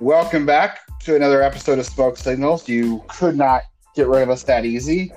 Welcome 0.00 0.46
back 0.46 0.80
to 1.00 1.14
another 1.14 1.42
episode 1.42 1.78
of 1.78 1.84
Smoke 1.84 2.16
Signals. 2.16 2.66
You 2.66 3.04
could 3.08 3.36
not 3.36 3.64
get 3.94 4.08
rid 4.08 4.22
of 4.22 4.30
us 4.30 4.42
that 4.44 4.64
easy. 4.64 5.12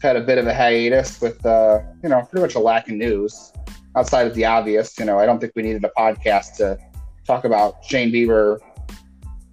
Had 0.00 0.16
a 0.16 0.22
bit 0.22 0.38
of 0.38 0.46
a 0.46 0.54
hiatus 0.54 1.20
with, 1.20 1.44
uh, 1.44 1.80
you 2.02 2.08
know, 2.08 2.22
pretty 2.22 2.40
much 2.40 2.54
a 2.54 2.58
lack 2.58 2.88
of 2.88 2.94
news 2.94 3.52
outside 3.94 4.26
of 4.26 4.34
the 4.34 4.46
obvious. 4.46 4.98
You 4.98 5.04
know, 5.04 5.18
I 5.18 5.26
don't 5.26 5.38
think 5.38 5.52
we 5.54 5.60
needed 5.60 5.84
a 5.84 5.90
podcast 5.98 6.56
to 6.56 6.78
talk 7.26 7.44
about 7.44 7.84
Shane 7.84 8.10
Bieber 8.10 8.58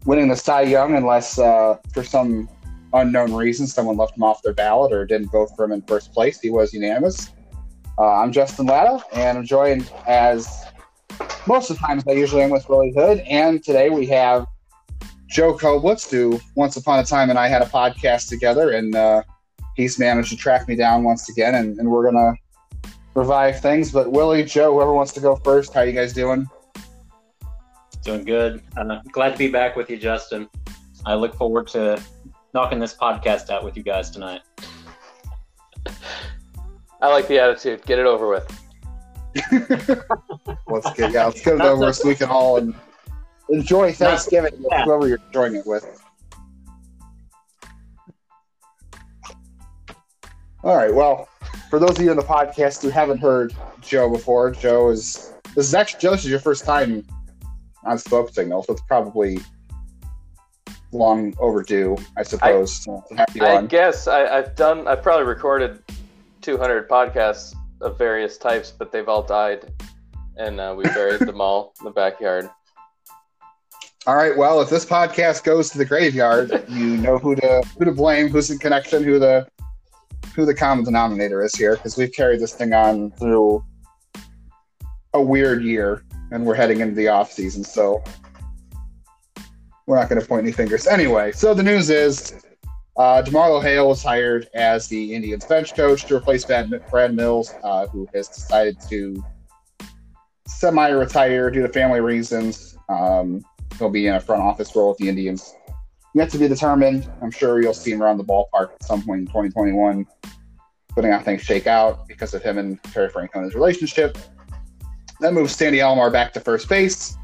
winning 0.06 0.30
the 0.30 0.38
Cy 0.38 0.62
Young 0.62 0.96
unless, 0.96 1.38
uh, 1.38 1.76
for 1.94 2.02
some 2.02 2.48
unknown 2.94 3.34
reason, 3.34 3.68
someone 3.68 3.98
left 3.98 4.16
him 4.16 4.24
off 4.24 4.42
their 4.44 4.54
ballot 4.54 4.94
or 4.94 5.06
didn't 5.06 5.28
vote 5.28 5.50
for 5.58 5.66
him 5.66 5.74
in 5.74 5.82
first 5.82 6.14
place. 6.14 6.40
He 6.40 6.52
was 6.52 6.74
unanimous. 6.74 7.34
Uh, 7.98 8.22
I'm 8.22 8.32
Justin 8.32 8.68
Latta, 8.68 9.04
and 9.12 9.40
I'm 9.40 9.46
joined 9.46 9.92
as 10.08 10.64
most 11.48 11.70
of 11.70 11.78
the 11.78 11.86
times 11.86 12.06
I 12.08 12.14
usually 12.14 12.44
am 12.44 12.50
with 12.50 12.70
Willie 12.70 12.94
Hood. 12.96 13.20
And 13.28 13.62
today 13.62 13.90
we 13.90 14.06
have 14.06 14.48
Joe 15.30 15.54
Koblitz, 15.54 16.10
who 16.10 16.40
once 16.56 16.76
upon 16.76 17.00
a 17.00 17.04
time 17.04 17.30
and 17.30 17.38
I 17.38 17.48
had 17.48 17.62
a 17.62 17.66
podcast 17.66 18.30
together, 18.30 18.72
and 18.72 18.96
uh, 18.96 19.22
he's 19.76 20.00
managed 20.00 20.30
to 20.32 20.38
track 20.38 20.68
me 20.68 20.76
down 20.76 21.04
once 21.04 21.30
again, 21.30 21.56
and, 21.56 21.78
and 21.78 21.90
we're 21.90 22.12
gonna 22.12 22.34
revive 23.14 23.60
things. 23.62 23.92
But 23.92 24.12
Willie, 24.12 24.44
Joe, 24.44 24.74
whoever 24.74 24.94
wants 24.94 25.14
to 25.14 25.20
go 25.20 25.36
first, 25.38 25.74
how 25.74 25.82
you 25.82 25.94
guys 25.94 26.14
doing? 26.14 26.48
Doing 28.04 28.26
good. 28.26 28.64
Uh, 28.76 29.02
glad 29.12 29.32
to 29.34 29.38
be 29.38 29.50
back 29.50 29.76
with 29.76 29.90
you, 29.90 29.98
Justin. 29.98 30.50
I 31.06 31.14
look 31.14 31.36
forward 31.36 31.68
to 31.70 32.02
knocking 32.54 32.80
this 32.80 32.96
podcast 32.96 33.52
out 33.52 33.64
with 33.64 33.78
you 33.78 33.84
guys 33.84 34.10
tonight. 34.10 34.42
I 37.02 37.08
like 37.08 37.28
the 37.28 37.40
attitude. 37.40 37.86
Get 37.86 38.00
it 38.00 38.06
over 38.06 38.28
with. 38.28 38.48
let's 40.68 40.92
get 40.94 41.12
yeah, 41.12 41.26
let's 41.26 41.42
get 41.42 41.54
it 41.54 41.62
over 41.62 41.94
so 41.94 42.08
we 42.08 42.16
can 42.16 42.30
all 42.30 42.58
and 42.58 42.74
enjoy 43.50 43.92
Thanksgiving 43.94 44.54
with 44.58 44.68
yeah. 44.72 44.86
whoever 44.86 45.08
you're 45.08 45.20
enjoying 45.28 45.56
it 45.56 45.66
with. 45.66 46.02
All 50.64 50.76
right. 50.76 50.94
Well, 50.94 51.30
for 51.70 51.80
those 51.80 51.98
of 51.98 52.02
you 52.02 52.12
in 52.12 52.18
the 52.18 52.24
podcast 52.24 52.82
who 52.82 52.90
haven't 52.90 53.20
heard 53.20 53.56
Joe 53.82 54.10
before, 54.10 54.52
Joe 54.52 54.90
is 54.90 55.34
this 55.56 55.68
is 55.68 55.74
actually 55.74 56.02
Joe. 56.02 56.12
This 56.12 56.26
is 56.26 56.30
your 56.30 56.40
first 56.40 56.66
time 56.66 57.06
on 57.86 57.98
Smoke 57.98 58.34
Signal, 58.34 58.64
so 58.64 58.74
it's 58.74 58.82
probably 58.82 59.40
long 60.92 61.34
overdue, 61.40 61.98
I 62.18 62.24
suppose. 62.24 62.88
I, 62.88 63.26
I 63.42 63.66
guess 63.66 64.08
I, 64.08 64.36
have 64.36 64.56
done. 64.56 64.88
I've 64.88 65.02
probably 65.02 65.26
recorded 65.26 65.82
200 66.42 66.90
podcasts 66.90 67.56
of 67.82 67.98
various 67.98 68.38
types, 68.38 68.72
but 68.72 68.92
they've 68.92 69.08
all 69.08 69.24
died, 69.24 69.72
and 70.38 70.60
uh, 70.60 70.74
we 70.78 70.84
buried 70.84 71.22
them 71.22 71.40
all 71.40 71.74
in 71.80 71.86
the 71.86 71.92
backyard. 71.92 72.50
All 74.10 74.16
right. 74.16 74.36
Well, 74.36 74.60
if 74.60 74.72
this 74.72 74.88
podcast 74.88 75.44
goes 75.44 75.70
to 75.70 75.78
the 75.78 75.86
graveyard, 75.86 76.66
you 76.68 76.98
know 76.98 77.20
who 77.20 77.36
to 77.36 77.62
who 77.78 77.86
to 77.86 77.92
blame, 77.92 78.28
who's 78.30 78.50
in 78.50 78.58
connection, 78.58 79.04
who 79.04 79.20
the 79.20 79.48
who 80.36 80.48
the 80.48 80.54
common 80.56 80.84
denominator 80.84 81.44
is 81.44 81.54
here, 81.54 81.76
because 81.76 81.96
we've 81.96 82.12
carried 82.12 82.40
this 82.40 82.56
thing 82.56 82.74
on 82.74 83.12
through 83.12 83.64
a 85.14 85.22
weird 85.22 85.62
year, 85.64 86.04
and 86.32 86.44
we're 86.44 86.56
heading 86.56 86.80
into 86.80 86.96
the 86.96 87.08
off 87.08 87.32
season. 87.32 87.64
So 87.64 88.04
we're 89.86 90.00
not 90.00 90.10
going 90.10 90.20
to 90.20 90.28
point 90.28 90.42
any 90.42 90.54
fingers. 90.54 90.88
Anyway, 90.88 91.32
so 91.32 91.54
the 91.54 91.62
news 91.62 91.92
is 91.92 92.34
uh, 92.98 93.22
DeMarlo 93.22 93.62
Hale 93.62 93.90
was 93.90 94.02
hired 94.02 94.50
as 94.56 94.88
the 94.88 95.14
Indians 95.14 95.46
bench 95.46 95.76
coach 95.76 96.06
to 96.06 96.16
replace 96.16 96.44
Brad 96.46 97.14
Mills, 97.14 97.54
uh, 97.64 97.86
who 97.86 98.10
has 98.16 98.28
decided 98.28 98.76
to 98.90 99.24
semi-retire 100.48 101.52
due 101.52 101.62
to 101.62 101.70
family 101.72 102.00
reasons. 102.00 102.76
Um, 102.90 103.46
he'll 103.80 103.90
be 103.90 104.08
in 104.08 104.16
a 104.16 104.20
front 104.20 104.42
office 104.42 104.76
role 104.76 104.90
with 104.90 104.98
the 104.98 105.10
Indians. 105.10 105.56
Yet 106.14 106.30
to 106.32 106.38
be 106.38 106.48
determined. 106.48 107.10
I'm 107.22 107.32
sure 107.32 107.62
you'll 107.62 107.74
see 107.74 107.92
him 107.92 108.04
around 108.04 108.18
the 108.18 108.24
ballpark 108.24 108.74
at 108.74 108.84
some 108.84 109.02
point 109.02 109.22
in 109.22 109.28
2021, 109.28 110.06
putting 110.90 111.12
how 111.12 111.20
things 111.20 111.42
shake 111.42 111.68
out 111.68 112.08
because 112.08 112.34
of 112.34 112.44
him 112.44 112.58
and 112.58 112.82
Terry 112.84 113.10
Francona's 113.10 113.56
relationship. 113.56 114.18
That 115.22 115.34
moves 115.34 115.56
Sandy 115.56 115.80
Alomar 115.80 116.12
back 116.12 116.34
to 116.34 116.40
first 116.40 116.68
base. 116.68 117.18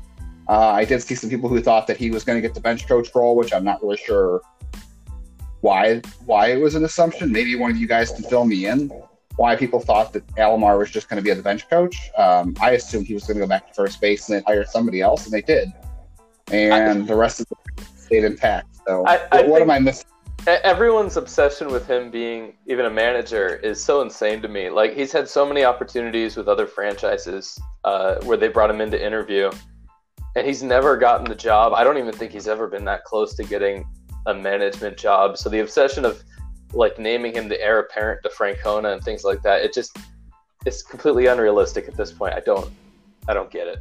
Uh, 0.47 0.69
I 0.69 0.85
did 0.85 1.01
see 1.01 1.15
some 1.15 1.29
people 1.29 1.49
who 1.49 1.61
thought 1.61 1.87
that 1.87 1.97
he 1.97 2.11
was 2.11 2.23
going 2.23 2.37
to 2.37 2.41
get 2.41 2.53
the 2.53 2.61
bench 2.61 2.87
coach 2.87 3.09
role, 3.15 3.35
which 3.35 3.53
I'm 3.53 3.63
not 3.63 3.81
really 3.81 3.97
sure 3.97 4.41
why 5.61 5.99
why 6.25 6.51
it 6.51 6.57
was 6.57 6.75
an 6.75 6.85
assumption. 6.85 7.31
Maybe 7.31 7.55
one 7.55 7.71
of 7.71 7.77
you 7.77 7.87
guys 7.87 8.11
can 8.11 8.23
fill 8.23 8.45
me 8.45 8.67
in 8.67 8.91
why 9.37 9.55
people 9.55 9.79
thought 9.79 10.13
that 10.13 10.25
Alomar 10.35 10.77
was 10.77 10.91
just 10.91 11.09
going 11.09 11.21
to 11.21 11.23
be 11.23 11.33
the 11.33 11.41
bench 11.41 11.69
coach. 11.69 12.09
Um, 12.17 12.55
I 12.61 12.71
assumed 12.71 13.07
he 13.07 13.13
was 13.13 13.23
going 13.25 13.35
to 13.37 13.41
go 13.41 13.47
back 13.47 13.67
to 13.67 13.73
first 13.73 13.99
base 13.99 14.29
and 14.29 14.37
then 14.37 14.43
hire 14.45 14.65
somebody 14.65 15.01
else, 15.01 15.25
and 15.25 15.33
they 15.33 15.41
did. 15.41 15.71
And 16.51 17.03
I, 17.03 17.05
the 17.05 17.15
rest 17.15 17.39
of 17.39 17.47
the 17.49 17.55
stayed 17.95 18.23
intact. 18.23 18.67
So 18.87 19.03
I, 19.07 19.21
I 19.31 19.41
what, 19.41 19.47
what 19.47 19.61
am 19.61 19.71
I 19.71 19.79
missing? 19.79 20.07
Everyone's 20.47 21.17
obsession 21.17 21.71
with 21.71 21.87
him 21.87 22.11
being 22.11 22.53
even 22.67 22.85
a 22.85 22.89
manager 22.89 23.55
is 23.55 23.83
so 23.83 24.01
insane 24.01 24.43
to 24.43 24.47
me. 24.47 24.69
Like 24.69 24.93
he's 24.93 25.11
had 25.11 25.27
so 25.27 25.43
many 25.43 25.63
opportunities 25.63 26.37
with 26.37 26.47
other 26.47 26.67
franchises 26.67 27.59
uh, 27.83 28.15
where 28.25 28.37
they 28.37 28.47
brought 28.47 28.69
him 28.69 28.79
in 28.79 28.91
to 28.91 29.03
interview, 29.03 29.49
and 30.35 30.45
he's 30.45 30.61
never 30.61 30.97
gotten 30.97 31.25
the 31.25 31.35
job. 31.35 31.73
I 31.73 31.83
don't 31.83 31.97
even 31.97 32.13
think 32.13 32.31
he's 32.31 32.47
ever 32.47 32.67
been 32.67 32.85
that 32.85 33.05
close 33.05 33.33
to 33.35 33.43
getting 33.43 33.87
a 34.27 34.35
management 34.35 34.97
job. 34.97 35.37
So 35.37 35.49
the 35.49 35.61
obsession 35.61 36.05
of 36.05 36.23
like 36.73 36.99
naming 36.99 37.33
him 37.33 37.47
the 37.47 37.59
heir 37.59 37.79
apparent 37.79 38.21
to 38.23 38.29
Francona 38.29 38.93
and 38.93 39.01
things 39.03 39.23
like 39.23 39.41
that, 39.41 39.63
it 39.63 39.73
just 39.73 39.97
it's 40.67 40.83
completely 40.83 41.25
unrealistic 41.25 41.87
at 41.87 41.97
this 41.97 42.11
point. 42.11 42.35
I 42.35 42.41
don't 42.41 42.69
I 43.27 43.33
don't 43.33 43.49
get 43.49 43.67
it. 43.67 43.79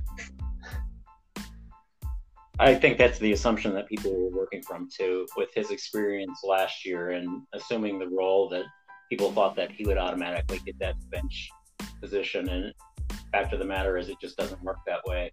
I 2.60 2.74
think 2.74 2.98
that's 2.98 3.18
the 3.18 3.32
assumption 3.32 3.74
that 3.74 3.88
people 3.88 4.14
were 4.14 4.30
working 4.30 4.62
from 4.62 4.88
too, 4.88 5.26
with 5.36 5.48
his 5.54 5.70
experience 5.70 6.40
last 6.44 6.86
year 6.86 7.10
and 7.10 7.42
assuming 7.52 7.98
the 7.98 8.08
role 8.08 8.48
that 8.50 8.62
people 9.10 9.32
thought 9.32 9.56
that 9.56 9.72
he 9.72 9.84
would 9.84 9.98
automatically 9.98 10.60
get 10.64 10.78
that 10.78 10.94
bench 11.10 11.50
position. 12.00 12.48
And 12.48 12.72
fact 13.32 13.52
of 13.52 13.58
the 13.58 13.64
matter 13.64 13.96
is, 13.96 14.08
it 14.08 14.20
just 14.20 14.36
doesn't 14.36 14.62
work 14.62 14.78
that 14.86 15.00
way. 15.04 15.32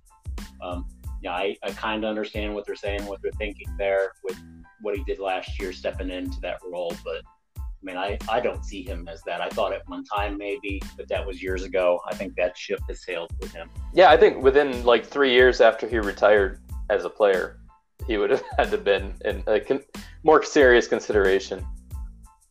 Um, 0.64 0.88
yeah, 1.22 1.34
I, 1.34 1.56
I 1.62 1.70
kind 1.72 2.04
of 2.04 2.10
understand 2.10 2.56
what 2.56 2.66
they're 2.66 2.76
saying, 2.76 3.06
what 3.06 3.22
they're 3.22 3.32
thinking 3.34 3.68
there 3.78 4.14
with 4.24 4.38
what 4.82 4.98
he 4.98 5.04
did 5.04 5.20
last 5.20 5.60
year, 5.60 5.72
stepping 5.72 6.10
into 6.10 6.40
that 6.42 6.58
role. 6.66 6.92
But 7.06 7.22
I 7.58 7.84
mean, 7.84 7.98
I, 7.98 8.18
I 8.30 8.40
don't 8.40 8.66
see 8.66 8.84
him 8.84 9.08
as 9.08 9.22
that. 9.28 9.42
I 9.42 9.50
thought 9.50 9.74
at 9.74 9.88
one 9.88 10.04
time 10.06 10.38
maybe, 10.40 10.82
but 10.98 11.08
that 11.10 11.26
was 11.26 11.42
years 11.42 11.64
ago. 11.64 12.00
I 12.08 12.16
think 12.16 12.36
that 12.38 12.58
ship 12.58 12.80
has 12.88 13.04
sailed 13.04 13.32
with 13.40 13.52
him. 13.54 13.70
Yeah, 13.94 14.10
I 14.10 14.18
think 14.18 14.42
within 14.42 14.84
like 14.84 15.06
three 15.06 15.32
years 15.32 15.62
after 15.62 15.88
he 15.88 16.00
retired 16.00 16.60
as 16.92 17.06
a 17.06 17.10
player, 17.10 17.58
he 18.06 18.18
would 18.18 18.30
have 18.30 18.44
had 18.58 18.70
to 18.72 18.78
been 18.78 19.14
in 19.26 19.44
a 19.48 19.60
con- 19.60 19.84
more 20.24 20.44
serious 20.44 20.88
consideration. 20.88 21.66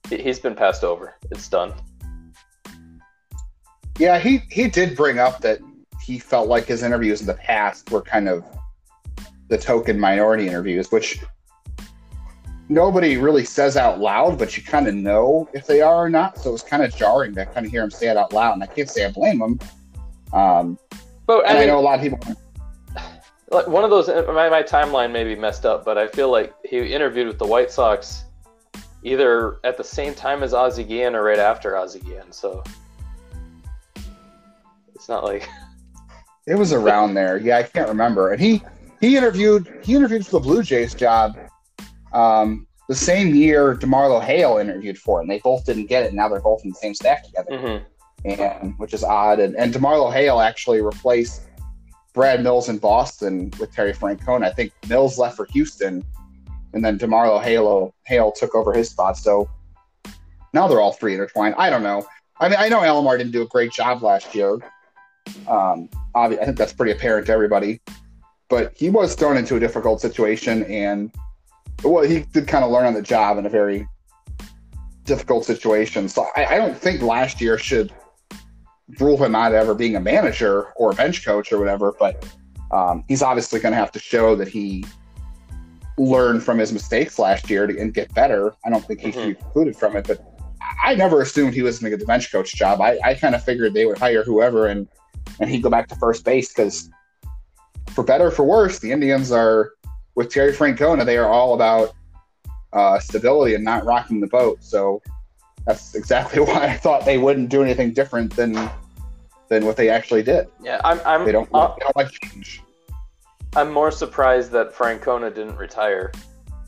He's 0.08 0.40
been 0.40 0.56
passed 0.56 0.82
over. 0.82 1.14
It's 1.30 1.48
done. 1.48 1.72
Yeah, 3.98 4.18
he 4.18 4.42
he 4.50 4.66
did 4.66 4.96
bring 4.96 5.18
up 5.18 5.40
that 5.42 5.60
he 6.02 6.18
felt 6.18 6.48
like 6.48 6.64
his 6.64 6.82
interviews 6.82 7.20
in 7.20 7.26
the 7.26 7.34
past 7.34 7.90
were 7.90 8.00
kind 8.00 8.28
of 8.28 8.44
the 9.48 9.58
token 9.58 10.00
minority 10.00 10.48
interviews, 10.48 10.90
which 10.90 11.20
nobody 12.68 13.18
really 13.18 13.44
says 13.44 13.76
out 13.76 14.00
loud, 14.00 14.38
but 14.38 14.56
you 14.56 14.62
kind 14.62 14.88
of 14.88 14.94
know 14.94 15.48
if 15.52 15.66
they 15.66 15.82
are 15.82 16.06
or 16.06 16.08
not. 16.08 16.38
So 16.38 16.54
it's 16.54 16.62
kind 16.62 16.82
of 16.82 16.96
jarring 16.96 17.34
to 17.34 17.44
kind 17.46 17.66
of 17.66 17.70
hear 17.70 17.82
him 17.82 17.90
say 17.90 18.08
it 18.08 18.16
out 18.16 18.32
loud. 18.32 18.54
And 18.54 18.62
I 18.62 18.66
can't 18.66 18.88
say 18.88 19.04
I 19.04 19.10
blame 19.10 19.42
him. 19.42 19.58
Um, 20.32 20.78
but 21.26 21.46
I, 21.48 21.54
mean, 21.54 21.62
I 21.64 21.66
know 21.66 21.78
a 21.78 21.82
lot 21.82 21.98
of 21.98 22.00
people. 22.00 22.36
Like 23.50 23.66
one 23.66 23.82
of 23.82 23.90
those, 23.90 24.06
my, 24.08 24.48
my 24.48 24.62
timeline 24.62 25.10
may 25.10 25.24
be 25.24 25.34
messed 25.34 25.66
up, 25.66 25.84
but 25.84 25.98
I 25.98 26.06
feel 26.06 26.30
like 26.30 26.54
he 26.64 26.92
interviewed 26.92 27.26
with 27.26 27.38
the 27.38 27.46
White 27.46 27.70
Sox 27.70 28.24
either 29.02 29.58
at 29.64 29.76
the 29.76 29.84
same 29.84 30.14
time 30.14 30.42
as 30.42 30.54
Ozzie 30.54 30.84
Guillen 30.84 31.14
or 31.14 31.24
right 31.24 31.38
after 31.38 31.76
Ozzie 31.76 32.00
Guillen. 32.00 32.32
So 32.32 32.62
it's 34.94 35.08
not 35.08 35.24
like 35.24 35.48
it 36.46 36.54
was 36.54 36.72
around 36.72 37.14
there. 37.14 37.38
Yeah, 37.38 37.58
I 37.58 37.64
can't 37.64 37.88
remember. 37.88 38.32
And 38.32 38.40
he 38.40 38.62
he 39.00 39.16
interviewed 39.16 39.80
he 39.82 39.94
interviewed 39.94 40.26
for 40.26 40.32
the 40.32 40.40
Blue 40.40 40.62
Jays 40.62 40.94
job 40.94 41.36
um, 42.12 42.66
the 42.88 42.94
same 42.94 43.34
year 43.34 43.76
DeMarlo 43.76 44.22
Hale 44.22 44.58
interviewed 44.58 44.98
for, 44.98 45.20
it 45.20 45.22
and 45.22 45.30
they 45.30 45.38
both 45.38 45.64
didn't 45.64 45.86
get 45.86 46.02
it. 46.02 46.08
And 46.08 46.16
now 46.16 46.28
they're 46.28 46.40
both 46.40 46.62
in 46.64 46.70
the 46.70 46.76
same 46.76 46.94
staff 46.94 47.22
together, 47.24 47.50
mm-hmm. 47.52 48.40
and 48.42 48.74
which 48.78 48.92
is 48.92 49.04
odd. 49.04 49.40
And, 49.40 49.56
and 49.56 49.72
DeMarlo 49.72 50.12
Hale 50.12 50.40
actually 50.40 50.82
replaced 50.82 51.42
Brad 52.12 52.42
Mills 52.42 52.68
in 52.68 52.78
Boston 52.78 53.52
with 53.58 53.72
Terry 53.72 53.92
Francona. 53.92 54.44
I 54.44 54.52
think 54.52 54.72
Mills 54.88 55.18
left 55.18 55.36
for 55.36 55.46
Houston, 55.46 56.04
and 56.72 56.84
then 56.84 56.98
DeMarlo 56.98 57.42
Hale 57.42 57.94
Hale 58.06 58.32
took 58.32 58.54
over 58.54 58.72
his 58.72 58.90
spot. 58.90 59.16
So 59.16 59.48
now 60.52 60.66
they're 60.66 60.80
all 60.80 60.92
three 60.92 61.14
intertwined. 61.14 61.54
I 61.56 61.70
don't 61.70 61.82
know. 61.82 62.06
I 62.38 62.48
mean, 62.48 62.58
I 62.58 62.68
know 62.68 62.80
Alomar 62.80 63.18
didn't 63.18 63.32
do 63.32 63.42
a 63.42 63.46
great 63.46 63.72
job 63.72 64.02
last 64.02 64.34
year. 64.34 64.58
Um, 65.46 65.88
I 66.14 66.28
think 66.28 66.56
that's 66.56 66.72
pretty 66.72 66.92
apparent 66.92 67.26
to 67.26 67.32
everybody. 67.32 67.80
But 68.48 68.72
he 68.76 68.90
was 68.90 69.14
thrown 69.14 69.36
into 69.36 69.56
a 69.56 69.60
difficult 69.60 70.00
situation, 70.00 70.64
and 70.64 71.12
well, 71.84 72.02
he 72.02 72.20
did 72.32 72.48
kind 72.48 72.64
of 72.64 72.70
learn 72.70 72.86
on 72.86 72.94
the 72.94 73.02
job 73.02 73.38
in 73.38 73.46
a 73.46 73.48
very 73.48 73.86
difficult 75.04 75.44
situation. 75.44 76.08
So 76.08 76.26
I, 76.34 76.46
I 76.46 76.56
don't 76.56 76.76
think 76.76 77.02
last 77.02 77.40
year 77.40 77.58
should 77.58 77.92
rule 78.98 79.22
him 79.22 79.34
out 79.34 79.52
ever 79.52 79.74
being 79.74 79.96
a 79.96 80.00
manager 80.00 80.72
or 80.76 80.90
a 80.92 80.94
bench 80.94 81.24
coach 81.24 81.52
or 81.52 81.58
whatever. 81.58 81.94
But 81.98 82.26
um, 82.70 83.04
he's 83.08 83.22
obviously 83.22 83.60
going 83.60 83.72
to 83.72 83.78
have 83.78 83.92
to 83.92 83.98
show 83.98 84.34
that 84.36 84.48
he 84.48 84.84
learned 85.98 86.42
from 86.42 86.58
his 86.58 86.72
mistakes 86.72 87.18
last 87.18 87.50
year 87.50 87.66
to, 87.66 87.78
and 87.78 87.92
get 87.92 88.12
better. 88.14 88.54
I 88.64 88.70
don't 88.70 88.84
think 88.84 89.00
he 89.00 89.12
should 89.12 89.26
be 89.26 89.34
precluded 89.34 89.76
from 89.76 89.96
it, 89.96 90.06
but 90.06 90.24
I 90.82 90.94
never 90.94 91.20
assumed 91.20 91.54
he 91.54 91.62
was 91.62 91.78
going 91.78 91.90
to 91.90 91.96
get 91.96 92.00
the 92.00 92.06
bench 92.06 92.32
coach 92.32 92.54
job. 92.54 92.80
I, 92.80 92.98
I 93.04 93.14
kind 93.14 93.34
of 93.34 93.44
figured 93.44 93.74
they 93.74 93.86
would 93.86 93.98
hire 93.98 94.24
whoever 94.24 94.66
and 94.66 94.88
and 95.38 95.48
he'd 95.48 95.62
go 95.62 95.70
back 95.70 95.88
to 95.88 95.96
first 95.96 96.24
base 96.24 96.48
because, 96.48 96.90
for 97.90 98.02
better 98.02 98.26
or 98.26 98.30
for 98.30 98.44
worse, 98.44 98.78
the 98.78 98.90
Indians 98.90 99.30
are 99.30 99.72
with 100.14 100.30
Terry 100.30 100.52
Francona. 100.52 101.04
They 101.04 101.18
are 101.18 101.28
all 101.28 101.54
about 101.54 101.94
uh, 102.72 102.98
stability 102.98 103.54
and 103.54 103.64
not 103.64 103.84
rocking 103.84 104.20
the 104.20 104.26
boat. 104.26 104.62
So 104.62 105.02
that's 105.66 105.94
exactly 105.94 106.40
why 106.44 106.66
I 106.66 106.76
thought 106.76 107.04
they 107.04 107.18
wouldn't 107.18 107.48
do 107.48 107.62
anything 107.62 107.92
different 107.92 108.34
than 108.34 108.54
than 109.50 109.66
what 109.66 109.76
they 109.76 109.90
actually 109.90 110.22
did. 110.22 110.48
Yeah, 110.62 110.80
I'm. 110.84 111.00
I'm 111.04 111.26
They 111.26 111.32
don't. 111.32 111.50
uh, 111.52 111.74
they 111.74 111.84
don't 111.84 111.96
like 111.96 112.10
change. 112.22 112.62
I'm 113.56 113.70
more 113.70 113.90
surprised 113.90 114.52
that 114.52 114.72
Francona 114.72 115.34
didn't 115.34 115.56
retire. 115.56 116.12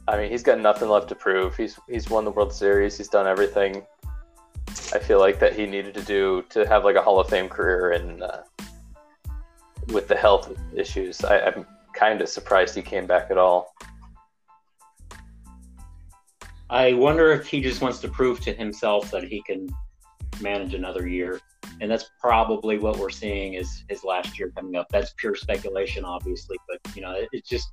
I 0.08 0.18
mean, 0.18 0.30
he's 0.30 0.42
got 0.42 0.58
nothing 0.58 0.88
left 0.88 1.08
to 1.10 1.14
prove. 1.14 1.56
He's 1.56 1.78
he's 1.88 2.10
won 2.10 2.24
the 2.24 2.32
World 2.32 2.52
Series. 2.52 2.98
He's 2.98 3.08
done 3.08 3.26
everything. 3.26 3.86
I 4.92 4.98
feel 4.98 5.20
like 5.20 5.38
that 5.38 5.54
he 5.54 5.64
needed 5.64 5.94
to 5.94 6.02
do 6.02 6.44
to 6.50 6.66
have 6.66 6.84
like 6.84 6.96
a 6.96 7.02
Hall 7.02 7.20
of 7.20 7.28
Fame 7.28 7.48
career, 7.48 7.92
and 7.92 8.22
uh, 8.22 8.42
with 9.88 10.08
the 10.08 10.16
health 10.16 10.52
issues, 10.74 11.24
I, 11.24 11.38
I'm 11.40 11.66
kind 11.94 12.20
of 12.20 12.28
surprised 12.28 12.74
he 12.74 12.82
came 12.82 13.06
back 13.06 13.30
at 13.30 13.38
all. 13.38 13.74
I 16.68 16.94
wonder 16.94 17.30
if 17.32 17.46
he 17.46 17.60
just 17.60 17.80
wants 17.80 18.00
to 18.00 18.08
prove 18.08 18.40
to 18.40 18.52
himself 18.52 19.10
that 19.12 19.24
he 19.24 19.42
can 19.42 19.68
manage 20.40 20.74
another 20.74 21.06
year. 21.06 21.40
And 21.80 21.90
that's 21.90 22.10
probably 22.20 22.78
what 22.78 22.98
we're 22.98 23.10
seeing 23.10 23.54
is 23.54 23.84
his 23.88 24.04
last 24.04 24.38
year 24.38 24.52
coming 24.56 24.76
up. 24.76 24.86
That's 24.90 25.12
pure 25.16 25.34
speculation, 25.34 26.04
obviously, 26.04 26.56
but 26.68 26.96
you 26.96 27.02
know, 27.02 27.12
it, 27.12 27.28
it's 27.32 27.48
just 27.48 27.68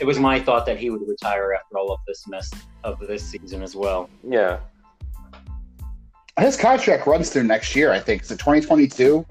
it 0.00 0.04
was 0.04 0.18
my 0.18 0.38
thought 0.38 0.66
that 0.66 0.78
he 0.78 0.90
would 0.90 1.06
retire 1.06 1.54
after 1.54 1.78
all 1.78 1.92
of 1.92 2.00
this 2.06 2.26
mess 2.28 2.50
of 2.84 2.98
this 3.00 3.24
season 3.24 3.62
as 3.62 3.74
well. 3.74 4.08
Yeah, 4.22 4.60
His 6.38 6.56
contract 6.56 7.06
runs 7.06 7.30
through 7.30 7.44
next 7.44 7.74
year. 7.74 7.90
I 7.90 8.00
think. 8.00 8.22
Is 8.22 8.30
it 8.30 8.38
2022? 8.38 9.26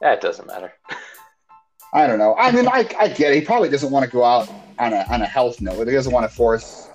that 0.00 0.18
eh, 0.18 0.20
doesn't 0.20 0.46
matter. 0.46 0.72
I 1.94 2.06
don't 2.06 2.18
know. 2.18 2.34
I 2.38 2.50
mean, 2.50 2.66
I, 2.66 2.88
I 2.98 3.08
get 3.08 3.32
it. 3.32 3.34
He 3.34 3.40
probably 3.42 3.68
doesn't 3.68 3.90
want 3.90 4.04
to 4.04 4.10
go 4.10 4.24
out 4.24 4.50
on 4.78 4.92
a 4.92 5.04
on 5.10 5.22
a 5.22 5.26
health 5.26 5.60
note. 5.60 5.86
He 5.86 5.94
doesn't 5.94 6.12
want 6.12 6.28
to 6.28 6.34
force 6.34 6.88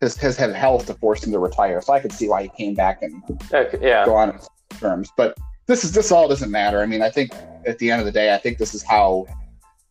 his 0.00 0.16
his 0.16 0.36
health 0.36 0.86
to 0.86 0.94
force 0.94 1.24
him 1.24 1.32
to 1.32 1.38
retire. 1.38 1.80
So 1.82 1.92
I 1.92 2.00
could 2.00 2.12
see 2.12 2.28
why 2.28 2.42
he 2.44 2.48
came 2.48 2.74
back 2.74 3.02
and 3.02 3.22
eh, 3.52 3.58
Okay, 3.58 3.78
yeah, 3.80 4.04
go 4.04 4.16
on 4.16 4.34
his 4.34 4.48
terms. 4.78 5.10
But 5.16 5.36
this 5.66 5.84
is 5.84 5.92
this 5.92 6.10
all 6.10 6.28
doesn't 6.28 6.50
matter. 6.50 6.82
I 6.82 6.86
mean, 6.86 7.02
I 7.02 7.10
think 7.10 7.32
at 7.66 7.78
the 7.78 7.90
end 7.90 8.00
of 8.00 8.06
the 8.06 8.12
day, 8.12 8.34
I 8.34 8.38
think 8.38 8.58
this 8.58 8.74
is 8.74 8.82
how 8.82 9.26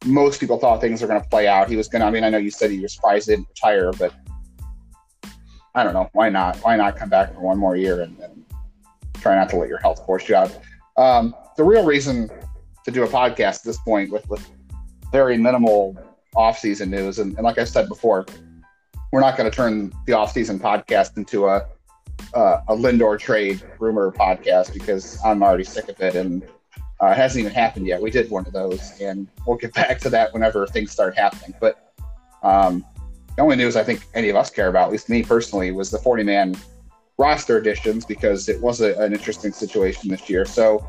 most 0.06 0.40
people 0.40 0.58
thought 0.58 0.82
things 0.82 1.02
were 1.02 1.08
going 1.08 1.22
to 1.22 1.28
play 1.30 1.48
out. 1.48 1.70
He 1.70 1.76
was 1.76 1.88
going 1.88 2.02
to. 2.02 2.08
I 2.08 2.12
mean, 2.12 2.24
I 2.24 2.30
know 2.30 2.38
you 2.38 2.52
said 2.52 2.72
he 2.72 2.80
was 2.80 2.94
surprised 2.94 3.30
he 3.30 3.36
didn't 3.36 3.50
retire, 3.50 3.92
but 3.94 4.14
I 5.76 5.84
don't 5.84 5.94
know. 5.94 6.10
Why 6.14 6.30
not? 6.30 6.58
Why 6.58 6.76
not 6.76 6.96
come 6.96 7.10
back 7.10 7.34
for 7.34 7.42
one 7.42 7.58
more 7.58 7.76
year 7.76 8.02
and, 8.02 8.18
and 8.20 8.46
try 9.16 9.36
not 9.36 9.50
to 9.50 9.58
let 9.58 9.70
your 9.70 9.78
health 9.80 10.06
force 10.06 10.28
you 10.28 10.36
out? 10.36 10.58
Um, 10.98 11.36
the 11.58 11.64
real 11.64 11.86
reason 11.86 12.30
to 12.86 12.92
do 12.92 13.04
a 13.04 13.08
podcast 13.08 13.60
at 13.60 13.64
this 13.64 13.78
point 13.78 14.12
with 14.12 14.28
with 14.30 14.50
very 15.12 15.38
minimal 15.38 15.98
off-season 16.36 16.90
news, 16.92 17.20
and, 17.20 17.36
and 17.36 17.44
like 17.44 17.58
I 17.58 17.64
said 17.64 17.88
before, 17.88 18.26
we're 19.12 19.22
not 19.22 19.36
going 19.36 19.50
to 19.50 19.56
turn 19.56 19.92
the 20.06 20.14
off-season 20.14 20.60
podcast 20.60 21.18
into 21.18 21.48
a 21.48 21.66
uh, 22.34 22.62
a 22.68 22.76
Lindor 22.76 23.20
trade 23.20 23.62
rumor 23.80 24.12
podcast 24.12 24.74
because 24.74 25.20
I'm 25.24 25.42
already 25.44 25.64
sick 25.64 25.90
of 25.90 26.00
it 26.02 26.16
and 26.16 26.44
uh, 27.02 27.08
it 27.08 27.18
hasn't 27.18 27.42
even 27.42 27.54
happened 27.54 27.88
yet. 27.88 28.02
We 28.02 28.12
did 28.12 28.30
one 28.30 28.46
of 28.46 28.52
those, 28.52 29.00
and 29.00 29.28
we'll 29.48 29.58
get 29.58 29.74
back 29.74 30.00
to 30.00 30.10
that 30.10 30.34
whenever 30.34 30.68
things 30.68 30.92
start 30.92 31.18
happening. 31.18 31.56
But 31.60 31.94
um, 32.44 32.86
the 33.36 33.42
only 33.42 33.56
news 33.56 33.76
I 33.76 33.84
think 33.84 34.06
any 34.14 34.30
of 34.30 34.36
us 34.36 34.50
care 34.50 34.68
about, 34.68 34.88
at 34.88 34.92
least 34.92 35.10
me 35.10 35.24
personally, 35.24 35.72
was 35.72 35.90
the 35.92 35.98
40 35.98 36.24
man 36.24 36.56
roster 37.18 37.58
additions 37.58 38.06
because 38.06 38.50
it 38.50 38.62
was 38.62 38.82
a, 38.82 38.96
an 38.96 39.14
interesting 39.14 39.52
situation 39.52 40.10
this 40.10 40.30
year. 40.30 40.46
So 40.46 40.86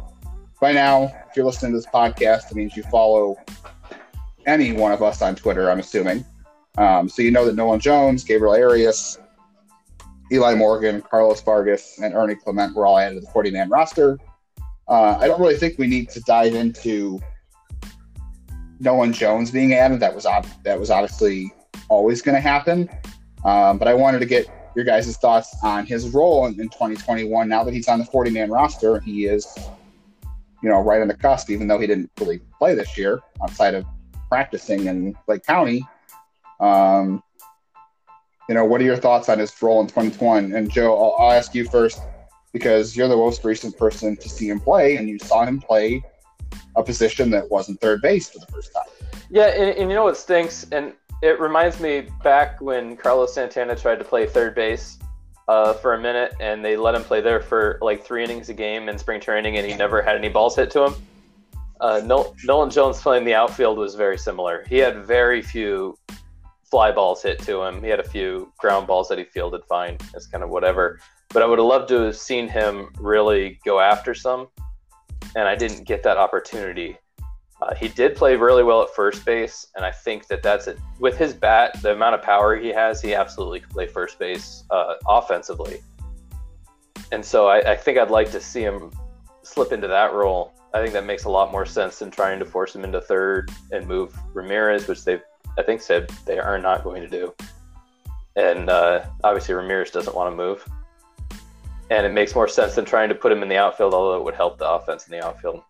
by 0.60 0.72
now, 0.72 1.04
if 1.28 1.36
you're 1.36 1.46
listening 1.46 1.72
to 1.72 1.78
this 1.78 1.86
podcast, 1.86 2.50
it 2.50 2.56
means 2.56 2.76
you 2.76 2.82
follow 2.84 3.36
any 4.46 4.72
one 4.72 4.92
of 4.92 5.02
us 5.02 5.22
on 5.22 5.36
Twitter, 5.36 5.70
I'm 5.70 5.78
assuming. 5.78 6.24
Um, 6.76 7.08
so 7.08 7.22
you 7.22 7.30
know 7.30 7.44
that 7.44 7.54
Nolan 7.54 7.80
Jones, 7.80 8.24
Gabriel 8.24 8.54
Arias, 8.54 9.18
Eli 10.32 10.54
Morgan, 10.54 11.02
Carlos 11.02 11.40
Vargas, 11.42 11.98
and 12.02 12.14
Ernie 12.14 12.36
Clement 12.36 12.74
were 12.74 12.86
all 12.86 12.98
added 12.98 13.16
to 13.16 13.20
the 13.20 13.30
40 13.30 13.50
man 13.50 13.68
roster. 13.68 14.18
Uh, 14.88 15.16
I 15.20 15.26
don't 15.26 15.40
really 15.40 15.56
think 15.56 15.78
we 15.78 15.86
need 15.86 16.08
to 16.10 16.20
dive 16.20 16.54
into 16.54 17.20
Nolan 18.80 19.12
Jones 19.12 19.50
being 19.50 19.74
added. 19.74 20.00
That 20.00 20.14
was 20.14 20.26
ob- 20.26 20.46
that 20.64 20.78
was 20.78 20.90
obviously 20.90 21.52
always 21.88 22.22
going 22.22 22.34
to 22.34 22.40
happen. 22.40 22.88
Um, 23.44 23.78
but 23.78 23.88
I 23.88 23.94
wanted 23.94 24.20
to 24.20 24.26
get 24.26 24.48
your 24.74 24.84
guys' 24.84 25.16
thoughts 25.16 25.54
on 25.62 25.86
his 25.86 26.08
role 26.10 26.46
in, 26.46 26.52
in 26.60 26.68
2021. 26.68 27.48
Now 27.48 27.64
that 27.64 27.74
he's 27.74 27.88
on 27.88 27.98
the 27.98 28.04
40 28.04 28.30
man 28.30 28.50
roster, 28.50 29.00
he 29.00 29.26
is, 29.26 29.46
you 30.62 30.68
know, 30.68 30.80
right 30.80 31.00
on 31.00 31.08
the 31.08 31.16
cusp. 31.16 31.50
Even 31.50 31.68
though 31.68 31.78
he 31.78 31.86
didn't 31.86 32.10
really 32.18 32.40
play 32.58 32.74
this 32.74 32.96
year 32.96 33.20
outside 33.42 33.74
of 33.74 33.84
practicing 34.28 34.86
in 34.86 35.14
Lake 35.26 35.44
County. 35.44 35.86
Um, 36.60 37.22
you 38.50 38.54
know, 38.54 38.64
what 38.64 38.80
are 38.80 38.84
your 38.84 38.96
thoughts 38.96 39.28
on 39.28 39.38
his 39.38 39.62
role 39.62 39.80
in 39.80 39.86
2021? 39.86 40.54
And 40.54 40.68
Joe, 40.68 40.92
I'll, 40.92 41.14
I'll 41.20 41.30
ask 41.30 41.54
you 41.54 41.64
first 41.66 42.02
because 42.52 42.96
you're 42.96 43.06
the 43.06 43.16
most 43.16 43.44
recent 43.44 43.78
person 43.78 44.16
to 44.16 44.28
see 44.28 44.48
him 44.48 44.58
play, 44.58 44.96
and 44.96 45.08
you 45.08 45.20
saw 45.20 45.44
him 45.44 45.60
play 45.60 46.02
a 46.74 46.82
position 46.82 47.30
that 47.30 47.48
wasn't 47.48 47.80
third 47.80 48.02
base 48.02 48.28
for 48.28 48.40
the 48.40 48.46
first 48.46 48.74
time. 48.74 48.82
yeah, 49.30 49.46
and, 49.46 49.78
and 49.78 49.88
you 49.88 49.94
know 49.94 50.02
what 50.02 50.16
stinks, 50.16 50.66
and 50.72 50.94
it 51.22 51.38
reminds 51.38 51.78
me 51.78 52.08
back 52.24 52.60
when 52.60 52.96
Carlos 52.96 53.32
Santana 53.32 53.76
tried 53.76 54.00
to 54.00 54.04
play 54.04 54.26
third 54.26 54.56
base 54.56 54.98
uh, 55.46 55.74
for 55.74 55.94
a 55.94 56.00
minute, 56.00 56.34
and 56.40 56.64
they 56.64 56.76
let 56.76 56.96
him 56.96 57.04
play 57.04 57.20
there 57.20 57.38
for 57.38 57.78
like 57.80 58.04
three 58.04 58.24
innings 58.24 58.48
a 58.48 58.54
game 58.54 58.88
in 58.88 58.98
spring 58.98 59.20
training, 59.20 59.58
and 59.58 59.66
he 59.66 59.76
never 59.76 60.02
had 60.02 60.16
any 60.16 60.28
balls 60.28 60.56
hit 60.56 60.72
to 60.72 60.86
him. 60.86 60.94
Uh, 61.80 62.02
Nol- 62.04 62.34
Nolan 62.42 62.68
Jones 62.68 63.00
playing 63.00 63.24
the 63.24 63.34
outfield 63.34 63.78
was 63.78 63.94
very 63.94 64.18
similar. 64.18 64.64
He 64.68 64.78
had 64.78 65.06
very 65.06 65.40
few 65.40 65.96
fly 66.70 66.92
balls 66.92 67.22
hit 67.22 67.40
to 67.40 67.62
him. 67.62 67.82
He 67.82 67.88
had 67.88 68.00
a 68.00 68.08
few 68.08 68.52
ground 68.58 68.86
balls 68.86 69.08
that 69.08 69.18
he 69.18 69.24
fielded 69.24 69.64
fine. 69.68 69.98
It's 70.14 70.26
kind 70.26 70.44
of 70.44 70.50
whatever. 70.50 71.00
But 71.30 71.42
I 71.42 71.46
would 71.46 71.58
have 71.58 71.66
loved 71.66 71.88
to 71.88 72.00
have 72.02 72.16
seen 72.16 72.48
him 72.48 72.92
really 72.98 73.60
go 73.64 73.80
after 73.80 74.14
some, 74.14 74.48
and 75.36 75.46
I 75.46 75.54
didn't 75.54 75.84
get 75.84 76.02
that 76.02 76.16
opportunity. 76.16 76.96
Uh, 77.62 77.74
he 77.74 77.88
did 77.88 78.16
play 78.16 78.36
really 78.36 78.64
well 78.64 78.82
at 78.82 78.88
first 78.94 79.24
base, 79.24 79.66
and 79.76 79.84
I 79.84 79.90
think 79.90 80.26
that 80.28 80.42
that's 80.42 80.66
it. 80.66 80.78
With 80.98 81.18
his 81.18 81.34
bat, 81.34 81.80
the 81.82 81.92
amount 81.92 82.14
of 82.14 82.22
power 82.22 82.56
he 82.56 82.68
has, 82.68 83.02
he 83.02 83.14
absolutely 83.14 83.60
could 83.60 83.70
play 83.70 83.86
first 83.86 84.18
base 84.18 84.64
uh, 84.70 84.94
offensively. 85.06 85.82
And 87.12 87.24
so 87.24 87.48
I, 87.48 87.72
I 87.72 87.76
think 87.76 87.98
I'd 87.98 88.10
like 88.10 88.30
to 88.30 88.40
see 88.40 88.62
him 88.62 88.90
slip 89.42 89.72
into 89.72 89.88
that 89.88 90.14
role. 90.14 90.54
I 90.72 90.80
think 90.80 90.92
that 90.94 91.04
makes 91.04 91.24
a 91.24 91.30
lot 91.30 91.52
more 91.52 91.66
sense 91.66 91.98
than 91.98 92.10
trying 92.10 92.38
to 92.38 92.44
force 92.44 92.74
him 92.74 92.84
into 92.84 93.00
third 93.00 93.50
and 93.72 93.86
move 93.86 94.16
Ramirez, 94.32 94.88
which 94.88 95.04
they've, 95.04 95.22
I 95.58 95.62
think, 95.62 95.80
said 95.80 96.08
they 96.26 96.38
are 96.38 96.58
not 96.58 96.84
going 96.84 97.02
to 97.02 97.08
do. 97.08 97.34
And 98.36 98.70
uh, 98.70 99.04
obviously, 99.24 99.54
Ramirez 99.54 99.90
doesn't 99.90 100.14
want 100.14 100.32
to 100.32 100.36
move. 100.36 100.64
And 101.90 102.06
it 102.06 102.12
makes 102.12 102.34
more 102.34 102.48
sense 102.48 102.76
than 102.76 102.84
trying 102.84 103.08
to 103.08 103.14
put 103.14 103.32
him 103.32 103.42
in 103.42 103.48
the 103.48 103.56
outfield, 103.56 103.94
although 103.94 104.16
it 104.16 104.24
would 104.24 104.34
help 104.34 104.58
the 104.58 104.70
offense 104.70 105.06
in 105.08 105.12
the 105.12 105.24
outfield. 105.24 105.62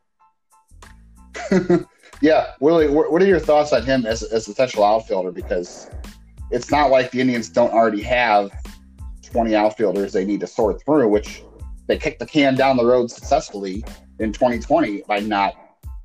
yeah, 2.21 2.53
Willie, 2.61 2.89
what 2.89 3.23
are 3.23 3.27
your 3.27 3.41
thoughts 3.41 3.73
on 3.73 3.85
him 3.85 4.05
as, 4.05 4.23
as 4.23 4.47
a 4.47 4.51
potential 4.51 4.85
outfielder? 4.85 5.33
Because 5.33 5.91
it's 6.51 6.71
not 6.71 6.91
like 6.91 7.11
the 7.11 7.21
Indians 7.21 7.49
don't 7.49 7.73
already 7.73 8.03
have 8.03 8.51
20 9.23 9.55
outfielders 9.55 10.13
they 10.13 10.25
need 10.25 10.41
to 10.41 10.47
sort 10.47 10.85
through, 10.85 11.09
which 11.09 11.43
they 11.87 11.97
kicked 11.97 12.19
the 12.19 12.27
can 12.27 12.55
down 12.55 12.77
the 12.77 12.85
road 12.85 13.11
successfully 13.11 13.85
in 14.19 14.33
2020 14.33 15.03
by 15.09 15.21
not 15.21 15.55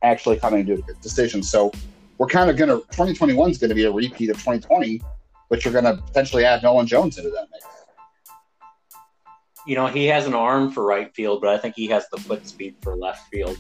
actually 0.03 0.37
coming 0.37 0.65
to 0.65 0.73
a 0.73 0.93
decision. 1.01 1.43
So 1.43 1.71
we're 2.17 2.27
kind 2.27 2.49
of 2.49 2.57
going 2.57 2.69
to, 2.69 2.77
2021 2.87 3.51
is 3.51 3.57
going 3.57 3.69
to 3.69 3.75
be 3.75 3.83
a 3.83 3.91
repeat 3.91 4.29
of 4.29 4.37
2020, 4.37 5.01
but 5.49 5.63
you're 5.63 5.73
going 5.73 5.85
to 5.85 6.01
potentially 6.01 6.45
add 6.45 6.63
Nolan 6.63 6.87
Jones 6.87 7.17
into 7.17 7.29
that 7.31 7.47
mix. 7.51 7.65
You 9.67 9.75
know, 9.75 9.87
he 9.87 10.05
has 10.05 10.27
an 10.27 10.33
arm 10.33 10.71
for 10.71 10.85
right 10.85 11.13
field, 11.13 11.41
but 11.41 11.49
I 11.49 11.57
think 11.57 11.75
he 11.75 11.87
has 11.87 12.07
the 12.11 12.17
foot 12.17 12.47
speed 12.47 12.75
for 12.81 12.95
left 12.95 13.29
field. 13.29 13.57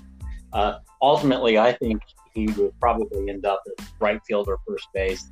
Uh, 0.53 0.79
ultimately, 1.01 1.57
I 1.57 1.73
think 1.73 2.01
he 2.33 2.47
will 2.47 2.73
probably 2.79 3.29
end 3.29 3.45
up 3.45 3.63
at 3.67 3.85
right 3.99 4.21
field 4.27 4.47
or 4.47 4.59
first 4.67 4.87
base. 4.93 5.31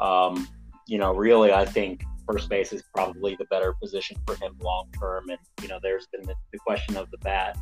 Um, 0.00 0.48
you 0.88 0.98
know, 0.98 1.14
really, 1.14 1.52
I 1.52 1.64
think 1.64 2.04
first 2.26 2.48
base 2.48 2.72
is 2.72 2.82
probably 2.94 3.36
the 3.36 3.44
better 3.46 3.74
position 3.80 4.16
for 4.26 4.34
him 4.36 4.56
long 4.60 4.88
term. 4.98 5.30
And, 5.30 5.38
you 5.62 5.68
know, 5.68 5.78
there's 5.82 6.06
been 6.08 6.22
the, 6.22 6.34
the 6.52 6.58
question 6.58 6.96
of 6.96 7.10
the 7.10 7.18
bat. 7.18 7.56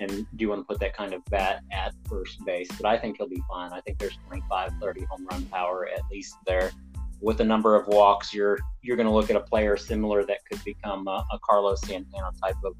And 0.00 0.10
do 0.10 0.26
you 0.38 0.48
want 0.48 0.62
to 0.62 0.64
put 0.64 0.80
that 0.80 0.96
kind 0.96 1.12
of 1.12 1.24
bat 1.26 1.62
at 1.70 1.94
first 2.08 2.44
base? 2.44 2.68
But 2.80 2.86
I 2.86 2.98
think 2.98 3.18
he'll 3.18 3.28
be 3.28 3.42
fine. 3.48 3.72
I 3.72 3.80
think 3.80 3.98
there's 3.98 4.18
25, 4.26 4.72
30 4.80 5.04
home 5.04 5.26
run 5.30 5.44
power 5.46 5.88
at 5.88 6.02
least 6.10 6.36
there. 6.46 6.70
With 7.20 7.40
a 7.40 7.44
number 7.44 7.76
of 7.76 7.86
walks, 7.86 8.34
you're 8.34 8.58
you're 8.82 8.96
going 8.96 9.06
to 9.06 9.12
look 9.12 9.30
at 9.30 9.36
a 9.36 9.40
player 9.40 9.76
similar 9.76 10.24
that 10.24 10.38
could 10.50 10.62
become 10.64 11.06
a, 11.06 11.24
a 11.32 11.38
Carlos 11.38 11.80
Santana 11.82 12.32
type 12.42 12.56
of 12.64 12.74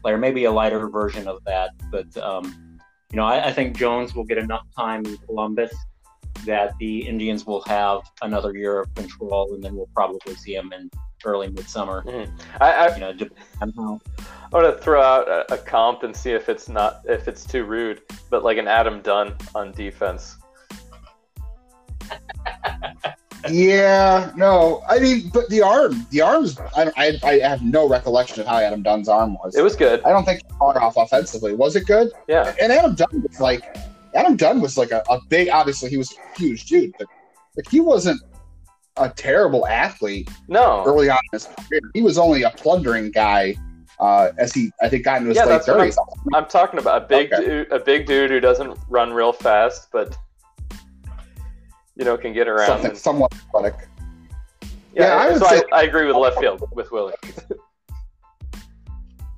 player, 0.00 0.16
maybe 0.16 0.44
a 0.44 0.50
lighter 0.50 0.88
version 0.88 1.28
of 1.28 1.44
that. 1.44 1.70
But 1.90 2.16
um, 2.16 2.78
you 3.12 3.16
know, 3.16 3.24
I, 3.24 3.48
I, 3.48 3.52
think 3.52 3.76
Jones 3.76 4.14
will 4.14 4.24
get 4.24 4.38
enough 4.38 4.66
time 4.74 5.04
in 5.04 5.18
Columbus 5.18 5.74
that 6.46 6.74
the 6.78 7.06
Indians 7.06 7.46
will 7.46 7.62
have 7.64 8.00
another 8.22 8.56
year 8.56 8.80
of 8.80 8.94
control, 8.94 9.52
and 9.54 9.62
then 9.62 9.76
we'll 9.76 9.90
probably 9.94 10.34
see 10.34 10.54
him 10.54 10.72
in 10.72 10.90
early 11.24 11.48
midsummer. 11.48 12.02
Mhm. 12.02 12.30
I, 12.60 12.72
I, 12.72 12.94
You 12.94 13.00
know, 13.00 13.12
depending 13.12 13.38
on 13.60 13.72
how 13.72 14.00
I 14.52 14.62
want 14.62 14.76
to 14.76 14.82
throw 14.82 15.00
out 15.02 15.28
a, 15.28 15.54
a 15.54 15.58
comp 15.58 16.02
and 16.02 16.14
see 16.14 16.32
if 16.32 16.48
it's 16.48 16.68
not 16.68 17.00
if 17.04 17.28
it's 17.28 17.44
too 17.44 17.64
rude, 17.64 18.02
but 18.30 18.44
like 18.44 18.58
an 18.58 18.68
Adam 18.68 19.00
Dunn 19.02 19.34
on 19.54 19.72
defense. 19.72 20.36
Yeah, 23.50 24.30
no, 24.36 24.84
I 24.88 25.00
mean, 25.00 25.28
but 25.34 25.48
the 25.48 25.62
arm, 25.62 26.06
the 26.10 26.20
arms, 26.20 26.60
I, 26.76 26.92
I, 26.96 27.18
I 27.24 27.38
have 27.40 27.60
no 27.60 27.88
recollection 27.88 28.40
of 28.40 28.46
how 28.46 28.58
Adam 28.58 28.84
Dunn's 28.84 29.08
arm 29.08 29.34
was. 29.34 29.56
It 29.56 29.62
was 29.62 29.74
good. 29.74 30.00
I 30.04 30.10
don't 30.10 30.24
think 30.24 30.42
he 30.46 30.58
far 30.58 30.80
off 30.80 30.96
offensively. 30.96 31.52
Was 31.52 31.74
it 31.74 31.84
good? 31.86 32.12
Yeah. 32.28 32.54
And 32.60 32.70
Adam 32.70 32.94
Dunn 32.94 33.24
was 33.28 33.40
like, 33.40 33.76
Adam 34.14 34.36
Dunn 34.36 34.60
was 34.60 34.78
like 34.78 34.92
a, 34.92 35.02
a 35.10 35.18
big. 35.28 35.48
Obviously, 35.48 35.90
he 35.90 35.96
was 35.96 36.12
a 36.12 36.38
huge 36.38 36.66
dude, 36.66 36.92
but 36.98 37.08
like 37.56 37.68
he 37.68 37.80
wasn't 37.80 38.22
a 38.96 39.08
terrible 39.08 39.66
athlete 39.66 40.28
No. 40.48 40.84
early 40.86 41.08
on 41.08 41.18
in 41.32 41.38
his 41.38 41.46
career. 41.46 41.80
He 41.94 42.02
was 42.02 42.18
only 42.18 42.42
a 42.42 42.50
plundering 42.50 43.10
guy 43.10 43.56
uh, 44.00 44.32
as 44.38 44.52
he, 44.52 44.70
I 44.82 44.88
think, 44.88 45.04
got 45.04 45.18
into 45.18 45.28
his 45.28 45.36
Yeah, 45.36 45.44
late 45.44 45.52
what 45.60 45.68
I'm- 45.68 45.78
thirties. 45.78 45.98
I'm 46.34 46.46
talking 46.46 46.78
about 46.78 47.02
a 47.04 47.06
big 47.06 47.32
Okay. 47.32 47.44
dude, 47.44 47.72
a 47.72 47.78
big 47.78 48.06
dude 48.06 48.30
who 48.30 48.40
doesn't 48.40 48.76
run 48.88 49.12
real 49.12 49.32
fast, 49.32 49.88
but 49.92 50.16
you 51.96 52.04
know 52.04 52.16
can 52.16 52.32
get 52.32 52.48
around. 52.48 52.66
Something 52.66 52.90
and- 52.90 52.98
somewhat 52.98 53.32
athletic. 53.34 53.74
yeah, 54.92 55.06
Yeah, 55.06 55.14
I 55.16 55.30
would 55.30 55.38
so 55.40 55.48
say- 55.48 55.62
I, 55.72 55.80
I 55.80 55.82
agree 55.84 56.06
with 56.06 56.16
left 56.16 56.38
field 56.40 56.68
with 56.74 56.90
Willie. 56.90 57.14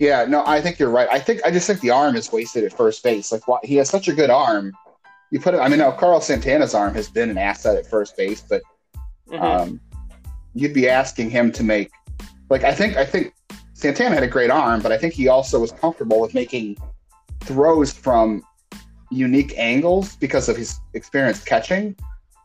Yeah, 0.00 0.24
no, 0.28 0.42
I 0.44 0.60
think 0.60 0.80
you're 0.80 0.90
right. 0.90 1.08
I 1.10 1.20
think 1.20 1.40
I 1.44 1.52
just 1.52 1.68
think 1.68 1.80
the 1.80 1.90
arm 1.90 2.16
is 2.16 2.32
wasted 2.32 2.64
at 2.64 2.72
first 2.72 3.02
base. 3.04 3.30
Like, 3.30 3.46
why, 3.46 3.58
he 3.62 3.76
has 3.76 3.88
such 3.88 4.08
a 4.08 4.12
good 4.12 4.28
arm. 4.28 4.72
You 5.30 5.38
put 5.38 5.54
it. 5.54 5.58
I 5.58 5.68
mean, 5.68 5.78
now 5.78 5.92
Carlos 5.92 6.26
Santana's 6.26 6.74
arm 6.74 6.94
has 6.94 7.08
been 7.08 7.30
an 7.30 7.38
asset 7.38 7.76
at 7.76 7.86
first 7.86 8.16
base, 8.16 8.40
but 8.40 8.60
Mhm. 9.30 9.40
um, 9.40 9.80
you'd 10.54 10.74
be 10.74 10.88
asking 10.88 11.30
him 11.30 11.52
to 11.52 11.62
make. 11.62 11.90
Like, 12.50 12.64
I 12.64 12.74
think 12.74 12.96
I 12.96 13.04
think 13.04 13.34
Santana 13.72 14.14
had 14.14 14.22
a 14.22 14.28
great 14.28 14.50
arm, 14.50 14.80
but 14.80 14.92
I 14.92 14.98
think 14.98 15.14
he 15.14 15.28
also 15.28 15.58
was 15.60 15.72
comfortable 15.72 16.20
with 16.20 16.34
making 16.34 16.76
throws 17.40 17.92
from 17.92 18.42
unique 19.10 19.54
angles 19.56 20.16
because 20.16 20.48
of 20.48 20.56
his 20.56 20.80
experience 20.94 21.42
catching. 21.42 21.96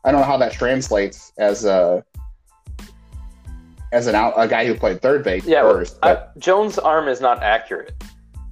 I 0.03 0.11
don't 0.11 0.21
know 0.21 0.27
how 0.27 0.37
that 0.37 0.51
translates 0.51 1.33
as 1.37 1.65
a 1.65 2.03
as 3.91 4.07
an 4.07 4.15
out, 4.15 4.33
a 4.37 4.47
guy 4.47 4.65
who 4.65 4.75
played 4.75 5.01
third 5.01 5.23
base 5.23 5.45
Yeah, 5.45 5.61
first. 5.63 5.97
I, 6.03 6.23
Jones' 6.37 6.77
arm 6.77 7.07
is 7.07 7.21
not 7.21 7.41
accurate 7.41 7.93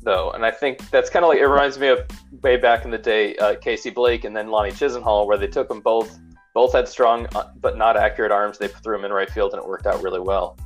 though, 0.01 0.31
and 0.31 0.45
I 0.45 0.51
think 0.51 0.89
that's 0.89 1.09
kind 1.09 1.23
of 1.23 1.29
like 1.29 1.39
it 1.39 1.45
reminds 1.45 1.77
me 1.77 1.87
of 1.89 1.99
way 2.41 2.57
back 2.57 2.85
in 2.85 2.91
the 2.91 2.97
day, 2.97 3.35
uh, 3.37 3.55
Casey 3.55 3.89
Blake 3.89 4.23
and 4.23 4.35
then 4.35 4.49
Lonnie 4.49 4.71
Chisenhall, 4.71 5.27
where 5.27 5.37
they 5.37 5.47
took 5.47 5.67
them 5.67 5.81
both. 5.81 6.17
Both 6.57 6.73
had 6.73 6.87
strong 6.87 7.27
uh, 7.35 7.51
but 7.61 7.77
not 7.77 7.97
accurate 7.97 8.31
arms. 8.31 8.57
They 8.57 8.67
threw 8.67 8.97
him 8.97 9.05
in 9.05 9.13
right 9.13 9.29
field, 9.29 9.53
and 9.53 9.61
it 9.61 9.67
worked 9.67 9.85
out 9.85 10.01
really 10.01 10.19
well. 10.19 10.57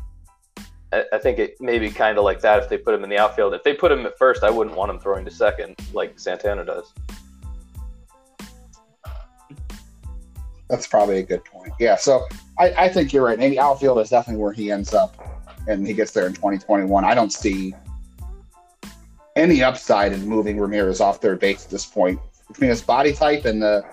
I, 0.94 1.18
think 1.18 1.38
it 1.38 1.60
may 1.60 1.80
be 1.80 1.90
kind 1.90 2.18
of 2.18 2.24
like 2.24 2.40
that 2.40 2.64
if 2.64 2.70
they 2.70 2.78
put 2.78 2.96
him 2.96 3.04
in 3.04 3.10
the 3.10 3.18
outfield. 3.18 3.54
If 3.54 3.64
they 3.64 3.74
put 3.74 3.92
him 3.92 4.06
at 4.06 4.18
first, 4.18 4.42
I 4.42 4.50
wouldn't 4.50 4.78
want 4.78 4.90
him 4.90 5.00
throwing 5.00 5.26
to 5.26 5.32
second 5.32 5.76
like 5.92 6.18
Santana 6.18 6.64
does. 6.64 6.94
That's 10.70 10.88
probably 10.88 11.18
a 11.18 11.24
good 11.24 11.44
point. 11.44 11.74
Yeah, 11.78 11.98
so 11.98 12.26
I, 12.58 12.70
I 12.78 12.88
think 12.88 13.12
you're 13.12 13.26
right. 13.26 13.38
Maybe 13.38 13.60
outfield 13.60 14.00
is 14.00 14.12
definitely 14.12 14.42
where 14.42 14.54
he 14.54 14.72
ends 14.72 14.94
up, 14.94 15.18
and 15.68 15.86
he 15.86 15.94
gets 15.94 16.12
there 16.12 16.26
in 16.26 16.32
2021. 16.32 17.04
I 17.04 17.14
don't 17.14 17.34
see 17.34 17.76
any 19.36 19.62
upside 19.62 20.14
in 20.14 20.26
moving 20.26 20.58
Ramirez 20.58 21.02
off 21.02 21.18
third 21.18 21.42
base 21.42 21.66
at 21.66 21.70
this 21.70 21.86
point 21.86 22.18
between 22.48 22.70
his 22.70 22.82
body 22.82 23.12
type 23.12 23.44
and 23.44 23.62
the 23.62 23.84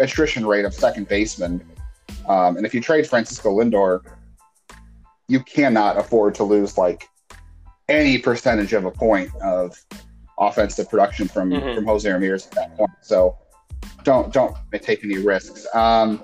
attrition 0.00 0.46
rate 0.46 0.64
of 0.64 0.74
second 0.74 1.08
baseman. 1.08 1.62
Um, 2.28 2.56
and 2.56 2.66
if 2.66 2.74
you 2.74 2.80
trade 2.80 3.06
Francisco 3.06 3.50
Lindor, 3.58 4.00
you 5.28 5.40
cannot 5.40 5.96
afford 5.96 6.34
to 6.36 6.44
lose 6.44 6.76
like 6.78 7.08
any 7.88 8.18
percentage 8.18 8.72
of 8.72 8.84
a 8.84 8.90
point 8.90 9.30
of 9.42 9.76
offensive 10.38 10.88
production 10.88 11.28
from 11.28 11.50
Mhm. 11.50 11.74
from 11.74 11.84
Jose 11.86 12.10
Ramirez 12.10 12.46
at 12.46 12.52
that 12.52 12.76
point. 12.76 12.90
So 13.02 13.36
don't 14.02 14.32
don't 14.32 14.56
take 14.82 15.04
any 15.04 15.18
risks. 15.18 15.66
Um, 15.74 16.22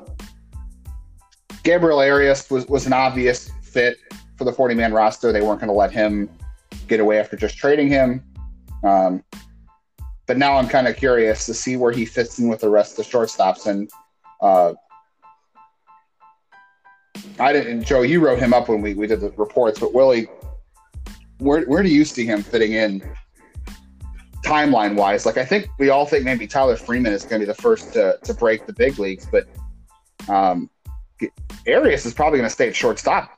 Gabriel 1.62 1.98
Arias 2.00 2.50
was, 2.50 2.66
was 2.66 2.86
an 2.86 2.92
obvious 2.92 3.50
fit 3.62 3.98
for 4.36 4.44
the 4.44 4.52
40 4.52 4.74
man 4.74 4.92
roster. 4.92 5.32
They 5.32 5.42
weren't 5.42 5.60
going 5.60 5.68
to 5.68 5.74
let 5.74 5.92
him 5.92 6.30
get 6.88 7.00
away 7.00 7.18
after 7.20 7.36
just 7.36 7.56
trading 7.58 7.88
him. 7.88 8.24
Um, 8.82 9.22
but 10.30 10.38
now 10.38 10.54
I'm 10.54 10.68
kind 10.68 10.86
of 10.86 10.94
curious 10.96 11.44
to 11.46 11.54
see 11.54 11.76
where 11.76 11.90
he 11.90 12.04
fits 12.04 12.38
in 12.38 12.46
with 12.46 12.60
the 12.60 12.68
rest 12.68 12.96
of 12.96 13.04
the 13.04 13.10
shortstops. 13.10 13.66
And 13.66 13.90
uh, 14.40 14.74
I 17.40 17.52
didn't, 17.52 17.82
Joe, 17.82 18.02
you 18.02 18.24
wrote 18.24 18.38
him 18.38 18.54
up 18.54 18.68
when 18.68 18.80
we, 18.80 18.94
we 18.94 19.08
did 19.08 19.22
the 19.22 19.30
reports, 19.30 19.80
but 19.80 19.92
Willie, 19.92 20.28
where, 21.38 21.64
where 21.64 21.82
do 21.82 21.88
you 21.88 22.04
see 22.04 22.24
him 22.24 22.44
fitting 22.44 22.74
in 22.74 23.02
timeline 24.44 24.94
wise? 24.94 25.26
Like, 25.26 25.36
I 25.36 25.44
think 25.44 25.66
we 25.80 25.90
all 25.90 26.06
think 26.06 26.24
maybe 26.24 26.46
Tyler 26.46 26.76
Freeman 26.76 27.12
is 27.12 27.24
going 27.24 27.40
to 27.40 27.46
be 27.48 27.52
the 27.52 27.60
first 27.60 27.92
to, 27.94 28.16
to 28.22 28.32
break 28.32 28.66
the 28.66 28.72
big 28.72 29.00
leagues, 29.00 29.26
but 29.26 29.48
um, 30.28 30.70
Arias 31.66 32.06
is 32.06 32.14
probably 32.14 32.38
going 32.38 32.48
to 32.48 32.54
stay 32.54 32.68
at 32.68 32.76
shortstop 32.76 33.36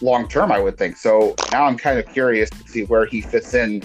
long 0.00 0.26
term, 0.26 0.50
I 0.50 0.58
would 0.58 0.76
think. 0.76 0.96
So 0.96 1.36
now 1.52 1.66
I'm 1.66 1.76
kind 1.76 2.00
of 2.00 2.12
curious 2.12 2.50
to 2.50 2.66
see 2.66 2.82
where 2.82 3.06
he 3.06 3.20
fits 3.20 3.54
in 3.54 3.84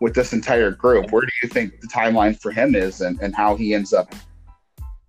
with 0.00 0.14
this 0.14 0.32
entire 0.32 0.70
group. 0.70 1.10
Where 1.10 1.22
do 1.22 1.32
you 1.42 1.48
think 1.48 1.80
the 1.80 1.88
timeline 1.88 2.40
for 2.40 2.50
him 2.50 2.74
is 2.74 3.00
and, 3.00 3.20
and 3.20 3.34
how 3.34 3.56
he 3.56 3.74
ends 3.74 3.92
up? 3.92 4.14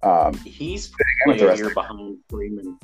Um, 0.01 0.33
He's 0.37 0.91
probably 1.25 1.45
a 1.45 1.55
year 1.55 1.73
behind 1.73 2.17
Freeman. 2.29 2.79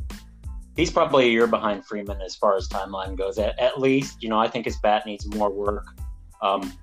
He's 0.75 0.91
probably 0.91 1.25
a 1.27 1.29
year 1.29 1.47
behind 1.47 1.85
Freeman 1.85 2.21
as 2.21 2.35
far 2.35 2.57
as 2.57 2.67
timeline 2.67 3.17
goes. 3.17 3.39
At, 3.39 3.57
at 3.59 3.79
least, 3.79 4.21
you 4.21 4.27
know, 4.27 4.37
I 4.37 4.47
think 4.49 4.65
his 4.65 4.77
bat 4.77 5.05
needs 5.05 5.25
more 5.25 5.49
work. 5.49 5.85
Um, 6.41 6.73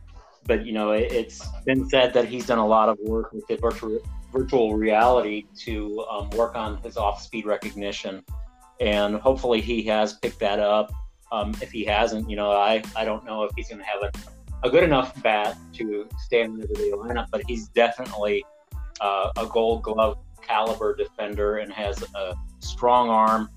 but 0.47 0.67
you 0.67 0.73
know, 0.73 0.93
it, 0.93 1.13
it's 1.13 1.47
been 1.65 1.89
said 1.89 2.15
that 2.15 2.27
he's 2.27 2.47
done 2.47 2.59
a 2.59 2.67
lot 2.67 2.89
of 2.89 2.99
work 3.01 3.33
with 3.33 3.47
the 3.47 3.57
virtual 3.57 4.01
virtual 4.33 4.75
reality 4.75 5.45
to 5.59 6.05
um, 6.11 6.31
work 6.31 6.55
on 6.55 6.79
his 6.79 6.97
off-speed 6.97 7.45
recognition, 7.45 8.25
and 8.81 9.17
hopefully 9.17 9.61
he 9.61 9.83
has 9.83 10.15
picked 10.15 10.41
that 10.41 10.59
up. 10.59 10.91
Um, 11.31 11.55
if 11.61 11.71
he 11.71 11.85
hasn't, 11.85 12.29
you 12.29 12.37
know, 12.37 12.51
I 12.51 12.83
I 12.97 13.05
don't 13.05 13.25
know 13.25 13.45
if 13.45 13.53
he's 13.55 13.69
going 13.69 13.81
to 13.81 13.85
have 13.85 14.03
a, 14.03 14.11
a 14.63 14.71
good 14.71 14.85
enough 14.85 15.21
bat 15.23 15.57
to 15.75 16.09
stand 16.19 16.63
in 16.63 16.73
the 16.73 16.97
lineup, 16.97 17.27
but 17.31 17.43
he's 17.47 17.69
definitely 17.69 18.45
uh, 19.01 19.31
a 19.37 19.47
Gold 19.47 19.83
Glove 19.83 20.19
caliber 20.41 20.95
defender 20.97 21.59
and 21.59 21.73
has 21.73 22.03
a 22.15 22.35
strong 22.61 23.09
arm. 23.09 23.49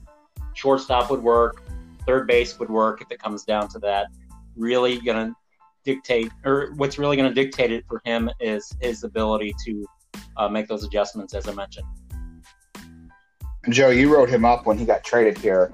Shortstop 0.53 1.11
would 1.11 1.21
work, 1.21 1.63
third 2.05 2.27
base 2.27 2.57
would 2.59 2.69
work 2.69 3.01
if 3.01 3.11
it 3.11 3.19
comes 3.19 3.43
down 3.43 3.67
to 3.69 3.79
that. 3.79 4.07
Really 4.55 4.99
going 4.99 5.27
to 5.27 5.35
dictate, 5.83 6.31
or 6.43 6.73
what's 6.75 6.97
really 6.97 7.17
going 7.17 7.33
to 7.33 7.35
dictate 7.35 7.71
it 7.71 7.85
for 7.87 8.01
him 8.05 8.29
is 8.39 8.75
his 8.81 9.03
ability 9.03 9.53
to 9.65 9.85
uh, 10.37 10.47
make 10.47 10.67
those 10.67 10.83
adjustments, 10.83 11.33
as 11.33 11.47
I 11.47 11.53
mentioned. 11.53 11.87
Joe, 13.69 13.89
you 13.89 14.13
wrote 14.13 14.29
him 14.29 14.45
up 14.45 14.65
when 14.65 14.77
he 14.77 14.85
got 14.85 15.03
traded 15.03 15.37
here, 15.37 15.73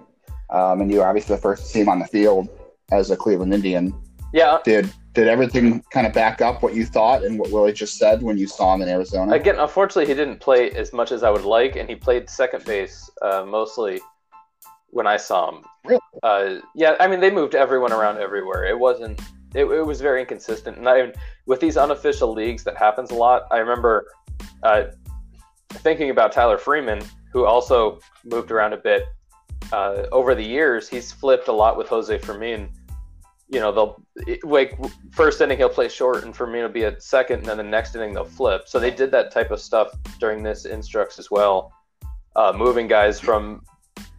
um, 0.50 0.81
and 0.81 0.91
you 0.91 1.00
were 1.00 1.07
obviously 1.07 1.35
the 1.35 1.41
first 1.41 1.63
to 1.63 1.69
see 1.69 1.81
him 1.81 1.89
on 1.89 2.00
the 2.00 2.07
field 2.07 2.50
as 2.91 3.11
a 3.11 3.15
Cleveland 3.15 3.53
Indian. 3.53 3.93
Yeah, 4.33 4.59
Did 4.63 4.91
did 5.13 5.27
everything 5.27 5.84
kind 5.91 6.08
of 6.08 6.13
back 6.13 6.41
up 6.41 6.63
what 6.63 6.74
you 6.74 6.86
thought 6.86 7.24
and 7.24 7.38
what 7.38 7.51
Willie 7.51 7.74
just 7.74 7.98
said 7.98 8.22
when 8.22 8.38
you 8.38 8.48
saw 8.48 8.74
him 8.74 8.82
in 8.82 8.88
Arizona? 8.88 9.34
Again, 9.34 9.60
unfortunately, 9.60 10.06
he 10.06 10.13
didn't 10.13 10.39
play 10.39 10.72
as 10.72 10.94
much 10.94 11.12
as 11.12 11.24
I 11.24 11.30
would 11.30 11.44
like, 11.44 11.75
and 11.75 11.89
he 11.89 11.96
played 11.96 12.30
second 12.30 12.63
base 12.63 13.10
uh, 13.22 13.46
mostly 13.46 14.00
when 14.88 15.08
I 15.08 15.18
saw 15.18 15.51
him. 15.51 15.63
Really? 15.86 16.01
Uh, 16.24 16.56
yeah, 16.75 16.96
I 17.00 17.08
mean, 17.08 17.20
they 17.20 17.32
moved 17.32 17.56
everyone 17.56 17.91
around 17.91 18.20
everywhere. 18.20 18.65
It 18.65 18.80
wasn't. 18.80 19.20
It, 19.53 19.65
it 19.65 19.86
was 19.86 20.00
very 20.00 20.22
inconsistent, 20.22 20.77
and 20.77 20.88
I, 20.88 21.12
with 21.46 21.60
these 21.60 21.75
unofficial 21.75 22.32
leagues, 22.32 22.63
that 22.63 22.77
happens 22.77 23.12
a 23.12 23.15
lot. 23.15 23.44
I 23.51 23.58
remember 23.58 24.08
uh, 24.63 24.84
thinking 25.70 26.10
about 26.10 26.32
Tyler 26.32 26.58
Freeman, 26.58 27.01
who 27.34 27.46
also 27.46 28.00
moved 28.24 28.51
around 28.51 28.72
a 28.72 28.77
bit 28.77 29.03
uh, 29.74 30.03
over 30.13 30.36
the 30.36 30.44
years. 30.44 30.88
He's 30.88 31.12
flipped 31.12 31.50
a 31.50 31.51
lot 31.51 31.77
with 31.77 31.89
Jose 31.89 32.18
Fermin. 32.20 32.70
You 33.50 33.60
know, 33.60 33.74
they'll 33.74 34.00
like 34.44 34.77
first 35.12 35.39
inning 35.41 35.58
he'll 35.58 35.70
play 35.70 35.88
short, 35.88 36.24
and 36.24 36.36
Fermin 36.36 36.63
will 36.63 36.70
be 36.70 36.86
at 36.86 37.01
second, 37.01 37.39
and 37.39 37.46
then 37.46 37.58
the 37.58 37.63
next 37.63 37.96
inning 37.96 38.13
they'll 38.13 38.25
flip. 38.25 38.68
So 38.68 38.80
they 38.80 38.91
did 38.91 39.12
that 39.12 39.32
type 39.32 39.51
of 39.51 39.62
stuff 39.62 39.91
during 40.20 40.44
this 40.44 40.65
instructs 40.65 41.18
as 41.20 41.32
well, 41.32 41.74
uh, 42.36 42.53
moving 42.56 42.88
guys 42.88 43.20
from 43.20 43.63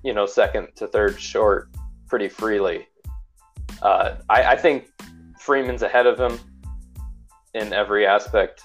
you 0.02 0.14
know 0.14 0.26
second 0.26 0.68
to 0.76 0.86
third 0.86 1.20
short 1.20 1.68
pretty 2.08 2.28
freely. 2.28 2.88
Uh, 3.82 4.16
I, 4.28 4.44
I 4.44 4.56
think 4.56 4.90
Freeman's 5.38 5.82
ahead 5.82 6.06
of 6.06 6.18
him 6.18 6.38
in 7.54 7.72
every 7.72 8.06
aspect. 8.06 8.62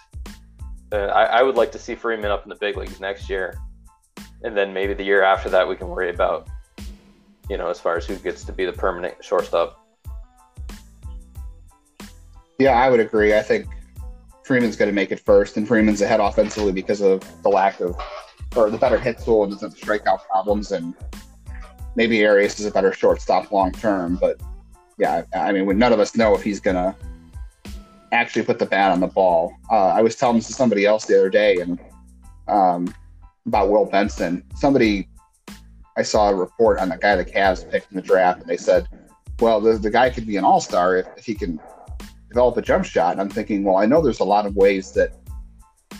Uh, 0.92 1.08
I, 1.08 1.40
I 1.40 1.44
would 1.44 1.56
like 1.56 1.72
to 1.74 1.80
see 1.80 1.96
Freeman 1.96 2.32
up 2.32 2.44
in 2.44 2.50
the 2.50 2.56
big 2.56 2.78
leagues 2.78 3.00
next 3.00 3.30
year, 3.30 3.58
and 4.44 4.56
then 4.56 4.74
maybe 4.74 4.94
the 4.94 5.04
year 5.04 5.24
after 5.24 5.50
that 5.50 5.68
we 5.68 5.76
can 5.76 5.88
worry 5.90 6.10
about, 6.10 6.48
you 7.50 7.58
know, 7.58 7.70
as 7.70 7.80
far 7.80 7.98
as 7.98 8.06
who 8.06 8.16
gets 8.16 8.44
to 8.46 8.54
be 8.54 8.66
the 8.66 8.72
permanent 8.72 9.16
shortstop. 9.24 9.87
Yeah, 12.60 12.72
I 12.72 12.90
would 12.90 13.00
agree. 13.00 13.36
I 13.36 13.42
think 13.42 13.68
Freeman's 14.44 14.76
going 14.76 14.90
to 14.90 14.96
make 14.96 15.12
it 15.12 15.20
first, 15.20 15.58
and 15.58 15.68
Freeman's 15.68 16.02
ahead 16.02 16.20
offensively 16.20 16.72
because 16.72 17.02
of 17.02 17.22
the 17.44 17.50
lack 17.50 17.80
of 17.80 17.96
or 18.56 18.70
the 18.70 18.78
better 18.78 18.98
hit 18.98 19.20
tool 19.20 19.44
and 19.44 19.52
doesn't 19.52 19.76
strikeout 19.76 20.26
problems, 20.26 20.72
and 20.72 20.94
maybe 21.96 22.26
Arias 22.26 22.60
is 22.60 22.66
a 22.66 22.72
better 22.72 22.94
shortstop 22.94 23.52
long 23.52 23.72
term. 23.72 24.16
But 24.16 24.42
yeah, 24.98 25.24
I 25.36 25.52
mean, 25.52 25.78
none 25.78 25.94
of 25.94 26.00
us 26.00 26.16
know 26.16 26.34
if 26.34 26.42
he's 26.42 26.60
gonna 26.60 26.96
actually 28.12 28.46
put 28.46 28.58
the 28.58 28.66
bat 28.66 28.92
on 28.92 29.02
the 29.02 29.08
ball. 29.08 29.54
Uh, 29.70 29.90
I 29.90 30.02
was 30.02 30.16
telling 30.16 30.38
this 30.38 30.48
to 30.48 30.54
somebody 30.54 30.86
else 30.86 31.06
the 31.06 31.18
other 31.18 31.30
day, 31.30 31.58
and 31.58 31.80
um, 32.48 32.94
about 33.46 33.70
Will 33.70 33.86
Benson. 33.86 34.44
Somebody 34.56 35.10
I 35.98 36.04
saw 36.04 36.30
a 36.30 36.36
report 36.36 36.80
on 36.80 36.90
the 36.90 36.98
guy 36.98 37.16
the 37.16 37.26
Cavs 37.26 37.70
picked 37.70 37.92
in 37.92 37.98
the 37.98 38.02
draft, 38.02 38.42
and 38.42 38.50
they 38.50 38.58
said, 38.58 38.88
"Well, 39.40 39.60
the, 39.62 39.74
the 39.74 39.92
guy 39.92 40.10
could 40.10 40.26
be 40.26 40.38
an 40.38 40.46
all 40.46 40.62
star 40.62 40.96
if, 40.96 41.08
if 41.18 41.26
he 41.26 41.36
can 41.36 41.60
develop 42.30 42.58
a 42.58 42.62
jump 42.62 42.86
shot." 42.86 43.14
And 43.14 43.22
I'm 43.22 43.30
thinking, 43.30 43.64
well, 43.64 43.78
I 43.78 43.86
know 43.86 44.02
there's 44.02 44.20
a 44.20 44.26
lot 44.26 44.46
of 44.46 44.56
ways 44.56 44.92
that 44.94 45.14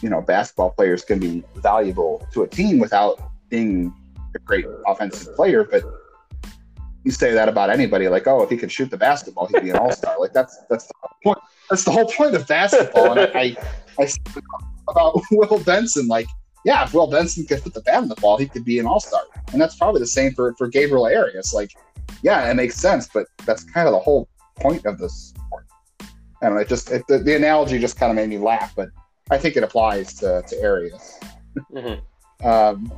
you 0.02 0.10
know 0.10 0.22
basketball 0.22 0.72
players 0.72 1.04
can 1.04 1.20
be 1.20 1.44
valuable 1.56 2.28
to 2.34 2.44
a 2.44 2.48
team 2.48 2.80
without 2.80 3.20
being 3.50 3.94
a 4.36 4.40
great 4.40 4.66
offensive 4.86 5.36
player, 5.36 5.64
but 5.64 5.84
you 7.08 7.12
say 7.12 7.32
that 7.34 7.48
about 7.48 7.70
anybody, 7.70 8.10
like, 8.10 8.28
oh, 8.28 8.44
if 8.44 8.50
he 8.50 8.58
could 8.58 8.72
shoot 8.72 8.92
the 8.92 8.98
basketball, 8.98 9.46
he'd 9.48 9.64
be 9.64 9.70
an 9.70 9.78
all 9.78 9.92
star. 9.94 10.20
like 10.20 10.34
that's 10.34 10.58
that's 10.70 10.88
the 10.88 10.94
point. 11.24 11.38
That's 11.70 11.86
the 11.86 11.92
whole 11.92 12.06
point 12.06 12.36
of 12.36 12.46
basketball. 12.48 13.12
And 13.18 13.32
I, 13.34 13.56
I, 13.98 14.04
I 14.04 14.08
about 14.90 15.22
Will 15.32 15.60
Benson, 15.60 16.08
like, 16.08 16.28
yeah, 16.66 16.84
if 16.84 16.94
Will 16.94 17.08
Benson 17.08 17.46
could 17.46 17.64
put 17.64 17.74
the 17.74 17.82
bat 17.82 18.04
in 18.04 18.10
the 18.10 18.16
ball, 18.16 18.38
he 18.38 18.46
could 18.46 18.66
be 18.66 18.78
an 18.80 18.86
all 18.86 19.00
star. 19.00 19.22
And 19.54 19.62
that's 19.62 19.76
probably 19.78 20.00
the 20.00 20.08
same 20.08 20.34
for 20.34 20.54
for 20.56 20.68
Gabriel 20.68 21.06
Arias. 21.06 21.54
Like, 21.54 21.72
yeah, 22.24 22.50
it 22.50 22.56
makes 22.56 22.76
sense, 22.76 23.08
but 23.14 23.28
that's 23.46 23.64
kind 23.64 23.88
of 23.88 23.94
the 23.94 24.00
whole 24.00 24.28
point 24.56 24.86
of 24.86 24.98
this. 24.98 25.34
I 26.42 26.48
don't 26.48 26.56
know. 26.56 26.62
It 26.62 26.68
just 26.68 26.92
it, 26.92 27.04
the, 27.08 27.20
the 27.20 27.36
analogy 27.36 27.80
just 27.80 27.98
kind 27.98 28.10
of 28.10 28.16
made 28.16 28.30
me 28.30 28.38
laugh, 28.38 28.74
but 28.76 28.90
I 29.30 29.38
think 29.38 29.56
it 29.56 29.64
applies 29.64 30.14
to 30.16 30.44
to 30.48 30.64
Arias. 30.64 31.20
Mm-hmm. 31.74 32.48
um, 32.48 32.92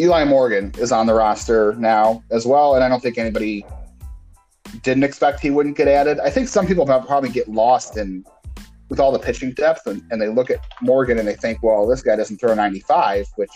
Eli 0.00 0.24
Morgan 0.24 0.72
is 0.78 0.92
on 0.92 1.06
the 1.06 1.14
roster 1.14 1.74
now 1.74 2.22
as 2.30 2.46
well, 2.46 2.74
and 2.74 2.84
I 2.84 2.88
don't 2.88 3.02
think 3.02 3.18
anybody 3.18 3.66
didn't 4.82 5.02
expect 5.02 5.40
he 5.40 5.50
wouldn't 5.50 5.76
get 5.76 5.88
added. 5.88 6.20
I 6.20 6.30
think 6.30 6.46
some 6.48 6.66
people 6.66 6.86
probably 6.86 7.30
get 7.30 7.48
lost 7.48 7.96
in 7.96 8.24
with 8.88 9.00
all 9.00 9.10
the 9.10 9.18
pitching 9.18 9.52
depth, 9.52 9.86
and, 9.86 10.02
and 10.10 10.22
they 10.22 10.28
look 10.28 10.50
at 10.50 10.60
Morgan 10.80 11.18
and 11.18 11.26
they 11.26 11.34
think, 11.34 11.62
well, 11.62 11.86
this 11.86 12.02
guy 12.02 12.14
doesn't 12.14 12.38
throw 12.38 12.54
95, 12.54 13.26
which 13.36 13.50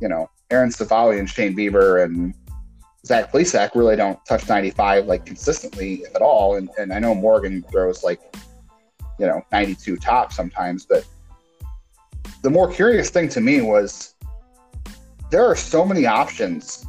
you 0.00 0.08
know, 0.08 0.30
Aaron 0.50 0.70
Civale 0.70 1.18
and 1.18 1.28
Shane 1.28 1.54
Bieber 1.54 2.02
and 2.02 2.34
Zach 3.06 3.32
Plesac 3.32 3.74
really 3.74 3.96
don't 3.96 4.18
touch 4.26 4.48
95 4.48 5.06
like 5.06 5.24
consistently 5.24 6.04
at 6.14 6.22
all. 6.22 6.56
And, 6.56 6.68
and 6.78 6.92
I 6.92 6.98
know 6.98 7.14
Morgan 7.14 7.62
throws 7.70 8.04
like, 8.04 8.20
you 9.18 9.26
know, 9.26 9.42
92 9.52 9.96
top 9.96 10.32
sometimes, 10.32 10.86
but 10.86 11.06
the 12.42 12.50
more 12.50 12.70
curious 12.70 13.10
thing 13.10 13.28
to 13.30 13.40
me 13.40 13.60
was 13.60 14.14
there 15.30 15.44
are 15.44 15.56
so 15.56 15.84
many 15.84 16.06
options 16.06 16.86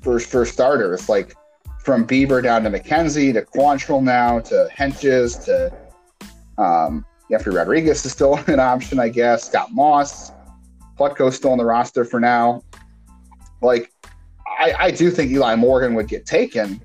for 0.00 0.18
for 0.18 0.44
starters, 0.44 1.08
like 1.08 1.34
from 1.80 2.06
Bieber 2.06 2.42
down 2.42 2.62
to 2.64 2.70
McKenzie 2.70 3.32
to 3.32 3.42
Quantrill 3.42 4.02
now 4.02 4.40
to 4.40 4.68
Hentges 4.76 5.44
to 5.44 5.72
um, 6.62 7.04
Jeffrey 7.30 7.54
Rodriguez 7.54 8.04
is 8.04 8.12
still 8.12 8.34
an 8.46 8.60
option, 8.60 8.98
I 8.98 9.08
guess. 9.08 9.44
Scott 9.44 9.72
Moss, 9.72 10.32
Plutko's 10.98 11.36
still 11.36 11.52
on 11.52 11.58
the 11.58 11.64
roster 11.64 12.04
for 12.04 12.20
now. 12.20 12.62
Like, 13.60 13.92
I, 14.62 14.74
I 14.78 14.90
do 14.92 15.10
think 15.10 15.32
Eli 15.32 15.56
Morgan 15.56 15.94
would 15.94 16.06
get 16.06 16.24
taken, 16.24 16.80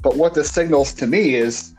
but 0.00 0.16
what 0.16 0.32
this 0.32 0.48
signals 0.48 0.92
to 0.94 1.08
me 1.08 1.34
is 1.34 1.74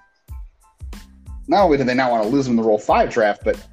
not 1.48 1.64
only 1.64 1.78
do 1.78 1.86
they 1.86 1.94
not 1.94 2.12
want 2.12 2.24
to 2.24 2.30
lose 2.30 2.46
him 2.46 2.52
in 2.52 2.58
the 2.58 2.64
Rule 2.64 2.78
Five 2.78 3.10
draft, 3.10 3.44
but 3.46 3.66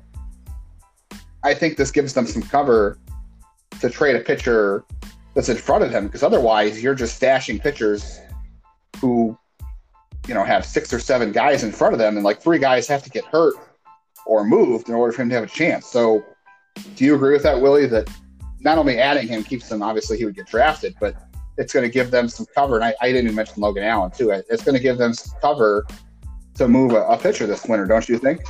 I 1.42 1.52
think 1.52 1.76
this 1.76 1.90
gives 1.90 2.14
them 2.14 2.26
some 2.26 2.42
cover 2.42 2.99
to 3.80 3.91
trade 3.91 4.15
a 4.15 4.21
pitcher 4.21 4.84
that's 5.34 5.49
in 5.49 5.56
front 5.56 5.82
of 5.82 5.91
him 5.91 6.06
because 6.06 6.23
otherwise 6.23 6.80
you're 6.80 6.95
just 6.95 7.21
stashing 7.21 7.60
pitchers 7.60 8.21
who 9.00 9.36
you 10.28 10.34
know 10.34 10.45
have 10.45 10.65
six 10.65 10.93
or 10.93 11.00
seven 11.00 11.32
guys 11.32 11.65
in 11.65 11.73
front 11.73 11.93
of 11.93 11.99
them 11.99 12.17
and 12.17 12.25
like 12.25 12.41
three 12.41 12.58
guys 12.60 12.86
have 12.86 13.02
to 13.02 13.10
get 13.10 13.25
hurt 13.25 13.54
or 14.26 14.45
moved 14.45 14.89
in 14.89 14.95
order 14.95 15.12
for 15.12 15.23
him 15.23 15.28
to 15.28 15.34
have 15.34 15.45
a 15.45 15.49
chance. 15.49 15.86
So 15.86 16.25
do 16.95 17.04
you 17.04 17.17
agree 17.17 17.32
with 17.32 17.43
that 17.43 17.60
willie 17.60 17.86
that 17.86 18.08
not 18.66 18.78
only 18.78 18.98
adding 18.98 19.26
him 19.26 19.42
keeps 19.42 19.68
them 19.68 19.82
obviously 19.82 20.18
he 20.18 20.24
would 20.24 20.36
get 20.36 20.46
drafted 20.46 20.94
but 21.00 21.16
it's 21.58 21.72
going 21.72 21.84
to 21.84 21.90
give 21.90 22.10
them 22.10 22.28
some 22.28 22.46
cover 22.54 22.76
and 22.76 22.84
I, 22.84 22.94
I, 23.00 23.06
didn't 23.06 23.24
even 23.24 23.36
mention 23.36 23.62
logan 23.62 23.84
allen 23.84 24.10
too 24.10 24.30
it's 24.30 24.62
going 24.62 24.76
to 24.76 24.82
give 24.82 24.98
them 24.98 25.14
some 25.14 25.38
cover 25.40 25.86
to 26.54 26.68
move 26.68 26.92
a, 26.92 27.02
a 27.06 27.16
pitcher 27.16 27.46
this 27.46 27.64
winter 27.64 27.86
don't 27.86 28.08
you 28.08 28.18
think 28.18 28.40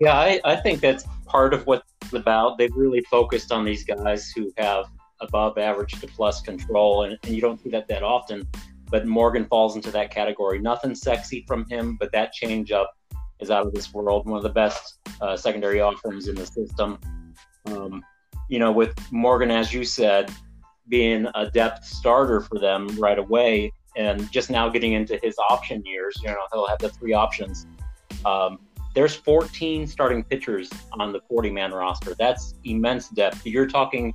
yeah 0.00 0.12
I, 0.12 0.40
I 0.44 0.56
think 0.56 0.80
that's 0.80 1.04
part 1.26 1.54
of 1.54 1.66
what 1.66 1.82
about. 2.12 2.58
They've 2.58 2.74
really 2.74 3.00
focused 3.02 3.52
on 3.52 3.64
these 3.64 3.84
guys 3.84 4.30
who 4.30 4.52
have 4.58 4.86
above 5.20 5.58
average 5.58 5.92
to 6.00 6.06
plus 6.06 6.40
control, 6.42 7.04
and, 7.04 7.18
and 7.22 7.34
you 7.34 7.40
don't 7.40 7.60
see 7.62 7.70
that 7.70 7.88
that 7.88 8.02
often. 8.02 8.46
But 8.88 9.06
Morgan 9.06 9.46
falls 9.46 9.74
into 9.74 9.90
that 9.92 10.10
category. 10.10 10.60
Nothing 10.60 10.94
sexy 10.94 11.44
from 11.48 11.68
him, 11.68 11.96
but 11.98 12.12
that 12.12 12.32
changeup 12.34 12.86
is 13.40 13.50
out 13.50 13.66
of 13.66 13.74
this 13.74 13.92
world. 13.92 14.26
One 14.26 14.36
of 14.36 14.42
the 14.42 14.48
best 14.48 14.98
uh, 15.20 15.36
secondary 15.36 15.80
offerings 15.80 16.28
in 16.28 16.36
the 16.36 16.46
system. 16.46 16.98
Um, 17.66 18.02
you 18.48 18.58
know, 18.58 18.72
with 18.72 18.94
Morgan, 19.12 19.50
as 19.50 19.72
you 19.72 19.84
said, 19.84 20.32
being 20.88 21.26
a 21.34 21.50
depth 21.50 21.84
starter 21.84 22.40
for 22.40 22.58
them 22.58 22.88
right 22.98 23.18
away, 23.18 23.72
and 23.96 24.30
just 24.30 24.50
now 24.50 24.68
getting 24.68 24.92
into 24.92 25.18
his 25.22 25.36
option 25.50 25.82
years, 25.84 26.18
you 26.22 26.28
know, 26.28 26.36
he'll 26.52 26.66
have 26.66 26.78
the 26.78 26.90
three 26.90 27.12
options. 27.12 27.66
Um, 28.24 28.58
there's 28.94 29.14
14 29.14 29.86
starting 29.86 30.24
pitchers 30.24 30.70
on 30.92 31.12
the 31.12 31.20
40 31.28 31.50
man 31.50 31.72
roster. 31.72 32.14
That's 32.18 32.54
immense 32.64 33.08
depth. 33.10 33.46
You're 33.46 33.66
talking, 33.66 34.14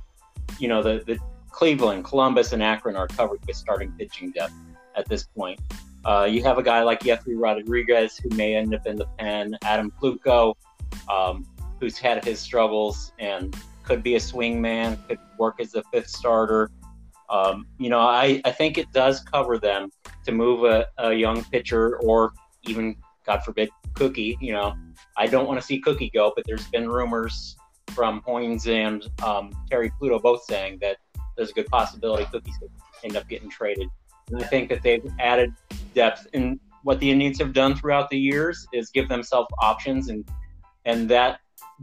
you 0.58 0.68
know, 0.68 0.82
the, 0.82 1.04
the 1.06 1.18
Cleveland, 1.50 2.04
Columbus, 2.04 2.52
and 2.52 2.62
Akron 2.62 2.96
are 2.96 3.06
covered 3.06 3.38
with 3.46 3.56
starting 3.56 3.92
pitching 3.92 4.32
depth 4.32 4.54
at 4.96 5.08
this 5.08 5.24
point. 5.24 5.60
Uh, 6.04 6.26
you 6.28 6.42
have 6.42 6.58
a 6.58 6.62
guy 6.62 6.82
like 6.82 7.00
Jeffrey 7.02 7.36
Rodriguez 7.36 8.16
who 8.18 8.28
may 8.30 8.56
end 8.56 8.74
up 8.74 8.86
in 8.86 8.96
the 8.96 9.06
pen, 9.18 9.56
Adam 9.62 9.92
Plutko, 10.02 10.54
um, 11.08 11.46
who's 11.78 11.96
had 11.96 12.24
his 12.24 12.40
struggles 12.40 13.12
and 13.18 13.56
could 13.84 14.02
be 14.02 14.14
a 14.16 14.20
swing 14.20 14.60
man, 14.60 14.98
could 15.08 15.18
work 15.38 15.60
as 15.60 15.74
a 15.74 15.82
fifth 15.92 16.08
starter. 16.08 16.70
Um, 17.28 17.66
you 17.78 17.88
know, 17.88 18.00
I, 18.00 18.40
I 18.44 18.50
think 18.50 18.78
it 18.78 18.92
does 18.92 19.20
cover 19.20 19.58
them 19.58 19.90
to 20.24 20.32
move 20.32 20.64
a, 20.64 20.86
a 20.98 21.12
young 21.12 21.42
pitcher 21.44 21.96
or 21.98 22.32
even 22.64 22.96
God 23.24 23.42
forbid, 23.44 23.70
Cookie. 23.94 24.36
You 24.40 24.52
know, 24.52 24.74
I 25.16 25.26
don't 25.26 25.46
want 25.46 25.60
to 25.60 25.66
see 25.66 25.78
Cookie 25.80 26.10
go, 26.12 26.32
but 26.34 26.44
there's 26.46 26.66
been 26.68 26.88
rumors 26.88 27.56
from 27.90 28.22
Hoynes 28.22 28.66
and 28.66 29.04
um, 29.22 29.52
Terry 29.70 29.92
Pluto 29.98 30.18
both 30.18 30.44
saying 30.44 30.78
that 30.80 30.96
there's 31.36 31.50
a 31.50 31.54
good 31.54 31.66
possibility 31.66 32.24
Cookie's 32.30 32.56
could 32.58 32.70
end 33.04 33.16
up 33.16 33.28
getting 33.28 33.48
traded. 33.48 33.88
And 34.30 34.42
I 34.42 34.46
think 34.46 34.68
that 34.68 34.82
they've 34.82 35.04
added 35.18 35.52
depth. 35.94 36.26
And 36.34 36.58
what 36.82 37.00
the 37.00 37.10
Indians 37.10 37.38
have 37.38 37.52
done 37.52 37.74
throughout 37.74 38.10
the 38.10 38.18
years 38.18 38.66
is 38.72 38.90
give 38.90 39.08
themselves 39.08 39.48
options, 39.58 40.08
and 40.08 40.28
and 40.84 41.08
that 41.10 41.40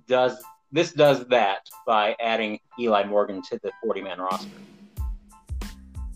does 0.07 0.41
this 0.71 0.93
does 0.93 1.25
that 1.27 1.69
by 1.85 2.15
adding 2.19 2.59
Eli 2.79 3.03
Morgan 3.05 3.41
to 3.49 3.59
the 3.63 3.71
40 3.83 4.01
man 4.01 4.19
roster. 4.19 4.49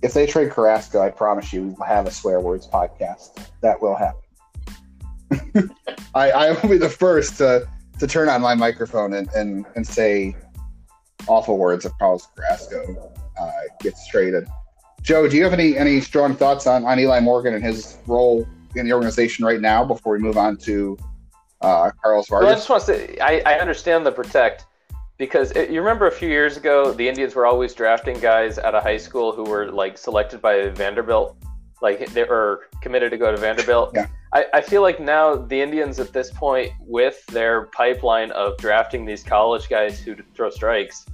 If 0.02 0.14
they 0.14 0.28
trade 0.28 0.52
Carrasco, 0.52 1.02
I 1.02 1.10
promise 1.10 1.54
you 1.54 1.76
we'll 1.78 1.88
have 1.88 2.08
a 2.08 2.12
swear 2.12 2.40
words 2.40 2.68
podcast. 2.68 3.48
That 3.62 3.82
will 3.82 3.96
happen. 3.96 4.20
I, 6.14 6.32
I 6.32 6.52
will 6.52 6.70
be 6.70 6.78
the 6.78 6.90
first 6.90 7.38
to, 7.38 7.68
to 8.00 8.08
turn 8.08 8.30
on 8.30 8.42
my 8.42 8.54
microphone 8.54 9.14
and, 9.14 9.30
and, 9.34 9.66
and 9.76 9.88
say 9.88 10.36
awful 11.28 11.58
words 11.58 11.86
if 11.86 11.98
Carlos 11.98 12.28
Carrasco 12.36 13.12
uh, 13.40 13.52
gets 13.80 14.08
traded. 14.08 14.46
Joe, 15.02 15.28
do 15.28 15.36
you 15.36 15.44
have 15.44 15.54
any 15.54 15.78
any 15.78 16.00
strong 16.00 16.36
thoughts 16.36 16.66
on, 16.66 16.86
on 16.86 16.98
Eli 17.00 17.20
Morgan 17.20 17.54
and 17.54 17.64
his 17.64 17.98
role 18.08 18.48
in 18.76 18.86
the 18.86 18.94
organization 18.94 19.46
right 19.46 19.60
now 19.60 19.84
before 19.84 20.14
we 20.14 20.20
move 20.20 20.38
on 20.38 20.58
to 20.58 20.98
uh, 21.64 21.92
Carlos 22.02 22.28
Vargas? 22.28 22.46
Well, 22.46 22.52
I 22.52 22.56
just 22.56 22.70
want 22.70 22.84
to 22.84 22.86
say 22.86 23.18
I, 23.20 23.42
I 23.46 23.60
understand 23.60 24.06
the 24.06 24.12
protect 24.12 24.66
because 25.18 25.52
it, 25.52 25.70
you 25.70 25.80
remember 25.80 26.08
a 26.08 26.12
few 26.12 26.30
years 26.30 26.58
ago 26.58 26.92
the 26.92 27.08
Indians 27.08 27.36
were 27.36 27.46
always 27.46 27.74
drafting 27.74 28.20
guys 28.20 28.60
out 28.60 28.76
of 28.76 28.84
high 28.84 28.98
school 28.98 29.32
who 29.34 29.44
were 29.44 29.72
like 29.72 29.98
selected 29.98 30.42
by 30.42 30.70
Vanderbilt 30.70 31.38
like 31.84 32.08
they 32.14 32.22
are 32.22 32.62
committed 32.82 33.12
to 33.12 33.18
go 33.18 33.30
to 33.30 33.38
Vanderbilt. 33.38 33.92
Yeah. 33.94 34.08
I, 34.34 34.46
I 34.54 34.62
feel 34.62 34.82
like 34.82 35.00
now 35.00 35.36
the 35.36 35.62
Indians 35.62 36.00
at 36.00 36.14
this 36.14 36.32
point, 36.32 36.72
with 36.80 37.24
their 37.28 37.68
pipeline 37.68 38.32
of 38.32 38.58
drafting 38.58 39.06
these 39.06 39.22
college 39.22 39.68
guys 39.70 40.00
who 40.00 40.16
throw 40.34 40.50
strikes, 40.50 41.06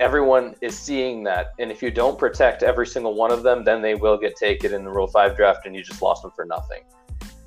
everyone 0.00 0.56
is 0.60 0.76
seeing 0.76 1.22
that. 1.22 1.52
And 1.60 1.70
if 1.70 1.80
you 1.80 1.92
don't 1.92 2.18
protect 2.18 2.64
every 2.64 2.86
single 2.86 3.14
one 3.14 3.30
of 3.30 3.44
them, 3.44 3.62
then 3.62 3.80
they 3.80 3.94
will 3.94 4.18
get 4.18 4.34
taken 4.34 4.74
in 4.74 4.84
the 4.84 4.90
Rule 4.90 5.06
5 5.06 5.36
draft 5.36 5.66
and 5.66 5.74
you 5.74 5.84
just 5.84 6.02
lost 6.02 6.22
them 6.22 6.32
for 6.34 6.44
nothing. 6.44 6.82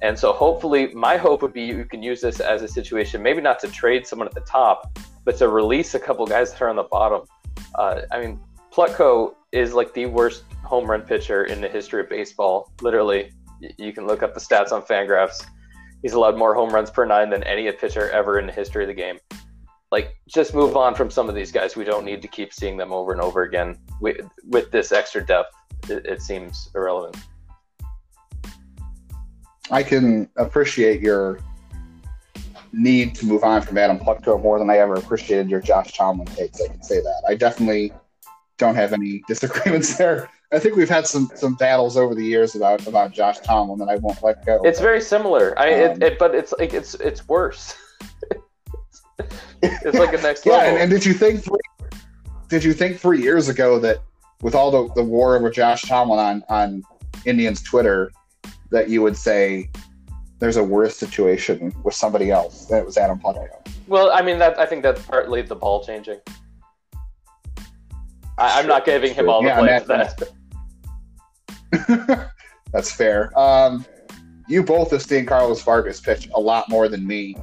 And 0.06 0.20
so 0.20 0.34
hopefully, 0.34 0.94
my 0.94 1.18
hope 1.18 1.42
would 1.42 1.52
be 1.52 1.64
you 1.64 1.84
can 1.84 2.04
use 2.04 2.22
this 2.22 2.40
as 2.40 2.62
a 2.62 2.68
situation, 2.68 3.24
maybe 3.24 3.42
not 3.42 3.58
to 3.62 3.68
trade 3.68 4.06
someone 4.06 4.28
at 4.28 4.36
the 4.36 4.42
top, 4.42 5.00
but 5.24 5.36
to 5.40 5.50
release 5.50 5.96
a 5.96 6.00
couple 6.00 6.28
guys 6.28 6.52
that 6.52 6.62
are 6.62 6.70
on 6.70 6.76
the 6.76 6.84
bottom. 6.84 7.22
Uh, 7.74 8.02
I 8.12 8.20
mean, 8.22 8.40
Plutko 8.72 9.34
is 9.52 9.74
like 9.74 9.96
the 9.96 10.06
worst 10.06 10.44
home 10.64 10.86
run 10.86 11.02
pitcher 11.02 11.46
in 11.46 11.60
the 11.60 11.68
history 11.68 12.02
of 12.02 12.08
baseball. 12.08 12.72
Literally, 12.84 13.32
you 13.80 13.92
can 13.94 14.06
look 14.06 14.22
up 14.22 14.36
the 14.36 14.40
stats 14.40 14.72
on 14.72 14.84
Fangraphs. 14.84 15.44
He's 16.04 16.14
allowed 16.14 16.38
more 16.38 16.54
home 16.54 16.70
runs 16.70 16.92
per 16.92 17.06
nine 17.06 17.32
than 17.32 17.42
any 17.42 17.72
pitcher 17.72 18.08
ever 18.12 18.38
in 18.38 18.46
the 18.46 18.54
history 18.54 18.84
of 18.84 18.90
the 18.90 18.94
game. 18.94 19.18
like 19.92 20.16
just 20.28 20.54
move 20.54 20.78
on 20.78 20.94
from 20.94 21.10
some 21.10 21.30
of 21.30 21.36
these 21.36 21.52
guys. 21.52 21.76
We 21.76 21.84
don't 21.84 22.06
need 22.06 22.22
to 22.22 22.28
keep 22.28 22.54
seeing 22.54 22.78
them 22.78 22.94
over 22.94 23.12
and 23.12 23.22
over 23.22 23.42
again 23.42 23.78
with, 24.02 24.18
with 24.44 24.70
this 24.70 24.92
extra 24.92 25.26
depth. 25.26 25.56
It, 25.90 26.06
it 26.06 26.22
seems 26.22 26.70
irrelevant. 26.76 27.18
I 29.72 29.84
can 29.84 30.30
appreciate 30.38 31.02
your 31.02 31.40
need 32.72 33.16
to 33.16 33.26
move 33.26 33.44
on 33.44 33.62
from 33.62 33.78
Adam 33.78 33.98
Plutko 33.98 34.42
more 34.42 34.60
than 34.60 34.70
I 34.70 34.78
ever 34.78 34.96
appreciated 34.96 35.50
your 35.50 35.62
Josh 35.62 35.94
Tomlin 35.94 36.28
takes. 36.28 36.62
I 36.62 36.68
can 36.68 36.84
say 36.84 37.00
that. 37.00 37.24
I 37.28 37.36
definitely 37.36 37.94
don't 38.58 38.76
have 38.76 38.94
any 38.94 39.24
disagreements 39.28 39.98
there. 39.98 40.30
I 40.52 40.60
think 40.60 40.76
we've 40.76 40.90
had 40.90 41.08
some 41.08 41.30
some 41.36 41.56
battles 41.56 41.98
over 41.98 42.14
the 42.14 42.24
years 42.24 42.56
about 42.56 42.86
about 42.86 43.12
Josh 43.12 43.40
Tomlin 43.40 43.80
that 43.80 43.90
I 43.90 43.96
won't 43.98 44.22
let 44.24 44.46
go. 44.46 44.62
It's 44.64 44.80
very 44.80 45.02
similar. 45.02 45.58
I 45.58 45.84
um, 45.84 46.02
it, 46.02 46.04
it, 46.04 46.20
but 46.20 46.36
it's 46.36 46.54
like 46.60 46.74
it's 46.74 46.94
it's 46.96 47.28
worse. 47.28 47.76
it's 49.62 49.98
like 49.98 50.14
a 50.14 50.22
next 50.22 50.46
yeah, 50.46 50.54
level. 50.54 50.70
And, 50.70 50.78
and 50.84 50.92
did 50.92 51.06
you 51.06 51.14
think 51.14 51.44
three, 51.44 51.60
did 52.48 52.64
you 52.64 52.74
think 52.74 53.00
three 53.00 53.22
years 53.22 53.50
ago 53.50 53.80
that 53.80 54.00
with 54.42 54.54
all 54.54 54.70
the, 54.70 54.94
the 54.94 55.04
war 55.04 55.36
over 55.36 55.50
Josh 55.50 55.82
Tomlin 55.82 56.20
on 56.20 56.44
on 56.48 56.84
Indians 57.26 57.62
Twitter 57.62 58.12
that 58.72 58.90
you 58.90 59.02
would 59.02 59.18
say 59.18 59.70
there's 60.40 60.58
a 60.58 60.64
worse 60.64 60.98
situation 60.98 61.74
with 61.84 61.94
somebody 61.94 62.32
else 62.32 62.66
than 62.66 62.80
it 62.80 62.86
was 62.86 62.98
Adam 62.98 63.20
Plutko? 63.20 63.48
Well, 63.88 64.12
I 64.12 64.22
mean 64.22 64.40
that 64.40 64.60
I 64.60 64.66
think 64.66 64.84
that's 64.84 65.02
partly 65.04 65.42
the 65.42 65.56
ball 65.56 65.84
changing. 65.84 66.20
I, 68.38 68.60
am 68.60 68.68
not 68.68 68.86
giving 68.86 69.14
him 69.14 69.30
all 69.30 69.42
the 69.42 69.48
yeah, 69.48 69.60
blame 69.60 69.82
for 69.82 70.18
that. 71.72 72.32
That's 72.74 72.92
fair. 72.92 73.38
Um, 73.40 73.86
you 74.48 74.62
both 74.62 74.92
have 74.92 75.02
seen 75.02 75.26
Carlos 75.26 75.64
Vargas 75.64 76.02
pitch 76.02 76.28
a 76.36 76.40
lot 76.40 76.68
more 76.70 76.90
than 76.90 77.08
me. 77.08 77.38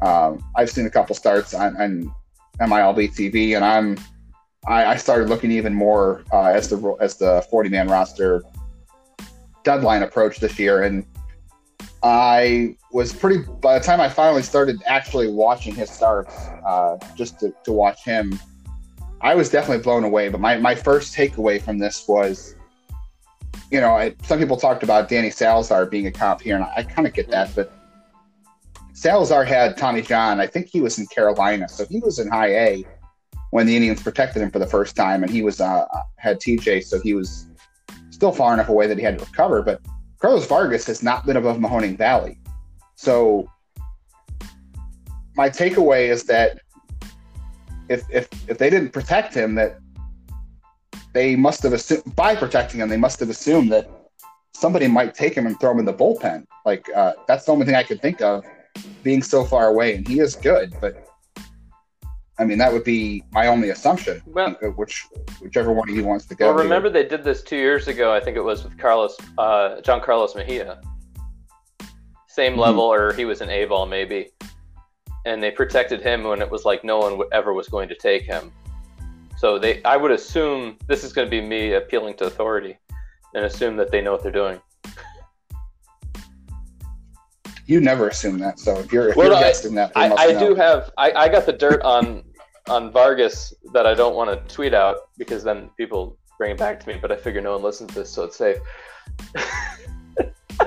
Um, 0.00 0.42
I've 0.56 0.70
seen 0.70 0.86
a 0.86 0.90
couple 0.90 1.14
starts 1.14 1.52
on, 1.52 1.76
on 1.76 2.14
MILB 2.58 3.14
TV, 3.14 3.54
and 3.54 3.64
I'm 3.64 3.98
I, 4.66 4.86
I 4.86 4.96
started 4.96 5.28
looking 5.28 5.50
even 5.50 5.74
more 5.74 6.22
uh, 6.32 6.44
as 6.44 6.68
the 6.68 6.96
as 7.00 7.16
the 7.16 7.46
40 7.50 7.68
man 7.70 7.88
roster 7.88 8.42
deadline 9.64 10.02
approached 10.02 10.40
this 10.40 10.58
year, 10.58 10.82
and 10.82 11.04
I 12.02 12.76
was 12.92 13.12
pretty. 13.12 13.44
By 13.60 13.78
the 13.78 13.84
time 13.84 14.00
I 14.00 14.08
finally 14.08 14.42
started 14.42 14.82
actually 14.86 15.30
watching 15.30 15.74
his 15.74 15.90
starts, 15.90 16.34
uh, 16.64 16.96
just 17.14 17.40
to, 17.40 17.52
to 17.64 17.72
watch 17.72 18.04
him, 18.04 18.38
I 19.20 19.34
was 19.34 19.50
definitely 19.50 19.82
blown 19.82 20.04
away. 20.04 20.28
But 20.28 20.40
my, 20.40 20.56
my 20.58 20.74
first 20.74 21.14
takeaway 21.14 21.60
from 21.60 21.78
this 21.78 22.06
was, 22.08 22.56
you 23.70 23.80
know, 23.80 23.90
I, 23.90 24.14
some 24.22 24.38
people 24.38 24.56
talked 24.56 24.82
about 24.82 25.08
Danny 25.08 25.30
Salazar 25.30 25.86
being 25.86 26.06
a 26.06 26.12
comp 26.12 26.40
here, 26.40 26.56
and 26.56 26.64
I, 26.64 26.72
I 26.78 26.82
kind 26.82 27.06
of 27.06 27.12
get 27.12 27.30
that. 27.30 27.54
But 27.54 27.72
Salazar 28.94 29.44
had 29.44 29.76
Tommy 29.76 30.02
John. 30.02 30.40
I 30.40 30.46
think 30.46 30.68
he 30.68 30.80
was 30.80 30.98
in 30.98 31.06
Carolina, 31.06 31.68
so 31.68 31.84
he 31.86 32.00
was 32.00 32.18
in 32.18 32.28
High 32.28 32.54
A 32.56 32.84
when 33.50 33.66
the 33.66 33.76
Indians 33.76 34.02
protected 34.02 34.42
him 34.42 34.50
for 34.50 34.58
the 34.58 34.66
first 34.66 34.96
time, 34.96 35.22
and 35.22 35.30
he 35.30 35.42
was 35.42 35.60
uh, 35.60 35.84
had 36.16 36.40
TJ, 36.40 36.84
so 36.84 37.00
he 37.00 37.14
was 37.14 37.46
still 38.20 38.32
far 38.32 38.52
enough 38.52 38.68
away 38.68 38.86
that 38.86 38.98
he 38.98 39.02
had 39.02 39.18
to 39.18 39.24
recover. 39.24 39.62
But 39.62 39.80
Carlos 40.18 40.46
Vargas 40.46 40.86
has 40.86 41.02
not 41.02 41.24
been 41.24 41.38
above 41.38 41.56
Mahoning 41.56 41.96
Valley, 41.96 42.38
so 42.96 43.50
my 45.34 45.48
takeaway 45.48 46.08
is 46.08 46.24
that 46.24 46.60
if 47.88 48.02
if 48.10 48.28
if 48.46 48.58
they 48.58 48.68
didn't 48.68 48.90
protect 48.90 49.32
him, 49.32 49.54
that 49.54 49.78
they 51.14 51.34
must 51.34 51.62
have 51.62 51.72
assumed 51.72 52.14
by 52.14 52.36
protecting 52.36 52.80
him, 52.80 52.90
they 52.90 52.98
must 52.98 53.18
have 53.20 53.30
assumed 53.30 53.72
that 53.72 53.90
somebody 54.52 54.86
might 54.86 55.14
take 55.14 55.34
him 55.34 55.46
and 55.46 55.58
throw 55.58 55.70
him 55.70 55.78
in 55.78 55.86
the 55.86 55.94
bullpen. 55.94 56.44
Like 56.66 56.86
uh, 56.94 57.14
that's 57.26 57.46
the 57.46 57.52
only 57.52 57.64
thing 57.64 57.74
I 57.74 57.82
could 57.82 58.02
think 58.02 58.20
of, 58.20 58.44
being 59.02 59.22
so 59.22 59.44
far 59.44 59.68
away. 59.68 59.96
And 59.96 60.06
he 60.06 60.20
is 60.20 60.36
good, 60.36 60.74
but 60.78 61.09
I 62.40 62.44
mean 62.44 62.58
that 62.58 62.72
would 62.72 62.84
be 62.84 63.22
my 63.30 63.46
only 63.46 63.68
assumption. 63.68 64.20
Well, 64.26 64.56
which 64.74 65.06
whichever 65.40 65.72
one 65.72 65.88
he 65.88 66.00
wants 66.00 66.24
to 66.26 66.34
go. 66.34 66.46
Well, 66.46 66.64
remember 66.64 66.90
they 66.90 67.06
did 67.06 67.22
this 67.22 67.42
two 67.42 67.56
years 67.56 67.86
ago. 67.86 68.12
I 68.12 68.18
think 68.18 68.36
it 68.36 68.42
was 68.42 68.64
with 68.64 68.76
Carlos, 68.78 69.16
uh, 69.38 69.80
Jean 69.82 70.00
Carlos 70.00 70.34
Mejia. 70.34 70.80
Same 72.26 72.52
mm-hmm. 72.52 72.60
level, 72.60 72.82
or 72.82 73.12
he 73.12 73.24
was 73.24 73.40
an 73.40 73.50
A 73.50 73.66
ball 73.66 73.86
maybe 73.86 74.30
and 75.24 75.42
they 75.42 75.50
protected 75.50 76.00
him 76.00 76.24
when 76.24 76.40
it 76.40 76.50
was 76.50 76.64
like 76.64 76.84
no 76.84 76.98
one 76.98 77.20
ever 77.32 77.52
was 77.52 77.68
going 77.68 77.88
to 77.88 77.94
take 77.94 78.22
him. 78.22 78.52
So 79.36 79.58
they, 79.58 79.82
I 79.84 79.96
would 79.96 80.10
assume 80.10 80.76
this 80.86 81.04
is 81.04 81.12
going 81.12 81.26
to 81.26 81.30
be 81.30 81.40
me 81.40 81.74
appealing 81.74 82.14
to 82.16 82.24
authority, 82.26 82.78
and 83.34 83.44
assume 83.44 83.76
that 83.76 83.90
they 83.90 84.00
know 84.00 84.12
what 84.12 84.22
they're 84.22 84.32
doing. 84.32 84.60
You 87.66 87.80
never 87.80 88.08
assume 88.08 88.38
that. 88.38 88.58
So 88.58 88.78
if 88.78 88.92
you're, 88.92 89.10
if 89.10 89.16
well, 89.16 89.30
you're 89.30 89.40
guessing 89.40 89.74
that, 89.76 89.92
I, 89.94 90.12
I 90.12 90.38
do 90.38 90.54
have. 90.54 90.90
I, 90.98 91.12
I 91.12 91.28
got 91.28 91.46
the 91.46 91.52
dirt 91.52 91.80
on 91.82 92.22
on 92.68 92.92
Vargas 92.92 93.54
that 93.72 93.86
I 93.86 93.94
don't 93.94 94.14
want 94.14 94.30
to 94.30 94.54
tweet 94.54 94.74
out 94.74 95.10
because 95.18 95.42
then 95.42 95.70
people 95.76 96.16
bring 96.38 96.52
it 96.52 96.58
back 96.58 96.80
to 96.80 96.88
me. 96.88 96.98
But 97.00 97.12
I 97.12 97.16
figure 97.16 97.40
no 97.40 97.52
one 97.52 97.62
listens 97.62 97.92
to 97.92 98.00
this, 98.00 98.10
so 98.10 98.24
it's 98.24 98.36
safe. 98.36 98.58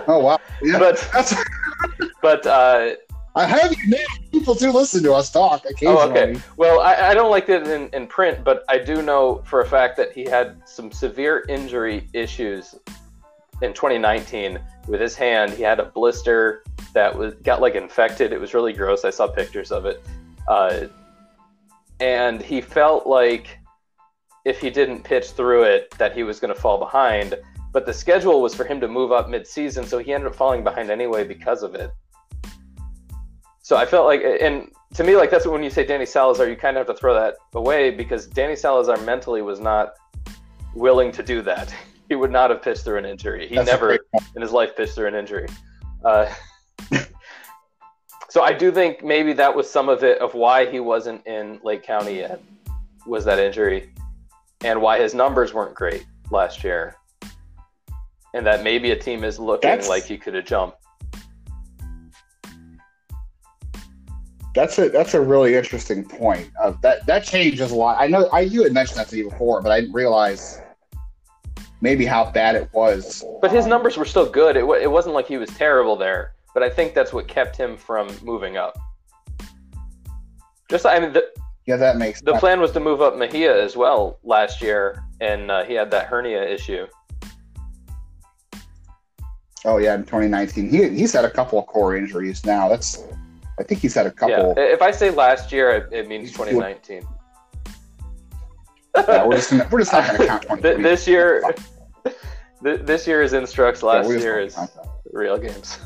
oh 0.07 0.19
wow! 0.19 0.39
Yeah, 0.61 0.79
but 0.79 1.07
but 2.21 2.45
uh, 2.45 2.91
I 3.35 3.45
have 3.45 3.75
you 3.75 3.89
named. 3.89 4.07
People 4.31 4.53
do 4.53 4.71
listen 4.71 5.03
to 5.03 5.13
us 5.13 5.31
talk 5.31 5.65
occasionally. 5.65 5.97
Oh, 5.97 6.09
okay. 6.09 6.39
Well, 6.57 6.81
I, 6.81 7.09
I 7.09 7.13
don't 7.13 7.31
like 7.31 7.49
it 7.49 7.67
in, 7.67 7.89
in 7.89 8.07
print, 8.07 8.43
but 8.43 8.63
I 8.69 8.77
do 8.77 9.01
know 9.01 9.41
for 9.45 9.61
a 9.61 9.65
fact 9.65 9.97
that 9.97 10.11
he 10.11 10.23
had 10.23 10.61
some 10.67 10.91
severe 10.91 11.45
injury 11.49 12.07
issues 12.13 12.75
in 13.61 13.73
2019 13.73 14.59
with 14.87 15.01
his 15.01 15.15
hand. 15.15 15.53
He 15.53 15.63
had 15.63 15.79
a 15.79 15.85
blister 15.85 16.63
that 16.93 17.15
was 17.15 17.33
got 17.35 17.61
like 17.61 17.75
infected. 17.75 18.31
It 18.31 18.39
was 18.39 18.53
really 18.53 18.73
gross. 18.73 19.05
I 19.05 19.09
saw 19.09 19.27
pictures 19.27 19.71
of 19.71 19.85
it, 19.85 20.03
uh, 20.47 20.87
and 22.03 22.41
he 22.41 22.59
felt 22.59 23.07
like 23.07 23.59
if 24.43 24.59
he 24.59 24.69
didn't 24.69 25.03
pitch 25.03 25.27
through 25.31 25.63
it, 25.63 25.89
that 25.97 26.13
he 26.13 26.23
was 26.23 26.37
going 26.37 26.53
to 26.53 26.59
fall 26.59 26.77
behind. 26.77 27.39
But 27.71 27.85
the 27.85 27.93
schedule 27.93 28.41
was 28.41 28.53
for 28.53 28.65
him 28.65 28.81
to 28.81 28.89
move 28.89 29.13
up 29.13 29.29
mid-season, 29.29 29.85
so 29.85 29.99
he 29.99 30.13
ended 30.13 30.27
up 30.27 30.35
falling 30.35 30.65
behind 30.65 30.91
anyway 30.91 31.23
because 31.23 31.63
of 31.63 31.75
it. 31.75 31.91
So 33.61 33.77
I 33.77 33.85
felt 33.85 34.05
like, 34.05 34.21
and 34.41 34.67
to 34.95 35.03
me, 35.05 35.15
like 35.15 35.31
that's 35.31 35.47
when 35.47 35.63
you 35.63 35.69
say 35.69 35.85
Danny 35.85 36.05
Salazar, 36.05 36.49
you 36.49 36.57
kind 36.57 36.75
of 36.75 36.85
have 36.85 36.93
to 36.93 36.99
throw 36.99 37.13
that 37.13 37.35
away 37.53 37.89
because 37.89 38.27
Danny 38.27 38.57
Salazar 38.57 38.97
mentally 38.97 39.41
was 39.41 39.61
not 39.61 39.93
willing 40.75 41.11
to 41.13 41.23
do 41.23 41.41
that. 41.43 41.73
He 42.09 42.15
would 42.15 42.31
not 42.31 42.49
have 42.49 42.61
pitched 42.61 42.83
through 42.83 42.97
an 42.97 43.05
injury. 43.05 43.47
He 43.47 43.55
that's 43.55 43.65
never 43.65 43.93
in 44.35 44.41
his 44.41 44.51
life 44.51 44.75
pitched 44.75 44.93
through 44.93 45.07
an 45.07 45.15
injury. 45.15 45.47
Uh, 46.03 46.31
so 48.33 48.41
I 48.41 48.51
do 48.51 48.71
think 48.71 49.03
maybe 49.03 49.31
that 49.33 49.55
was 49.55 49.69
some 49.69 49.89
of 49.89 50.03
it 50.03 50.17
of 50.17 50.33
why 50.33 50.65
he 50.65 50.79
wasn't 50.79 51.23
in 51.27 51.59
Lake 51.63 51.83
County 51.83 52.15
yet 52.15 52.41
was 53.05 53.23
that 53.25 53.37
injury, 53.37 53.91
and 54.63 54.81
why 54.81 54.99
his 54.99 55.13
numbers 55.13 55.53
weren't 55.53 55.75
great 55.75 56.03
last 56.31 56.63
year, 56.63 56.95
and 58.33 58.43
that 58.43 58.63
maybe 58.63 58.89
a 58.89 58.95
team 58.95 59.23
is 59.23 59.37
looking 59.37 59.69
that's... 59.69 59.87
like 59.87 60.05
he 60.05 60.17
could 60.17 60.33
have 60.33 60.45
jumped. 60.45 60.77
That's 64.55 64.79
a 64.79 64.89
that's 64.89 65.13
a 65.13 65.21
really 65.21 65.53
interesting 65.53 66.03
point. 66.03 66.49
Uh, 66.59 66.73
that 66.81 67.05
that 67.05 67.25
changes 67.25 67.69
a 67.69 67.75
lot. 67.75 68.01
I 68.01 68.07
know 68.07 68.29
I 68.33 68.39
you 68.39 68.63
had 68.63 68.73
mentioned 68.73 68.97
that 68.97 69.09
to 69.09 69.15
you 69.15 69.29
before, 69.29 69.61
but 69.61 69.71
I 69.71 69.81
didn't 69.81 69.93
realize 69.93 70.59
maybe 71.81 72.03
how 72.03 72.31
bad 72.31 72.55
it 72.55 72.67
was. 72.73 73.23
But 73.43 73.51
his 73.51 73.65
um, 73.65 73.69
numbers 73.69 73.95
were 73.95 74.05
still 74.05 74.27
good. 74.27 74.57
It, 74.57 74.63
it 74.81 74.89
wasn't 74.89 75.13
like 75.13 75.27
he 75.27 75.37
was 75.37 75.51
terrible 75.51 75.95
there. 75.95 76.33
But 76.53 76.63
I 76.63 76.69
think 76.69 76.93
that's 76.93 77.13
what 77.13 77.27
kept 77.27 77.55
him 77.57 77.77
from 77.77 78.09
moving 78.23 78.57
up. 78.57 78.77
Just 80.69 80.85
I 80.85 80.99
mean, 80.99 81.13
the, 81.13 81.27
yeah, 81.65 81.77
that 81.77 81.97
makes. 81.97 82.21
The 82.21 82.31
sense. 82.31 82.39
plan 82.39 82.59
was 82.59 82.71
to 82.71 82.79
move 82.79 83.01
up 83.01 83.17
Mejia 83.17 83.61
as 83.61 83.75
well 83.75 84.19
last 84.23 84.61
year, 84.61 85.03
and 85.21 85.49
uh, 85.49 85.63
he 85.63 85.73
had 85.73 85.91
that 85.91 86.07
hernia 86.07 86.43
issue. 86.43 86.87
Oh 89.65 89.77
yeah, 89.77 89.95
in 89.95 90.01
2019, 90.01 90.69
he 90.69 90.89
he's 90.89 91.13
had 91.13 91.25
a 91.25 91.29
couple 91.29 91.59
of 91.59 91.65
core 91.67 91.95
injuries 91.95 92.45
now. 92.45 92.67
That's 92.67 93.03
I 93.59 93.63
think 93.63 93.81
he's 93.81 93.93
had 93.93 94.07
a 94.07 94.11
couple. 94.11 94.53
Yeah. 94.57 94.63
If 94.63 94.81
I 94.81 94.91
say 94.91 95.09
last 95.11 95.51
year, 95.51 95.87
it 95.91 96.07
means 96.07 96.31
2019. 96.31 97.03
yeah, 98.95 99.25
we're 99.25 99.35
just, 99.35 99.51
gonna, 99.51 99.67
we're 99.71 99.79
just 99.79 99.93
not 99.93 100.07
going 100.07 100.19
to 100.19 100.27
count 100.27 100.41
2020. 100.43 100.83
this 100.83 101.07
year, 101.07 101.43
this 102.61 103.07
year 103.07 103.21
is 103.21 103.33
instructs. 103.33 103.83
Last 103.83 104.09
yeah, 104.09 104.17
year 104.17 104.39
is 104.39 104.57
real 105.11 105.37
games. 105.37 105.79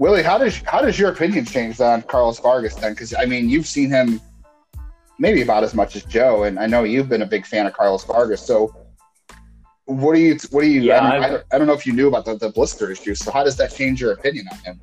Willie, 0.00 0.22
how 0.22 0.38
does 0.38 0.62
how 0.62 0.80
does 0.80 0.98
your 0.98 1.10
opinion 1.10 1.44
change 1.44 1.78
on 1.78 2.00
Carlos 2.00 2.40
Vargas 2.40 2.74
then? 2.74 2.94
Because 2.94 3.12
I 3.12 3.26
mean, 3.26 3.50
you've 3.50 3.66
seen 3.66 3.90
him 3.90 4.18
maybe 5.18 5.42
about 5.42 5.62
as 5.62 5.74
much 5.74 5.94
as 5.94 6.04
Joe, 6.06 6.44
and 6.44 6.58
I 6.58 6.66
know 6.66 6.84
you've 6.84 7.10
been 7.10 7.20
a 7.20 7.26
big 7.26 7.44
fan 7.44 7.66
of 7.66 7.74
Carlos 7.74 8.02
Vargas. 8.04 8.40
So, 8.40 8.74
what 9.84 10.14
do 10.14 10.20
you 10.22 10.38
what 10.52 10.62
do 10.62 10.68
you? 10.68 10.80
Yeah, 10.80 11.04
I, 11.04 11.28
don't, 11.28 11.34
I, 11.34 11.54
I, 11.54 11.58
don't 11.58 11.66
know 11.66 11.74
if 11.74 11.86
you 11.86 11.92
knew 11.92 12.08
about 12.08 12.24
the, 12.24 12.34
the 12.34 12.48
blister 12.48 12.90
issue. 12.90 13.14
So, 13.14 13.30
how 13.30 13.44
does 13.44 13.58
that 13.58 13.74
change 13.74 14.00
your 14.00 14.12
opinion 14.12 14.46
on 14.50 14.58
him? 14.60 14.80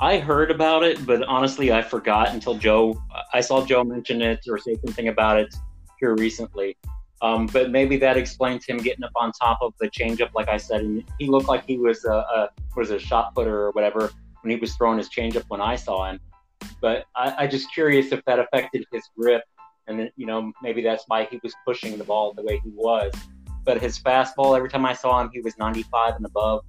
I 0.00 0.18
heard 0.18 0.50
about 0.50 0.82
it, 0.82 1.04
but 1.04 1.22
honestly, 1.24 1.70
I 1.70 1.82
forgot 1.82 2.30
until 2.30 2.54
Joe. 2.54 2.98
I 3.34 3.42
saw 3.42 3.66
Joe 3.66 3.84
mention 3.84 4.22
it 4.22 4.40
or 4.48 4.56
say 4.56 4.76
something 4.82 5.08
about 5.08 5.38
it 5.38 5.54
here 6.00 6.14
recently. 6.14 6.78
Um, 7.22 7.46
but 7.46 7.70
maybe 7.70 7.96
that 7.98 8.16
explains 8.16 8.66
him 8.66 8.78
getting 8.78 9.04
up 9.04 9.12
on 9.16 9.32
top 9.32 9.58
of 9.62 9.72
the 9.80 9.88
changeup, 9.88 10.30
like 10.34 10.48
I 10.48 10.56
said. 10.56 10.80
And 10.82 11.04
he 11.18 11.26
looked 11.26 11.48
like 11.48 11.64
he 11.66 11.78
was 11.78 12.04
a, 12.04 12.12
a 12.12 12.48
was 12.76 12.90
a 12.90 12.98
shot 12.98 13.34
putter 13.34 13.66
or 13.66 13.70
whatever 13.70 14.10
when 14.42 14.50
he 14.50 14.56
was 14.56 14.74
throwing 14.74 14.98
his 14.98 15.08
changeup 15.08 15.44
when 15.48 15.60
I 15.60 15.76
saw 15.76 16.10
him. 16.10 16.20
But 16.80 17.06
I, 17.16 17.44
I 17.44 17.46
just 17.46 17.72
curious 17.72 18.12
if 18.12 18.22
that 18.26 18.38
affected 18.38 18.84
his 18.92 19.08
grip, 19.16 19.42
and 19.86 19.98
then 19.98 20.10
you 20.16 20.26
know 20.26 20.52
maybe 20.62 20.82
that's 20.82 21.04
why 21.06 21.24
he 21.30 21.40
was 21.42 21.54
pushing 21.64 21.96
the 21.96 22.04
ball 22.04 22.34
the 22.34 22.42
way 22.42 22.60
he 22.62 22.70
was. 22.74 23.12
But 23.64 23.80
his 23.80 23.98
fastball, 23.98 24.56
every 24.56 24.68
time 24.68 24.84
I 24.84 24.92
saw 24.92 25.20
him, 25.20 25.30
he 25.32 25.40
was 25.40 25.56
95 25.56 26.16
and 26.16 26.26
above. 26.26 26.64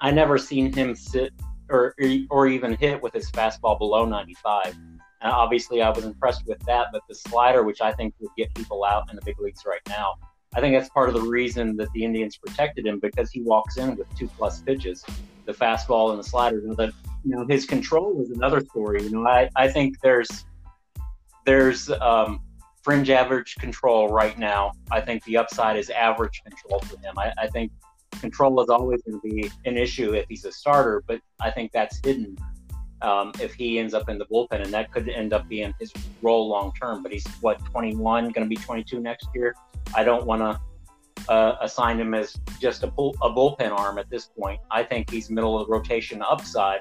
I 0.00 0.10
never 0.10 0.38
seen 0.38 0.72
him 0.72 0.96
sit 0.96 1.32
or 1.68 1.94
or 2.30 2.46
even 2.46 2.74
hit 2.74 3.00
with 3.02 3.12
his 3.12 3.30
fastball 3.30 3.78
below 3.78 4.04
95. 4.04 4.76
And 5.22 5.32
obviously, 5.32 5.82
I 5.82 5.90
was 5.90 6.04
impressed 6.04 6.46
with 6.46 6.58
that. 6.66 6.88
But 6.92 7.02
the 7.08 7.14
slider, 7.14 7.62
which 7.62 7.80
I 7.80 7.92
think 7.92 8.14
would 8.20 8.30
get 8.36 8.54
people 8.54 8.84
out 8.84 9.08
in 9.10 9.16
the 9.16 9.22
big 9.22 9.40
leagues 9.40 9.62
right 9.66 9.80
now, 9.88 10.14
I 10.54 10.60
think 10.60 10.76
that's 10.76 10.90
part 10.90 11.08
of 11.08 11.14
the 11.14 11.22
reason 11.22 11.76
that 11.76 11.90
the 11.92 12.04
Indians 12.04 12.36
protected 12.36 12.86
him 12.86 12.98
because 12.98 13.30
he 13.30 13.40
walks 13.40 13.76
in 13.76 13.96
with 13.96 14.06
two 14.18 14.28
plus 14.36 14.60
pitches, 14.60 15.04
the 15.46 15.52
fastball 15.52 16.10
and 16.10 16.18
the 16.18 16.24
slider. 16.24 16.60
Know, 16.62 16.74
that 16.74 16.92
you 17.24 17.36
know 17.36 17.46
his 17.48 17.64
control 17.64 18.20
is 18.20 18.30
another 18.30 18.60
story. 18.60 19.02
You 19.02 19.10
know, 19.10 19.26
I, 19.26 19.48
I 19.56 19.68
think 19.68 20.00
there's 20.02 20.44
there's 21.46 21.88
um, 21.90 22.40
fringe 22.82 23.10
average 23.10 23.54
control 23.56 24.08
right 24.08 24.38
now. 24.38 24.72
I 24.90 25.00
think 25.00 25.24
the 25.24 25.36
upside 25.36 25.76
is 25.76 25.88
average 25.90 26.42
control 26.44 26.80
for 26.80 26.98
him. 26.98 27.16
I, 27.16 27.32
I 27.38 27.46
think 27.46 27.70
control 28.20 28.60
is 28.60 28.68
always 28.68 29.02
going 29.02 29.20
to 29.20 29.28
be 29.28 29.50
an 29.64 29.76
issue 29.76 30.14
if 30.14 30.26
he's 30.28 30.44
a 30.44 30.52
starter, 30.52 31.02
but 31.06 31.20
I 31.40 31.50
think 31.50 31.72
that's 31.72 32.00
hidden 32.04 32.36
um, 33.02 33.32
if 33.40 33.54
he 33.54 33.78
ends 33.78 33.94
up 33.94 34.08
in 34.08 34.18
the 34.18 34.26
bullpen, 34.26 34.62
and 34.62 34.72
that 34.72 34.92
could 34.92 35.08
end 35.08 35.32
up 35.32 35.48
being 35.48 35.74
his 35.78 35.92
role 36.22 36.48
long 36.48 36.72
term. 36.80 37.02
But 37.02 37.12
he's 37.12 37.26
what 37.40 37.64
21, 37.66 38.30
going 38.30 38.44
to 38.44 38.48
be 38.48 38.56
22 38.56 39.00
next 39.00 39.28
year. 39.34 39.54
I 39.94 40.04
don't 40.04 40.24
want 40.26 40.40
to 40.40 41.32
uh, 41.32 41.56
assign 41.60 42.00
him 42.00 42.14
as 42.14 42.36
just 42.60 42.82
a, 42.82 42.86
bull, 42.86 43.14
a 43.22 43.30
bullpen 43.30 43.70
arm 43.70 43.98
at 43.98 44.08
this 44.10 44.26
point. 44.38 44.60
I 44.70 44.82
think 44.82 45.10
he's 45.10 45.30
middle 45.30 45.58
of 45.58 45.66
the 45.66 45.72
rotation 45.72 46.22
upside. 46.22 46.80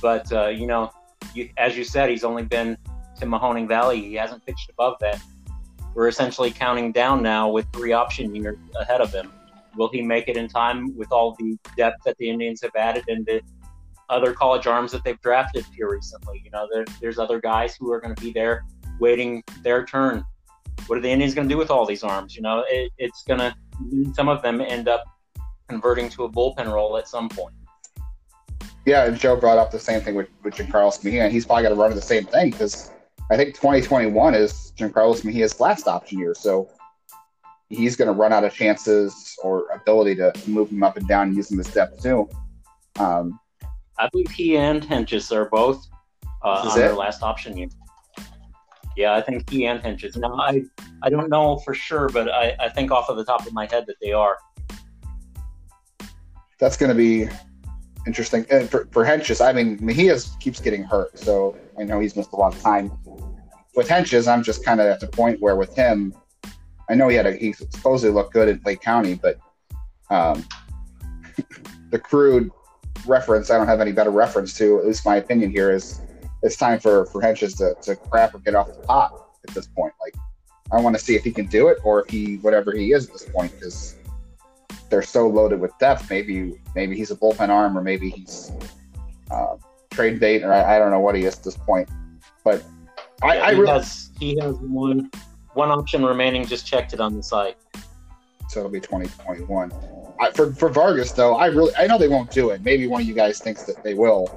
But 0.00 0.30
uh, 0.32 0.48
you 0.48 0.66
know, 0.66 0.90
you, 1.34 1.50
as 1.56 1.76
you 1.76 1.84
said, 1.84 2.10
he's 2.10 2.24
only 2.24 2.44
been 2.44 2.76
to 3.18 3.26
Mahoning 3.26 3.68
Valley. 3.68 4.00
He 4.00 4.14
hasn't 4.14 4.44
pitched 4.44 4.70
above 4.70 4.96
that. 5.00 5.20
We're 5.94 6.08
essentially 6.08 6.50
counting 6.50 6.92
down 6.92 7.22
now 7.22 7.48
with 7.48 7.66
three 7.72 7.92
option 7.92 8.34
years 8.34 8.58
ahead 8.80 9.00
of 9.00 9.12
him. 9.12 9.32
Will 9.76 9.88
he 9.90 10.02
make 10.02 10.28
it 10.28 10.36
in 10.36 10.48
time 10.48 10.96
with 10.96 11.12
all 11.12 11.36
the 11.38 11.56
depth 11.76 12.02
that 12.04 12.16
the 12.18 12.28
Indians 12.28 12.60
have 12.62 12.72
added 12.76 13.04
and 13.08 13.24
the 13.26 13.40
other 14.10 14.32
college 14.32 14.66
arms 14.66 14.92
that 14.92 15.04
they've 15.04 15.20
drafted 15.20 15.64
here 15.74 15.90
recently? 15.90 16.42
You 16.44 16.50
know, 16.50 16.68
there, 16.72 16.84
there's 17.00 17.18
other 17.18 17.40
guys 17.40 17.76
who 17.76 17.90
are 17.92 18.00
going 18.00 18.14
to 18.14 18.22
be 18.22 18.32
there 18.32 18.64
waiting 19.00 19.42
their 19.62 19.84
turn 19.84 20.24
what 20.86 20.98
are 20.98 21.02
the 21.02 21.10
Indians 21.10 21.34
going 21.34 21.48
to 21.48 21.52
do 21.52 21.58
with 21.58 21.70
all 21.70 21.86
these 21.86 22.02
arms? 22.02 22.36
You 22.36 22.42
know, 22.42 22.64
it, 22.68 22.92
it's 22.98 23.22
going 23.22 23.40
to 23.40 23.54
some 24.12 24.28
of 24.28 24.42
them 24.42 24.60
end 24.60 24.88
up 24.88 25.04
converting 25.68 26.08
to 26.10 26.24
a 26.24 26.30
bullpen 26.30 26.70
role 26.72 26.96
at 26.96 27.08
some 27.08 27.28
point. 27.28 27.54
Yeah, 28.84 29.08
Joe 29.10 29.36
brought 29.36 29.58
up 29.58 29.70
the 29.70 29.78
same 29.78 30.02
thing 30.02 30.14
with, 30.14 30.28
with 30.42 30.54
Giancarlo 30.54 31.02
Mejia, 31.02 31.24
and 31.24 31.32
he's 31.32 31.46
probably 31.46 31.62
going 31.62 31.74
to 31.74 31.80
run 31.80 31.94
the 31.94 32.02
same 32.02 32.26
thing 32.26 32.50
because 32.50 32.90
I 33.30 33.36
think 33.36 33.54
2021 33.54 34.34
is 34.34 34.72
Giancarlo 34.76 35.24
Mejia's 35.24 35.58
last 35.58 35.88
option 35.88 36.18
year, 36.18 36.34
so 36.34 36.68
he's 37.70 37.96
going 37.96 38.08
to 38.08 38.12
run 38.12 38.32
out 38.32 38.44
of 38.44 38.52
chances 38.52 39.34
or 39.42 39.66
ability 39.72 40.16
to 40.16 40.32
move 40.46 40.70
him 40.70 40.82
up 40.82 40.98
and 40.98 41.08
down 41.08 41.28
and 41.28 41.36
use 41.36 41.50
him 41.50 41.60
as 41.60 41.72
depth 41.72 42.02
too. 42.02 42.28
Um, 42.98 43.40
I 43.98 44.08
believe 44.10 44.30
he 44.30 44.56
and 44.56 44.82
Hentges 44.82 45.34
are 45.34 45.48
both 45.48 45.86
uh, 46.42 46.68
on 46.70 46.78
it? 46.78 46.80
their 46.80 46.94
last 46.94 47.22
option 47.22 47.56
year. 47.56 47.68
Yeah, 48.96 49.14
I 49.14 49.20
think 49.20 49.48
he 49.50 49.66
and 49.66 49.80
Hentges. 49.80 50.16
Now, 50.16 50.34
I, 50.34 50.62
I 51.02 51.10
don't 51.10 51.28
know 51.28 51.58
for 51.58 51.74
sure, 51.74 52.08
but 52.08 52.30
I, 52.30 52.56
I 52.60 52.68
think 52.68 52.90
off 52.90 53.08
of 53.08 53.16
the 53.16 53.24
top 53.24 53.46
of 53.46 53.52
my 53.52 53.66
head 53.66 53.84
that 53.86 53.96
they 54.00 54.12
are. 54.12 54.38
That's 56.60 56.76
going 56.76 56.90
to 56.90 56.94
be 56.94 57.28
interesting. 58.06 58.46
And 58.50 58.70
for, 58.70 58.88
for 58.92 59.04
Hentges, 59.04 59.44
I 59.44 59.52
mean, 59.52 59.78
Mejia 59.80 60.18
keeps 60.38 60.60
getting 60.60 60.84
hurt, 60.84 61.18
so 61.18 61.56
I 61.78 61.82
know 61.82 61.98
he's 62.00 62.14
missed 62.16 62.32
a 62.32 62.36
lot 62.36 62.54
of 62.54 62.60
time. 62.60 62.92
With 63.74 63.88
Hentges, 63.88 64.28
I'm 64.28 64.44
just 64.44 64.64
kind 64.64 64.80
of 64.80 64.86
at 64.86 65.00
the 65.00 65.08
point 65.08 65.40
where 65.40 65.56
with 65.56 65.74
him, 65.74 66.14
I 66.88 66.94
know 66.94 67.08
he 67.08 67.16
had 67.16 67.26
a, 67.26 67.32
he 67.32 67.52
supposedly 67.52 68.14
looked 68.14 68.32
good 68.32 68.48
in 68.48 68.60
Lake 68.64 68.80
County, 68.80 69.14
but 69.14 69.38
um, 70.10 70.44
the 71.90 71.98
crude 71.98 72.50
reference. 73.06 73.50
I 73.50 73.56
don't 73.56 73.66
have 73.66 73.80
any 73.80 73.92
better 73.92 74.10
reference 74.10 74.56
to. 74.58 74.78
At 74.78 74.86
least 74.86 75.04
my 75.04 75.16
opinion 75.16 75.50
here 75.50 75.70
is 75.70 76.00
it's 76.42 76.56
time 76.56 76.78
for 76.78 77.06
for 77.06 77.20
Hentges 77.20 77.56
to, 77.58 77.74
to 77.82 77.96
crap 77.96 78.34
or 78.34 78.38
get 78.38 78.54
off 78.54 78.68
the 78.68 78.74
pot 78.86 79.28
at 79.46 79.54
this 79.54 79.66
point. 79.66 79.92
Like 80.00 80.14
I 80.72 80.80
want 80.80 80.96
to 80.96 81.02
see 81.02 81.14
if 81.14 81.24
he 81.24 81.32
can 81.32 81.46
do 81.46 81.68
it 81.68 81.78
or 81.84 82.02
if 82.02 82.10
he 82.10 82.36
whatever 82.36 82.72
he 82.72 82.92
is 82.92 83.06
at 83.06 83.12
this 83.12 83.24
point 83.24 83.52
because 83.52 83.96
they're 84.90 85.02
so 85.02 85.26
loaded 85.26 85.60
with 85.60 85.72
depth. 85.78 86.08
Maybe 86.10 86.60
maybe 86.74 86.96
he's 86.96 87.10
a 87.10 87.16
bullpen 87.16 87.48
arm 87.48 87.76
or 87.76 87.82
maybe 87.82 88.10
he's 88.10 88.52
uh, 89.30 89.56
trade 89.90 90.20
bait 90.20 90.42
or 90.42 90.52
I, 90.52 90.76
I, 90.76 90.78
don't 90.78 90.90
know 90.90 91.00
what 91.00 91.14
he 91.14 91.24
is 91.24 91.36
at 91.36 91.44
this 91.44 91.56
point. 91.56 91.88
But 92.44 92.62
yeah, 93.22 93.28
I, 93.28 93.40
I 93.40 93.54
he 93.54 93.60
really, 93.60 93.72
has 93.72 94.10
he 94.18 94.38
has 94.40 94.54
one 94.56 95.10
one 95.54 95.70
option 95.70 96.04
remaining. 96.04 96.46
Just 96.46 96.66
checked 96.66 96.92
it 96.92 97.00
on 97.00 97.16
the 97.16 97.22
site. 97.22 97.56
So 98.48 98.60
it'll 98.60 98.70
be 98.70 98.80
2021. 98.80 99.72
I, 100.24 100.30
for 100.32 100.52
for 100.54 100.68
Vargas 100.68 101.12
though, 101.12 101.36
I 101.36 101.46
really 101.46 101.74
I 101.76 101.86
know 101.86 101.98
they 101.98 102.08
won't 102.08 102.30
do 102.30 102.50
it. 102.50 102.62
Maybe 102.62 102.86
one 102.86 103.02
of 103.02 103.06
you 103.06 103.14
guys 103.14 103.38
thinks 103.38 103.64
that 103.64 103.82
they 103.82 103.94
will, 103.94 104.28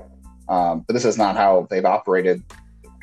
um, 0.50 0.84
but 0.88 0.94
this 0.94 1.06
is 1.06 1.18
not 1.18 1.36
how 1.36 1.68
they've 1.70 1.86
operated 1.86 2.44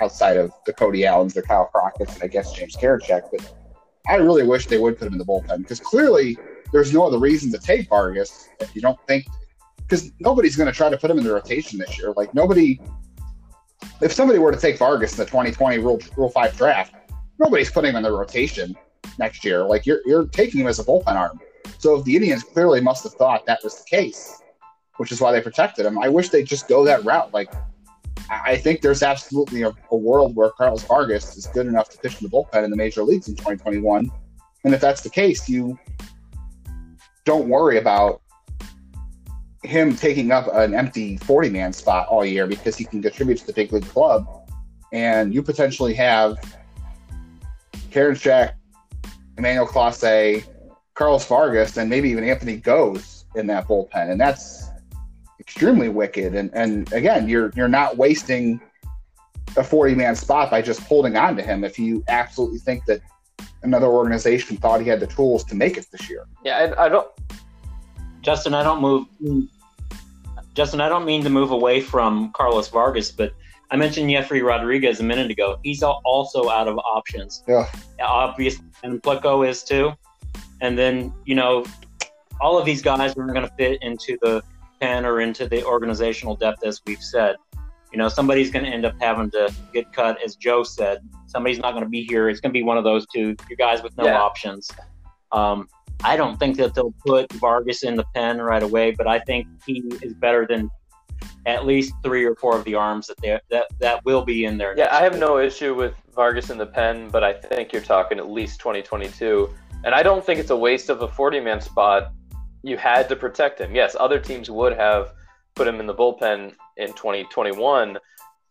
outside 0.00 0.36
of 0.36 0.52
the 0.66 0.72
Cody 0.72 1.06
Allen's, 1.06 1.34
the 1.34 1.42
Kyle 1.42 1.66
Crockett, 1.66 2.12
and 2.12 2.22
I 2.22 2.26
guess 2.26 2.52
James 2.52 2.76
Karinchak. 2.76 3.22
But 3.30 3.54
I 4.08 4.16
really 4.16 4.42
wish 4.42 4.66
they 4.66 4.78
would 4.78 4.98
put 4.98 5.06
him 5.06 5.14
in 5.14 5.18
the 5.18 5.24
bullpen 5.24 5.58
because 5.58 5.80
clearly 5.80 6.36
there's 6.72 6.92
no 6.92 7.06
other 7.06 7.18
reason 7.18 7.50
to 7.52 7.58
take 7.58 7.88
Vargas 7.88 8.48
if 8.60 8.74
you 8.74 8.82
don't 8.82 8.98
think 9.06 9.26
because 9.78 10.10
nobody's 10.20 10.56
going 10.56 10.66
to 10.66 10.72
try 10.72 10.88
to 10.88 10.96
put 10.96 11.10
him 11.10 11.18
in 11.18 11.24
the 11.24 11.32
rotation 11.32 11.78
this 11.78 11.98
year. 11.98 12.12
Like 12.16 12.34
nobody, 12.34 12.80
if 14.00 14.12
somebody 14.12 14.38
were 14.38 14.52
to 14.52 14.58
take 14.58 14.78
Vargas 14.78 15.12
in 15.12 15.18
the 15.18 15.26
2020 15.26 15.78
Rule 15.78 16.00
Rule 16.16 16.30
Five 16.30 16.56
draft, 16.56 16.94
nobody's 17.38 17.70
putting 17.70 17.90
him 17.90 17.96
in 17.96 18.02
the 18.02 18.12
rotation 18.12 18.76
next 19.18 19.44
year. 19.44 19.64
Like 19.64 19.86
you're 19.86 20.00
you're 20.04 20.26
taking 20.26 20.60
him 20.60 20.66
as 20.66 20.78
a 20.78 20.84
bullpen 20.84 21.14
arm. 21.14 21.40
So 21.78 21.96
if 21.96 22.04
the 22.04 22.16
Indians 22.16 22.42
clearly 22.42 22.80
must 22.80 23.02
have 23.04 23.14
thought 23.14 23.46
that 23.46 23.60
was 23.62 23.76
the 23.78 23.84
case, 23.84 24.42
which 24.96 25.12
is 25.12 25.20
why 25.20 25.32
they 25.32 25.40
protected 25.40 25.86
him. 25.86 25.98
I 25.98 26.08
wish 26.08 26.28
they'd 26.28 26.46
just 26.46 26.68
go 26.68 26.84
that 26.84 27.04
route. 27.04 27.32
Like, 27.32 27.52
I 28.30 28.56
think 28.56 28.80
there's 28.80 29.02
absolutely 29.02 29.62
a, 29.62 29.72
a, 29.90 29.96
world 29.96 30.34
where 30.36 30.50
Carlos 30.50 30.84
Vargas 30.84 31.36
is 31.36 31.46
good 31.46 31.66
enough 31.66 31.90
to 31.90 31.98
pitch 31.98 32.20
in 32.20 32.28
the 32.28 32.30
bullpen 32.30 32.64
in 32.64 32.70
the 32.70 32.76
major 32.76 33.02
leagues 33.02 33.28
in 33.28 33.34
2021. 33.34 34.10
And 34.64 34.74
if 34.74 34.80
that's 34.80 35.02
the 35.02 35.10
case, 35.10 35.48
you 35.48 35.78
don't 37.24 37.48
worry 37.48 37.78
about 37.78 38.22
him 39.62 39.96
taking 39.96 40.30
up 40.30 40.48
an 40.52 40.74
empty 40.74 41.16
40 41.18 41.50
man 41.50 41.72
spot 41.72 42.06
all 42.08 42.24
year 42.24 42.46
because 42.46 42.76
he 42.76 42.84
can 42.84 43.02
contribute 43.02 43.38
to 43.38 43.46
the 43.46 43.52
big 43.52 43.72
league 43.72 43.86
club. 43.88 44.26
And 44.92 45.34
you 45.34 45.42
potentially 45.42 45.94
have 45.94 46.36
Karinchak, 47.90 48.52
Emmanuel 49.36 49.66
Clase, 49.66 50.44
Carlos 50.94 51.26
Vargas, 51.26 51.76
and 51.76 51.90
maybe 51.90 52.08
even 52.10 52.24
Anthony 52.24 52.60
Gose 52.60 53.24
in 53.34 53.46
that 53.48 53.66
bullpen. 53.66 54.10
And 54.10 54.20
that's 54.20 54.70
extremely 55.40 55.88
wicked. 55.88 56.34
And 56.34 56.50
and 56.54 56.92
again, 56.92 57.28
you're 57.28 57.50
you're 57.54 57.68
not 57.68 57.96
wasting 57.96 58.60
a 59.56 59.64
40 59.64 59.94
man 59.94 60.16
spot 60.16 60.50
by 60.50 60.62
just 60.62 60.80
holding 60.80 61.16
on 61.16 61.36
to 61.36 61.42
him 61.42 61.64
if 61.64 61.78
you 61.78 62.02
absolutely 62.08 62.58
think 62.58 62.84
that 62.86 63.00
another 63.62 63.86
organization 63.86 64.56
thought 64.56 64.80
he 64.80 64.88
had 64.88 65.00
the 65.00 65.06
tools 65.06 65.44
to 65.44 65.54
make 65.54 65.76
it 65.76 65.86
this 65.92 66.08
year. 66.08 66.26
Yeah, 66.44 66.72
I, 66.76 66.86
I 66.86 66.88
don't. 66.88 67.08
Justin, 68.22 68.54
I 68.54 68.62
don't 68.62 68.80
move. 68.80 69.06
Justin, 70.54 70.80
I 70.80 70.88
don't 70.88 71.04
mean 71.04 71.22
to 71.24 71.30
move 71.30 71.50
away 71.50 71.80
from 71.80 72.30
Carlos 72.32 72.68
Vargas, 72.68 73.10
but 73.10 73.32
I 73.70 73.76
mentioned 73.76 74.08
Jeffrey 74.08 74.40
Rodriguez 74.40 75.00
a 75.00 75.02
minute 75.02 75.30
ago. 75.30 75.58
He's 75.64 75.82
also 75.82 76.48
out 76.48 76.68
of 76.68 76.78
options. 76.78 77.42
Yeah. 77.48 77.68
Obviously, 78.00 78.64
and 78.82 79.02
Plutko 79.02 79.48
is 79.48 79.64
too. 79.64 79.92
And 80.64 80.78
then, 80.78 81.12
you 81.26 81.34
know, 81.34 81.66
all 82.40 82.58
of 82.58 82.64
these 82.64 82.80
guys 82.80 83.14
are 83.18 83.26
going 83.26 83.46
to 83.46 83.52
fit 83.58 83.82
into 83.82 84.16
the 84.22 84.42
pen 84.80 85.04
or 85.04 85.20
into 85.20 85.46
the 85.46 85.62
organizational 85.62 86.36
depth, 86.36 86.64
as 86.64 86.80
we've 86.86 87.02
said. 87.02 87.36
You 87.92 87.98
know, 87.98 88.08
somebody's 88.08 88.50
going 88.50 88.64
to 88.64 88.70
end 88.70 88.86
up 88.86 88.94
having 88.98 89.30
to 89.32 89.54
get 89.74 89.92
cut, 89.92 90.16
as 90.24 90.36
Joe 90.36 90.64
said. 90.64 91.00
Somebody's 91.26 91.58
not 91.58 91.72
going 91.72 91.84
to 91.84 91.90
be 91.90 92.04
here. 92.04 92.30
It's 92.30 92.40
going 92.40 92.48
to 92.50 92.58
be 92.58 92.62
one 92.62 92.78
of 92.78 92.84
those 92.84 93.06
two, 93.14 93.36
you 93.50 93.56
guys 93.56 93.82
with 93.82 93.94
no 93.98 94.06
yeah. 94.06 94.18
options. 94.18 94.70
Um, 95.32 95.68
I 96.02 96.16
don't 96.16 96.38
think 96.38 96.56
that 96.56 96.74
they'll 96.74 96.94
put 97.06 97.30
Vargas 97.34 97.82
in 97.82 97.94
the 97.94 98.04
pen 98.14 98.40
right 98.40 98.62
away, 98.62 98.92
but 98.92 99.06
I 99.06 99.18
think 99.18 99.46
he 99.66 99.84
is 100.00 100.14
better 100.14 100.46
than 100.48 100.70
at 101.44 101.66
least 101.66 101.92
three 102.02 102.24
or 102.24 102.34
four 102.36 102.56
of 102.56 102.64
the 102.64 102.74
arms 102.74 103.06
that 103.08 103.20
they 103.20 103.38
that 103.50 103.66
that 103.80 104.04
will 104.06 104.24
be 104.24 104.46
in 104.46 104.56
there. 104.56 104.74
Yeah, 104.76 104.88
I 104.90 105.02
have 105.02 105.18
no 105.18 105.38
issue 105.38 105.74
with 105.74 105.94
Vargas 106.14 106.48
in 106.48 106.56
the 106.56 106.66
pen, 106.66 107.10
but 107.10 107.22
I 107.22 107.34
think 107.34 107.72
you're 107.72 107.82
talking 107.82 108.18
at 108.18 108.30
least 108.30 108.60
2022, 108.60 109.50
and 109.84 109.94
I 109.94 110.02
don't 110.02 110.24
think 110.24 110.40
it's 110.40 110.50
a 110.50 110.56
waste 110.56 110.90
of 110.90 111.02
a 111.02 111.08
40 111.08 111.40
man 111.40 111.60
spot 111.60 112.12
you 112.64 112.78
had 112.78 113.08
to 113.10 113.16
protect 113.16 113.60
him. 113.60 113.74
Yes, 113.74 113.94
other 114.00 114.18
teams 114.18 114.50
would 114.50 114.74
have 114.74 115.12
put 115.54 115.68
him 115.68 115.80
in 115.80 115.86
the 115.86 115.94
bullpen 115.94 116.54
in 116.78 116.88
2021, 116.94 117.98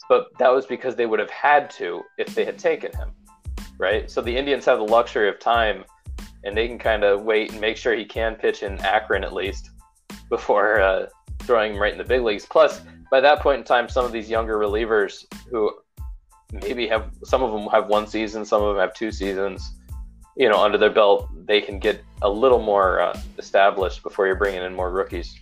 but 0.07 0.27
that 0.37 0.49
was 0.49 0.67
because 0.67 0.95
they 0.95 1.07
would 1.07 1.19
have 1.19 1.31
had 1.31 1.69
to 1.71 2.03
if 2.19 2.33
they 2.35 2.45
had 2.45 2.59
taken 2.59 2.95
him, 2.95 3.09
right? 3.79 4.09
So 4.09 4.21
the 4.21 4.35
Indians 4.35 4.65
have 4.65 4.77
the 4.77 4.85
luxury 4.85 5.27
of 5.27 5.39
time, 5.39 5.83
and 6.43 6.55
they 6.55 6.67
can 6.67 6.77
kind 6.77 7.03
of 7.03 7.23
wait 7.23 7.51
and 7.51 7.59
make 7.59 7.75
sure 7.75 7.95
he 7.95 8.05
can 8.05 8.35
pitch 8.35 8.61
in 8.61 8.79
Akron 8.81 9.23
at 9.23 9.33
least 9.33 9.71
before 10.29 10.79
uh, 10.79 11.07
throwing 11.39 11.73
him 11.73 11.81
right 11.81 11.91
in 11.91 11.97
the 11.97 12.03
big 12.03 12.21
leagues. 12.21 12.45
Plus, 12.45 12.81
by 13.09 13.19
that 13.19 13.41
point 13.41 13.59
in 13.59 13.63
time, 13.63 13.89
some 13.89 14.05
of 14.05 14.11
these 14.11 14.29
younger 14.29 14.59
relievers 14.59 15.25
who 15.49 15.71
maybe 16.51 16.87
have 16.87 17.09
some 17.23 17.41
of 17.41 17.51
them 17.51 17.67
have 17.69 17.87
one 17.87 18.05
season, 18.05 18.45
some 18.45 18.61
of 18.61 18.75
them 18.75 18.77
have 18.77 18.93
two 18.93 19.11
seasons, 19.11 19.73
you 20.35 20.49
know, 20.49 20.59
under 20.59 20.77
their 20.77 20.89
belt, 20.89 21.29
they 21.45 21.61
can 21.61 21.79
get 21.79 22.03
a 22.21 22.29
little 22.29 22.61
more 22.61 23.01
uh, 23.01 23.19
established 23.37 24.03
before 24.03 24.25
you're 24.25 24.35
bringing 24.35 24.61
in 24.61 24.73
more 24.73 24.89
rookies. 24.89 25.39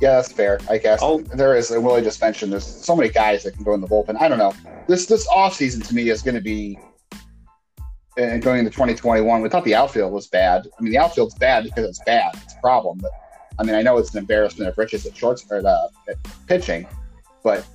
Yeah, 0.00 0.16
that's 0.16 0.30
fair. 0.30 0.60
I 0.68 0.78
guess 0.78 1.00
oh. 1.02 1.20
there 1.20 1.56
is. 1.56 1.70
Willie 1.70 2.02
just 2.02 2.20
mentioned 2.20 2.52
there's 2.52 2.66
so 2.66 2.94
many 2.94 3.08
guys 3.08 3.44
that 3.44 3.54
can 3.54 3.64
go 3.64 3.72
in 3.72 3.80
the 3.80 3.86
bullpen. 3.86 4.20
I 4.20 4.28
don't 4.28 4.38
know. 4.38 4.52
This 4.88 5.06
this 5.06 5.26
off 5.28 5.54
season 5.54 5.80
to 5.82 5.94
me 5.94 6.10
is 6.10 6.20
going 6.20 6.34
to 6.34 6.40
be, 6.42 6.78
and 8.18 8.42
going 8.42 8.58
into 8.58 8.70
2021. 8.70 9.40
We 9.40 9.48
thought 9.48 9.64
the 9.64 9.74
outfield 9.74 10.12
was 10.12 10.26
bad. 10.26 10.68
I 10.78 10.82
mean, 10.82 10.92
the 10.92 10.98
outfield's 10.98 11.34
bad 11.34 11.64
because 11.64 11.88
it's 11.88 12.02
bad. 12.04 12.32
It's 12.44 12.54
a 12.54 12.60
problem. 12.60 12.98
But 12.98 13.10
I 13.58 13.62
mean, 13.62 13.74
I 13.74 13.80
know 13.80 13.96
it's 13.96 14.12
an 14.12 14.18
embarrassment 14.18 14.68
of 14.68 14.76
riches 14.76 15.06
at 15.06 15.16
shorts 15.16 15.46
or 15.50 15.66
uh, 15.66 15.88
at 16.10 16.16
pitching, 16.46 16.86
but 17.42 17.66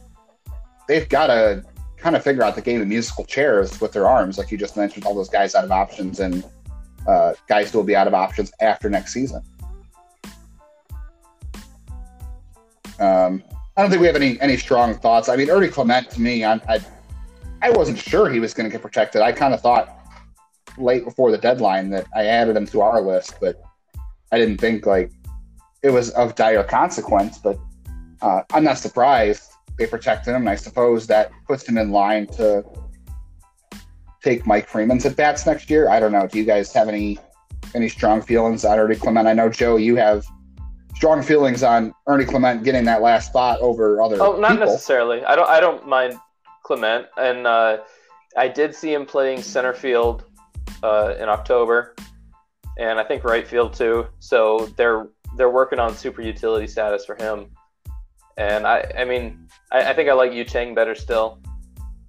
they've 0.88 1.10
got 1.10 1.28
to 1.28 1.66
kind 2.02 2.16
of 2.16 2.24
figure 2.24 2.44
out 2.44 2.56
the 2.56 2.62
game 2.62 2.82
of 2.82 2.88
musical 2.88 3.24
chairs 3.24 3.80
with 3.80 3.92
their 3.92 4.08
arms, 4.08 4.38
like 4.38 4.52
you 4.52 4.58
just 4.58 4.76
mentioned. 4.76 5.06
All 5.06 5.14
those 5.14 5.30
guys 5.30 5.54
out 5.54 5.64
of 5.64 5.72
options 5.72 6.20
and 6.20 6.44
uh, 7.08 7.34
guys 7.48 7.72
who 7.72 7.78
will 7.78 7.86
be 7.86 7.96
out 7.96 8.08
of 8.08 8.14
options 8.14 8.52
after 8.60 8.90
next 8.90 9.14
season. 9.14 9.42
Um, 13.00 13.44
I 13.78 13.82
don't 13.82 13.90
think 13.90 14.02
we 14.02 14.08
have 14.08 14.16
any 14.16 14.40
any 14.42 14.58
strong 14.58 14.96
thoughts. 14.96 15.30
I 15.30 15.36
mean, 15.36 15.50
Ernie 15.50 15.70
Clement 15.70 16.10
to 16.12 16.22
me, 16.22 16.44
I 16.44 16.54
I, 16.68 16.80
I 17.62 17.70
wasn't 17.70 17.98
sure 17.98 18.30
he 18.30 18.40
was 18.40 18.54
going 18.54 18.70
to 18.70 18.72
get 18.72 18.82
protected. 18.82 19.22
I 19.22 19.32
kind 19.32 19.54
of 19.54 19.62
thought 19.62 19.98
late 20.78 21.04
before 21.04 21.32
the 21.32 21.38
deadline 21.38 21.90
that 21.92 22.08
I 22.16 22.26
added 22.26 22.56
him 22.56 22.66
to 22.68 22.82
our 22.82 23.02
list, 23.02 23.36
but 23.40 23.62
I 24.32 24.40
didn't 24.40 24.58
think 24.58 24.86
like 24.86 25.12
it 25.84 25.92
was 25.92 26.10
of 26.12 26.34
dire 26.36 26.64
consequence. 26.64 27.38
But 27.38 27.60
uh, 28.22 28.42
I'm 28.52 28.64
not 28.64 28.78
surprised 28.80 29.51
they 29.82 29.88
protected 29.88 30.36
him, 30.36 30.44
and 30.44 30.50
I 30.50 30.56
suppose 30.56 31.08
that 31.08 31.32
puts 31.48 31.68
him 31.68 31.78
in 31.78 31.92
line 31.92 32.28
to 32.28 32.64
take 34.24 34.46
Mike 34.46 34.68
Freeman's 34.68 35.06
at 35.06 35.16
bats 35.16 35.46
next 35.48 35.72
year. 35.72 35.90
I 35.90 36.00
don't 36.00 36.12
know. 36.12 36.28
Do 36.28 36.38
you 36.38 36.46
guys 36.46 36.72
have 36.74 36.88
any 36.88 37.18
any 37.74 37.90
strong 37.90 38.22
feelings 38.22 38.64
on 38.64 38.78
Ernie 38.78 38.96
Clement? 38.96 39.28
I 39.28 39.34
know 39.34 39.50
Joe, 39.50 39.78
you 39.78 39.96
have 39.96 40.24
strong 40.96 41.24
feelings 41.24 41.64
on 41.64 41.94
Ernie 42.08 42.26
Clement 42.26 42.64
getting 42.64 42.86
that 42.86 43.02
last 43.02 43.30
spot 43.30 43.60
over 43.60 44.02
other. 44.04 44.22
Oh, 44.22 44.40
not 44.40 44.52
people. 44.52 44.68
necessarily. 44.68 45.24
I 45.26 45.36
don't. 45.36 45.50
I 45.50 45.60
don't 45.60 45.88
mind 45.88 46.20
Clement, 46.64 47.08
and 47.18 47.48
uh, 47.48 47.80
I 48.38 48.48
did 48.48 48.76
see 48.76 48.94
him 48.94 49.08
playing 49.08 49.42
center 49.42 49.74
field 49.74 50.26
uh, 50.84 51.16
in 51.20 51.28
October, 51.28 51.96
and 52.78 53.00
I 53.00 53.04
think 53.04 53.24
right 53.24 53.48
field 53.48 53.74
too. 53.74 54.06
So 54.20 54.72
they're 54.78 55.08
they're 55.38 55.50
working 55.50 55.80
on 55.80 55.96
super 55.96 56.22
utility 56.22 56.68
status 56.68 57.04
for 57.04 57.16
him, 57.16 57.48
and 58.38 58.66
I 58.66 58.92
I 58.98 59.06
mean 59.06 59.48
I, 59.72 59.92
I 59.92 59.94
think 59.94 60.10
I 60.10 60.14
like 60.14 60.34
Yu 60.34 60.44
Chang 60.44 60.74
better 60.74 60.96
still, 60.96 61.40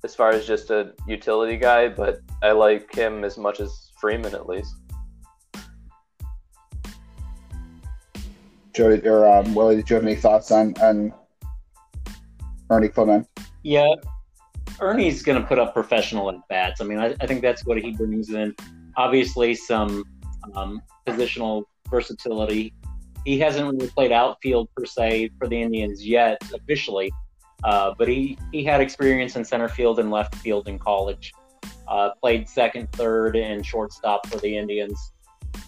as 0.05 0.15
far 0.15 0.31
as 0.31 0.47
just 0.47 0.71
a 0.71 0.93
utility 1.07 1.57
guy, 1.57 1.89
but 1.89 2.21
I 2.43 2.53
like 2.53 2.95
him 2.95 3.25
as 3.25 3.39
much 3.39 3.61
as 3.61 3.91
Freeman 4.01 4.35
at 4.35 4.49
least. 4.49 4.75
Joe 8.75 8.99
or 9.05 9.29
um, 9.29 9.55
Willie, 9.55 9.77
did 9.77 9.91
you 9.91 9.97
have 9.97 10.05
any 10.05 10.17
thoughts 10.17 10.51
on 10.51 10.75
on 10.81 11.13
Ernie 12.71 12.89
Clement? 12.89 13.29
Yeah, 13.63 13.89
Ernie's 14.81 15.23
going 15.23 15.41
to 15.41 15.47
put 15.47 15.59
up 15.59 15.75
professional 15.75 16.31
at 16.31 16.37
bats. 16.49 16.81
I 16.81 16.85
mean, 16.85 16.99
I, 16.99 17.15
I, 17.21 17.27
think 17.27 17.43
that's 17.43 17.65
what 17.65 17.79
he 17.79 17.93
brings 17.93 18.31
in. 18.31 18.55
Obviously, 18.97 19.55
some 19.55 20.05
um, 20.55 20.83
positional 21.07 21.65
versatility. 21.91 22.75
He 23.25 23.39
hasn't 23.39 23.71
really 23.71 23.89
played 23.89 24.13
outfield 24.13 24.69
per 24.77 24.85
se 24.85 25.31
for 25.39 25.47
the 25.47 25.61
Indians 25.61 26.05
yet 26.05 26.43
officially, 26.53 27.13
uh, 27.65 27.95
but 27.97 28.09
he 28.09 28.39
he 28.53 28.65
had 28.65 28.81
experience 28.81 29.37
in 29.37 29.45
center 29.45 29.69
field 29.69 29.99
and 29.99 30.11
left 30.11 30.35
field 30.37 30.69
in 30.69 30.79
college. 30.79 31.33
Uh, 31.89 32.11
played 32.21 32.49
second, 32.49 32.91
third, 32.93 33.37
and 33.37 33.65
shortstop 33.65 34.27
for 34.27 34.39
the 34.39 34.57
Indians. 34.57 35.13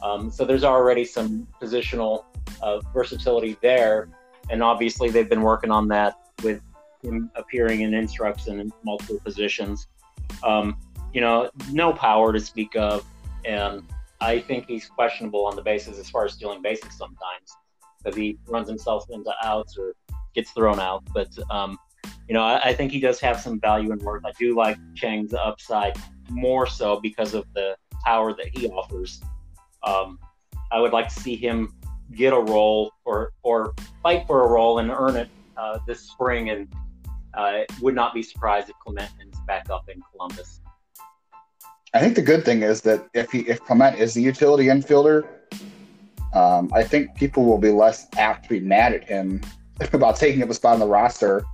Um, 0.02 0.30
so 0.30 0.44
there's 0.44 0.64
already 0.64 1.04
some 1.04 1.46
positional 1.60 2.24
uh, 2.62 2.80
versatility 2.92 3.56
there. 3.60 4.08
And 4.50 4.62
obviously, 4.62 5.10
they've 5.10 5.28
been 5.28 5.42
working 5.42 5.70
on 5.70 5.88
that 5.88 6.18
with 6.42 6.62
him 7.02 7.30
appearing 7.34 7.82
in 7.82 7.94
instructs 7.94 8.46
in 8.46 8.72
multiple 8.84 9.20
positions. 9.24 9.86
Um, 10.42 10.76
you 11.12 11.20
know, 11.20 11.50
no 11.70 11.92
power 11.92 12.32
to 12.32 12.40
speak 12.40 12.74
of, 12.76 13.04
and 13.44 13.82
I 14.24 14.40
think 14.40 14.66
he's 14.66 14.86
questionable 14.86 15.44
on 15.44 15.54
the 15.54 15.62
bases 15.62 15.98
as 15.98 16.08
far 16.08 16.24
as 16.24 16.32
stealing 16.32 16.62
bases 16.62 16.96
sometimes 16.96 17.52
because 17.98 18.16
he 18.16 18.38
runs 18.46 18.68
himself 18.68 19.04
into 19.10 19.32
outs 19.42 19.76
or 19.76 19.94
gets 20.34 20.50
thrown 20.52 20.80
out. 20.80 21.04
But 21.12 21.28
um, 21.50 21.78
you 22.28 22.34
know, 22.34 22.42
I, 22.42 22.70
I, 22.70 22.74
think 22.74 22.90
he 22.90 23.00
does 23.00 23.20
have 23.20 23.38
some 23.38 23.60
value 23.60 23.92
and 23.92 24.00
worth. 24.02 24.24
I 24.24 24.32
do 24.38 24.56
like 24.56 24.78
Chang's 24.94 25.34
upside 25.34 25.96
more 26.30 26.66
so 26.66 27.00
because 27.00 27.34
of 27.34 27.44
the 27.54 27.76
power 28.04 28.32
that 28.32 28.56
he 28.56 28.66
offers. 28.68 29.20
Um, 29.82 30.18
I 30.72 30.80
would 30.80 30.92
like 30.92 31.08
to 31.08 31.20
see 31.20 31.36
him 31.36 31.74
get 32.12 32.32
a 32.32 32.40
role 32.40 32.92
or 33.04 33.32
or 33.42 33.74
fight 34.02 34.26
for 34.26 34.44
a 34.44 34.48
role 34.48 34.78
and 34.78 34.90
earn 34.90 35.16
it 35.16 35.28
uh, 35.56 35.78
this 35.86 36.00
spring, 36.00 36.48
and 36.48 36.72
uh, 37.34 37.60
would 37.82 37.94
not 37.94 38.14
be 38.14 38.22
surprised 38.22 38.70
if 38.70 38.76
Clement 38.78 39.10
ends 39.20 39.38
back 39.46 39.68
up 39.70 39.88
in 39.88 40.00
Columbus. 40.12 40.60
I 41.94 42.00
think 42.00 42.16
the 42.16 42.22
good 42.22 42.44
thing 42.44 42.62
is 42.62 42.80
that 42.82 43.06
if 43.14 43.30
he 43.30 43.40
if 43.40 43.60
Clement 43.60 43.98
is 43.98 44.14
the 44.14 44.20
utility 44.20 44.64
infielder, 44.64 45.26
um, 46.34 46.70
I 46.74 46.82
think 46.82 47.14
people 47.14 47.44
will 47.44 47.58
be 47.58 47.70
less 47.70 48.08
apt 48.18 48.44
to 48.44 48.48
be 48.48 48.60
mad 48.60 48.92
at 48.92 49.04
him 49.04 49.40
about 49.92 50.16
taking 50.16 50.42
up 50.42 50.50
a 50.50 50.54
spot 50.54 50.74
on 50.74 50.80
the 50.80 50.86
roster 50.86 51.44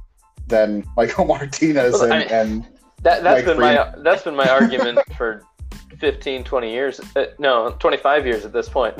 than 0.46 0.82
Michael 0.96 1.24
Martinez 1.26 1.92
well, 1.92 2.04
and, 2.04 2.12
I, 2.14 2.20
and 2.22 2.62
that, 3.02 3.22
that's 3.22 3.24
Mike 3.24 3.44
been 3.44 3.56
Freeman. 3.58 3.76
my 3.76 4.02
that's 4.02 4.22
been 4.22 4.34
my 4.34 4.48
argument 4.60 4.98
for 5.14 5.42
15, 5.98 6.44
20 6.44 6.72
years. 6.72 7.00
Uh, 7.14 7.26
no, 7.38 7.76
25 7.78 8.26
years 8.26 8.46
at 8.46 8.52
this 8.52 8.68
point 8.68 8.96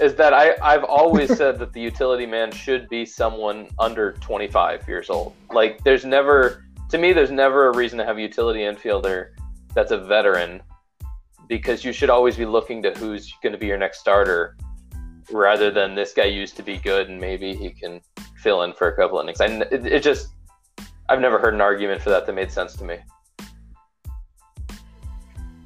is 0.00 0.14
that 0.16 0.34
I, 0.34 0.54
I've 0.62 0.84
always 0.84 1.34
said 1.34 1.58
that 1.60 1.72
the 1.72 1.80
utility 1.80 2.26
man 2.26 2.52
should 2.52 2.90
be 2.90 3.06
someone 3.06 3.68
under 3.78 4.12
25 4.12 4.86
years 4.86 5.08
old. 5.08 5.34
Like, 5.50 5.82
there's 5.82 6.04
never, 6.04 6.66
to 6.90 6.98
me, 6.98 7.14
there's 7.14 7.30
never 7.30 7.68
a 7.68 7.76
reason 7.76 7.98
to 7.98 8.04
have 8.04 8.18
a 8.18 8.20
utility 8.20 8.60
infielder 8.60 9.30
that's 9.74 9.90
a 9.90 9.98
veteran 9.98 10.62
because 11.48 11.84
you 11.84 11.92
should 11.92 12.10
always 12.10 12.36
be 12.36 12.44
looking 12.44 12.82
to 12.82 12.90
who's 12.92 13.32
going 13.42 13.52
to 13.52 13.58
be 13.58 13.66
your 13.66 13.78
next 13.78 14.00
starter 14.00 14.56
rather 15.30 15.70
than 15.70 15.94
this 15.94 16.12
guy 16.12 16.24
used 16.24 16.56
to 16.56 16.62
be 16.62 16.78
good 16.78 17.08
and 17.08 17.20
maybe 17.20 17.54
he 17.54 17.70
can 17.70 18.00
fill 18.36 18.62
in 18.62 18.72
for 18.72 18.88
a 18.88 18.96
couple 18.96 19.18
innings. 19.20 19.40
And 19.40 19.62
it, 19.62 19.86
it 19.86 20.02
just, 20.02 20.28
I've 21.08 21.20
never 21.20 21.38
heard 21.38 21.54
an 21.54 21.60
argument 21.60 22.02
for 22.02 22.10
that 22.10 22.26
that 22.26 22.34
made 22.34 22.50
sense 22.50 22.74
to 22.76 22.84
me. 22.84 22.98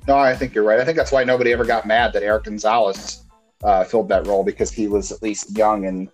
No, 0.08 0.16
I 0.16 0.34
think 0.34 0.54
you're 0.54 0.64
right. 0.64 0.80
I 0.80 0.84
think 0.84 0.96
that's 0.96 1.12
why 1.12 1.22
nobody 1.22 1.52
ever 1.52 1.64
got 1.64 1.86
mad 1.86 2.12
that 2.12 2.22
Eric 2.22 2.44
Gonzalez 2.44 3.22
uh, 3.62 3.84
filled 3.84 4.08
that 4.08 4.26
role 4.26 4.42
because 4.42 4.72
he 4.72 4.88
was 4.88 5.12
at 5.12 5.22
least 5.22 5.56
young 5.56 5.86
and 5.86 6.08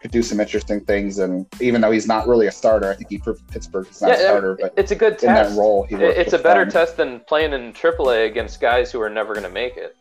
could 0.00 0.10
do 0.10 0.22
some 0.22 0.40
interesting 0.40 0.80
things. 0.80 1.18
And 1.18 1.46
even 1.60 1.80
though 1.80 1.90
he's 1.90 2.06
not 2.06 2.28
really 2.28 2.46
a 2.46 2.52
starter, 2.52 2.90
I 2.90 2.94
think 2.94 3.10
he 3.10 3.18
proved 3.18 3.46
Pittsburgh 3.48 3.88
is 3.88 4.00
not 4.00 4.10
yeah, 4.10 4.14
a 4.14 4.18
starter. 4.20 4.58
But 4.60 4.74
it's 4.76 4.90
a 4.90 4.96
good 4.96 5.18
test. 5.18 5.24
In 5.24 5.34
that 5.34 5.58
role, 5.58 5.86
it's 5.90 6.32
a 6.32 6.38
better 6.38 6.64
fun. 6.64 6.72
test 6.72 6.96
than 6.96 7.20
playing 7.20 7.52
in 7.52 7.72
AAA 7.72 8.26
against 8.26 8.60
guys 8.60 8.92
who 8.92 9.00
are 9.00 9.10
never 9.10 9.34
going 9.34 9.44
to 9.44 9.50
make 9.50 9.76
it. 9.76 9.96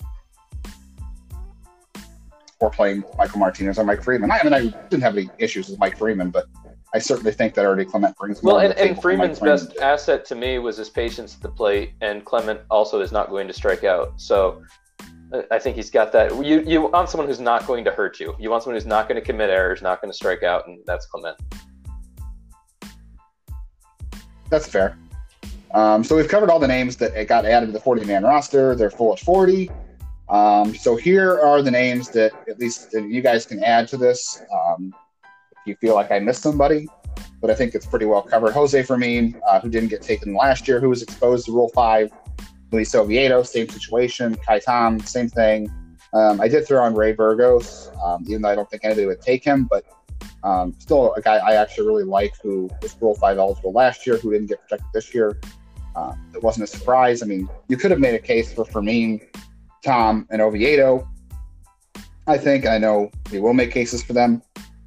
Or 2.59 2.71
playing 2.71 3.03
Michael 3.17 3.39
Martinez 3.39 3.77
or 3.77 3.83
Mike 3.83 4.03
Freeman. 4.03 4.31
I 4.31 4.43
mean, 4.43 4.53
I 4.53 4.61
didn't 4.89 5.03
have 5.03 5.15
any 5.15 5.29
issues 5.37 5.69
with 5.69 5.79
Mike 5.79 5.97
Freeman, 5.97 6.31
but 6.31 6.47
I 6.93 6.99
certainly 6.99 7.31
think 7.31 7.53
that 7.53 7.65
Ernie 7.65 7.85
Clement 7.85 8.15
brings 8.17 8.41
well. 8.41 8.59
And, 8.59 8.73
and 8.73 8.99
Freeman's 8.99 9.39
best 9.39 9.77
asset 9.77 10.25
to 10.25 10.35
me 10.35 10.57
was 10.57 10.77
his 10.77 10.89
patience 10.89 11.35
at 11.35 11.41
the 11.41 11.49
plate, 11.49 11.93
and 12.01 12.25
Clement 12.25 12.61
also 12.71 13.01
is 13.01 13.11
not 13.11 13.29
going 13.29 13.47
to 13.47 13.53
strike 13.53 13.83
out. 13.83 14.19
So 14.19 14.63
I 15.51 15.59
think 15.59 15.75
he's 15.75 15.89
got 15.89 16.11
that. 16.13 16.33
You 16.43 16.61
you 16.61 16.81
want 16.81 17.09
someone 17.09 17.27
who's 17.27 17.39
not 17.39 17.67
going 17.67 17.83
to 17.85 17.91
hurt 17.91 18.19
you. 18.19 18.35
You 18.39 18.49
want 18.49 18.63
someone 18.63 18.75
who's 18.75 18.85
not 18.85 19.09
going 19.09 19.19
to 19.19 19.25
commit 19.25 19.49
errors, 19.49 19.81
not 19.81 20.01
going 20.01 20.11
to 20.11 20.15
strike 20.15 20.43
out, 20.43 20.67
and 20.67 20.79
that's 20.85 21.05
Clement. 21.05 21.37
That's 24.49 24.67
fair. 24.67 24.97
Um, 25.73 26.03
so 26.03 26.15
we've 26.15 26.29
covered 26.29 26.49
all 26.49 26.59
the 26.59 26.67
names 26.67 26.95
that 26.97 27.27
got 27.27 27.45
added 27.45 27.67
to 27.67 27.71
the 27.73 27.79
40 27.79 28.05
man 28.05 28.23
roster. 28.23 28.73
They're 28.73 28.89
full 28.89 29.11
at 29.13 29.19
40. 29.19 29.69
Um, 30.29 30.73
so 30.75 30.95
here 30.95 31.39
are 31.39 31.61
the 31.61 31.71
names 31.71 32.09
that 32.09 32.31
at 32.49 32.59
least 32.59 32.93
you 32.93 33.21
guys 33.21 33.45
can 33.45 33.61
add 33.63 33.87
to 33.89 33.97
this. 33.97 34.41
Um, 34.53 34.93
if 35.51 35.67
you 35.67 35.75
feel 35.75 35.95
like 35.95 36.11
I 36.11 36.19
missed 36.19 36.41
somebody, 36.41 36.87
but 37.41 37.51
I 37.51 37.55
think 37.55 37.75
it's 37.75 37.85
pretty 37.85 38.05
well 38.05 38.21
covered. 38.21 38.53
Jose 38.53 38.81
Fermin, 38.83 39.39
uh, 39.47 39.59
who 39.59 39.69
didn't 39.69 39.89
get 39.89 40.01
taken 40.01 40.33
last 40.33 40.67
year, 40.67 40.79
who 40.79 40.89
was 40.89 41.01
exposed 41.01 41.45
to 41.47 41.51
Rule 41.51 41.69
5 41.75 42.11
Luis 42.71 42.93
Oviedo, 42.93 43.43
same 43.43 43.69
situation. 43.69 44.35
Kai 44.35 44.59
Tom, 44.59 44.99
same 44.99 45.29
thing. 45.29 45.71
Um, 46.13 46.39
I 46.41 46.47
did 46.47 46.65
throw 46.65 46.83
on 46.83 46.95
Ray 46.95 47.13
Burgos, 47.13 47.91
um, 48.03 48.23
even 48.27 48.41
though 48.41 48.49
I 48.49 48.55
don't 48.55 48.69
think 48.69 48.83
anybody 48.85 49.05
would 49.05 49.21
take 49.21 49.43
him, 49.43 49.65
but 49.65 49.85
um, 50.43 50.73
still 50.79 51.13
a 51.15 51.21
guy 51.21 51.35
I 51.37 51.55
actually 51.55 51.87
really 51.87 52.03
like 52.03 52.33
who 52.41 52.69
was 52.81 52.95
Rule 53.01 53.15
5 53.15 53.37
eligible 53.37 53.71
last 53.71 54.07
year, 54.07 54.17
who 54.17 54.31
didn't 54.31 54.47
get 54.47 54.61
protected 54.61 54.87
this 54.93 55.13
year. 55.13 55.39
Uh, 55.95 56.13
it 56.33 56.43
wasn't 56.43 56.63
a 56.63 56.67
surprise. 56.67 57.23
I 57.23 57.25
mean, 57.25 57.49
you 57.67 57.77
could 57.77 57.91
have 57.91 57.99
made 57.99 58.15
a 58.15 58.19
case 58.19 58.53
for 58.53 58.65
Fermin, 58.65 59.19
Tom, 59.83 60.27
and 60.29 60.41
Oviedo. 60.41 61.07
I 62.27 62.37
think, 62.37 62.65
I 62.65 62.77
know 62.77 63.09
we 63.31 63.39
will 63.39 63.53
make 63.53 63.71
cases 63.71 64.03
for 64.03 64.13
them. 64.13 64.41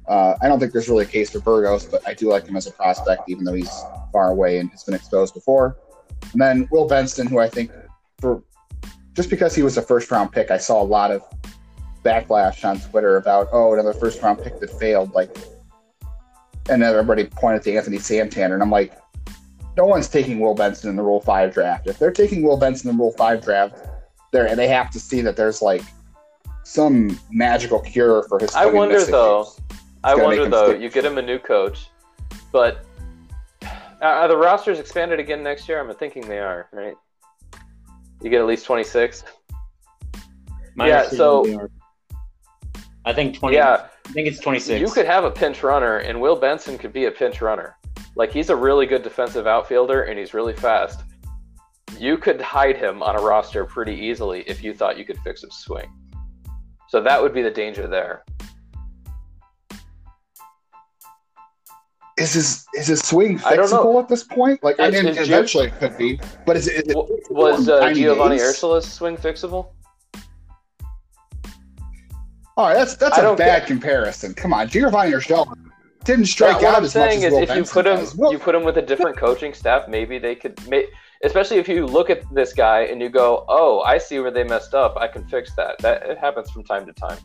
Uh, 0.07 0.35
I 0.41 0.47
don't 0.47 0.59
think 0.59 0.73
there's 0.73 0.89
really 0.89 1.05
a 1.05 1.07
case 1.07 1.29
for 1.29 1.39
Burgos, 1.39 1.85
but 1.85 2.07
I 2.07 2.13
do 2.13 2.29
like 2.29 2.47
him 2.47 2.55
as 2.55 2.67
a 2.67 2.71
prospect, 2.71 3.23
even 3.27 3.43
though 3.43 3.53
he's 3.53 3.71
far 4.11 4.31
away 4.31 4.59
and 4.59 4.69
has 4.71 4.83
been 4.83 4.93
exposed 4.93 5.33
before. 5.33 5.77
And 6.31 6.41
then 6.41 6.67
Will 6.71 6.87
Benson, 6.87 7.27
who 7.27 7.39
I 7.39 7.49
think, 7.49 7.71
for 8.19 8.43
just 9.13 9.29
because 9.29 9.55
he 9.55 9.63
was 9.63 9.77
a 9.77 9.81
first 9.81 10.09
round 10.11 10.31
pick, 10.31 10.51
I 10.51 10.57
saw 10.57 10.81
a 10.81 10.85
lot 10.85 11.11
of 11.11 11.23
backlash 12.03 12.63
on 12.63 12.79
Twitter 12.79 13.17
about, 13.17 13.47
oh, 13.51 13.73
another 13.73 13.93
first 13.93 14.21
round 14.21 14.41
pick 14.41 14.59
that 14.59 14.69
failed. 14.79 15.11
Like, 15.13 15.35
and 16.69 16.81
then 16.81 16.83
everybody 16.83 17.25
pointed 17.25 17.63
to 17.63 17.75
Anthony 17.75 17.99
Santander, 17.99 18.55
and 18.55 18.63
I'm 18.63 18.69
like, 18.69 18.97
no 19.77 19.85
one's 19.85 20.07
taking 20.07 20.39
Will 20.39 20.53
Benson 20.53 20.89
in 20.89 20.95
the 20.95 21.03
Rule 21.03 21.21
Five 21.21 21.53
draft. 21.53 21.87
If 21.87 21.97
they're 21.97 22.11
taking 22.11 22.43
Will 22.43 22.57
Benson 22.57 22.89
in 22.89 22.97
the 22.97 23.03
Rule 23.03 23.13
Five 23.13 23.43
draft, 23.43 23.75
there 24.31 24.47
and 24.47 24.57
they 24.57 24.67
have 24.67 24.89
to 24.91 24.99
see 24.99 25.21
that 25.21 25.35
there's 25.35 25.61
like 25.61 25.83
some 26.63 27.19
magical 27.31 27.79
cure 27.79 28.23
for 28.23 28.39
his. 28.39 28.53
I 28.55 28.65
wonder 28.65 29.03
though. 29.03 29.51
I 30.03 30.15
wonder 30.15 30.47
though. 30.47 30.69
stick. 30.69 30.81
You 30.81 30.89
get 30.89 31.05
him 31.05 31.17
a 31.17 31.21
new 31.21 31.39
coach, 31.39 31.87
but 32.51 32.85
are 34.01 34.27
the 34.27 34.37
rosters 34.37 34.79
expanded 34.79 35.19
again 35.19 35.43
next 35.43 35.69
year? 35.69 35.79
I'm 35.79 35.93
thinking 35.95 36.27
they 36.27 36.39
are, 36.39 36.67
right? 36.71 36.95
You 38.21 38.29
get 38.29 38.41
at 38.41 38.47
least 38.47 38.65
26. 38.65 39.23
My 40.75 40.87
Yeah, 40.87 41.07
so- 41.07 41.69
I 43.03 43.13
think 43.13 43.35
twenty. 43.39 43.55
Yeah, 43.55 43.87
I 44.07 44.11
think 44.11 44.27
it's 44.27 44.39
twenty 44.39 44.59
six. 44.59 44.79
you 44.79 44.93
could 44.93 45.07
have 45.07 45.23
a 45.23 45.31
pinch 45.31 45.63
runner, 45.63 45.97
and 45.97 46.21
Will 46.21 46.35
Benson 46.35 46.77
could 46.77 46.93
be 46.93 47.05
a 47.05 47.11
pinch 47.11 47.41
runner. 47.41 47.75
Like 48.15 48.31
he's 48.31 48.49
a 48.51 48.55
really 48.55 48.85
good 48.85 49.01
defensive 49.01 49.47
outfielder, 49.47 50.03
and 50.03 50.19
he's 50.19 50.35
really 50.35 50.53
fast. 50.53 51.01
You 51.97 52.17
could 52.17 52.39
hide 52.39 52.77
him 52.77 53.01
on 53.01 53.17
a 53.17 53.21
roster 53.21 53.65
pretty 53.65 53.95
easily 53.95 54.41
if 54.47 54.63
you 54.63 54.73
thought 54.73 54.99
you 54.99 55.05
could 55.05 55.17
fix 55.19 55.41
his 55.41 55.55
swing. 55.55 55.91
So 56.89 57.01
that 57.01 57.21
would 57.21 57.33
be 57.33 57.41
the 57.41 57.49
danger 57.49 57.87
there. 57.87 58.23
Is 62.21 62.33
his 62.33 62.65
is 62.75 62.87
his 62.87 62.99
swing 62.99 63.39
I 63.43 63.57
fixable 63.57 64.01
at 64.01 64.07
this 64.07 64.23
point? 64.23 64.63
Like, 64.63 64.79
I 64.79 64.87
Is- 64.89 64.93
mean, 64.93 65.07
is 65.07 65.17
Gio- 65.17 65.21
eventually 65.25 65.67
it 65.67 65.79
could 65.79 65.97
be, 65.97 66.19
but 66.45 66.55
is 66.55 66.67
it, 66.67 66.73
is 66.75 66.79
it 66.81 66.93
W- 66.93 67.17
fixable 67.17 67.35
Was 67.35 67.67
in 67.67 67.73
uh, 67.73 67.79
Giovanny 67.87 68.37
days? 68.37 68.43
Urshela's 68.43 68.91
swing 68.91 69.17
fixable? 69.17 69.63
All 72.57 72.67
right, 72.67 72.75
that's 72.75 72.95
that's 72.95 73.17
I 73.17 73.21
a 73.21 73.23
don't 73.23 73.37
bad 73.37 73.59
get- 73.61 73.67
comparison. 73.67 74.33
Come 74.33 74.53
on, 74.53 74.67
Giovanny 74.67 75.11
Urshela 75.13 75.51
didn't 76.03 76.25
strike 76.25 76.57
what 76.57 76.65
out 76.65 76.77
I'm 76.77 76.83
as 76.83 76.95
much 76.95 77.09
saying 77.09 77.23
as 77.25 77.25
is, 77.25 77.31
Will 77.33 77.43
if 77.43 77.55
you 77.55 77.63
put 77.63 77.87
him, 77.87 77.95
does. 77.97 78.17
You 78.17 78.39
put 78.39 78.53
him 78.55 78.63
with 78.63 78.77
a 78.77 78.81
different 78.81 79.17
coaching 79.17 79.53
staff, 79.53 79.87
maybe 79.87 80.19
they 80.19 80.35
could. 80.35 80.55
May, 80.69 80.85
especially 81.23 81.57
if 81.57 81.67
you 81.67 81.85
look 81.85 82.09
at 82.09 82.21
this 82.33 82.53
guy 82.53 82.81
and 82.81 83.01
you 83.01 83.09
go, 83.09 83.45
"Oh, 83.47 83.81
I 83.81 83.97
see 83.97 84.19
where 84.19 84.31
they 84.31 84.43
messed 84.43 84.73
up. 84.75 84.95
I 84.97 85.07
can 85.07 85.23
fix 85.27 85.55
that." 85.55 85.79
That 85.79 86.03
it 86.03 86.17
happens 86.17 86.51
from 86.51 86.63
time 86.63 86.85
to 86.85 86.93
time. 86.93 87.17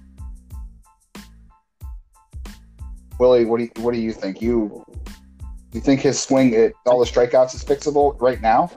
Willie, 3.18 3.44
what 3.44 3.58
do 3.58 3.64
you, 3.64 3.70
what 3.78 3.94
do 3.94 4.00
you 4.00 4.12
think? 4.12 4.42
You 4.42 4.84
you 5.72 5.80
think 5.80 6.00
his 6.00 6.18
swing, 6.18 6.54
at 6.54 6.72
all 6.86 6.98
the 6.98 7.06
strikeouts, 7.06 7.54
is 7.54 7.64
fixable 7.64 8.20
right 8.20 8.40
now? 8.40 8.70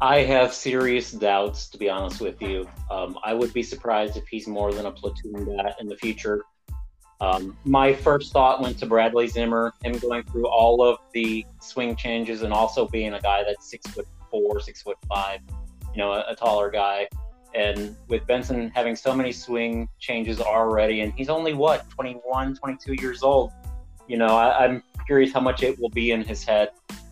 I 0.00 0.18
have 0.18 0.52
serious 0.52 1.10
doubts, 1.12 1.68
to 1.70 1.78
be 1.78 1.88
honest 1.88 2.20
with 2.20 2.40
you. 2.40 2.68
Um, 2.90 3.18
I 3.24 3.34
would 3.34 3.52
be 3.52 3.62
surprised 3.62 4.16
if 4.16 4.26
he's 4.28 4.46
more 4.46 4.72
than 4.72 4.86
a 4.86 4.92
platoon 4.92 5.56
bat 5.56 5.76
in 5.80 5.88
the 5.88 5.96
future. 5.96 6.44
Um, 7.20 7.56
my 7.64 7.92
first 7.92 8.32
thought 8.32 8.60
went 8.60 8.78
to 8.78 8.86
Bradley 8.86 9.26
Zimmer, 9.26 9.74
him 9.82 9.98
going 9.98 10.22
through 10.24 10.46
all 10.46 10.82
of 10.82 10.98
the 11.12 11.44
swing 11.60 11.96
changes 11.96 12.42
and 12.42 12.52
also 12.52 12.86
being 12.86 13.14
a 13.14 13.20
guy 13.20 13.42
that's 13.42 13.68
six 13.68 13.90
foot 13.90 14.06
four, 14.30 14.60
six 14.60 14.82
foot 14.82 14.98
five, 15.08 15.40
you 15.92 15.98
know, 15.98 16.12
a, 16.12 16.24
a 16.28 16.36
taller 16.36 16.70
guy. 16.70 17.08
And 17.54 17.96
with 18.08 18.26
Benson 18.26 18.70
having 18.74 18.94
so 18.94 19.14
many 19.14 19.32
swing 19.32 19.88
changes 19.98 20.40
already, 20.40 21.00
and 21.00 21.12
he's 21.14 21.28
only 21.28 21.54
what, 21.54 21.88
21, 21.90 22.56
22 22.56 22.94
years 22.94 23.22
old, 23.22 23.52
you 24.06 24.16
know, 24.18 24.36
I, 24.36 24.64
I'm 24.64 24.82
curious 25.06 25.32
how 25.32 25.40
much 25.40 25.62
it 25.62 25.78
will 25.80 25.88
be 25.90 26.10
in 26.12 26.22
his 26.22 26.44
head. 26.44 26.70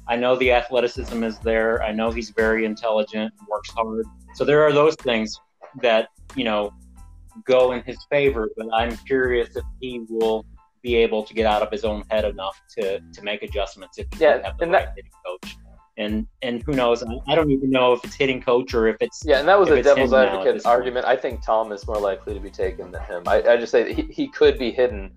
I 0.08 0.16
know 0.16 0.36
the 0.36 0.52
athleticism 0.52 1.24
is 1.24 1.38
there. 1.38 1.82
I 1.82 1.90
know 1.92 2.10
he's 2.10 2.30
very 2.30 2.64
intelligent, 2.64 3.32
and 3.38 3.48
works 3.48 3.70
hard. 3.70 4.04
So 4.34 4.44
there 4.44 4.62
are 4.62 4.72
those 4.72 4.94
things 4.96 5.38
that, 5.82 6.08
you 6.36 6.44
know, 6.44 6.72
go 7.44 7.72
in 7.72 7.82
his 7.82 7.98
favor, 8.10 8.50
but 8.56 8.66
I'm 8.72 8.96
curious 8.98 9.56
if 9.56 9.64
he 9.80 10.02
will 10.08 10.44
be 10.82 10.94
able 10.94 11.24
to 11.24 11.34
get 11.34 11.46
out 11.46 11.62
of 11.62 11.70
his 11.72 11.84
own 11.84 12.04
head 12.10 12.24
enough 12.24 12.60
to, 12.78 13.00
to 13.00 13.22
make 13.22 13.42
adjustments 13.42 13.98
if 13.98 14.06
he 14.12 14.22
Yeah, 14.24 14.34
doesn't 14.38 14.44
have 14.44 14.58
the 14.58 14.66
right 14.66 14.72
that- 14.86 14.92
hitting 14.96 15.10
coach. 15.26 15.56
And 15.98 16.26
and 16.42 16.62
who 16.62 16.72
knows? 16.72 17.02
I, 17.02 17.16
I 17.26 17.34
don't 17.34 17.50
even 17.50 17.70
know 17.70 17.94
if 17.94 18.04
it's 18.04 18.14
hitting 18.14 18.42
coach 18.42 18.74
or 18.74 18.86
if 18.86 18.96
it's 19.00 19.22
Yeah, 19.24 19.38
and 19.38 19.48
that 19.48 19.58
was 19.58 19.70
If 19.70 19.78
a 19.78 19.82
devil's 19.82 20.10
now 20.10 20.18
advocate 20.18 20.54
this 20.54 20.64
point. 20.64 20.76
argument. 20.76 21.06
I 21.06 21.16
think 21.16 21.42
Tom 21.42 21.72
is 21.72 21.86
more 21.86 21.98
likely 21.98 22.34
to 22.34 22.40
be 22.40 22.50
taken 22.50 22.90
than 22.92 23.02
him. 23.04 23.22
I, 23.26 23.42
I 23.42 23.56
just 23.56 23.72
say 23.72 23.82
that 23.84 23.92
he, 23.92 24.02
he 24.12 24.28
could 24.28 24.58
be 24.58 24.70
hidden 24.70 25.10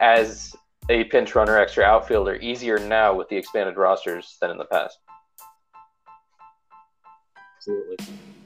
as 0.00 0.54
a 0.88 1.04
pinch 1.04 1.34
runner, 1.36 1.56
extra 1.56 1.84
outfielder, 1.84 2.36
easier 2.36 2.78
now 2.78 3.14
with 3.14 3.28
the 3.28 3.36
expanded 3.36 3.76
rosters 3.76 4.36
than 4.40 4.50
in 4.50 4.58
the 4.58 4.64
past. 4.66 4.98
absolutely. 7.56 7.96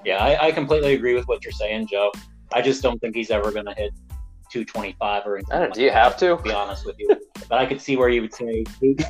Yeah, 0.05 0.16
I, 0.18 0.47
I 0.47 0.53
completely 0.53 0.95
agree 0.95 1.14
with 1.14 1.26
what 1.28 1.45
you're 1.45 1.53
saying, 1.53 1.87
Joe. 1.89 2.11
I 2.53 2.62
just 2.62 2.83
don't 2.83 2.99
think 3.01 3.14
he's 3.14 3.31
ever 3.31 3.53
going 3.53 3.66
to 3.66 3.74
hit 3.74 3.93
225 4.51 5.26
or 5.26 5.37
anything. 5.37 5.53
I 5.53 5.59
don't 5.59 5.68
like 5.68 5.74
do 5.74 5.83
you 5.83 5.91
that, 5.91 5.97
have 6.03 6.16
to? 6.18 6.37
To 6.37 6.43
be 6.43 6.53
honest 6.53 6.87
with 6.87 6.97
you, 6.99 7.09
but 7.49 7.59
I 7.59 7.66
could 7.66 7.81
see 7.81 7.97
where 7.97 8.09
you 8.09 8.22
would 8.22 8.35
say, 8.35 8.64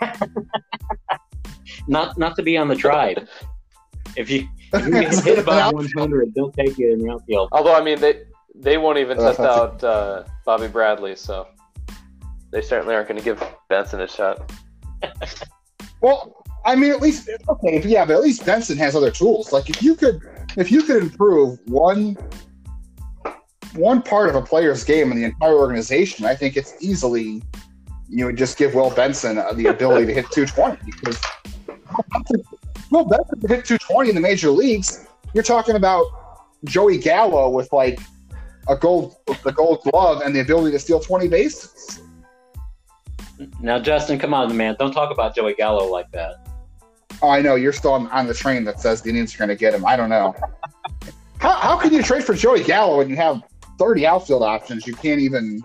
not 1.86 2.18
not 2.18 2.36
to 2.36 2.42
be 2.42 2.56
on 2.56 2.68
the 2.68 2.76
tribe. 2.76 3.26
If 4.16 4.30
you 4.30 4.48
if 4.72 4.86
you 4.86 4.92
can 4.92 5.24
hit 5.24 5.38
about 5.38 5.74
100, 5.96 6.34
they'll 6.34 6.52
take 6.52 6.78
you 6.78 6.92
in 6.92 7.00
the 7.00 7.12
outfield. 7.12 7.48
Although 7.52 7.74
I 7.74 7.82
mean 7.82 8.00
they 8.00 8.22
they 8.54 8.78
won't 8.78 8.98
even 8.98 9.18
Uh, 9.18 9.22
test 9.22 9.40
out 9.40 9.84
uh, 9.84 10.24
Bobby 10.44 10.68
Bradley, 10.68 11.14
so 11.16 11.46
they 12.50 12.62
certainly 12.62 12.94
aren't 12.94 13.08
going 13.08 13.18
to 13.18 13.24
give 13.24 13.42
Benson 13.68 14.00
a 14.00 14.08
shot. 14.08 14.50
Well, 16.00 16.44
I 16.64 16.76
mean, 16.76 16.92
at 16.92 17.00
least 17.00 17.28
okay, 17.48 17.82
yeah, 17.84 18.04
but 18.04 18.14
at 18.14 18.22
least 18.22 18.46
Benson 18.46 18.76
has 18.78 18.94
other 18.94 19.10
tools. 19.10 19.52
Like 19.52 19.68
if 19.68 19.82
you 19.82 19.96
could, 19.96 20.20
if 20.56 20.70
you 20.70 20.82
could 20.82 21.02
improve 21.02 21.58
one 21.66 22.16
one 23.74 24.02
part 24.02 24.28
of 24.28 24.34
a 24.34 24.42
player's 24.42 24.84
game 24.84 25.10
in 25.10 25.18
the 25.18 25.24
entire 25.24 25.54
organization, 25.54 26.24
I 26.24 26.34
think 26.34 26.56
it's 26.56 26.74
easily 26.80 27.42
you 28.08 28.26
would 28.26 28.36
just 28.36 28.56
give 28.56 28.74
Will 28.74 28.90
Benson 28.90 29.38
uh, 29.38 29.52
the 29.52 29.66
ability 29.66 30.06
to 30.06 30.14
hit 30.14 30.30
220 30.30 30.78
because 30.84 31.20
Will 32.90 33.04
Benson 33.04 33.40
could 33.40 33.50
hit 33.50 33.64
220 33.64 34.10
in 34.10 34.14
the 34.14 34.20
major 34.20 34.50
leagues. 34.50 35.06
You're 35.34 35.44
talking 35.44 35.76
about 35.76 36.06
Joey 36.64 36.98
Gallo 36.98 37.50
with 37.50 37.72
like 37.72 38.00
a 38.68 38.76
gold 38.76 39.16
the 39.44 39.52
gold 39.52 39.82
glove 39.82 40.22
and 40.22 40.34
the 40.34 40.40
ability 40.40 40.72
to 40.72 40.78
steal 40.78 41.00
20 41.00 41.28
bases. 41.28 42.02
Now, 43.60 43.78
Justin, 43.78 44.18
come 44.18 44.34
on, 44.34 44.56
man, 44.56 44.76
don't 44.78 44.92
talk 44.92 45.10
about 45.10 45.34
Joey 45.34 45.54
Gallo 45.54 45.86
like 45.86 46.10
that. 46.12 46.48
Oh, 47.22 47.28
I 47.28 47.40
know 47.40 47.54
you're 47.54 47.72
still 47.72 47.92
on, 47.92 48.08
on 48.08 48.26
the 48.26 48.34
train 48.34 48.64
that 48.64 48.80
says 48.80 49.02
the 49.02 49.10
Indians 49.10 49.34
are 49.34 49.38
going 49.38 49.48
to 49.48 49.56
get 49.56 49.74
him. 49.74 49.84
I 49.86 49.96
don't 49.96 50.08
know. 50.08 50.34
How, 51.38 51.52
how 51.52 51.78
can 51.78 51.92
you 51.92 52.02
trade 52.02 52.24
for 52.24 52.34
Joey 52.34 52.64
Gallo 52.64 52.98
when 52.98 53.08
you 53.08 53.16
have 53.16 53.42
30 53.78 54.06
outfield 54.06 54.42
options? 54.42 54.86
You 54.86 54.94
can't 54.94 55.20
even 55.20 55.62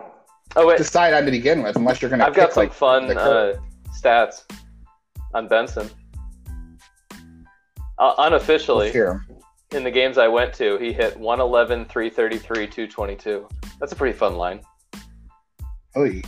Oh 0.56 0.68
wait, 0.68 0.78
decide 0.78 1.14
on 1.14 1.26
to 1.26 1.32
begin 1.32 1.64
with 1.64 1.76
unless 1.76 2.02
you're 2.02 2.10
going 2.10 2.20
to. 2.20 2.28
I've 2.28 2.36
got 2.36 2.54
some 2.54 2.64
like, 2.64 2.74
fun 2.74 3.18
uh, 3.18 3.56
stats 3.92 4.44
on 5.34 5.48
Benson. 5.48 5.90
Uh, 7.98 8.14
unofficially, 8.20 8.92
in 9.72 9.84
the 9.84 9.92
games 9.92 10.18
I 10.18 10.28
went 10.28 10.54
to, 10.56 10.78
he 10.78 10.92
hit 10.92 11.16
111, 11.18 11.86
333, 11.86 12.68
222. 12.68 13.48
That's 13.80 13.92
a 13.92 13.96
pretty 13.96 14.18
fun 14.18 14.36
line. 14.36 14.62
Oy. 15.96 16.22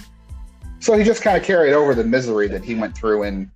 So 0.80 0.96
he 0.98 1.04
just 1.04 1.24
kind 1.24 1.36
of 1.38 1.44
carried 1.44 1.74
over 1.74 1.96
the 1.96 2.04
misery 2.04 2.48
that 2.50 2.64
he 2.64 2.76
went 2.76 2.96
through 2.96 3.24
in 3.24 3.52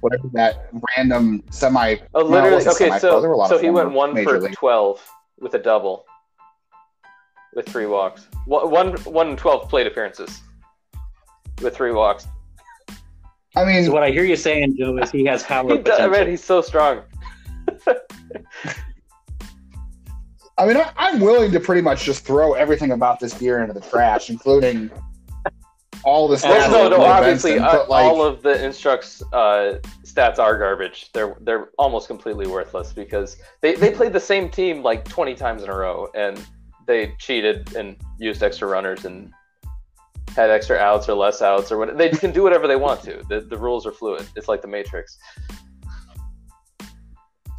whatever 0.00 0.28
that 0.32 0.68
random 0.96 1.42
semi. 1.50 1.96
Oh, 2.14 2.24
literally. 2.24 2.54
wasn't 2.56 2.74
okay, 2.76 2.86
semi-pro. 2.88 3.20
There 3.20 3.30
were 3.30 3.34
a 3.34 3.36
so 3.36 3.40
lot 3.40 3.48
so 3.50 3.56
of 3.56 3.60
he 3.62 3.70
went 3.70 3.92
former 3.92 3.96
one 4.14 4.24
for 4.24 4.40
League. 4.40 4.54
12 4.54 5.10
with 5.40 5.54
a 5.54 5.58
double, 5.58 6.04
with 7.54 7.66
three 7.68 7.86
walks. 7.86 8.26
One, 8.46 8.70
one, 8.70 8.92
one 9.04 9.28
in 9.30 9.36
12 9.36 9.68
plate 9.68 9.86
appearances 9.86 10.40
with 11.60 11.76
three 11.76 11.92
walks. 11.92 12.26
I 13.54 13.64
mean, 13.64 13.84
So 13.84 13.92
what 13.92 14.02
I 14.02 14.10
hear 14.10 14.24
you 14.24 14.34
saying, 14.36 14.76
Joe, 14.78 14.96
is 14.98 15.10
he 15.12 15.24
has 15.26 15.42
power 15.44 15.68
He 15.70 15.76
does, 15.78 15.96
potential. 15.96 16.10
man, 16.10 16.28
he's 16.28 16.42
so 16.42 16.62
strong. 16.62 17.02
I 20.58 20.66
mean, 20.66 20.76
I, 20.76 20.92
I'm 20.96 21.20
willing 21.20 21.50
to 21.52 21.60
pretty 21.60 21.82
much 21.82 22.04
just 22.04 22.24
throw 22.24 22.52
everything 22.52 22.92
about 22.92 23.20
this 23.20 23.40
year 23.40 23.60
into 23.60 23.72
the 23.72 23.80
trash, 23.80 24.30
including 24.30 24.90
all 26.04 26.28
the 26.28 26.36
stats. 26.36 26.70
no, 26.70 26.88
no, 26.88 27.02
obviously, 27.02 27.58
uh, 27.58 27.86
like, 27.86 28.04
all 28.04 28.22
of 28.22 28.42
the 28.42 28.62
Instructs 28.64 29.22
uh, 29.32 29.78
stats 30.04 30.38
are 30.38 30.58
garbage. 30.58 31.10
They're 31.12 31.36
they're 31.40 31.70
almost 31.78 32.06
completely 32.06 32.46
worthless 32.46 32.92
because 32.92 33.36
they, 33.60 33.74
they 33.74 33.92
played 33.92 34.12
the 34.12 34.20
same 34.20 34.48
team 34.48 34.82
like 34.82 35.04
20 35.04 35.34
times 35.34 35.62
in 35.62 35.70
a 35.70 35.74
row 35.74 36.08
and 36.14 36.40
they 36.86 37.14
cheated 37.18 37.74
and 37.76 37.96
used 38.18 38.42
extra 38.42 38.68
runners 38.68 39.04
and 39.04 39.32
had 40.36 40.50
extra 40.50 40.76
outs 40.76 41.08
or 41.08 41.14
less 41.14 41.42
outs 41.42 41.70
or 41.70 41.78
what. 41.78 41.96
They 41.96 42.08
can 42.10 42.32
do 42.32 42.42
whatever 42.42 42.66
they 42.66 42.76
want 42.76 43.02
to. 43.02 43.22
The, 43.28 43.40
the 43.40 43.56
rules 43.56 43.86
are 43.86 43.92
fluid. 43.92 44.26
It's 44.36 44.48
like 44.48 44.62
the 44.62 44.68
Matrix. 44.68 45.18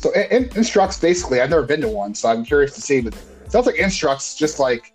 So 0.03 0.11
in, 0.11 0.43
in, 0.43 0.57
instructs 0.57 0.99
basically, 0.99 1.39
I've 1.39 1.49
never 1.49 1.63
been 1.63 1.79
to 1.79 1.87
one, 1.87 2.13
so 2.13 2.27
I'm 2.27 2.43
curious 2.43 2.75
to 2.75 2.81
see. 2.81 2.99
But 2.99 3.15
sounds 3.47 3.65
like 3.65 3.77
Instructs 3.77 4.35
just 4.35 4.59
like 4.59 4.93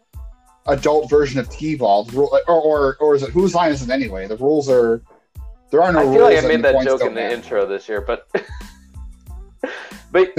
adult 0.66 1.08
version 1.08 1.40
of 1.40 1.48
T-ball, 1.48 2.10
or, 2.14 2.42
or 2.46 2.96
or 3.00 3.14
is 3.14 3.22
it 3.22 3.30
whose 3.30 3.54
line 3.54 3.72
is 3.72 3.80
it 3.82 3.88
anyway? 3.88 4.26
The 4.26 4.36
rules 4.36 4.68
are 4.68 5.00
there 5.70 5.80
are 5.80 5.94
no 5.94 6.00
I 6.00 6.02
rules. 6.02 6.14
feel 6.14 6.24
like 6.24 6.44
I 6.44 6.46
made 6.46 6.62
that 6.62 6.84
joke 6.84 7.00
in 7.00 7.14
the 7.14 7.32
intro 7.32 7.64
this 7.64 7.88
year, 7.88 8.02
but 8.02 8.28
but 10.12 10.34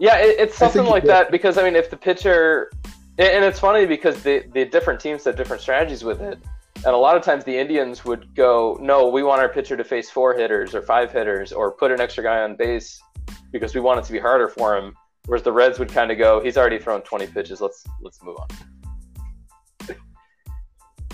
yeah, 0.00 0.16
it, 0.16 0.40
it's 0.40 0.58
something 0.64 0.86
like 0.86 1.04
that 1.04 1.30
because 1.30 1.56
I 1.56 1.62
mean, 1.62 1.76
if 1.76 1.88
the 1.88 1.96
pitcher 1.96 2.72
and 3.16 3.28
and 3.28 3.44
it's 3.44 3.60
funny 3.60 3.86
because 3.86 4.24
the 4.24 4.44
the 4.52 4.64
different 4.64 4.98
teams 4.98 5.22
have 5.22 5.36
different 5.36 5.62
strategies 5.62 6.02
with 6.02 6.20
it, 6.20 6.36
and 6.74 6.86
a 6.86 6.98
lot 6.98 7.16
of 7.16 7.22
times 7.22 7.44
the 7.44 7.56
Indians 7.56 8.04
would 8.04 8.34
go, 8.34 8.76
no, 8.80 9.06
we 9.06 9.22
want 9.22 9.40
our 9.40 9.48
pitcher 9.48 9.76
to 9.76 9.84
face 9.84 10.10
four 10.10 10.34
hitters 10.34 10.74
or 10.74 10.82
five 10.82 11.12
hitters 11.12 11.52
or 11.52 11.70
put 11.70 11.92
an 11.92 12.00
extra 12.00 12.24
guy 12.24 12.42
on 12.42 12.56
base 12.56 13.00
because 13.52 13.74
we 13.74 13.80
want 13.80 13.98
it 14.00 14.04
to 14.04 14.12
be 14.12 14.18
harder 14.18 14.48
for 14.48 14.76
him. 14.76 14.94
Whereas 15.26 15.42
the 15.42 15.52
Reds 15.52 15.78
would 15.78 15.90
kind 15.90 16.10
of 16.10 16.18
go, 16.18 16.40
he's 16.40 16.56
already 16.56 16.78
thrown 16.78 17.02
20 17.02 17.26
pitches. 17.28 17.60
Let's 17.60 17.84
let's 18.00 18.22
move 18.22 18.36
on. 18.38 18.48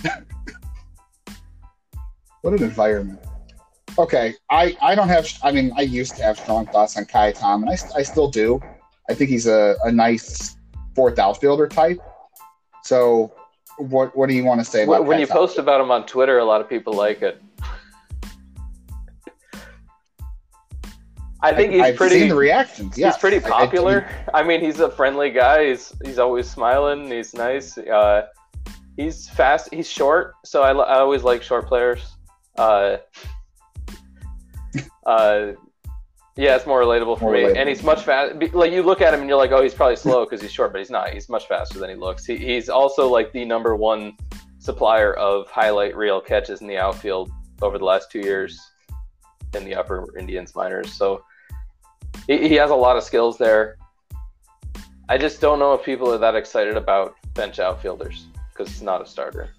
What 2.47 2.55
an 2.55 2.62
environment. 2.62 3.18
Okay, 3.99 4.34
I, 4.53 4.76
I 4.80 4.95
don't 4.95 5.09
have. 5.09 5.26
I 5.43 5.51
mean, 5.51 5.72
I 5.76 5.80
used 5.80 6.14
to 6.14 6.22
have 6.22 6.39
strong 6.39 6.66
thoughts 6.66 6.97
on 6.97 7.05
Kai 7.05 7.32
Tom, 7.32 7.64
and 7.64 7.70
I, 7.70 7.76
I 7.99 8.05
still 8.05 8.30
do. 8.30 8.61
I 9.11 9.14
think 9.14 9.30
he's 9.30 9.49
a, 9.49 9.74
a 9.82 9.91
nice 9.91 10.57
fourth 10.95 11.18
outfielder 11.18 11.66
type. 11.66 11.99
So, 12.84 13.34
what 13.78 14.16
what 14.16 14.28
do 14.28 14.34
you 14.37 14.45
want 14.45 14.61
to 14.61 14.64
say 14.64 14.84
about 14.84 15.01
When, 15.01 15.09
when 15.09 15.16
Kai 15.16 15.20
you 15.22 15.26
Tom? 15.26 15.39
post 15.39 15.59
about 15.59 15.80
him 15.80 15.91
on 15.91 16.07
Twitter, 16.07 16.39
a 16.39 16.45
lot 16.45 16.61
of 16.61 16.68
people 16.68 16.93
like 16.93 17.20
it. 17.20 17.43
I 21.43 21.53
think 21.55 21.72
he's 21.72 21.82
I've 21.82 21.97
pretty. 21.97 22.20
seen 22.20 22.28
the 22.30 22.34
reactions. 22.34 22.97
He's 22.97 23.16
pretty 23.18 23.37
I- 23.45 23.49
I- 23.49 23.51
popular. 23.51 24.09
I, 24.32 24.43
mean, 24.43 24.61
he's 24.61 24.80
a 24.80 24.91
friendly 24.91 25.30
guy. 25.30 25.68
He's 25.68 25.93
he's 26.05 26.18
always 26.18 26.49
smiling. 26.51 27.11
He's 27.11 27.34
nice. 27.34 27.76
Uh, 27.78 28.26
he's 28.97 29.28
fast. 29.28 29.68
He's 29.72 29.89
short, 29.89 30.34
so 30.45 30.62
I, 30.62 30.72
I 30.72 30.99
always 30.99 31.22
like 31.22 31.43
short 31.43 31.66
players. 31.66 32.01
Uh, 32.57 32.97
uh, 35.07 35.53
yeah, 36.37 36.57
it's 36.57 36.66
more 36.66 36.80
relatable 36.80 37.18
for 37.18 37.24
More 37.24 37.32
me. 37.32 37.41
relatable. 37.41 37.57
And 37.57 37.68
he's 37.68 37.82
much 37.82 38.03
fast. 38.05 38.34
Like 38.53 38.72
you 38.72 38.82
look 38.82 39.01
at 39.01 39.14
him 39.14 39.20
and 39.20 39.28
you're 39.28 39.39
like, 39.39 39.53
oh, 39.53 39.62
he's 39.62 39.74
probably 39.74 39.97
slow 39.97 40.24
because 40.24 40.43
he's 40.43 40.53
short, 40.53 40.72
but 40.72 40.78
he's 40.78 40.91
not. 40.91 41.11
He's 41.11 41.28
much 41.28 41.47
faster 41.49 41.78
than 41.78 41.89
he 41.91 41.97
looks. 41.97 42.24
He, 42.26 42.37
he's 42.37 42.68
also 42.68 43.09
like 43.09 43.32
the 43.32 43.45
number 43.45 43.74
one 43.76 44.16
supplier 44.59 45.14
of 45.14 45.49
highlight 45.49 45.97
reel 45.97 46.20
catches 46.20 46.61
in 46.61 46.66
the 46.66 46.76
outfield 46.76 47.30
over 47.62 47.78
the 47.78 47.84
last 47.84 48.11
two 48.11 48.20
years 48.20 48.61
in 49.55 49.64
the 49.64 49.74
Upper 49.74 50.16
Indians 50.18 50.55
minors. 50.55 50.92
So 50.92 51.24
he, 52.26 52.49
he 52.49 52.55
has 52.55 52.70
a 52.70 52.74
lot 52.74 52.97
of 52.97 53.03
skills 53.03 53.38
there. 53.38 53.76
I 55.09 55.18
just 55.18 55.40
don't 55.40 55.59
know 55.59 55.74
if 55.74 55.84
people 55.84 56.12
are 56.12 56.18
that 56.18 56.34
excited 56.34 56.76
about 56.76 57.14
bench 57.34 57.59
outfielders 57.59 58.26
because 58.51 58.72
it's 58.72 58.82
not 58.82 59.01
a 59.01 59.07
starter. 59.07 59.51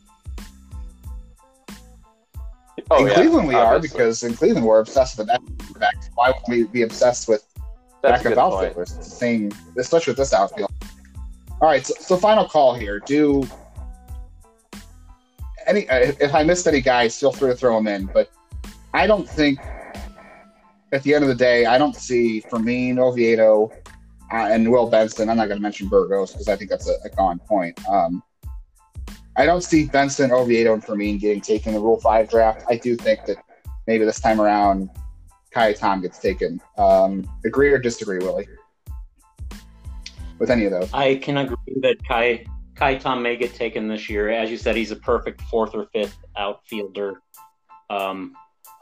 Oh, 2.90 3.02
in 3.02 3.08
yeah, 3.08 3.14
Cleveland, 3.16 3.48
we 3.48 3.56
are 3.56 3.80
because 3.80 4.24
in 4.24 4.34
Cleveland 4.34 4.66
we're 4.66 4.80
obsessed 4.80 5.18
with 5.18 5.28
that. 5.28 5.42
Why 6.16 6.30
would 6.32 6.44
we 6.48 6.64
be 6.66 6.84
obsessed 6.84 7.28
with 7.28 7.46
That's 8.02 8.22
a 8.22 8.30
backup 8.30 8.38
point. 8.38 8.38
outfielders? 8.38 8.96
It's 8.98 9.10
the 9.10 9.16
same, 9.16 9.52
especially 9.78 10.12
with 10.12 10.18
this 10.18 10.34
outfield. 10.34 10.72
All 11.60 11.68
right, 11.68 11.86
so, 11.86 11.94
so 12.00 12.18
final 12.18 12.48
call 12.48 12.76
here. 12.76 13.00
Do 13.00 13.48
any 15.66 15.88
uh, 15.90 16.14
if 16.20 16.34
I 16.34 16.44
missed 16.44 16.68
any 16.68 16.82
guys, 16.82 17.20
feel 17.20 17.32
free 17.32 17.52
to 17.52 17.56
throw 17.56 17.76
them 17.76 17.88
in. 17.88 18.06
But 18.06 18.32
I 18.94 19.08
don't 19.08 19.28
think 19.28 19.60
at 20.92 21.04
the 21.04 21.14
end 21.14 21.24
of 21.24 21.28
the 21.28 21.36
day, 21.36 21.66
I 21.66 21.78
don't 21.78 21.96
see 21.96 22.40
Fermin, 22.42 23.00
Oviedo, 23.00 23.72
uh, 24.32 24.50
and 24.52 24.70
Will 24.70 24.90
Benson. 24.90 25.30
I'm 25.30 25.38
not 25.38 25.48
going 25.48 25.58
to 25.58 25.62
mention 25.62 25.88
Burgos 25.90 26.32
because 26.32 26.48
I 26.48 26.56
think 26.56 26.70
that's 26.70 26.88
a, 26.88 26.96
a 27.04 27.10
gone 27.10 27.40
point. 27.40 27.78
Um, 27.88 28.24
I 29.36 29.46
don't 29.46 29.62
see 29.64 29.86
Benson, 29.86 30.32
Oviedo, 30.32 30.74
and 30.74 30.84
Fermin 30.84 31.18
getting 31.18 31.42
taken 31.42 31.70
in 31.70 31.76
the 31.76 31.82
Rule 31.82 32.00
Five 32.00 32.30
draft. 32.30 32.64
I 32.70 32.78
do 32.78 32.96
think 32.96 33.26
that 33.26 33.38
maybe 33.86 34.06
this 34.06 34.20
time 34.20 34.42
around, 34.42 34.90
Kai 35.52 35.74
Tom 35.74 36.02
gets 36.02 36.20
taken. 36.20 36.62
Um, 36.78 37.30
agree 37.46 37.72
or 37.72 37.78
disagree, 37.78 38.20
Willie? 38.20 38.48
With 40.40 40.50
any 40.50 40.66
of 40.66 40.72
those? 40.72 40.90
I 40.94 41.16
can 41.16 41.38
agree 41.38 41.80
that 41.82 41.98
Kai 42.08 42.46
Kai 42.76 42.96
Tom 42.96 43.22
may 43.22 43.36
get 43.36 43.54
taken 43.54 43.88
this 43.88 44.10
year. 44.10 44.30
As 44.30 44.50
you 44.50 44.58
said, 44.58 44.76
he's 44.76 44.92
a 44.92 44.96
perfect 44.96 45.42
fourth 45.42 45.74
or 45.74 45.88
fifth 45.94 46.18
outfielder. 46.36 47.22
Um, 47.90 48.36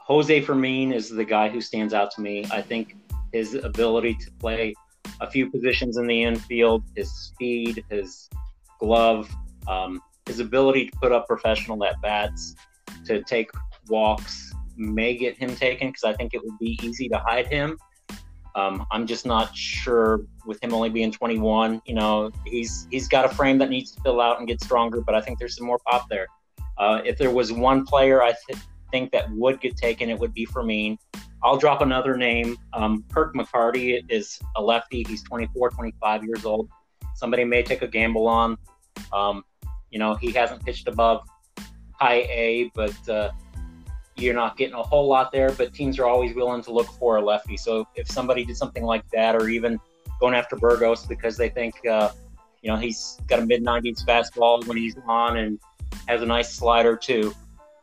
Jose 0.06 0.40
Fermin 0.40 0.92
is 0.92 1.10
the 1.10 1.24
guy 1.24 1.48
who 1.48 1.60
stands 1.60 1.92
out 1.92 2.12
to 2.12 2.20
me. 2.20 2.44
I 2.52 2.62
think 2.62 2.96
his 3.32 3.54
ability 3.54 4.14
to 4.14 4.30
play 4.38 4.72
a 5.20 5.28
few 5.28 5.50
positions 5.50 5.96
in 5.96 6.06
the 6.06 6.22
infield, 6.22 6.84
his 6.94 7.10
speed, 7.10 7.84
his 7.90 8.30
glove, 8.78 9.28
um, 9.66 10.00
his 10.26 10.38
ability 10.38 10.90
to 10.90 10.96
put 10.98 11.10
up 11.10 11.26
professional 11.26 11.84
at 11.84 12.00
bats, 12.02 12.54
to 13.04 13.24
take 13.24 13.50
walks, 13.88 14.52
may 14.76 15.16
get 15.16 15.36
him 15.36 15.56
taken 15.56 15.88
because 15.88 16.04
I 16.04 16.12
think 16.12 16.34
it 16.34 16.44
would 16.44 16.58
be 16.60 16.78
easy 16.84 17.08
to 17.08 17.18
hide 17.18 17.48
him. 17.48 17.76
Um, 18.54 18.86
I'm 18.92 19.08
just 19.08 19.26
not 19.26 19.56
sure 19.56 20.20
with 20.46 20.62
him 20.62 20.72
only 20.72 20.88
being 20.88 21.10
21. 21.10 21.82
You 21.84 21.94
know, 21.94 22.30
he's 22.46 22.86
he's 22.92 23.08
got 23.08 23.24
a 23.24 23.28
frame 23.28 23.58
that 23.58 23.70
needs 23.70 23.90
to 23.90 24.00
fill 24.02 24.20
out 24.20 24.38
and 24.38 24.46
get 24.46 24.62
stronger, 24.62 25.00
but 25.00 25.16
I 25.16 25.20
think 25.20 25.40
there's 25.40 25.56
some 25.56 25.66
more 25.66 25.80
pop 25.84 26.08
there. 26.08 26.28
Uh, 26.78 27.00
if 27.04 27.18
there 27.18 27.30
was 27.30 27.52
one 27.52 27.84
player 27.84 28.22
I 28.22 28.32
th- 28.46 28.62
think 28.90 29.12
that 29.12 29.30
would 29.30 29.60
get 29.60 29.76
taken, 29.76 30.10
it 30.10 30.18
would 30.18 30.34
be 30.34 30.44
Fermin. 30.44 30.98
I'll 31.42 31.56
drop 31.56 31.80
another 31.80 32.16
name. 32.16 32.56
Um, 32.72 33.04
Kirk 33.12 33.34
McCarty 33.34 34.02
is 34.08 34.40
a 34.56 34.62
lefty. 34.62 35.04
He's 35.06 35.22
24, 35.22 35.70
25 35.70 36.24
years 36.24 36.44
old. 36.44 36.68
Somebody 37.14 37.44
may 37.44 37.62
take 37.62 37.82
a 37.82 37.88
gamble 37.88 38.26
on. 38.26 38.56
Um, 39.12 39.44
you 39.90 39.98
know, 39.98 40.14
he 40.14 40.32
hasn't 40.32 40.64
pitched 40.64 40.88
above 40.88 41.26
high 41.92 42.26
A, 42.30 42.70
but 42.74 43.08
uh, 43.08 43.30
you're 44.16 44.34
not 44.34 44.56
getting 44.56 44.74
a 44.74 44.82
whole 44.82 45.06
lot 45.06 45.30
there. 45.32 45.52
But 45.52 45.72
teams 45.72 45.98
are 45.98 46.06
always 46.06 46.34
willing 46.34 46.62
to 46.62 46.72
look 46.72 46.88
for 46.98 47.18
a 47.18 47.24
lefty. 47.24 47.56
So 47.56 47.86
if 47.94 48.10
somebody 48.10 48.44
did 48.44 48.56
something 48.56 48.84
like 48.84 49.08
that, 49.10 49.36
or 49.36 49.48
even 49.48 49.78
going 50.20 50.34
after 50.34 50.56
Burgos 50.56 51.06
because 51.06 51.36
they 51.36 51.48
think, 51.48 51.74
uh, 51.86 52.10
you 52.62 52.70
know, 52.70 52.76
he's 52.76 53.18
got 53.28 53.38
a 53.38 53.46
mid 53.46 53.62
90s 53.62 54.04
fastball 54.04 54.66
when 54.66 54.76
he's 54.76 54.96
on 55.06 55.36
and 55.36 55.60
has 56.08 56.22
a 56.22 56.26
nice 56.26 56.52
slider 56.52 56.96
too. 56.96 57.34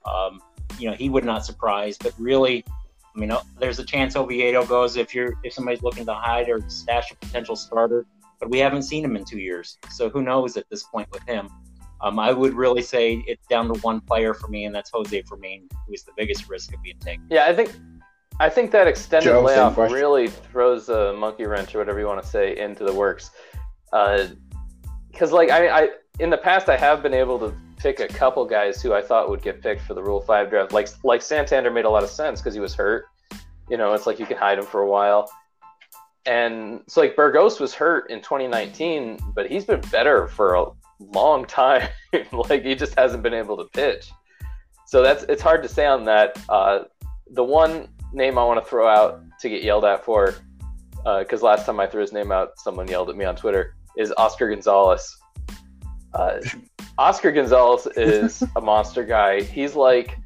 Um, 0.05 0.41
you 0.79 0.89
know, 0.89 0.95
he 0.95 1.09
would 1.09 1.25
not 1.25 1.45
surprise. 1.45 1.97
But 1.97 2.13
really, 2.17 2.63
I 3.15 3.19
mean, 3.19 3.31
uh, 3.31 3.41
there's 3.59 3.79
a 3.79 3.85
chance 3.85 4.15
Oviedo 4.15 4.65
goes 4.65 4.97
if 4.97 5.13
you're 5.13 5.33
if 5.43 5.53
somebody's 5.53 5.83
looking 5.83 6.05
to 6.05 6.13
hide 6.13 6.49
or 6.49 6.59
stash 6.69 7.11
a 7.11 7.15
potential 7.15 7.55
starter. 7.55 8.05
But 8.39 8.49
we 8.49 8.59
haven't 8.59 8.83
seen 8.83 9.05
him 9.05 9.15
in 9.15 9.23
two 9.23 9.39
years, 9.39 9.77
so 9.89 10.09
who 10.09 10.21
knows 10.21 10.57
at 10.57 10.69
this 10.69 10.83
point 10.83 11.09
with 11.11 11.23
him. 11.23 11.49
Um, 12.01 12.19
I 12.19 12.33
would 12.33 12.53
really 12.53 12.81
say 12.81 13.23
it's 13.27 13.47
down 13.47 13.73
to 13.73 13.79
one 13.79 14.01
player 14.01 14.33
for 14.33 14.47
me, 14.49 14.65
and 14.65 14.75
that's 14.75 14.91
Jose 14.91 15.21
Fermin, 15.21 15.69
who 15.87 15.93
is 15.93 16.03
the 16.03 16.11
biggest 16.17 16.49
risk 16.49 16.73
of 16.73 16.83
being 16.83 16.99
taken. 16.99 17.25
Yeah, 17.29 17.45
I 17.45 17.55
think 17.55 17.71
I 18.39 18.49
think 18.49 18.71
that 18.71 18.87
extended 18.87 19.29
Joe, 19.29 19.41
layoff 19.41 19.77
really 19.77 20.27
throws 20.27 20.89
a 20.89 21.13
monkey 21.13 21.45
wrench 21.45 21.73
or 21.75 21.77
whatever 21.79 21.99
you 21.99 22.07
want 22.07 22.21
to 22.21 22.27
say 22.27 22.57
into 22.57 22.83
the 22.83 22.93
works. 22.93 23.31
Because 23.91 25.31
like 25.31 25.49
I, 25.49 25.83
I 25.83 25.89
in 26.19 26.29
the 26.29 26.37
past 26.37 26.67
I 26.67 26.75
have 26.75 27.03
been 27.03 27.13
able 27.13 27.39
to 27.39 27.55
pick 27.83 27.99
a 27.99 28.07
couple 28.07 28.45
guys 28.45 28.81
who 28.81 28.93
I 28.93 29.01
thought 29.01 29.29
would 29.29 29.41
get 29.41 29.61
picked 29.61 29.81
for 29.81 29.93
the 29.93 30.01
Rule 30.01 30.21
Five 30.21 30.49
draft. 30.49 30.71
Like 30.71 30.87
like 31.03 31.21
Santander 31.21 31.69
made 31.69 31.85
a 31.85 31.89
lot 31.89 32.03
of 32.03 32.09
sense 32.09 32.39
because 32.39 32.53
he 32.53 32.61
was 32.61 32.73
hurt. 32.73 33.05
You 33.69 33.77
know, 33.77 33.93
it's 33.93 34.07
like 34.07 34.19
you 34.19 34.25
can 34.25 34.37
hide 34.37 34.57
him 34.57 34.65
for 34.65 34.81
a 34.81 34.87
while. 34.87 35.29
And 36.25 36.81
so 36.87 37.01
like 37.01 37.17
Burgos 37.17 37.59
was 37.59 37.73
hurt 37.73 38.09
in 38.09 38.21
2019, 38.21 39.19
but 39.35 39.51
he's 39.51 39.65
been 39.65 39.81
better 39.91 40.27
for 40.29 40.53
a 40.53 40.65
long 40.99 41.45
time. 41.45 41.89
like 42.31 42.63
he 42.63 42.73
just 42.73 42.97
hasn't 42.97 43.21
been 43.21 43.33
able 43.33 43.57
to 43.57 43.65
pitch. 43.65 44.09
So 44.87 45.03
that's 45.03 45.23
it's 45.23 45.41
hard 45.41 45.61
to 45.63 45.69
say 45.69 45.85
on 45.85 46.05
that. 46.05 46.39
Uh, 46.47 46.83
the 47.31 47.43
one 47.43 47.89
name 48.13 48.37
I 48.37 48.45
want 48.45 48.63
to 48.63 48.69
throw 48.69 48.87
out 48.87 49.21
to 49.41 49.49
get 49.49 49.61
yelled 49.61 49.83
at 49.83 50.05
for, 50.05 50.35
because 51.19 51.41
last 51.41 51.65
time 51.65 51.79
I 51.81 51.87
threw 51.87 51.99
his 51.99 52.13
name 52.13 52.31
out, 52.31 52.57
someone 52.57 52.87
yelled 52.87 53.09
at 53.09 53.17
me 53.17 53.25
on 53.25 53.35
Twitter, 53.35 53.75
is 53.97 54.13
Oscar 54.15 54.49
Gonzalez. 54.49 55.17
Uh, 56.13 56.39
Oscar 56.97 57.31
Gonzalez 57.31 57.87
is 57.95 58.43
a 58.55 58.61
monster 58.61 59.03
guy. 59.03 59.41
He's 59.41 59.75
like 59.75 60.17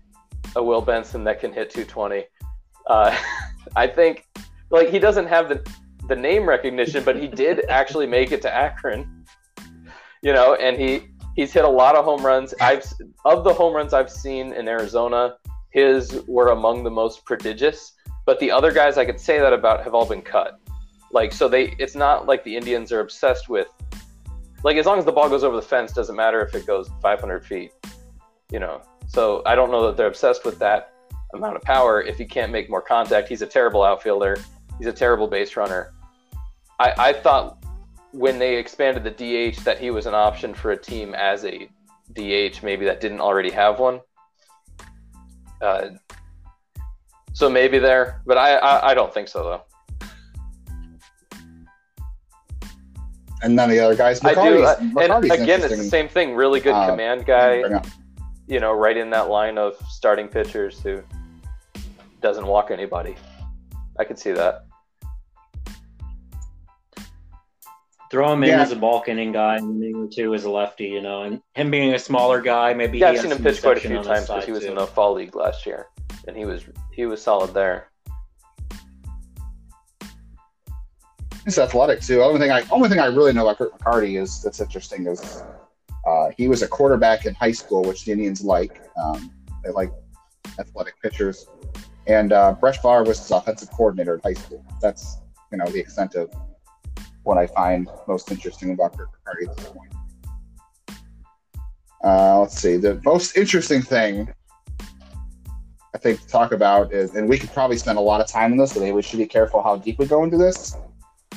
a 0.55 0.63
Will 0.63 0.81
Benson 0.81 1.23
that 1.23 1.39
can 1.39 1.53
hit 1.53 1.69
220. 1.69 2.25
Uh, 2.87 3.17
I 3.75 3.87
think, 3.87 4.27
like, 4.69 4.89
he 4.89 4.99
doesn't 4.99 5.27
have 5.27 5.49
the 5.49 5.61
the 6.07 6.15
name 6.15 6.47
recognition, 6.47 7.03
but 7.03 7.17
he 7.17 7.27
did 7.27 7.65
actually 7.69 8.07
make 8.07 8.31
it 8.31 8.41
to 8.41 8.53
Akron. 8.53 9.25
You 10.21 10.33
know, 10.33 10.55
and 10.55 10.77
he 10.77 11.09
he's 11.35 11.53
hit 11.53 11.65
a 11.65 11.69
lot 11.69 11.95
of 11.95 12.05
home 12.05 12.25
runs. 12.25 12.53
I've 12.61 12.83
of 13.25 13.43
the 13.43 13.53
home 13.53 13.75
runs 13.75 13.93
I've 13.93 14.09
seen 14.09 14.53
in 14.53 14.67
Arizona, 14.67 15.35
his 15.69 16.23
were 16.27 16.49
among 16.49 16.83
the 16.83 16.89
most 16.89 17.25
prodigious. 17.25 17.93
But 18.25 18.39
the 18.39 18.51
other 18.51 18.71
guys 18.71 18.97
I 18.97 19.05
could 19.05 19.19
say 19.19 19.39
that 19.39 19.53
about 19.53 19.83
have 19.83 19.93
all 19.93 20.05
been 20.05 20.21
cut. 20.21 20.59
Like 21.11 21.31
so 21.31 21.47
they 21.47 21.75
it's 21.77 21.95
not 21.95 22.25
like 22.25 22.43
the 22.43 22.55
Indians 22.55 22.91
are 22.91 22.99
obsessed 22.99 23.47
with 23.47 23.67
like 24.63 24.77
as 24.77 24.85
long 24.85 24.99
as 24.99 25.05
the 25.05 25.11
ball 25.11 25.29
goes 25.29 25.43
over 25.43 25.55
the 25.55 25.61
fence, 25.61 25.93
doesn't 25.93 26.15
matter 26.15 26.41
if 26.41 26.55
it 26.55 26.65
goes 26.65 26.89
500 27.01 27.45
feet. 27.45 27.71
You 28.51 28.59
know, 28.59 28.81
so 29.07 29.41
I 29.45 29.55
don't 29.55 29.71
know 29.71 29.85
that 29.87 29.97
they're 29.97 30.07
obsessed 30.07 30.45
with 30.45 30.57
that 30.59 30.93
amount 31.33 31.55
of 31.55 31.61
power. 31.61 32.01
If 32.01 32.17
he 32.17 32.25
can't 32.25 32.51
make 32.51 32.69
more 32.69 32.81
contact, 32.81 33.27
he's 33.27 33.41
a 33.41 33.47
terrible 33.47 33.83
outfielder. 33.83 34.37
He's 34.77 34.87
a 34.87 34.93
terrible 34.93 35.27
base 35.27 35.55
runner. 35.55 35.93
I, 36.79 36.93
I 36.97 37.13
thought 37.13 37.63
when 38.11 38.39
they 38.39 38.55
expanded 38.57 39.03
the 39.03 39.11
DH 39.11 39.63
that 39.63 39.79
he 39.79 39.91
was 39.91 40.05
an 40.05 40.13
option 40.13 40.53
for 40.53 40.71
a 40.71 40.77
team 40.77 41.13
as 41.13 41.43
a 41.45 41.69
DH, 42.13 42.63
maybe 42.63 42.85
that 42.85 43.01
didn't 43.01 43.19
already 43.19 43.51
have 43.51 43.79
one. 43.79 43.99
Uh, 45.61 45.89
so 47.33 47.49
maybe 47.49 47.79
there, 47.79 48.21
but 48.25 48.37
I, 48.37 48.55
I, 48.55 48.91
I 48.91 48.93
don't 48.93 49.13
think 49.13 49.27
so 49.27 49.43
though. 49.43 49.63
And 53.43 53.55
none 53.55 53.69
of 53.69 53.75
the 53.75 53.79
other 53.79 53.95
guys. 53.95 54.23
I 54.23 54.33
do, 54.33 54.63
uh, 54.63 54.77
McCarty's 54.79 55.31
and 55.31 55.43
again, 55.43 55.61
it's 55.61 55.77
the 55.77 55.83
same 55.83 56.07
thing. 56.07 56.35
Really 56.35 56.59
good 56.59 56.73
uh, 56.73 56.89
command 56.89 57.25
guy. 57.25 57.81
You 58.47 58.59
know, 58.59 58.73
right 58.73 58.95
in 58.95 59.09
that 59.11 59.29
line 59.29 59.57
of 59.57 59.75
starting 59.89 60.27
pitchers 60.27 60.79
who 60.79 61.03
doesn't 62.21 62.47
walk 62.47 62.71
anybody. 62.71 63.15
I 63.99 64.05
could 64.05 64.17
see 64.17 64.31
that. 64.31 64.65
Throw 68.09 68.31
him 68.31 68.43
in 68.43 68.49
Yeah. 68.49 68.61
as 68.61 68.71
a 68.71 68.75
bulk 68.75 69.09
inning 69.09 69.33
guy, 69.33 69.57
and 69.57 69.83
inning 69.83 69.95
or 69.97 70.07
two 70.07 70.33
as 70.33 70.45
a 70.45 70.49
lefty, 70.49 70.85
you 70.85 71.01
know, 71.01 71.23
and 71.23 71.41
him 71.55 71.69
being 71.69 71.93
a 71.93 71.99
smaller 71.99 72.41
guy, 72.41 72.73
maybe. 72.73 72.99
Yeah, 72.99 73.11
he 73.11 73.17
I've 73.17 73.21
seen 73.21 73.31
him 73.33 73.43
pitch 73.43 73.61
quite 73.61 73.77
a 73.77 73.81
few 73.81 74.01
times 74.01 74.27
because 74.27 74.45
he 74.45 74.51
was 74.53 74.63
too. 74.63 74.69
in 74.69 74.75
the 74.75 74.87
fall 74.87 75.13
league 75.13 75.35
last 75.35 75.65
year, 75.65 75.87
and 76.25 76.37
he 76.37 76.45
was 76.45 76.63
he 76.93 77.05
was 77.05 77.21
solid 77.21 77.53
there. 77.53 77.89
He's 81.47 81.57
athletic 81.57 82.01
too. 82.01 82.21
Only 82.21 82.41
thing 82.41 82.51
I 82.51 82.65
only 82.71 82.89
thing 82.89 82.99
I 82.99 83.05
really 83.05 83.31
know 83.31 83.47
about 83.47 83.57
Kurt 83.57 83.79
McCarty 83.79 84.21
is 84.21 84.41
that's 84.41 84.59
interesting 84.59 85.07
is 85.07 85.43
uh, 86.05 86.29
he 86.35 86.49
was 86.49 86.61
a 86.61 86.67
quarterback 86.67 87.25
in 87.25 87.33
high 87.35 87.53
school, 87.53 87.83
which 87.83 88.03
the 88.03 88.11
Indians 88.11 88.43
like. 88.43 88.81
Um, 89.01 89.31
they 89.63 89.69
like 89.69 89.89
athletic 90.59 91.01
pitchers, 91.01 91.47
and 92.05 92.33
uh, 92.33 92.53
Favre 92.55 93.05
was 93.05 93.19
his 93.19 93.31
offensive 93.31 93.71
coordinator 93.71 94.15
in 94.15 94.19
high 94.25 94.33
school. 94.33 94.61
That's 94.81 95.19
you 95.53 95.57
know 95.57 95.65
the 95.67 95.79
extent 95.79 96.15
of 96.15 96.29
what 97.23 97.37
I 97.37 97.47
find 97.47 97.87
most 98.09 98.29
interesting 98.29 98.71
about 98.71 98.97
Kurt 98.97 99.07
McCarty 99.07 99.49
at 99.49 99.55
this 99.55 99.69
point. 99.69 99.93
Uh, 102.03 102.41
let's 102.41 102.59
see. 102.59 102.75
The 102.75 103.01
most 103.05 103.37
interesting 103.37 103.81
thing 103.81 104.33
I 105.95 105.97
think 105.97 106.19
to 106.19 106.27
talk 106.27 106.51
about 106.51 106.91
is, 106.91 107.15
and 107.15 107.29
we 107.29 107.37
could 107.37 107.53
probably 107.53 107.77
spend 107.77 107.97
a 107.97 108.01
lot 108.01 108.19
of 108.19 108.27
time 108.27 108.51
on 108.51 108.57
this, 108.57 108.73
but 108.73 108.93
we 108.93 109.01
should 109.01 109.19
be 109.19 109.25
careful 109.25 109.63
how 109.63 109.77
deep 109.77 109.97
we 109.97 110.07
go 110.07 110.25
into 110.25 110.35
this. 110.35 110.75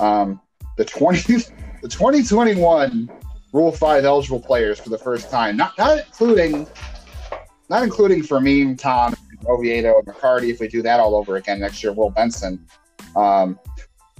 Um, 0.00 0.40
the 0.76 0.84
twenty, 0.84 1.36
the 1.82 1.88
twenty 1.88 2.22
twenty 2.22 2.56
one 2.56 3.10
Rule 3.52 3.72
Five 3.72 4.04
eligible 4.04 4.40
players 4.40 4.80
for 4.80 4.90
the 4.90 4.98
first 4.98 5.30
time, 5.30 5.56
not 5.56 5.76
not 5.78 5.98
including, 5.98 6.66
not 7.68 7.82
including 7.82 8.22
Fermin, 8.22 8.76
Tom, 8.76 9.14
Oviedo, 9.46 9.98
and 9.98 10.06
McCarty. 10.06 10.48
If 10.50 10.60
we 10.60 10.68
do 10.68 10.82
that 10.82 11.00
all 11.00 11.14
over 11.14 11.36
again 11.36 11.60
next 11.60 11.82
year, 11.82 11.92
Will 11.92 12.10
Benson, 12.10 12.64
um, 13.16 13.58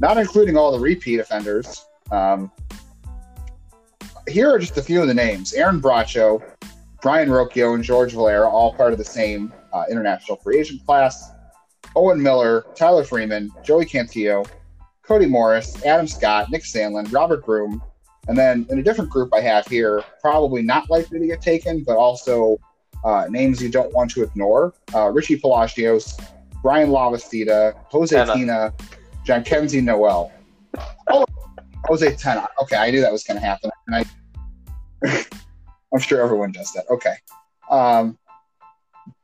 not 0.01 0.19
including 0.19 0.57
all 0.57 0.73
the 0.73 0.79
repeat 0.79 1.19
offenders. 1.21 1.85
Um, 2.11 2.51
here 4.29 4.53
are 4.53 4.59
just 4.59 4.77
a 4.77 4.83
few 4.83 5.01
of 5.01 5.09
the 5.09 5.15
names: 5.15 5.55
Aaron 5.55 5.81
Bracho, 5.81 6.43
Brayan 7.01 7.29
Rocchio, 7.29 7.75
and 7.75 7.85
George 7.85 8.13
Valera, 8.13 8.49
all 8.49 8.75
part 8.75 8.93
of 8.93 8.99
the 8.99 9.05
same 9.05 9.53
uh, 9.73 9.85
international 9.91 10.37
free 10.37 10.59
agent 10.59 10.85
class. 10.85 11.33
Owen 11.97 12.23
Miller, 12.23 12.67
Tyler 12.77 13.03
Freeman, 13.03 13.51
Joey 13.65 13.85
Cantillo, 13.85 14.47
Cody 15.11 15.27
Morris, 15.27 15.85
Adam 15.85 16.07
Scott, 16.07 16.53
Nick 16.53 16.63
Sandlin, 16.63 17.13
Robert 17.13 17.45
Broom, 17.45 17.83
and 18.29 18.39
then 18.39 18.65
in 18.71 18.79
a 18.79 18.83
different 18.85 19.11
group 19.11 19.35
I 19.35 19.41
have 19.41 19.67
here, 19.67 20.05
probably 20.21 20.63
not 20.63 20.89
likely 20.89 21.19
to 21.19 21.27
get 21.27 21.43
taken, 21.43 21.83
but 21.83 21.97
also 21.97 22.61
uh, 23.05 23.27
names 23.29 23.61
you 23.61 23.71
don't 23.71 23.93
want 23.93 24.13
to 24.13 24.23
ignore: 24.23 24.73
uh, 24.95 25.11
Richie 25.11 25.37
Palacios, 25.37 26.17
Bryan 26.63 26.91
Lavastida, 26.91 27.75
Jose 27.89 28.15
Tenna. 28.15 28.35
Tina, 28.35 28.75
Jhonkensy 29.27 29.83
Noel. 29.83 30.31
Oh, 31.09 31.27
Jose 31.87 32.15
Tenna. 32.15 32.47
Okay, 32.63 32.77
I 32.77 32.93
knew 32.93 33.01
that 33.01 33.11
was 33.11 33.25
going 33.25 33.41
to 33.41 33.45
happen, 33.45 33.69
and 33.89 34.07
I, 35.03 35.25
I'm 35.93 35.99
sure 35.99 36.23
everyone 36.23 36.53
does 36.53 36.73
that. 36.75 36.85
Okay. 36.89 37.17
Um, 37.69 38.17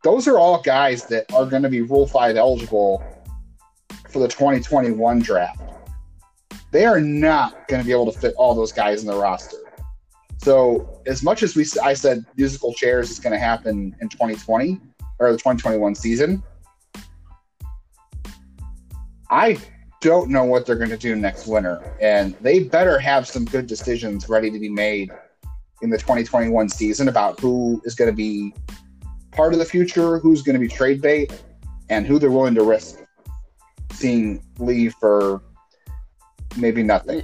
those 0.02 0.26
are 0.26 0.36
all 0.36 0.60
guys 0.60 1.06
that 1.06 1.32
are 1.32 1.46
going 1.46 1.62
to 1.62 1.68
be 1.68 1.82
Rule 1.82 2.08
5 2.08 2.34
eligible 2.34 3.04
for 4.10 4.18
the 4.18 4.26
2021 4.26 5.20
draft. 5.20 5.60
They 6.76 6.84
are 6.84 7.00
not 7.00 7.68
going 7.68 7.80
to 7.80 7.86
be 7.86 7.92
able 7.92 8.12
to 8.12 8.18
fit 8.18 8.34
all 8.36 8.54
those 8.54 8.70
guys 8.70 9.00
in 9.00 9.06
the 9.06 9.16
roster. 9.16 9.56
So, 10.42 11.00
as 11.06 11.22
much 11.22 11.42
as 11.42 11.56
we, 11.56 11.64
I 11.82 11.94
said 11.94 12.26
musical 12.36 12.74
chairs 12.74 13.10
is 13.10 13.18
going 13.18 13.32
to 13.32 13.38
happen 13.38 13.96
in 14.02 14.10
2020 14.10 14.78
or 15.18 15.32
the 15.32 15.38
2021 15.38 15.94
season, 15.94 16.42
I 19.30 19.56
don't 20.02 20.28
know 20.28 20.44
what 20.44 20.66
they're 20.66 20.76
going 20.76 20.90
to 20.90 20.98
do 20.98 21.16
next 21.16 21.46
winter. 21.46 21.96
And 21.98 22.34
they 22.42 22.64
better 22.64 22.98
have 22.98 23.26
some 23.26 23.46
good 23.46 23.66
decisions 23.66 24.28
ready 24.28 24.50
to 24.50 24.58
be 24.58 24.68
made 24.68 25.10
in 25.80 25.88
the 25.88 25.96
2021 25.96 26.68
season 26.68 27.08
about 27.08 27.40
who 27.40 27.80
is 27.86 27.94
going 27.94 28.10
to 28.10 28.14
be 28.14 28.52
part 29.32 29.54
of 29.54 29.60
the 29.60 29.64
future, 29.64 30.18
who's 30.18 30.42
going 30.42 30.52
to 30.52 30.60
be 30.60 30.68
trade 30.68 31.00
bait, 31.00 31.32
and 31.88 32.06
who 32.06 32.18
they're 32.18 32.30
willing 32.30 32.54
to 32.54 32.64
risk 32.64 32.98
seeing 33.92 34.42
leave 34.58 34.94
for 35.00 35.40
maybe 36.56 36.82
nothing. 36.82 37.22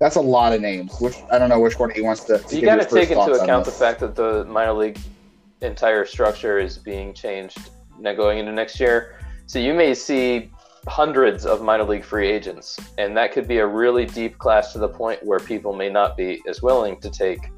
That's 0.00 0.16
a 0.16 0.20
lot 0.20 0.52
of 0.52 0.60
names. 0.60 0.98
Which 1.00 1.16
I 1.30 1.38
don't 1.38 1.48
know 1.48 1.60
which 1.60 1.78
one 1.78 1.90
he 1.90 2.00
wants 2.00 2.24
to. 2.24 2.38
to 2.38 2.56
you 2.56 2.62
got 2.62 2.76
to 2.76 2.84
take 2.84 3.10
into 3.10 3.32
account 3.32 3.64
the 3.64 3.70
fact 3.70 4.00
that 4.00 4.14
the 4.14 4.44
minor 4.44 4.72
league 4.72 4.98
entire 5.60 6.04
structure 6.04 6.58
is 6.58 6.78
being 6.78 7.12
changed 7.12 7.70
now 7.98 8.14
going 8.14 8.38
into 8.38 8.52
next 8.52 8.78
year. 8.78 9.16
So 9.46 9.58
you 9.58 9.74
may 9.74 9.94
see 9.94 10.50
hundreds 10.86 11.44
of 11.44 11.62
minor 11.62 11.84
league 11.84 12.04
free 12.04 12.30
agents, 12.30 12.78
and 12.96 13.16
that 13.16 13.32
could 13.32 13.48
be 13.48 13.58
a 13.58 13.66
really 13.66 14.06
deep 14.06 14.38
class 14.38 14.72
to 14.72 14.78
the 14.78 14.88
point 14.88 15.22
where 15.24 15.38
people 15.38 15.74
may 15.74 15.88
not 15.90 16.16
be 16.16 16.40
as 16.48 16.62
willing 16.62 17.00
to 17.00 17.10
take 17.10 17.50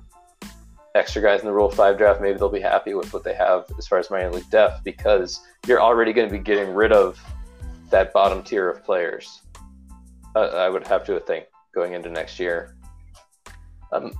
extra 0.94 1.22
guys 1.22 1.40
in 1.40 1.46
the 1.46 1.52
Rule 1.52 1.70
Five 1.70 1.98
draft. 1.98 2.20
Maybe 2.20 2.38
they'll 2.38 2.48
be 2.48 2.60
happy 2.60 2.94
with 2.94 3.12
what 3.12 3.24
they 3.24 3.34
have 3.34 3.66
as 3.78 3.86
far 3.86 3.98
as 3.98 4.10
minor 4.10 4.32
league 4.32 4.50
depth 4.50 4.82
because 4.84 5.40
you're 5.66 5.80
already 5.80 6.12
going 6.12 6.28
to 6.28 6.32
be 6.32 6.42
getting 6.42 6.74
rid 6.74 6.92
of 6.92 7.20
that 7.90 8.12
bottom 8.12 8.42
tier 8.42 8.68
of 8.68 8.82
players. 8.84 9.42
Uh, 10.34 10.40
I 10.40 10.68
would 10.68 10.86
have 10.86 11.04
to 11.06 11.18
think 11.20 11.46
going 11.74 11.94
into 11.94 12.10
next 12.10 12.38
year. 12.38 12.76
Um, 13.92 14.12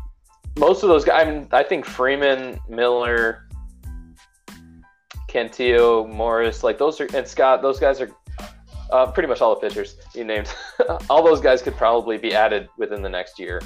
most 0.59 0.83
of 0.83 0.89
those 0.89 1.05
guys, 1.05 1.47
I, 1.53 1.59
I 1.59 1.63
think 1.63 1.85
Freeman, 1.85 2.59
Miller, 2.69 3.49
Cantillo, 5.29 6.09
Morris, 6.09 6.65
like 6.65 6.79
those 6.79 7.01
are, 7.01 7.09
and 7.15 7.27
Scott, 7.27 7.63
those 7.63 7.79
guys 7.79 8.01
are 8.01 8.11
uh, 8.91 9.11
pretty 9.13 9.29
much 9.29 9.41
all 9.41 9.55
the 9.55 9.61
pitchers 9.61 9.97
you 10.15 10.25
named. 10.25 10.53
all 11.11 11.23
those 11.25 11.41
guys 11.41 11.63
could 11.63 11.77
probably 11.77 12.19
be 12.19 12.35
added 12.35 12.69
within 12.77 13.03
the 13.03 13.09
next 13.09 13.39
year 13.39 13.61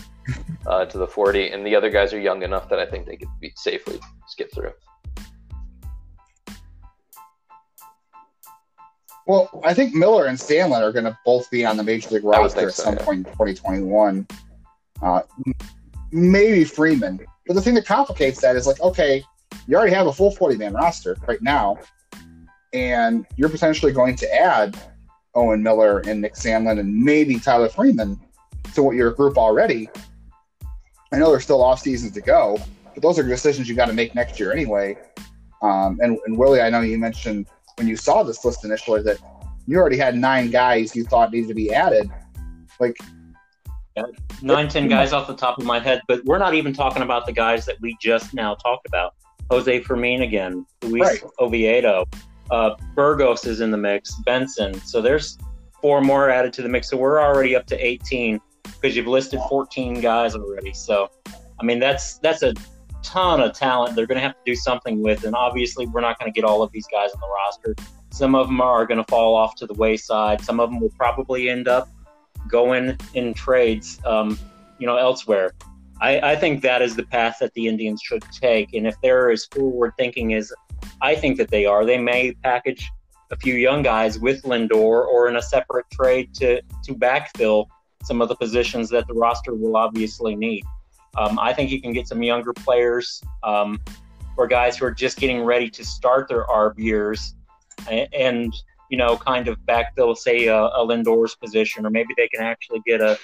uh, 0.67 0.85
to 0.85 0.99
the 0.99 1.07
40, 1.07 1.51
and 1.51 1.67
the 1.67 1.75
other 1.75 1.91
guys 1.91 2.13
are 2.13 2.21
young 2.21 2.43
enough 2.43 2.69
that 2.69 2.79
I 2.79 2.87
think 2.87 3.07
they 3.07 3.17
could 3.17 3.29
be 3.41 3.53
safely 3.57 3.99
skip 4.27 4.53
through. 4.53 4.73
Well, 9.27 9.61
I 9.65 9.73
think 9.73 9.95
Miller 9.95 10.27
and 10.27 10.37
Sandlin 10.37 10.83
are 10.83 10.93
going 10.93 11.07
to 11.07 11.19
both 11.25 11.51
be 11.51 11.65
on 11.65 11.77
the 11.77 11.83
major 11.83 12.11
league 12.11 12.25
roster 12.25 12.69
at 12.69 12.75
so, 12.75 12.85
some 12.85 12.97
yeah. 12.97 13.05
point 13.05 13.19
in 13.27 13.33
2021. 13.33 14.27
Uh, 15.03 15.23
maybe 16.13 16.65
Freeman. 16.65 17.21
But 17.47 17.55
the 17.55 17.63
thing 17.63 17.75
that 17.75 17.87
complicates 17.87 18.41
that 18.43 18.57
is 18.57 18.67
like, 18.67 18.81
okay, 18.81 19.23
you 19.67 19.77
already 19.77 19.95
have 19.95 20.07
a 20.07 20.13
full 20.13 20.31
40 20.31 20.57
man 20.57 20.75
roster 20.75 21.17
right 21.27 21.41
now, 21.41 21.79
and 22.73 23.27
you're 23.37 23.49
potentially 23.49 23.93
going 23.93 24.17
to 24.17 24.35
add 24.35 24.77
Owen 25.35 25.63
Miller 25.63 26.01
and 26.01 26.21
Nick 26.21 26.35
Sandlin 26.35 26.79
and 26.79 26.95
maybe 26.95 27.39
Tyler 27.39 27.69
Freeman 27.69 28.21
to 28.75 28.83
what 28.83 28.97
your 28.97 29.13
group 29.13 29.39
already. 29.39 29.89
I 31.13 31.19
know 31.19 31.31
there's 31.31 31.45
still 31.45 31.63
off 31.63 31.81
seasons 31.81 32.13
to 32.13 32.21
go, 32.21 32.59
but 32.93 33.03
those 33.03 33.19
are 33.19 33.23
decisions 33.23 33.69
you 33.69 33.75
got 33.75 33.87
to 33.87 33.93
make 33.93 34.15
next 34.15 34.39
year 34.39 34.53
anyway. 34.53 34.97
Um, 35.63 35.99
and, 36.03 36.19
and 36.27 36.37
Willie, 36.37 36.61
I 36.61 36.71
know 36.71 36.81
you 36.81 36.99
mentioned 36.99 37.47
when 37.77 37.89
you 37.89 37.97
saw 37.97 38.23
this 38.23 38.45
list 38.45 38.65
initially 38.65 39.03
that 39.03 39.19
you 39.67 39.79
already 39.79 39.97
had 39.97 40.17
nine 40.17 40.51
guys 40.51 40.95
you 40.95 41.05
thought 41.05 41.33
needed 41.33 41.49
to 41.49 41.55
be 41.55 41.73
added. 41.73 42.11
Like, 42.81 42.97
nine, 44.43 44.69
ten 44.69 44.89
guys 44.89 45.13
off 45.13 45.27
the 45.27 45.37
top 45.37 45.59
of 45.59 45.65
my 45.65 45.79
head, 45.79 46.01
but 46.09 46.25
we're 46.25 46.39
not 46.39 46.55
even 46.55 46.73
talking 46.73 47.03
about 47.03 47.27
the 47.27 47.33
guys 47.33 47.65
that 47.67 47.81
we 47.81 47.97
just 48.01 48.35
now 48.35 48.55
talked 48.55 48.87
about. 48.87 49.15
Jose 49.51 49.81
Fermin 49.81 50.23
again, 50.23 50.67
Luis 50.83 51.23
Right. 51.23 51.23
Oviedo, 51.39 52.07
uh, 52.51 52.75
Burgos 52.95 53.47
is 53.47 53.61
in 53.61 53.71
the 53.71 53.77
mix, 53.77 54.15
Benson. 54.25 54.75
So 54.81 55.01
there's 55.01 55.39
four 55.81 56.01
more 56.01 56.31
added 56.31 56.53
to 56.55 56.63
the 56.63 56.69
mix. 56.69 56.89
So 56.89 56.97
we're 56.97 57.21
already 57.21 57.55
up 57.55 57.67
to 57.67 57.77
18 57.77 58.41
because 58.65 58.97
you've 58.97 59.07
listed 59.07 59.41
14 59.49 60.01
guys 60.01 60.35
already. 60.35 60.73
So, 60.73 61.11
I 61.61 61.65
mean, 61.65 61.79
that's 61.79 62.19
that's 62.19 62.43
a 62.43 62.55
ton 63.05 63.41
of 63.41 63.53
talent 63.53 63.95
they're 63.95 64.07
going 64.07 64.17
to 64.17 64.23
have 64.23 64.33
to 64.33 64.43
do 64.45 64.57
something 64.57 65.03
with. 65.03 65.25
And 65.25 65.37
obviously, 65.37 65.87
we're 65.87 66.01
not 66.01 66.19
going 66.19 66.33
to 66.33 66.35
get 66.35 66.45
all 66.45 66.63
of 66.63 66.73
these 66.73 66.87
guys 66.89 67.11
on 67.13 67.21
the 67.21 67.29
roster. 67.29 67.75
Some 68.11 68.35
of 68.35 68.49
them 68.49 68.61
are 68.61 68.87
going 68.87 68.99
to 68.99 69.11
fall 69.11 69.35
off 69.37 69.55
to 69.57 69.67
the 69.67 69.75
wayside. 69.75 70.41
Some 70.41 70.61
of 70.61 70.71
them 70.71 70.81
will 70.81 70.93
probably 70.97 71.49
end 71.49 71.69
up 71.69 71.89
going 72.49 72.97
in 73.15 73.35
trades, 73.35 74.01
um, 74.05 74.39
you 74.79 74.87
know, 74.87 74.97
elsewhere. 74.97 75.53
I, 76.01 76.33
I 76.33 76.37
think 76.37 76.63
that 76.63 76.83
is 76.83 76.97
the 76.97 77.05
path 77.05 77.37
that 77.41 77.55
the 77.55 77.69
Indians 77.69 78.03
should 78.03 78.25
take. 78.33 78.75
And 78.75 78.87
if 78.87 78.95
they're 79.03 79.31
as 79.31 79.45
forward 79.47 79.93
thinking 79.97 80.35
as 80.35 80.53
I 81.01 81.15
think 81.15 81.37
that 81.39 81.51
they 81.51 81.67
are, 81.67 81.85
they 81.85 81.99
may 81.99 82.33
package 82.43 82.91
a 83.31 83.37
few 83.37 83.55
young 83.55 83.83
guys 83.83 84.19
with 84.19 84.43
Lindor 84.43 85.07
or 85.07 85.29
in 85.29 85.37
a 85.37 85.43
separate 85.43 85.87
trade 85.91 86.35
to 86.35 86.61
to 86.85 86.95
backfill 86.95 87.67
some 88.05 88.21
of 88.21 88.29
the 88.29 88.37
positions 88.37 88.91
that 88.91 89.07
the 89.07 89.15
roster 89.15 89.55
will 89.55 89.77
obviously 89.77 90.37
need. 90.37 90.65
Um, 91.17 91.39
I 91.39 91.53
think 91.53 91.71
you 91.71 91.81
can 91.81 91.93
get 91.93 92.09
some 92.09 92.23
younger 92.23 92.53
players 92.53 93.23
um, 93.43 93.81
or 94.37 94.47
guys 94.47 94.77
who 94.77 94.85
are 94.87 94.91
just 94.91 95.19
getting 95.19 95.43
ready 95.43 95.71
to 95.71 95.85
start 95.85 96.29
their 96.29 96.45
ARB 96.47 96.79
years 96.79 97.35
and, 97.91 98.09
and 98.13 98.55
you 98.91 98.99
know, 98.99 99.17
kind 99.17 99.49
of 99.49 99.59
backfill, 99.61 100.17
say, 100.17 100.47
a, 100.47 100.57
a 100.57 100.85
Lindor's 100.85 101.35
position, 101.35 101.87
or 101.87 101.91
maybe 101.91 102.15
they 102.17 102.29
can 102.29 102.43
actually 102.43 102.81
get 102.87 103.01
a 103.01 103.19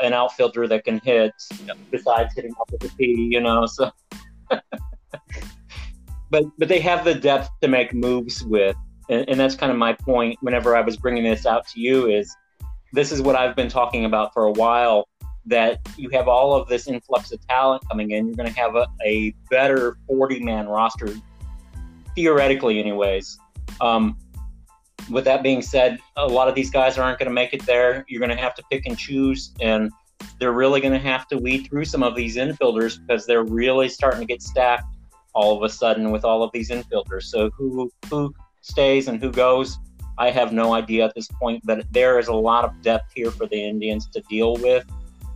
an 0.00 0.12
outfielder 0.12 0.66
that 0.68 0.84
can 0.84 1.00
hit 1.00 1.32
besides 1.90 2.34
hitting 2.34 2.52
off 2.52 2.70
with 2.70 2.80
the 2.80 2.88
tee, 2.98 3.28
you 3.30 3.40
know. 3.40 3.66
So, 3.66 3.90
but 6.30 6.44
but 6.58 6.68
they 6.68 6.80
have 6.80 7.04
the 7.04 7.14
depth 7.14 7.48
to 7.62 7.68
make 7.68 7.94
moves 7.94 8.44
with, 8.44 8.76
and, 9.08 9.28
and 9.28 9.40
that's 9.40 9.54
kind 9.54 9.72
of 9.72 9.78
my 9.78 9.92
point. 9.92 10.38
Whenever 10.42 10.76
I 10.76 10.80
was 10.80 10.96
bringing 10.96 11.24
this 11.24 11.46
out 11.46 11.66
to 11.68 11.80
you, 11.80 12.08
is 12.08 12.34
this 12.92 13.12
is 13.12 13.22
what 13.22 13.36
I've 13.36 13.56
been 13.56 13.68
talking 13.68 14.04
about 14.04 14.32
for 14.32 14.44
a 14.44 14.52
while. 14.52 15.08
That 15.46 15.80
you 15.96 16.08
have 16.10 16.26
all 16.26 16.54
of 16.54 16.68
this 16.68 16.88
influx 16.88 17.32
of 17.32 17.46
talent 17.46 17.82
coming 17.88 18.12
in, 18.12 18.26
you're 18.26 18.36
going 18.36 18.52
to 18.52 18.58
have 18.58 18.76
a, 18.76 18.86
a 19.04 19.34
better 19.50 19.98
40 20.06 20.40
man 20.40 20.66
roster, 20.68 21.14
theoretically, 22.14 22.78
anyways. 22.78 23.38
Um, 23.80 24.16
with 25.10 25.24
that 25.26 25.42
being 25.42 25.60
said, 25.60 25.98
a 26.16 26.26
lot 26.26 26.48
of 26.48 26.54
these 26.54 26.70
guys 26.70 26.96
aren't 26.96 27.18
going 27.18 27.28
to 27.28 27.34
make 27.34 27.52
it 27.52 27.64
there. 27.66 28.04
You're 28.08 28.20
going 28.20 28.34
to 28.34 28.42
have 28.42 28.54
to 28.54 28.62
pick 28.70 28.86
and 28.86 28.96
choose, 28.96 29.52
and 29.60 29.90
they're 30.38 30.52
really 30.52 30.80
going 30.80 30.94
to 30.94 30.98
have 30.98 31.28
to 31.28 31.36
weed 31.36 31.66
through 31.68 31.84
some 31.84 32.02
of 32.02 32.14
these 32.14 32.36
infielders 32.36 32.98
because 33.06 33.26
they're 33.26 33.44
really 33.44 33.88
starting 33.88 34.20
to 34.20 34.26
get 34.26 34.42
stacked 34.42 34.96
all 35.34 35.56
of 35.56 35.62
a 35.62 35.68
sudden 35.68 36.10
with 36.10 36.24
all 36.24 36.42
of 36.42 36.50
these 36.52 36.70
infielders. 36.70 37.24
So 37.24 37.50
who 37.50 37.90
who 38.08 38.34
stays 38.62 39.08
and 39.08 39.20
who 39.20 39.30
goes, 39.30 39.78
I 40.16 40.30
have 40.30 40.52
no 40.52 40.74
idea 40.74 41.04
at 41.04 41.14
this 41.14 41.28
point. 41.28 41.62
But 41.64 41.84
there 41.90 42.18
is 42.18 42.28
a 42.28 42.34
lot 42.34 42.64
of 42.64 42.80
depth 42.82 43.12
here 43.14 43.30
for 43.30 43.46
the 43.46 43.62
Indians 43.62 44.08
to 44.10 44.20
deal 44.22 44.54
with, 44.56 44.84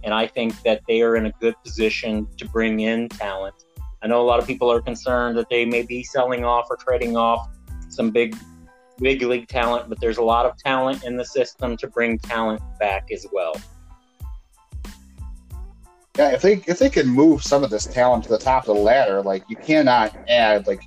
and 0.05 0.15
I 0.15 0.27
think 0.27 0.61
that 0.63 0.83
they 0.89 1.03
are 1.03 1.17
in 1.17 1.27
a 1.27 1.33
good 1.41 1.55
position 1.65 2.27
to 2.37 2.49
bring 2.49 2.81
in 2.81 3.09
talent. 3.09 3.55
I 4.03 4.07
know 4.07 4.21
a 4.21 4.27
lot 4.27 4.39
of 4.39 4.47
people 4.47 4.71
are 4.71 4.81
concerned 4.81 5.37
that 5.39 5.49
they 5.51 5.65
may 5.65 5.83
be 5.83 6.03
selling 6.05 6.45
off 6.45 6.67
or 6.71 6.77
trading 6.77 7.17
off 7.17 7.49
some 7.89 8.11
big 8.11 8.37
big 9.01 9.23
league 9.23 9.49
talent, 9.49 9.89
but 9.89 10.01
there's 10.01 10.19
a 10.19 10.23
lot 10.23 10.47
of 10.47 10.57
talent 10.59 11.05
in 11.05 11.17
the 11.17 11.25
system 11.25 11.77
to 11.77 11.87
bring 11.87 12.19
talent 12.19 12.61
back 12.79 13.09
as 13.13 13.27
well. 13.33 13.55
Yeah, 16.17 16.33
if 16.33 16.43
they 16.43 16.55
if 16.67 16.79
they 16.79 16.91
can 16.91 17.07
move 17.07 17.43
some 17.43 17.63
of 17.63 17.71
this 17.71 17.87
talent 17.87 18.25
to 18.25 18.31
the 18.31 18.39
top 18.39 18.69
of 18.69 18.77
the 18.77 18.83
ladder, 18.83 19.23
like 19.23 19.45
you 19.49 19.57
cannot 19.57 20.17
add 20.29 20.67
like 20.67 20.83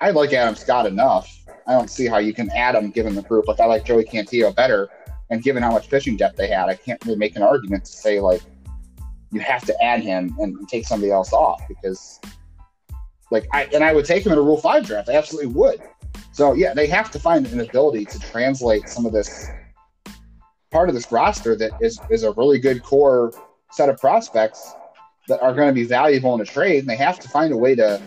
I 0.00 0.10
like 0.10 0.32
Adam 0.32 0.54
Scott 0.54 0.86
enough. 0.86 1.36
I 1.66 1.72
don't 1.72 1.90
see 1.90 2.06
how 2.06 2.18
you 2.18 2.32
can 2.32 2.50
add 2.50 2.74
him 2.74 2.90
given 2.90 3.14
the 3.14 3.22
group. 3.22 3.46
Like 3.46 3.60
I 3.60 3.66
like 3.66 3.84
Joey 3.84 4.04
Cantillo 4.04 4.54
better, 4.54 4.88
and 5.30 5.42
given 5.42 5.62
how 5.62 5.70
much 5.70 5.88
pitching 5.88 6.16
depth 6.16 6.36
they 6.36 6.48
had, 6.48 6.68
I 6.68 6.74
can't 6.74 7.02
really 7.04 7.18
make 7.18 7.36
an 7.36 7.42
argument 7.42 7.84
to 7.84 7.92
say 7.92 8.20
like 8.20 8.42
you 9.32 9.40
have 9.40 9.64
to 9.66 9.82
add 9.82 10.02
him 10.02 10.34
and 10.38 10.68
take 10.68 10.86
somebody 10.86 11.12
else 11.12 11.32
off 11.32 11.62
because 11.68 12.20
like 13.30 13.46
I 13.52 13.64
and 13.72 13.84
I 13.84 13.92
would 13.92 14.04
take 14.04 14.26
him 14.26 14.32
in 14.32 14.38
a 14.38 14.42
Rule 14.42 14.56
Five 14.56 14.86
draft. 14.86 15.08
I 15.08 15.14
absolutely 15.14 15.52
would. 15.52 15.80
So 16.32 16.54
yeah, 16.54 16.74
they 16.74 16.86
have 16.88 17.10
to 17.12 17.18
find 17.18 17.46
an 17.46 17.60
ability 17.60 18.04
to 18.06 18.18
translate 18.18 18.88
some 18.88 19.06
of 19.06 19.12
this 19.12 19.48
part 20.70 20.88
of 20.88 20.94
this 20.94 21.10
roster 21.12 21.56
that 21.56 21.72
is 21.80 22.00
is 22.10 22.24
a 22.24 22.32
really 22.32 22.58
good 22.58 22.82
core 22.82 23.32
set 23.70 23.88
of 23.88 23.98
prospects 23.98 24.74
that 25.28 25.40
are 25.42 25.54
going 25.54 25.68
to 25.68 25.74
be 25.74 25.84
valuable 25.84 26.34
in 26.34 26.40
a 26.40 26.44
trade, 26.44 26.80
and 26.80 26.88
they 26.88 26.96
have 26.96 27.20
to 27.20 27.28
find 27.28 27.52
a 27.52 27.56
way 27.56 27.74
to 27.76 28.02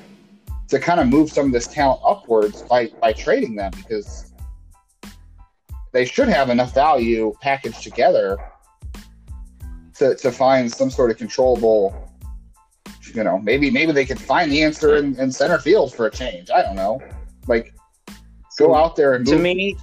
to 0.68 0.80
kind 0.80 1.00
of 1.00 1.08
move 1.08 1.32
some 1.32 1.48
of 1.48 1.52
this 1.54 1.68
talent 1.68 2.02
upwards 2.06 2.64
by 2.64 2.88
by 3.02 3.14
trading 3.14 3.56
them 3.56 3.72
because 3.78 4.33
they 5.94 6.06
should 6.06 6.28
have 6.28 6.50
enough 6.50 6.74
value 6.74 7.34
packaged 7.42 7.82
together 7.82 8.38
to, 9.96 10.16
to 10.16 10.32
find 10.32 10.72
some 10.72 10.90
sort 10.90 11.12
of 11.12 11.18
controllable 11.18 12.10
you 13.14 13.24
know 13.24 13.40
maybe 13.40 13.70
maybe 13.70 13.92
they 13.92 14.06
could 14.06 14.20
find 14.20 14.52
the 14.52 14.64
answer 14.64 14.96
in, 14.96 15.16
in 15.20 15.32
center 15.32 15.60
field 15.60 15.94
for 15.94 16.08
a 16.08 16.12
change. 16.12 16.50
I 16.50 16.62
don't 16.62 16.76
know. 16.76 17.02
Like 17.48 17.74
go 18.58 18.76
out 18.76 18.96
there 18.96 19.14
and 19.14 19.26
to 19.28 19.38
me 19.38 19.78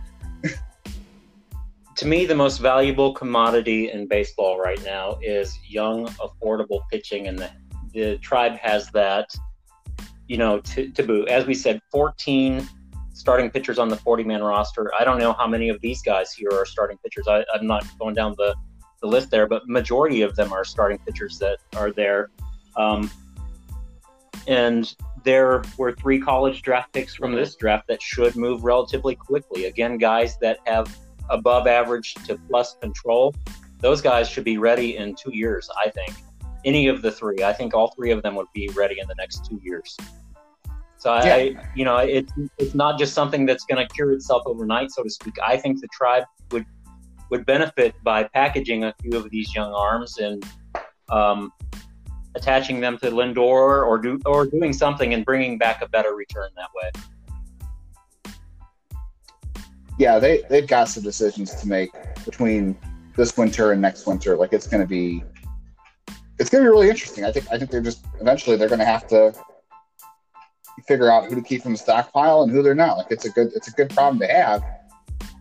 to 1.96 2.06
me 2.06 2.26
the 2.26 2.34
most 2.34 2.58
valuable 2.58 3.12
commodity 3.12 3.90
in 3.90 4.06
baseball 4.08 4.58
right 4.58 4.82
now 4.84 5.18
is 5.22 5.58
young 5.68 6.06
affordable 6.14 6.80
pitching 6.90 7.26
and 7.28 7.38
the, 7.38 7.50
the 7.92 8.18
tribe 8.18 8.56
has 8.56 8.90
that 8.92 9.28
you 10.26 10.36
know 10.36 10.60
to, 10.60 10.90
to 10.90 11.02
boot. 11.02 11.28
As 11.28 11.46
we 11.46 11.54
said 11.54 11.80
14 11.92 12.68
starting 13.20 13.50
pitchers 13.50 13.78
on 13.78 13.88
the 13.88 13.96
40 13.96 14.24
man 14.24 14.42
roster 14.42 14.90
i 14.98 15.04
don't 15.04 15.18
know 15.18 15.32
how 15.34 15.46
many 15.46 15.68
of 15.68 15.80
these 15.80 16.00
guys 16.02 16.32
here 16.32 16.50
are 16.52 16.64
starting 16.64 16.96
pitchers 16.98 17.28
I, 17.28 17.44
i'm 17.54 17.66
not 17.66 17.84
going 17.98 18.14
down 18.14 18.34
the, 18.38 18.54
the 19.02 19.06
list 19.06 19.30
there 19.30 19.46
but 19.46 19.68
majority 19.68 20.22
of 20.22 20.34
them 20.36 20.52
are 20.52 20.64
starting 20.64 20.98
pitchers 20.98 21.38
that 21.38 21.58
are 21.76 21.92
there 21.92 22.30
um, 22.76 23.10
and 24.46 24.94
there 25.22 25.62
were 25.76 25.92
three 25.92 26.20
college 26.20 26.62
draft 26.62 26.92
picks 26.92 27.14
from 27.14 27.32
this 27.32 27.54
draft 27.56 27.86
that 27.88 28.00
should 28.00 28.36
move 28.36 28.64
relatively 28.64 29.14
quickly. 29.14 29.66
Again, 29.66 29.98
guys 29.98 30.38
that 30.38 30.58
have 30.66 30.96
above 31.28 31.66
average 31.66 32.14
to 32.26 32.38
plus 32.48 32.76
control. 32.80 33.34
Those 33.78 34.00
guys 34.00 34.28
should 34.28 34.44
be 34.44 34.58
ready 34.58 34.96
in 34.96 35.14
two 35.14 35.34
years, 35.34 35.68
I 35.82 35.90
think. 35.90 36.14
Any 36.64 36.88
of 36.88 37.00
the 37.00 37.10
three. 37.10 37.42
I 37.42 37.52
think 37.52 37.74
all 37.74 37.88
three 37.96 38.10
of 38.10 38.22
them 38.22 38.34
would 38.34 38.48
be 38.54 38.68
ready 38.74 38.98
in 39.00 39.08
the 39.08 39.14
next 39.14 39.46
two 39.46 39.60
years. 39.62 39.96
So 41.00 41.14
yeah. 41.14 41.34
I, 41.34 41.54
you 41.74 41.86
know, 41.86 41.96
it's 41.96 42.30
it's 42.58 42.74
not 42.74 42.98
just 42.98 43.14
something 43.14 43.46
that's 43.46 43.64
going 43.64 43.84
to 43.84 43.92
cure 43.94 44.12
itself 44.12 44.42
overnight, 44.44 44.90
so 44.92 45.02
to 45.02 45.08
speak. 45.08 45.34
I 45.42 45.56
think 45.56 45.80
the 45.80 45.88
tribe 45.92 46.24
would 46.52 46.66
would 47.30 47.46
benefit 47.46 47.94
by 48.04 48.24
packaging 48.24 48.84
a 48.84 48.94
few 49.00 49.16
of 49.16 49.30
these 49.30 49.54
young 49.54 49.72
arms 49.72 50.18
and 50.18 50.44
um, 51.08 51.52
attaching 52.34 52.80
them 52.80 52.98
to 52.98 53.10
Lindor 53.10 53.86
or 53.86 53.98
do 53.98 54.20
or 54.26 54.44
doing 54.44 54.74
something 54.74 55.14
and 55.14 55.24
bringing 55.24 55.56
back 55.56 55.80
a 55.80 55.88
better 55.88 56.14
return 56.14 56.50
that 56.56 56.68
way. 56.74 56.90
Yeah, 59.98 60.18
they 60.18 60.42
they've 60.50 60.66
got 60.66 60.90
some 60.90 61.02
decisions 61.02 61.54
to 61.62 61.66
make 61.66 61.92
between 62.26 62.76
this 63.16 63.38
winter 63.38 63.72
and 63.72 63.80
next 63.80 64.06
winter. 64.06 64.36
Like 64.36 64.52
it's 64.52 64.66
going 64.66 64.82
to 64.82 64.86
be 64.86 65.24
it's 66.38 66.50
going 66.50 66.62
to 66.62 66.68
be 66.68 66.70
really 66.70 66.90
interesting. 66.90 67.24
I 67.24 67.32
think 67.32 67.46
I 67.50 67.56
think 67.56 67.70
they're 67.70 67.80
just 67.80 68.04
eventually 68.20 68.56
they're 68.56 68.68
going 68.68 68.80
to 68.80 68.84
have 68.84 69.06
to 69.08 69.32
figure 70.90 71.08
out 71.08 71.26
who 71.26 71.36
to 71.36 71.42
keep 71.42 71.62
from 71.62 71.70
the 71.70 71.78
stockpile 71.78 72.42
and 72.42 72.50
who 72.50 72.64
they're 72.64 72.74
not. 72.74 72.98
Like 72.98 73.12
it's 73.12 73.24
a 73.24 73.30
good 73.30 73.52
it's 73.54 73.68
a 73.68 73.70
good 73.70 73.90
problem 73.90 74.18
to 74.18 74.26
have. 74.26 74.60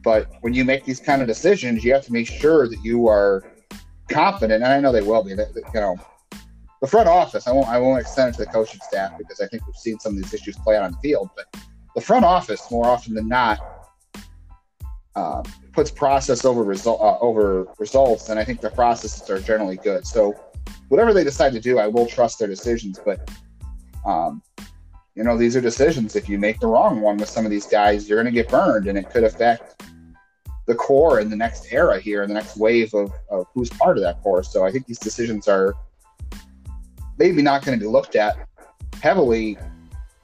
But 0.03 0.31
when 0.41 0.53
you 0.53 0.63
make 0.63 0.85
these 0.85 0.99
kind 0.99 1.23
of 1.23 1.27
decisions, 1.27 1.83
you 1.83 1.91
have 1.91 2.05
to 2.05 2.13
make 2.13 2.27
sure 2.27 2.69
that 2.69 2.77
you 2.83 3.07
are 3.07 3.43
confident, 4.09 4.63
and 4.63 4.71
I 4.71 4.79
know 4.79 4.91
they 4.91 5.01
will 5.01 5.23
be. 5.23 5.33
That, 5.33 5.55
that 5.55 5.63
you 5.73 5.81
know, 5.81 5.97
the 6.81 6.87
front 6.87 7.07
office, 7.07 7.47
I 7.47 7.51
won't 7.51 7.67
I 7.67 7.79
won't 7.79 7.99
extend 7.99 8.29
it 8.29 8.37
to 8.37 8.45
the 8.45 8.51
coaching 8.51 8.79
staff 8.87 9.17
because 9.17 9.41
I 9.41 9.47
think 9.47 9.65
we've 9.65 9.75
seen 9.75 9.99
some 9.99 10.15
of 10.15 10.21
these 10.21 10.33
issues 10.35 10.55
play 10.57 10.77
out 10.77 10.83
on 10.83 10.91
the 10.91 10.99
field. 10.99 11.31
But 11.35 11.47
the 11.95 12.01
front 12.01 12.25
office, 12.25 12.69
more 12.69 12.85
often 12.85 13.15
than 13.15 13.27
not, 13.27 13.57
uh, 15.15 15.41
puts 15.73 15.89
process 15.89 16.45
over 16.45 16.63
result 16.63 17.01
uh, 17.01 17.17
over 17.19 17.65
results, 17.79 18.29
and 18.29 18.39
I 18.39 18.43
think 18.45 18.61
the 18.61 18.69
processes 18.69 19.27
are 19.31 19.39
generally 19.39 19.77
good. 19.77 20.05
So 20.05 20.39
whatever 20.89 21.11
they 21.11 21.23
decide 21.23 21.53
to 21.53 21.59
do, 21.59 21.79
I 21.79 21.87
will 21.87 22.05
trust 22.05 22.37
their 22.37 22.47
decisions. 22.47 22.99
But 23.03 23.31
um, 24.05 24.43
you 25.15 25.23
know, 25.23 25.37
these 25.37 25.55
are 25.55 25.61
decisions. 25.61 26.15
If 26.15 26.29
you 26.29 26.37
make 26.37 26.59
the 26.59 26.67
wrong 26.67 27.01
one 27.01 27.17
with 27.17 27.29
some 27.29 27.45
of 27.45 27.51
these 27.51 27.65
guys, 27.65 28.07
you're 28.07 28.21
going 28.21 28.33
to 28.33 28.41
get 28.41 28.49
burned, 28.49 28.87
and 28.87 28.97
it 28.97 29.09
could 29.09 29.23
affect 29.23 29.83
the 30.65 30.75
core 30.75 31.19
in 31.19 31.29
the 31.29 31.35
next 31.35 31.73
era 31.73 31.99
here, 31.99 32.23
in 32.23 32.29
the 32.29 32.35
next 32.35 32.55
wave 32.55 32.93
of, 32.93 33.11
of 33.29 33.47
who's 33.53 33.69
part 33.71 33.97
of 33.97 34.03
that 34.03 34.21
core. 34.21 34.43
So 34.43 34.65
I 34.65 34.71
think 34.71 34.85
these 34.85 34.99
decisions 34.99 35.47
are 35.47 35.73
maybe 37.17 37.41
not 37.41 37.65
going 37.65 37.77
to 37.77 37.83
be 37.83 37.89
looked 37.89 38.15
at 38.15 38.37
heavily 39.01 39.57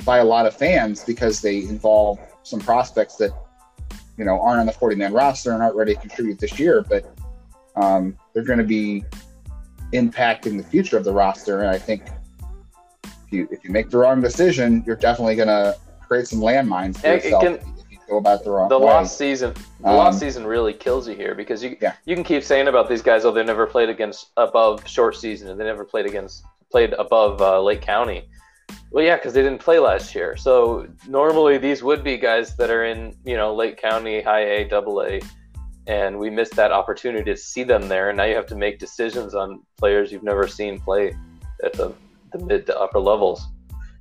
by 0.05 0.19
a 0.19 0.23
lot 0.23 0.45
of 0.45 0.55
fans 0.55 1.03
because 1.03 1.41
they 1.41 1.59
involve 1.59 2.19
some 2.43 2.59
prospects 2.59 3.15
that 3.15 3.31
you 4.17 4.23
know 4.23 4.39
aren't 4.39 4.59
on 4.59 4.65
the 4.65 4.71
40 4.71 4.95
man 4.95 5.13
roster 5.13 5.51
and 5.51 5.61
aren't 5.61 5.75
ready 5.75 5.93
to 5.93 5.99
contribute 5.99 6.39
this 6.39 6.59
year 6.59 6.85
but 6.87 7.13
um, 7.75 8.17
they're 8.33 8.43
going 8.43 8.59
to 8.59 8.65
be 8.65 9.03
impacting 9.93 10.57
the 10.57 10.63
future 10.63 10.97
of 10.97 11.03
the 11.03 11.11
roster 11.11 11.61
and 11.61 11.69
i 11.69 11.77
think 11.77 12.03
you 13.35 13.47
if 13.51 13.63
you 13.63 13.71
make 13.71 13.89
the 13.89 13.97
wrong 13.97 14.21
decision 14.21 14.83
you're 14.85 14.95
definitely 14.95 15.35
going 15.35 15.47
to 15.47 15.77
create 16.07 16.27
some 16.27 16.39
landmines 16.39 16.97
for 16.97 17.07
yourself 17.07 17.43
can, 17.43 17.53
if 17.55 17.91
you 17.91 17.97
go 18.07 18.17
about 18.17 18.43
the 18.43 18.51
wrong 18.51 18.69
the 18.69 18.79
way. 18.79 18.85
lost 18.85 19.17
season 19.17 19.53
the 19.81 19.89
um, 19.89 19.97
lost 19.97 20.19
season 20.19 20.45
really 20.45 20.73
kills 20.73 21.07
you 21.07 21.15
here 21.15 21.35
because 21.35 21.63
you 21.63 21.77
yeah. 21.81 21.93
you 22.05 22.15
can 22.15 22.23
keep 22.23 22.43
saying 22.43 22.67
about 22.67 22.87
these 22.87 23.01
guys 23.01 23.25
oh 23.25 23.31
they 23.31 23.43
never 23.43 23.67
played 23.67 23.89
against 23.89 24.31
above 24.37 24.87
short 24.87 25.15
season 25.15 25.49
and 25.49 25.59
they 25.59 25.65
never 25.65 25.83
played 25.83 26.05
against 26.05 26.45
played 26.75 26.93
above 26.93 27.41
uh, 27.41 27.61
Lake 27.61 27.81
County. 27.81 28.27
Well, 28.91 29.03
yeah, 29.03 29.15
because 29.15 29.33
they 29.33 29.41
didn't 29.41 29.61
play 29.61 29.79
last 29.79 30.15
year. 30.15 30.35
So 30.35 30.87
normally 31.07 31.57
these 31.57 31.83
would 31.83 32.03
be 32.03 32.17
guys 32.17 32.55
that 32.57 32.69
are 32.69 32.85
in, 32.85 33.15
you 33.25 33.37
know, 33.37 33.53
Lake 33.53 33.77
County, 33.77 34.21
High 34.21 34.45
A, 34.55 34.67
Double 34.67 35.01
A, 35.01 35.21
and 35.87 36.17
we 36.17 36.29
missed 36.29 36.55
that 36.55 36.73
opportunity 36.73 37.31
to 37.31 37.37
see 37.37 37.63
them 37.63 37.87
there. 37.87 38.09
And 38.09 38.17
now 38.17 38.25
you 38.25 38.35
have 38.35 38.47
to 38.47 38.55
make 38.55 38.79
decisions 38.79 39.35
on 39.35 39.61
players 39.77 40.11
you've 40.11 40.23
never 40.23 40.47
seen 40.47 40.79
play 40.79 41.15
at 41.63 41.73
the, 41.73 41.93
the 42.37 42.45
mid 42.45 42.65
to 42.67 42.79
upper 42.79 42.99
levels. 42.99 43.47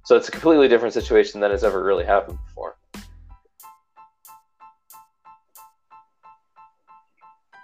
So 0.05 0.17
it's 0.17 0.29
a 0.29 0.33
completely 0.33 0.69
different 0.69 0.93
situation 0.95 1.41
than 1.41 1.51
has 1.51 1.65
ever 1.65 1.83
really 1.83 2.05
happened 2.05 2.39
before. 2.47 2.77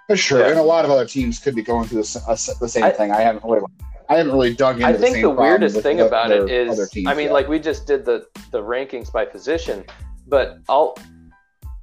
That's 0.07 0.21
true, 0.21 0.39
Yeah. 0.39 0.49
and 0.49 0.59
a 0.59 0.63
lot 0.63 0.83
of 0.83 0.91
other 0.91 1.05
teams 1.05 1.39
could 1.39 1.55
be 1.55 1.61
going 1.61 1.87
through 1.87 2.01
the, 2.03 2.55
the 2.59 2.67
same 2.67 2.83
I- 2.83 2.89
thing. 2.91 3.11
I 3.11 3.21
haven't 3.21 3.43
really, 3.45 3.61
I 4.09 4.17
haven't 4.17 4.33
really 4.33 4.53
dug 4.53 4.75
into. 4.75 4.87
I 4.87 4.91
the 4.91 4.97
think 4.97 5.15
same 5.15 5.21
the 5.21 5.29
weirdest 5.29 5.79
thing 5.81 5.97
the- 5.97 6.07
about 6.07 6.31
it 6.31 6.49
is, 6.49 6.89
teams 6.89 7.07
I 7.07 7.13
mean, 7.13 7.31
like 7.31 7.47
we 7.47 7.59
just 7.59 7.87
did 7.87 8.03
the 8.03 8.25
the 8.51 8.61
rankings 8.61 9.11
by 9.11 9.23
position, 9.25 9.85
but 10.27 10.57
all 10.67 10.97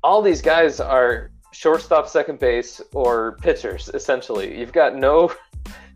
all 0.03 0.21
these 0.21 0.43
guys 0.43 0.79
are 0.81 1.31
shortstop, 1.53 2.07
second 2.09 2.39
base, 2.39 2.83
or 2.93 3.39
pitchers. 3.41 3.89
Essentially, 3.95 4.59
you've 4.59 4.73
got 4.73 4.95
no 4.95 5.33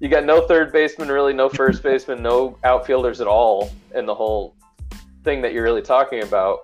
you 0.01 0.09
got 0.09 0.25
no 0.25 0.47
third 0.47 0.73
baseman, 0.73 1.09
really, 1.09 1.33
no 1.33 1.49
first 1.49 1.83
baseman, 1.91 2.23
no 2.23 2.59
outfielders 2.65 3.21
at 3.21 3.27
all 3.27 3.71
in 3.95 4.07
the 4.07 4.15
whole 4.15 4.55
thing 5.25 5.43
that 5.43 5.53
you're 5.53 5.65
really 5.65 5.83
talking 5.83 6.23
about. 6.23 6.61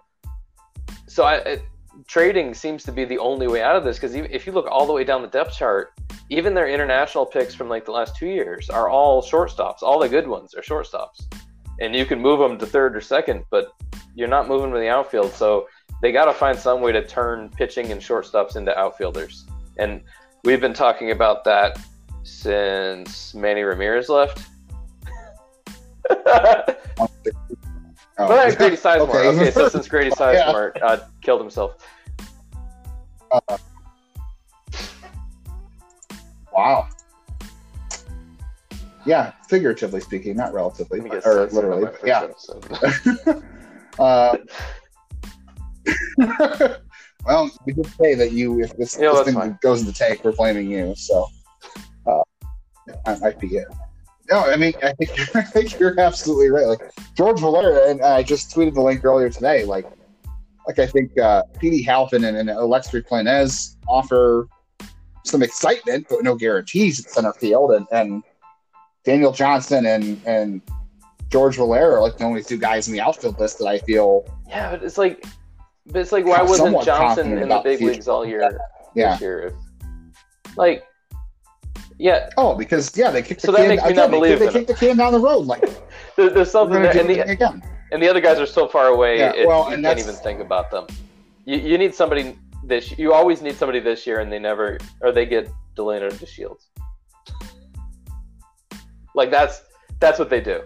So 1.06 1.24
I. 1.24 1.36
It, 1.36 1.62
Trading 2.06 2.54
seems 2.54 2.84
to 2.84 2.92
be 2.92 3.04
the 3.04 3.18
only 3.18 3.48
way 3.48 3.60
out 3.60 3.74
of 3.74 3.82
this 3.82 3.96
because 3.96 4.14
if 4.14 4.46
you 4.46 4.52
look 4.52 4.68
all 4.70 4.86
the 4.86 4.92
way 4.92 5.02
down 5.02 5.20
the 5.20 5.28
depth 5.28 5.52
chart, 5.52 5.92
even 6.30 6.54
their 6.54 6.68
international 6.68 7.26
picks 7.26 7.54
from 7.54 7.68
like 7.68 7.84
the 7.84 7.90
last 7.90 8.14
two 8.16 8.28
years 8.28 8.70
are 8.70 8.88
all 8.88 9.22
shortstops. 9.22 9.82
All 9.82 9.98
the 9.98 10.08
good 10.08 10.26
ones 10.26 10.54
are 10.54 10.62
shortstops, 10.62 11.26
and 11.80 11.94
you 11.94 12.04
can 12.04 12.20
move 12.20 12.38
them 12.38 12.58
to 12.58 12.66
third 12.66 12.96
or 12.96 13.00
second, 13.00 13.44
but 13.50 13.72
you're 14.14 14.28
not 14.28 14.48
moving 14.48 14.72
to 14.72 14.78
the 14.78 14.88
outfield. 14.88 15.32
So 15.32 15.66
they 16.02 16.12
got 16.12 16.26
to 16.26 16.32
find 16.32 16.58
some 16.58 16.80
way 16.80 16.92
to 16.92 17.04
turn 17.04 17.50
pitching 17.50 17.90
and 17.90 18.00
shortstops 18.00 18.56
into 18.56 18.76
outfielders. 18.78 19.46
And 19.78 20.02
we've 20.44 20.60
been 20.60 20.74
talking 20.74 21.10
about 21.10 21.44
that 21.44 21.78
since 22.28 23.34
Manny 23.34 23.62
Ramirez 23.62 24.08
left. 24.08 24.46
well, 26.10 26.76
Oh, 28.20 28.26
that's 28.34 28.56
Grady 28.56 28.74
Sizemore. 28.76 29.10
Okay. 29.10 29.28
Okay, 29.28 29.50
so 29.52 29.68
since 29.68 29.86
Grady 29.86 30.10
Sizemore 30.18 30.72
uh, 30.82 30.98
killed 31.22 31.40
himself. 31.40 31.76
wow. 36.52 36.88
Yeah, 39.06 39.32
figuratively 39.48 40.00
speaking, 40.00 40.36
not 40.36 40.52
relatively, 40.52 41.00
get 41.00 41.24
or 41.24 41.46
literally. 41.46 41.90
Yeah. 42.04 42.24
episode. 42.24 43.42
Uh, 43.98 44.36
well, 47.26 47.50
we 47.66 47.72
did 47.72 47.86
say 48.00 48.14
that 48.14 48.30
you, 48.30 48.60
if 48.62 48.76
this, 48.76 48.96
Yeah, 48.96 49.10
this 49.10 49.22
thing 49.24 49.34
fine. 49.34 49.58
goes 49.60 49.80
into 49.80 49.92
tank, 49.92 50.20
we're 50.22 50.30
blaming 50.30 50.70
you. 50.70 50.94
So 50.96 51.24
uh, 51.24 51.26
that 53.04 53.20
might 53.20 53.38
be 53.38 53.56
it. 53.56 53.68
No, 54.30 54.40
I 54.40 54.56
mean, 54.56 54.74
I 54.82 54.92
think 54.92 55.36
I 55.36 55.42
think 55.42 55.78
you're 55.78 55.98
absolutely 55.98 56.50
right. 56.50 56.66
Like 56.66 56.80
George 57.16 57.40
Valera, 57.40 57.88
and 57.90 58.02
I 58.02 58.22
just 58.22 58.54
tweeted 58.54 58.74
the 58.74 58.82
link 58.82 59.04
earlier 59.04 59.30
today. 59.30 59.64
Like, 59.64 59.86
like 60.66 60.78
I 60.78 60.86
think 60.86 61.18
uh, 61.18 61.42
Petey 61.58 61.82
Halpin 61.82 62.24
and, 62.24 62.36
and 62.36 62.48
Alexfri 62.48 63.06
Planez 63.06 63.76
offer 63.88 64.48
some 65.24 65.42
excitement, 65.42 66.06
but 66.08 66.22
no 66.22 66.34
guarantees 66.34 67.04
at 67.04 67.10
center 67.10 67.32
field, 67.34 67.72
and, 67.72 67.86
and 67.92 68.22
Daniel 69.04 69.32
Johnson 69.32 69.86
and 69.86 70.20
and 70.26 70.62
George 71.30 71.56
Valera 71.56 71.96
are 71.96 72.02
like 72.02 72.18
the 72.18 72.24
only 72.24 72.42
two 72.42 72.58
guys 72.58 72.88
in 72.88 72.94
the 72.94 73.00
outfield 73.00 73.38
list 73.38 73.58
that 73.58 73.66
I 73.66 73.78
feel 73.78 74.24
Yeah, 74.48 74.70
but 74.70 74.82
it's 74.82 74.98
like, 74.98 75.24
but 75.86 76.00
it's 76.00 76.12
like, 76.12 76.24
why 76.24 76.42
wasn't 76.42 76.82
Johnson 76.82 77.38
in 77.38 77.48
the 77.48 77.60
big 77.60 77.80
leagues 77.80 78.08
all 78.08 78.26
year 78.26 78.58
yeah. 78.94 79.12
this 79.12 79.20
year? 79.20 79.40
If, 79.46 80.56
like, 80.56 80.84
yeah, 81.98 82.30
Oh, 82.36 82.54
because 82.54 82.96
yeah, 82.96 83.10
they 83.10 83.22
kicked 83.22 83.42
the 83.42 83.46
So 83.48 83.52
that 83.52 83.58
can. 83.58 83.68
makes 83.68 83.82
me 83.82 83.90
again, 83.90 83.96
not 83.96 84.10
they, 84.10 84.16
believe 84.18 84.38
they 84.38 84.46
in 84.46 84.52
kicked 84.52 84.68
the 84.68 84.74
can 84.74 84.96
down 84.96 85.12
the 85.12 85.18
road. 85.20 85.46
Like 85.46 85.62
there, 86.16 86.30
there's 86.30 86.50
something 86.50 86.80
there, 86.80 86.96
and 86.96 87.08
the 87.10 87.20
again. 87.20 87.62
and 87.92 88.02
the 88.02 88.08
other 88.08 88.20
guys 88.20 88.38
are 88.38 88.46
so 88.46 88.68
far 88.68 88.86
away. 88.88 89.18
Yeah, 89.18 89.32
it, 89.34 89.46
well, 89.46 89.68
you 89.68 89.74
and 89.74 89.84
can't 89.84 89.98
even 89.98 90.14
think 90.14 90.40
about 90.40 90.70
them. 90.70 90.86
You, 91.44 91.58
you 91.58 91.78
need 91.78 91.94
somebody 91.94 92.38
this. 92.64 92.96
You 92.98 93.12
always 93.12 93.42
need 93.42 93.56
somebody 93.56 93.80
this 93.80 94.06
year, 94.06 94.20
and 94.20 94.30
they 94.30 94.38
never, 94.38 94.78
or 95.00 95.12
they 95.12 95.26
get 95.26 95.50
Delino 95.76 96.10
DeShields. 96.12 96.66
Like 99.14 99.30
that's 99.30 99.62
that's 99.98 100.18
what 100.18 100.30
they 100.30 100.40
do. 100.40 100.62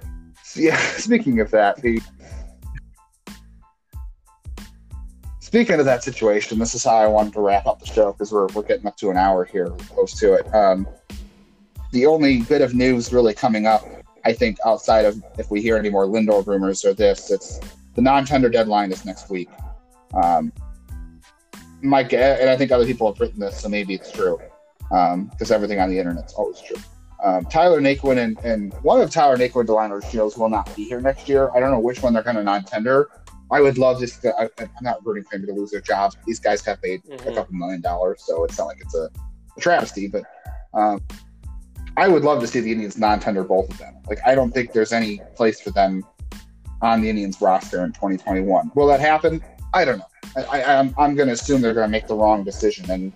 Yeah. 0.55 0.77
Speaking 0.97 1.41
of 1.41 1.51
that, 1.53 1.81
the 1.81 2.01
speaking 5.41 5.79
of 5.79 5.85
that 5.87 6.03
situation, 6.03 6.59
this 6.59 6.75
is 6.75 6.85
how 6.85 6.97
I 6.97 7.07
wanted 7.07 7.33
to 7.35 7.41
wrap 7.41 7.67
up 7.67 7.79
the 7.81 7.87
show 7.87 8.13
because 8.13 8.33
we're 8.33 8.47
we're 8.49 8.63
getting 8.63 8.87
up 8.87 8.97
to 8.99 9.11
an 9.11 9.17
hour 9.17 9.45
here, 9.45 9.69
close 9.95 10.19
to 10.19 10.35
it. 10.35 10.55
Um, 10.55 10.87
the 11.93 12.07
only 12.07 12.43
bit 12.43 12.61
of 12.61 12.75
news 12.75 13.13
really 13.13 13.35
coming 13.35 13.67
up, 13.67 13.87
I 14.25 14.33
think, 14.33 14.59
outside 14.67 15.05
of 15.05 15.23
if 15.39 15.51
we 15.51 15.63
hear 15.63 15.77
any 15.77 15.91
more 15.91 16.07
Lindor 16.07 16.47
rumors 16.47 16.85
or 16.85 16.95
this, 16.95 17.31
it's 17.31 17.61
the 17.95 18.03
non-tender 18.03 18.49
deadline 18.49 18.91
is 18.93 19.05
next 19.05 19.31
week. 19.31 19.49
Um, 20.15 20.53
Mike, 21.83 22.13
and 22.13 22.49
I 22.49 22.57
think 22.57 22.71
other 22.71 22.87
people 22.87 23.11
have 23.13 23.21
written 23.21 23.41
this, 23.41 23.61
so 23.61 23.69
maybe 23.69 23.95
it's 23.95 24.11
true, 24.11 24.41
because 24.89 25.51
everything 25.51 25.81
on 25.81 25.91
the 25.91 25.99
internet's 25.99 26.33
always 26.35 26.61
true. 26.61 26.77
Um, 27.23 27.45
Tyler 27.45 27.81
Naquin 27.81 28.19
and, 28.19 28.39
and 28.45 28.73
one 28.83 29.01
of 29.01 29.11
Tyler 29.11 29.37
Naquin 29.37 29.67
Delino 29.67 30.11
Shields 30.11 30.37
will 30.37 30.49
not 30.49 30.75
be 30.75 30.85
here 30.85 31.01
next 31.01 31.29
year. 31.29 31.51
I 31.55 31.61
don't 31.61 31.71
know 31.71 31.79
which 31.79 32.03
one 32.03 32.13
they're 32.13 32.23
going 32.23 32.37
to 32.37 32.43
non-tender. 32.43 33.11
I 33.51 33.61
would 33.61 33.79
love 33.79 34.01
this. 34.01 34.17
To, 34.19 34.35
I, 34.41 34.49
I'm 34.59 34.71
not 34.81 35.05
rooting 35.05 35.25
for 35.25 35.37
them 35.39 35.47
to 35.47 35.53
lose 35.53 35.71
their 35.71 35.83
jobs. 35.83 36.17
These 36.27 36.41
guys 36.41 36.63
got 36.63 36.81
paid 36.83 37.03
a 37.11 37.17
Mhm. 37.17 37.35
couple 37.35 37.55
million 37.55 37.81
dollars, 37.81 38.23
so 38.27 38.45
it's 38.45 38.59
not 38.59 38.65
like 38.65 38.81
it's 38.81 38.95
a, 38.95 39.11
a 39.57 39.61
travesty. 39.61 40.09
But 40.09 40.25
um, 40.73 41.01
I 41.97 42.09
would 42.09 42.25
love 42.25 42.41
to 42.41 42.47
see 42.47 42.61
the 42.61 42.73
Indians 42.73 42.97
non-tender 42.99 43.45
both 43.45 43.71
of 43.71 43.79
them. 43.79 43.95
Like 44.09 44.19
I 44.27 44.35
don't 44.35 44.53
think 44.53 44.73
there's 44.73 44.93
any 44.93 45.21
place 45.35 45.61
for 45.61 45.71
them 45.71 46.05
on 46.81 47.01
the 47.01 47.09
Indians 47.09 47.41
roster 47.41 47.85
in 47.85 47.93
2021. 47.93 48.73
Will 48.75 48.87
that 48.89 49.01
happen? 49.01 49.43
I 49.75 49.85
don't 49.85 49.99
know. 49.99 50.07
I, 50.37 50.43
I, 50.43 50.79
I'm 50.79 50.95
I'm 50.99 51.15
going 51.15 51.29
to 51.29 51.35
assume 51.35 51.61
they're 51.61 51.75
going 51.75 51.87
to 51.87 51.91
make 51.91 52.07
the 52.07 52.15
wrong 52.15 52.45
decision 52.45 52.91
and 52.91 53.13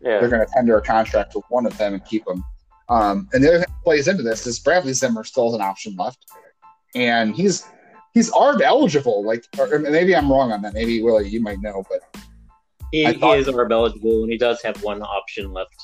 Yeah, 0.00 0.20
they're 0.20 0.28
going 0.28 0.44
to 0.44 0.52
tender 0.52 0.76
a 0.76 0.82
contract 0.82 1.32
to 1.32 1.42
one 1.48 1.66
of 1.66 1.76
them 1.78 1.94
and 1.94 2.04
keep 2.04 2.24
them. 2.24 2.44
Um, 2.88 3.28
and 3.32 3.44
the 3.44 3.48
other 3.48 3.58
thing 3.58 3.66
that 3.68 3.84
plays 3.84 4.08
into 4.08 4.22
this 4.22 4.46
is 4.46 4.58
Bradley 4.58 4.92
Zimmer 4.92 5.24
still 5.24 5.46
has 5.46 5.54
an 5.54 5.60
option 5.60 5.94
left, 5.96 6.24
and 6.94 7.34
he's 7.34 7.66
he's 8.14 8.30
ARB 8.32 8.62
eligible. 8.62 9.24
Like, 9.24 9.44
or, 9.58 9.74
or 9.74 9.78
maybe 9.78 10.16
I'm 10.16 10.30
wrong 10.30 10.52
on 10.52 10.62
that. 10.62 10.74
Maybe 10.74 11.02
Willie, 11.02 11.28
you 11.28 11.40
might 11.40 11.60
know, 11.60 11.84
but 11.88 12.22
He, 12.92 13.06
I 13.06 13.12
he 13.12 13.32
is 13.32 13.46
ARB 13.46 13.70
eligible, 13.70 14.22
and 14.22 14.32
he 14.32 14.38
does 14.38 14.62
have 14.62 14.82
one 14.82 15.02
option 15.02 15.52
left. 15.52 15.74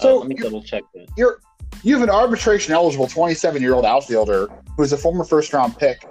So 0.00 0.16
uh, 0.16 0.18
let 0.20 0.28
me 0.28 0.34
double 0.34 0.62
check 0.62 0.82
that. 0.94 1.06
you're 1.16 1.38
you 1.82 1.94
have 1.94 2.02
an 2.02 2.10
arbitration 2.10 2.72
eligible 2.72 3.06
27 3.06 3.60
year 3.60 3.74
old 3.74 3.84
outfielder 3.84 4.48
who's 4.76 4.92
a 4.92 4.96
former 4.96 5.24
first 5.24 5.52
round 5.52 5.76
pick 5.78 6.06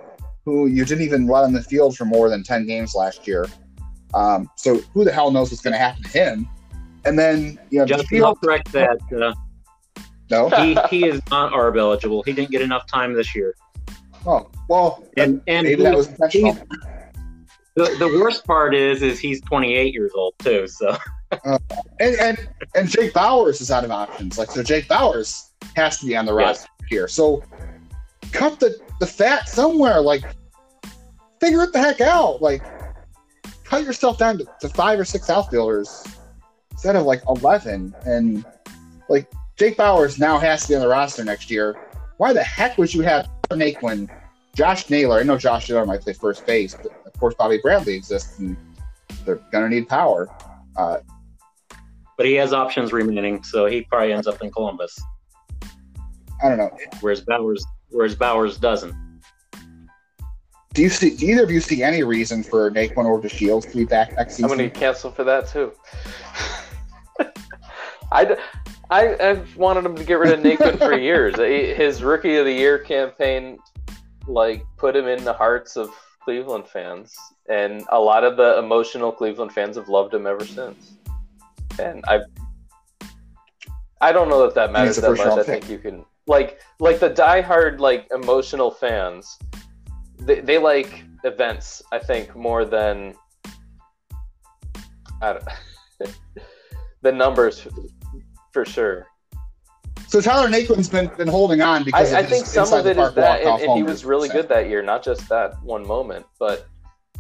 who 0.46 0.68
you 0.68 0.84
didn't 0.86 1.04
even 1.04 1.26
let 1.28 1.44
on 1.46 1.54
the 1.54 1.62
field 1.64 1.96
for 1.96 2.06
more 2.06 2.30
than 2.30 2.44
10 2.44 2.66
games 2.68 2.94
last 2.96 3.26
year. 3.28 3.48
Um, 4.14 4.50
so 4.58 4.78
who 4.94 5.04
the 5.06 5.12
hell 5.12 5.32
knows 5.32 5.52
what's 5.52 5.62
going 5.64 5.72
to 5.74 5.78
happen 5.80 6.04
to 6.04 6.10
him? 6.10 6.50
And 7.06 7.18
then 7.18 7.58
you 7.70 7.80
know, 7.80 7.86
Justin, 7.86 8.24
I'll 8.24 8.36
correct 8.36 8.72
that. 8.74 8.98
Uh, 9.12 9.34
no. 10.30 10.50
he 10.50 10.78
he 10.90 11.08
is 11.08 11.22
not 11.32 11.52
ARB 11.54 11.78
eligible. 11.78 12.24
He 12.24 12.34
didn't 12.34 12.52
get 12.52 12.62
enough 12.62 12.88
time 12.88 13.14
this 13.14 13.36
year. 13.36 13.56
Oh 14.26 14.50
well, 14.70 15.04
And 15.18 15.42
and 15.48 15.66
maybe 15.66 15.78
he- 15.78 15.84
that 15.84 15.96
was 15.98 16.08
intentional. 16.08 16.58
the, 17.76 17.96
the 18.00 18.08
worst 18.22 18.46
part 18.46 18.74
is 18.76 19.02
is 19.02 19.20
he's 19.20 19.42
28 19.42 19.94
years 19.94 20.12
old 20.16 20.34
too. 20.40 20.68
So 20.68 20.96
and 22.00 22.16
and 22.20 22.50
and 22.76 22.90
Jake 22.90 23.14
Bauers 23.14 23.62
is 23.62 23.72
out 23.72 23.84
of 23.84 23.92
options. 23.92 24.38
Like 24.38 24.52
so, 24.52 24.64
Jake 24.64 24.88
Bauers 24.88 25.50
has 25.76 26.00
to 26.00 26.06
be 26.06 26.16
on 26.16 26.26
the 26.26 26.34
Yes. 26.36 26.60
roster 26.60 26.70
here. 26.90 27.08
So 27.08 27.44
cut 28.32 28.60
the 28.60 28.78
the 29.00 29.08
fat 29.08 29.48
somewhere. 29.50 30.02
Like 30.02 30.24
figure 31.40 31.64
it 31.64 31.74
the 31.74 31.80
heck 31.80 32.02
out. 32.02 32.42
Like 32.42 32.64
cut 33.64 33.84
yourself 33.84 34.18
down 34.18 34.38
to, 34.40 34.48
to 34.62 34.70
five 34.70 35.00
or 35.00 35.06
six 35.06 35.30
outfielders 35.30 36.06
instead 36.72 36.96
of 36.96 37.06
like 37.06 37.22
eleven. 37.28 37.96
And 38.06 38.46
like 39.10 39.32
Jake 39.58 39.78
Bauers 39.78 40.20
now 40.20 40.38
has 40.40 40.64
to 40.64 40.68
be 40.70 40.76
on 40.76 40.82
the 40.82 40.88
roster 40.88 41.24
next 41.24 41.50
year. 41.52 41.76
Why 42.18 42.34
the 42.34 42.44
heck 42.44 42.78
would 42.78 42.94
you 42.94 43.02
have 43.02 43.28
Naquin, 43.50 44.10
Josh 44.56 44.90
Naylor? 44.90 45.20
I 45.20 45.24
know 45.24 45.38
Josh 45.38 45.70
Naylor 45.70 45.86
might 45.86 46.02
play 46.02 46.14
first 46.14 46.46
base, 46.46 46.76
but 46.76 46.92
of 47.06 47.14
course 47.20 47.36
Bobby 47.36 47.60
Bradley 47.62 47.96
exists, 47.96 48.40
and 48.40 48.56
they're 49.26 49.42
gonna 49.52 49.70
need 49.70 49.90
power. 49.90 50.30
Uh, 50.76 50.98
but 52.18 52.26
he 52.26 52.34
has 52.34 52.54
options 52.54 52.94
remaining, 52.94 53.44
so 53.44 53.66
he 53.66 53.82
probably 53.82 54.14
ends 54.14 54.28
up 54.28 54.42
in 54.42 54.52
Columbus, 54.52 55.00
I 56.44 56.50
don't 56.50 56.58
know. 56.58 56.72
whereas 57.02 57.22
Bauers 57.22 57.64
whereas 57.90 58.16
Bauers 58.16 58.60
doesn't. 58.60 58.94
Do 60.74 60.82
you 60.82 60.90
see? 60.90 61.16
Do 61.16 61.28
either 61.28 61.44
of 61.44 61.52
you 61.52 61.62
see 61.62 61.84
any 61.84 62.04
reason 62.04 62.44
for 62.44 62.72
Naquin 62.72 63.06
or 63.06 63.22
DeShields 63.22 63.70
to 63.70 63.78
be 63.78 63.86
back 63.86 64.16
next 64.16 64.36
season? 64.36 64.52
I'm 64.52 64.58
gonna 64.58 64.70
cancel 64.70 65.12
for 65.12 65.24
that 65.24 65.48
too. 65.48 65.72
I, 68.12 68.38
I 68.90 69.16
I've 69.20 69.56
wanted 69.56 69.86
him 69.86 69.96
to 69.96 70.04
get 70.04 70.16
rid 70.16 70.34
of 70.34 70.40
Naquin 70.40 70.80
for 70.80 70.98
years. 70.98 71.36
His 71.38 72.04
rookie 72.04 72.38
of 72.38 72.46
the 72.46 72.52
year 72.52 72.80
campaign, 72.80 73.60
like, 74.28 74.66
put 74.78 74.96
him 74.96 75.08
in 75.08 75.24
the 75.24 75.34
hearts 75.34 75.78
of 75.78 75.92
Cleveland 76.24 76.68
fans, 76.68 77.16
and 77.48 77.84
a 77.90 78.00
lot 78.00 78.24
of 78.24 78.36
the 78.36 78.58
emotional 78.58 79.12
Cleveland 79.12 79.52
fans 79.52 79.78
have 79.78 79.90
loved 79.90 80.14
him 80.14 80.26
ever 80.26 80.46
since. 80.46 80.94
And 81.80 82.04
I, 82.08 82.22
I 84.02 84.12
don't 84.12 84.30
know 84.30 84.44
if 84.44 84.54
that 84.56 84.72
matters 84.72 84.98
that 84.98 85.10
much. 85.10 85.20
I 85.20 85.44
think 85.44 85.70
you 85.70 85.78
can 85.78 86.06
like 86.28 86.60
like 86.80 87.00
the 87.00 87.10
diehard 87.10 87.80
like 87.80 88.08
emotional 88.14 88.72
fans. 88.72 89.38
They, 90.20 90.40
they 90.42 90.58
like 90.58 91.04
events, 91.24 91.82
I 91.92 92.00
think, 92.00 92.36
more 92.36 92.66
than 92.66 93.16
I 95.22 95.34
don't, 95.34 96.12
the 97.02 97.12
numbers 97.12 97.68
for 98.52 98.66
sure. 98.66 99.08
So 100.08 100.22
Tyler 100.22 100.48
Naquin's 100.48 100.90
been 100.90 101.10
been 101.18 101.28
holding 101.28 101.62
on 101.62 101.84
because 101.84 102.14
I, 102.14 102.20
I 102.20 102.24
think 102.24 102.46
some 102.46 102.72
of 102.72 102.86
it 102.86 102.98
is 102.98 103.14
that, 103.16 103.42
and, 103.42 103.62
and 103.62 103.78
he 103.78 103.84
was 103.84 104.06
really 104.06 104.30
good 104.30 104.48
that 104.50 104.70
year. 104.70 104.84
Not 104.84 105.04
just 105.04 105.28
that 105.30 105.62
one 105.64 105.86
moment, 105.88 106.26
but 106.40 106.68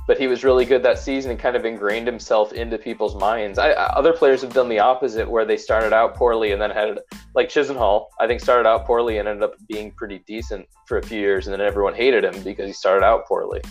but 0.05 0.19
he 0.19 0.27
was 0.27 0.43
really 0.43 0.65
good 0.65 0.83
that 0.83 0.99
season 0.99 1.31
and 1.31 1.39
kind 1.39 1.55
of 1.55 1.65
ingrained 1.65 2.05
himself 2.05 2.51
into 2.51 2.77
people's 2.77 3.15
minds. 3.15 3.57
I, 3.57 3.71
other 3.71 4.11
players 4.11 4.41
have 4.41 4.53
done 4.53 4.67
the 4.67 4.79
opposite, 4.79 5.29
where 5.29 5.45
they 5.45 5.55
started 5.55 5.93
out 5.93 6.15
poorly 6.15 6.51
and 6.51 6.61
then 6.61 6.71
had 6.71 6.99
like 7.35 7.49
Chisenhall. 7.49 8.07
I 8.19 8.27
think 8.27 8.41
started 8.41 8.67
out 8.67 8.85
poorly 8.85 9.19
and 9.19 9.27
ended 9.27 9.43
up 9.43 9.55
being 9.67 9.91
pretty 9.91 10.19
decent 10.27 10.67
for 10.87 10.97
a 10.97 11.03
few 11.03 11.19
years, 11.19 11.47
and 11.47 11.53
then 11.53 11.61
everyone 11.61 11.93
hated 11.93 12.25
him 12.25 12.43
because 12.43 12.67
he 12.67 12.73
started 12.73 13.05
out 13.05 13.25
poorly. 13.27 13.61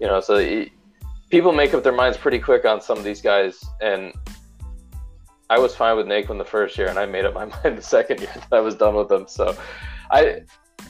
You 0.00 0.06
know, 0.06 0.20
so 0.20 0.38
he, 0.38 0.72
people 1.30 1.52
make 1.52 1.74
up 1.74 1.82
their 1.82 1.92
minds 1.92 2.16
pretty 2.16 2.38
quick 2.38 2.64
on 2.64 2.80
some 2.80 2.96
of 2.96 3.04
these 3.04 3.20
guys, 3.20 3.62
and 3.82 4.14
I 5.50 5.58
was 5.58 5.76
fine 5.76 5.96
with 5.96 6.06
Naquin 6.06 6.38
the 6.38 6.44
first 6.44 6.78
year, 6.78 6.88
and 6.88 6.98
I 6.98 7.04
made 7.04 7.26
up 7.26 7.34
my 7.34 7.44
mind 7.64 7.76
the 7.76 7.82
second 7.82 8.20
year 8.20 8.32
that 8.34 8.52
I 8.52 8.60
was 8.60 8.74
done 8.76 8.94
with 8.94 9.12
him. 9.12 9.26
So, 9.28 9.54
I 10.10 10.40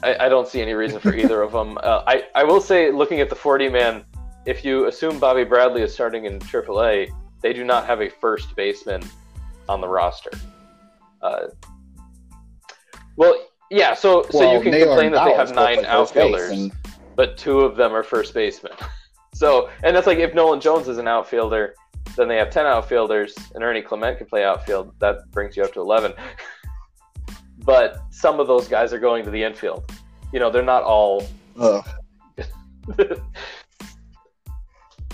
I, 0.05 0.27
I 0.27 0.29
don't 0.29 0.47
see 0.47 0.61
any 0.61 0.75
reason 0.75 1.01
for 1.01 1.15
either 1.15 1.43
of 1.43 1.51
them. 1.51 1.77
Uh, 1.83 2.05
I 2.07 2.25
I 2.37 2.45
will 2.45 2.61
say, 2.61 2.93
looking 2.93 3.21
at 3.21 3.29
the 3.29 3.37
40 3.37 3.69
man, 3.69 4.05
if 4.47 4.64
you 4.64 4.86
assume 4.86 5.18
Bobby 5.18 5.45
Bradley 5.45 5.82
is 5.82 5.92
starting 5.92 6.24
in 6.26 6.38
AAA, 6.38 7.11
they 7.42 7.53
do 7.53 7.64
not 7.64 7.86
have 7.86 8.01
a 8.01 8.09
first 8.09 8.55
baseman 8.57 9.03
on 9.68 9.80
the 9.80 9.88
roster. 9.88 10.30
Uh, 11.22 11.47
well, 13.16 13.34
yeah. 13.70 13.95
So 13.95 14.24
so 14.30 14.40
Well, 14.40 14.55
you 14.55 14.61
can 14.61 14.72
Naylor 14.72 14.86
complain 14.86 15.12
that 15.12 15.24
they 15.24 15.34
have 15.34 15.55
nine 15.55 15.76
play 15.76 15.84
first 15.84 15.86
base, 15.86 15.90
outfielders 15.90 16.51
and- 16.51 16.72
but 17.16 17.36
two 17.38 17.61
of 17.61 17.76
them 17.76 17.92
are 17.92 18.03
first 18.03 18.34
basemen. 18.34 18.72
So, 19.34 19.68
and 19.82 19.97
that's 19.97 20.07
like 20.07 20.18
if 20.18 20.32
Nolan 20.32 20.61
Jones 20.61 20.86
is 20.86 20.99
an 20.99 21.09
outfielder, 21.09 21.74
then 22.16 22.28
they 22.28 22.36
have 22.36 22.51
10 22.51 22.66
outfielders, 22.66 23.34
and 23.57 23.64
Ernie 23.64 23.82
Clement 23.82 24.16
can 24.16 24.28
play 24.28 24.45
outfield. 24.45 24.95
That 25.01 25.28
brings 25.32 25.57
you 25.57 25.64
up 25.64 25.72
to 25.72 25.80
11. 25.80 26.14
but 27.64 27.99
some 28.11 28.38
of 28.38 28.47
those 28.47 28.68
guys 28.68 28.92
are 28.92 29.01
going 29.01 29.24
to 29.24 29.32
the 29.32 29.42
infield. 29.42 29.90
You 30.32 30.38
know, 30.38 30.51
they're 30.51 30.62
not 30.62 30.84
all, 30.84 31.26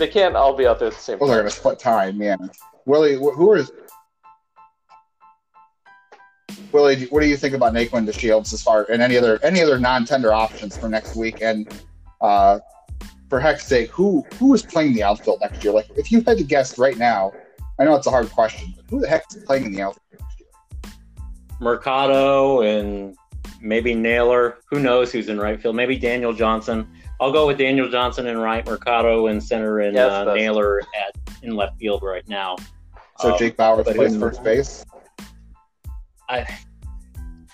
they 0.00 0.08
can't 0.08 0.34
all 0.34 0.56
be 0.56 0.66
out 0.66 0.78
there 0.78 0.88
at 0.88 0.94
the 0.94 1.00
same 1.00 1.18
time 1.18 1.28
they're 1.28 1.36
going 1.36 1.48
to 1.48 1.56
split 1.56 1.78
time, 1.78 2.20
yeah. 2.20 2.36
Willie, 2.86 3.16
wh- 3.16 3.36
who 3.36 3.52
is 3.52 3.70
Willie? 6.72 7.04
What 7.06 7.20
do 7.20 7.28
you 7.28 7.36
think 7.36 7.54
about 7.54 7.74
Naquin 7.74 8.06
to 8.06 8.12
Shields 8.12 8.52
as 8.52 8.62
far 8.62 8.86
and 8.90 9.02
any 9.02 9.16
other 9.16 9.38
any 9.42 9.62
other 9.62 9.78
non-tender 9.78 10.32
options 10.32 10.76
for 10.76 10.88
next 10.88 11.14
week? 11.14 11.42
And 11.42 11.72
uh, 12.20 12.58
for 13.28 13.38
heck's 13.38 13.66
sake, 13.66 13.90
who 13.90 14.24
who 14.38 14.54
is 14.54 14.62
playing 14.62 14.94
the 14.94 15.02
outfield 15.02 15.40
next 15.40 15.62
year? 15.62 15.72
Like, 15.72 15.88
if 15.96 16.10
you 16.10 16.22
had 16.22 16.38
to 16.38 16.44
guess 16.44 16.78
right 16.78 16.96
now, 16.96 17.32
I 17.78 17.84
know 17.84 17.94
it's 17.94 18.06
a 18.06 18.10
hard 18.10 18.30
question, 18.30 18.72
but 18.76 18.86
who 18.88 19.00
the 19.00 19.08
heck 19.08 19.24
is 19.30 19.44
playing 19.44 19.66
in 19.66 19.72
the 19.72 19.82
outfield 19.82 20.20
next? 20.20 20.90
Mercado 21.60 22.62
and 22.62 23.16
maybe 23.60 23.94
Naylor. 23.94 24.58
Who 24.70 24.80
knows 24.80 25.12
who's 25.12 25.28
in 25.28 25.38
right 25.38 25.60
field? 25.60 25.76
Maybe 25.76 25.96
Daniel 25.96 26.32
Johnson. 26.32 26.86
I'll 27.20 27.32
go 27.32 27.46
with 27.46 27.58
Daniel 27.58 27.88
Johnson 27.88 28.26
in 28.26 28.38
right, 28.38 28.64
Mercado 28.64 29.26
in 29.26 29.40
center, 29.40 29.80
and 29.80 29.94
Yeah, 29.94 30.08
that's 30.08 30.28
uh. 30.28 30.34
Naylor 30.34 30.80
at 30.80 31.16
in 31.42 31.54
left 31.54 31.78
field 31.78 32.02
right 32.02 32.26
now. 32.28 32.56
So 33.18 33.32
Um, 33.32 33.38
Jake 33.38 33.56
Bauers 33.56 33.84
but 33.84 33.96
plays 33.96 34.16
first 34.16 34.42
base. 34.42 34.84
I, 36.28 36.46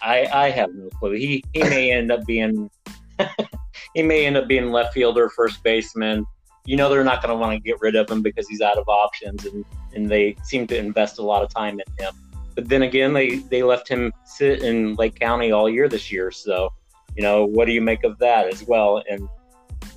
I, 0.03 0.27
I 0.33 0.51
have 0.51 0.73
no 0.75 0.89
clue. 0.91 1.13
He 1.13 1.43
he 1.53 1.63
may 1.63 1.91
end 1.91 2.13
up 2.13 2.25
being 2.27 2.71
he 3.95 4.03
may 4.03 4.27
end 4.27 4.37
up 4.37 4.47
being 4.47 4.71
left 4.71 4.95
fielder, 4.95 5.29
first 5.31 5.63
baseman. 5.63 6.25
You 6.67 6.77
know 6.77 6.89
they're 6.89 7.05
not 7.05 7.23
going 7.23 7.33
to 7.33 7.37
want 7.37 7.53
to 7.53 7.61
get 7.61 7.81
rid 7.81 7.97
of 7.97 8.11
him 8.11 8.23
because 8.23 8.49
he's 8.49 8.61
out 8.61 8.79
of 8.79 8.89
options, 8.89 9.45
and 9.47 9.65
and 9.95 10.09
they 10.09 10.37
seem 10.45 10.67
to 10.69 10.77
invest 10.77 11.19
a 11.19 11.23
lot 11.23 11.43
of 11.43 11.53
time 11.53 11.81
in 11.81 12.05
him. 12.05 12.15
But 12.57 12.69
then 12.69 12.83
again, 12.83 13.13
they 13.13 13.37
they 13.37 13.63
left 13.63 13.87
him 13.87 14.13
sit 14.25 14.63
in 14.63 14.95
Lake 14.95 15.21
County 15.21 15.53
all 15.53 15.69
year 15.69 15.89
this 15.89 16.11
year. 16.11 16.33
So, 16.33 16.73
you 17.15 17.23
know, 17.23 17.45
what 17.45 17.67
do 17.67 17.73
you 17.73 17.83
make 17.83 18.03
of 18.03 18.19
that 18.19 18.49
as 18.49 18.65
well? 18.65 19.03
And 19.09 19.29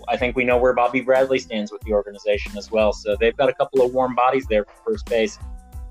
I 0.07 0.17
think 0.17 0.35
we 0.35 0.43
know 0.43 0.57
where 0.57 0.73
Bobby 0.73 1.01
Bradley 1.01 1.39
stands 1.39 1.71
with 1.71 1.81
the 1.81 1.93
organization 1.93 2.57
as 2.57 2.69
well. 2.69 2.91
So 2.93 3.15
they've 3.19 3.35
got 3.35 3.49
a 3.49 3.53
couple 3.53 3.81
of 3.83 3.93
warm 3.93 4.13
bodies 4.13 4.45
there 4.47 4.65
for 4.65 4.91
first 4.91 5.05
base. 5.05 5.39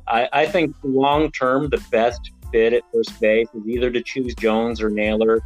I, 0.07 0.29
I 0.33 0.47
think 0.47 0.77
long 0.83 1.33
term, 1.33 1.69
the 1.71 1.83
best 1.91 2.33
fit 2.53 2.73
at 2.73 2.83
first 2.93 3.19
base 3.21 3.49
is 3.55 3.66
either 3.66 3.91
to 3.91 4.03
choose 4.03 4.35
Jones 4.35 4.81
or 4.81 4.91
Naylor, 4.91 5.41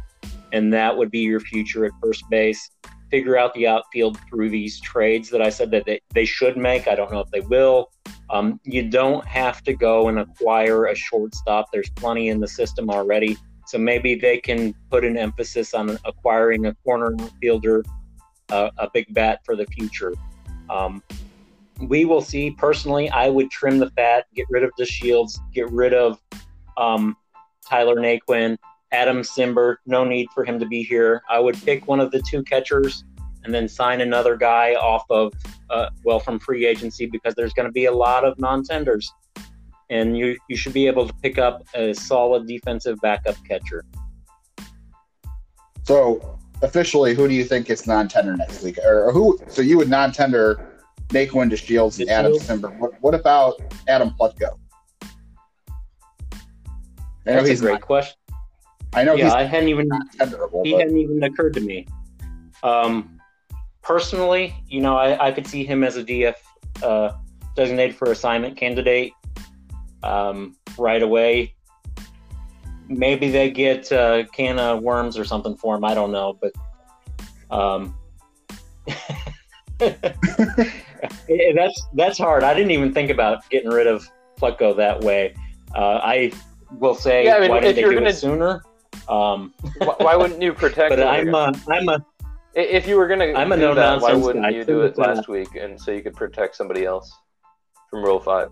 and 0.51 0.73
that 0.73 0.95
would 0.97 1.11
be 1.11 1.19
your 1.19 1.39
future 1.39 1.85
at 1.85 1.91
first 2.01 2.23
base. 2.29 2.69
Figure 3.13 3.37
out 3.37 3.53
the 3.53 3.67
outfield 3.67 4.17
through 4.27 4.49
these 4.49 4.79
trades 4.79 5.29
that 5.29 5.39
I 5.39 5.49
said 5.49 5.69
that 5.69 5.85
they, 5.85 6.01
they 6.15 6.25
should 6.25 6.57
make. 6.57 6.87
I 6.87 6.95
don't 6.95 7.11
know 7.11 7.19
if 7.19 7.29
they 7.29 7.41
will. 7.41 7.91
Um, 8.31 8.59
you 8.63 8.89
don't 8.89 9.23
have 9.27 9.61
to 9.65 9.73
go 9.73 10.07
and 10.07 10.17
acquire 10.17 10.87
a 10.87 10.95
shortstop. 10.95 11.67
There's 11.71 11.91
plenty 11.91 12.29
in 12.29 12.39
the 12.39 12.47
system 12.47 12.89
already. 12.89 13.37
So 13.67 13.77
maybe 13.77 14.15
they 14.15 14.39
can 14.39 14.73
put 14.89 15.05
an 15.05 15.15
emphasis 15.15 15.75
on 15.75 15.95
acquiring 16.05 16.65
a 16.65 16.73
corner 16.83 17.15
fielder, 17.39 17.85
uh, 18.49 18.71
a 18.79 18.89
big 18.91 19.13
bat 19.13 19.41
for 19.45 19.55
the 19.55 19.67
future. 19.67 20.13
Um, 20.71 21.03
we 21.81 22.05
will 22.05 22.21
see. 22.21 22.49
Personally, 22.49 23.11
I 23.11 23.29
would 23.29 23.51
trim 23.51 23.77
the 23.77 23.91
fat, 23.91 24.25
get 24.33 24.47
rid 24.49 24.63
of 24.63 24.71
DeShields, 24.79 25.37
get 25.53 25.69
rid 25.71 25.93
of 25.93 26.19
um, 26.77 27.15
Tyler 27.63 27.97
Naquin, 27.97 28.57
Adam 28.93 29.21
Cimber. 29.21 29.77
No 29.85 30.05
need 30.05 30.29
for 30.33 30.45
him 30.45 30.59
to 30.59 30.65
be 30.65 30.83
here. 30.83 31.21
I 31.29 31.39
would 31.39 31.61
pick 31.63 31.87
one 31.87 31.99
of 31.99 32.11
the 32.11 32.21
two 32.21 32.43
catchers 32.43 33.03
and 33.43 33.53
then 33.53 33.67
sign 33.67 33.99
another 33.99 34.37
guy 34.37 34.75
off 34.75 35.03
of, 35.09 35.33
uh, 35.69 35.89
well, 36.05 36.19
from 36.19 36.39
free 36.39 36.65
agency 36.65 37.07
because 37.07 37.33
there's 37.35 37.51
going 37.53 37.67
to 37.67 37.71
be 37.73 37.85
a 37.85 37.91
lot 37.91 38.23
of 38.23 38.39
non-tenders, 38.39 39.11
and 39.89 40.17
you 40.17 40.37
you 40.47 40.55
should 40.55 40.73
be 40.73 40.87
able 40.87 41.05
to 41.07 41.13
pick 41.15 41.37
up 41.37 41.63
a 41.75 41.93
solid 41.93 42.47
defensive 42.47 42.97
backup 43.01 43.35
catcher. 43.45 43.83
So 45.83 46.39
officially, 46.61 47.13
who 47.13 47.27
do 47.27 47.33
you 47.33 47.43
think 47.43 47.67
gets 47.67 47.85
non-tender 47.85 48.37
next 48.37 48.63
week, 48.63 48.77
or, 48.85 49.09
or 49.09 49.11
who? 49.11 49.37
So 49.49 49.61
you 49.61 49.77
would 49.77 49.89
non-tender 49.89 50.69
Naquin 51.09 51.49
to 51.49 51.57
Shields 51.57 51.99
and 51.99 52.09
Adam 52.09 52.31
Shields. 52.31 52.47
Cimber. 52.47 52.77
What, 52.79 52.91
what 53.01 53.13
about 53.13 53.55
Adam 53.89 54.11
Plutko? 54.17 54.57
I 55.01 55.07
know 57.25 57.35
That's 57.35 57.47
a 57.47 57.49
he's 57.49 57.61
great 57.61 57.73
not, 57.73 57.81
question. 57.81 58.17
I 58.95 59.03
know 59.03 59.15
yeah, 59.15 59.25
he's 59.25 59.33
I 59.33 59.43
hadn't 59.43 59.69
even 59.69 59.89
he 60.63 60.71
but 60.71 60.79
hadn't 60.79 60.97
even 60.97 61.23
occurred 61.23 61.53
to 61.55 61.61
me. 61.61 61.87
Um, 62.61 63.19
personally, 63.81 64.55
you 64.67 64.81
know, 64.81 64.97
I, 64.97 65.27
I 65.27 65.31
could 65.31 65.47
see 65.47 65.65
him 65.65 65.83
as 65.83 65.97
a 65.97 66.03
DF 66.03 66.35
uh, 66.81 67.13
designated 67.55 67.95
for 67.95 68.11
assignment 68.11 68.57
candidate 68.57 69.13
um, 70.03 70.55
right 70.77 71.01
away. 71.01 71.55
Maybe 72.87 73.31
they 73.31 73.49
get 73.49 73.91
a 73.91 74.27
can 74.33 74.59
of 74.59 74.83
worms 74.83 75.17
or 75.17 75.25
something 75.25 75.55
for 75.55 75.75
him. 75.75 75.83
I 75.83 75.93
don't 75.93 76.11
know, 76.11 76.37
but 76.39 76.51
um, 77.49 77.95
that's 79.79 81.87
that's 81.93 82.17
hard. 82.17 82.43
I 82.43 82.53
didn't 82.53 82.71
even 82.71 82.93
think 82.93 83.09
about 83.09 83.49
getting 83.49 83.69
rid 83.69 83.87
of 83.87 84.07
Plutko 84.39 84.75
that 84.77 85.01
way. 85.01 85.33
Uh, 85.75 85.99
I 86.03 86.31
will 86.79 86.95
say, 86.95 87.25
Yeah, 87.25 87.35
I 87.35 87.39
mean, 87.41 87.49
why 87.49 87.57
if 87.57 87.63
didn't 87.63 87.75
they 87.75 87.81
you're 87.81 87.91
do 87.91 87.97
gonna- 87.97 88.09
it 88.09 88.15
sooner? 88.15 88.63
Um, 89.09 89.53
why, 89.77 89.95
why 89.97 90.15
wouldn't 90.15 90.41
you 90.41 90.53
protect 90.53 90.89
but? 90.89 91.03
I'm 91.03 91.33
a, 91.33 91.53
I'm 91.69 91.89
a 91.89 92.05
I- 92.55 92.59
If 92.59 92.87
you 92.87 92.97
were 92.97 93.07
going 93.07 93.19
to 93.19 93.33
I'm 93.37 93.51
a 93.51 93.57
no 93.57 93.73
that, 93.73 94.01
why 94.01 94.13
wouldn't 94.13 94.45
guy, 94.45 94.51
you 94.51 94.63
do 94.63 94.81
it 94.81 94.97
last 94.97 95.27
week 95.27 95.55
and 95.55 95.79
so 95.79 95.91
you 95.91 96.01
could 96.01 96.15
protect 96.15 96.55
somebody 96.55 96.85
else 96.85 97.11
from 97.89 98.03
Rule 98.03 98.19
5? 98.19 98.49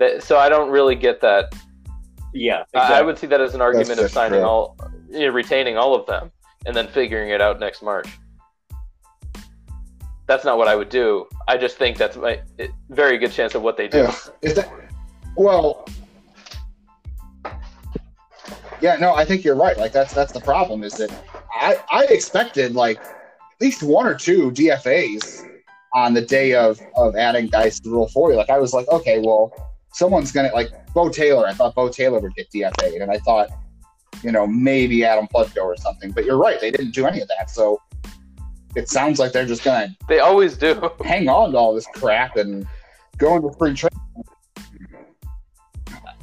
That- 0.00 0.22
So 0.22 0.38
I 0.38 0.48
don't 0.48 0.70
really 0.70 0.94
get 0.94 1.20
that. 1.22 1.54
yeah. 2.34 2.64
I- 2.74 2.98
I 2.98 3.02
would 3.02 3.18
see 3.18 3.26
that 3.28 3.40
as 3.40 3.54
an 3.54 3.60
argument 3.60 4.00
of 4.00 4.10
signing 4.10 4.40
true. 4.40 4.48
all, 4.48 4.76
you 5.10 5.20
know, 5.26 5.32
retaining 5.32 5.76
all 5.78 5.94
of 5.94 6.06
them 6.06 6.30
and 6.66 6.74
then 6.76 6.88
figuring 6.88 7.30
it 7.30 7.40
out 7.40 7.58
next 7.60 7.82
March. 7.82 8.08
That's 10.26 10.44
not 10.44 10.58
what 10.58 10.68
I 10.68 10.76
would 10.76 10.90
do. 10.90 11.26
I 11.46 11.56
just 11.56 11.78
think 11.78 11.96
that's 11.96 12.16
my 12.16 12.42
it- 12.58 12.72
very 12.90 13.16
good 13.18 13.32
chance 13.32 13.54
of 13.54 13.62
what 13.62 13.76
they 13.78 13.88
do. 13.88 13.98
Yeah. 13.98 14.14
Is 14.42 14.54
that 14.56 14.70
well? 15.36 15.86
Yeah, 18.80 18.96
no, 18.96 19.14
I 19.14 19.24
think 19.24 19.44
you're 19.44 19.56
right. 19.56 19.76
Like 19.76 19.92
that's 19.92 20.12
that's 20.12 20.32
the 20.32 20.40
problem. 20.40 20.84
Is 20.84 20.94
that 20.94 21.10
I 21.52 21.82
I 21.90 22.04
expected 22.04 22.74
like 22.74 22.98
at 22.98 23.60
least 23.60 23.82
one 23.82 24.06
or 24.06 24.14
two 24.14 24.50
DFA's 24.52 25.44
on 25.94 26.14
the 26.14 26.22
day 26.22 26.54
of 26.54 26.80
of 26.96 27.16
adding 27.16 27.48
dice 27.48 27.80
to 27.80 27.90
Rule 27.90 28.08
Four. 28.08 28.34
Like 28.34 28.50
I 28.50 28.58
was 28.58 28.72
like, 28.72 28.88
okay, 28.88 29.20
well, 29.20 29.52
someone's 29.92 30.32
gonna 30.32 30.52
like 30.54 30.70
Bo 30.94 31.08
Taylor. 31.08 31.46
I 31.46 31.54
thought 31.54 31.74
Bo 31.74 31.88
Taylor 31.88 32.20
would 32.20 32.34
get 32.34 32.50
DFA'd, 32.50 33.00
and 33.00 33.10
I 33.10 33.18
thought, 33.18 33.48
you 34.22 34.30
know, 34.30 34.46
maybe 34.46 35.04
Adam 35.04 35.26
Plutko 35.26 35.64
or 35.64 35.76
something. 35.76 36.12
But 36.12 36.24
you're 36.24 36.38
right; 36.38 36.60
they 36.60 36.70
didn't 36.70 36.92
do 36.92 37.06
any 37.06 37.20
of 37.20 37.28
that. 37.28 37.50
So 37.50 37.80
it 38.76 38.88
sounds 38.88 39.18
like 39.18 39.32
they're 39.32 39.46
just 39.46 39.64
gonna 39.64 39.88
They 40.08 40.20
always 40.20 40.56
do. 40.56 40.90
hang 41.04 41.28
on 41.28 41.52
to 41.52 41.58
all 41.58 41.74
this 41.74 41.86
crap 41.94 42.36
and 42.36 42.66
go 43.16 43.36
into 43.36 43.52
spring 43.52 43.74
training. 43.74 43.98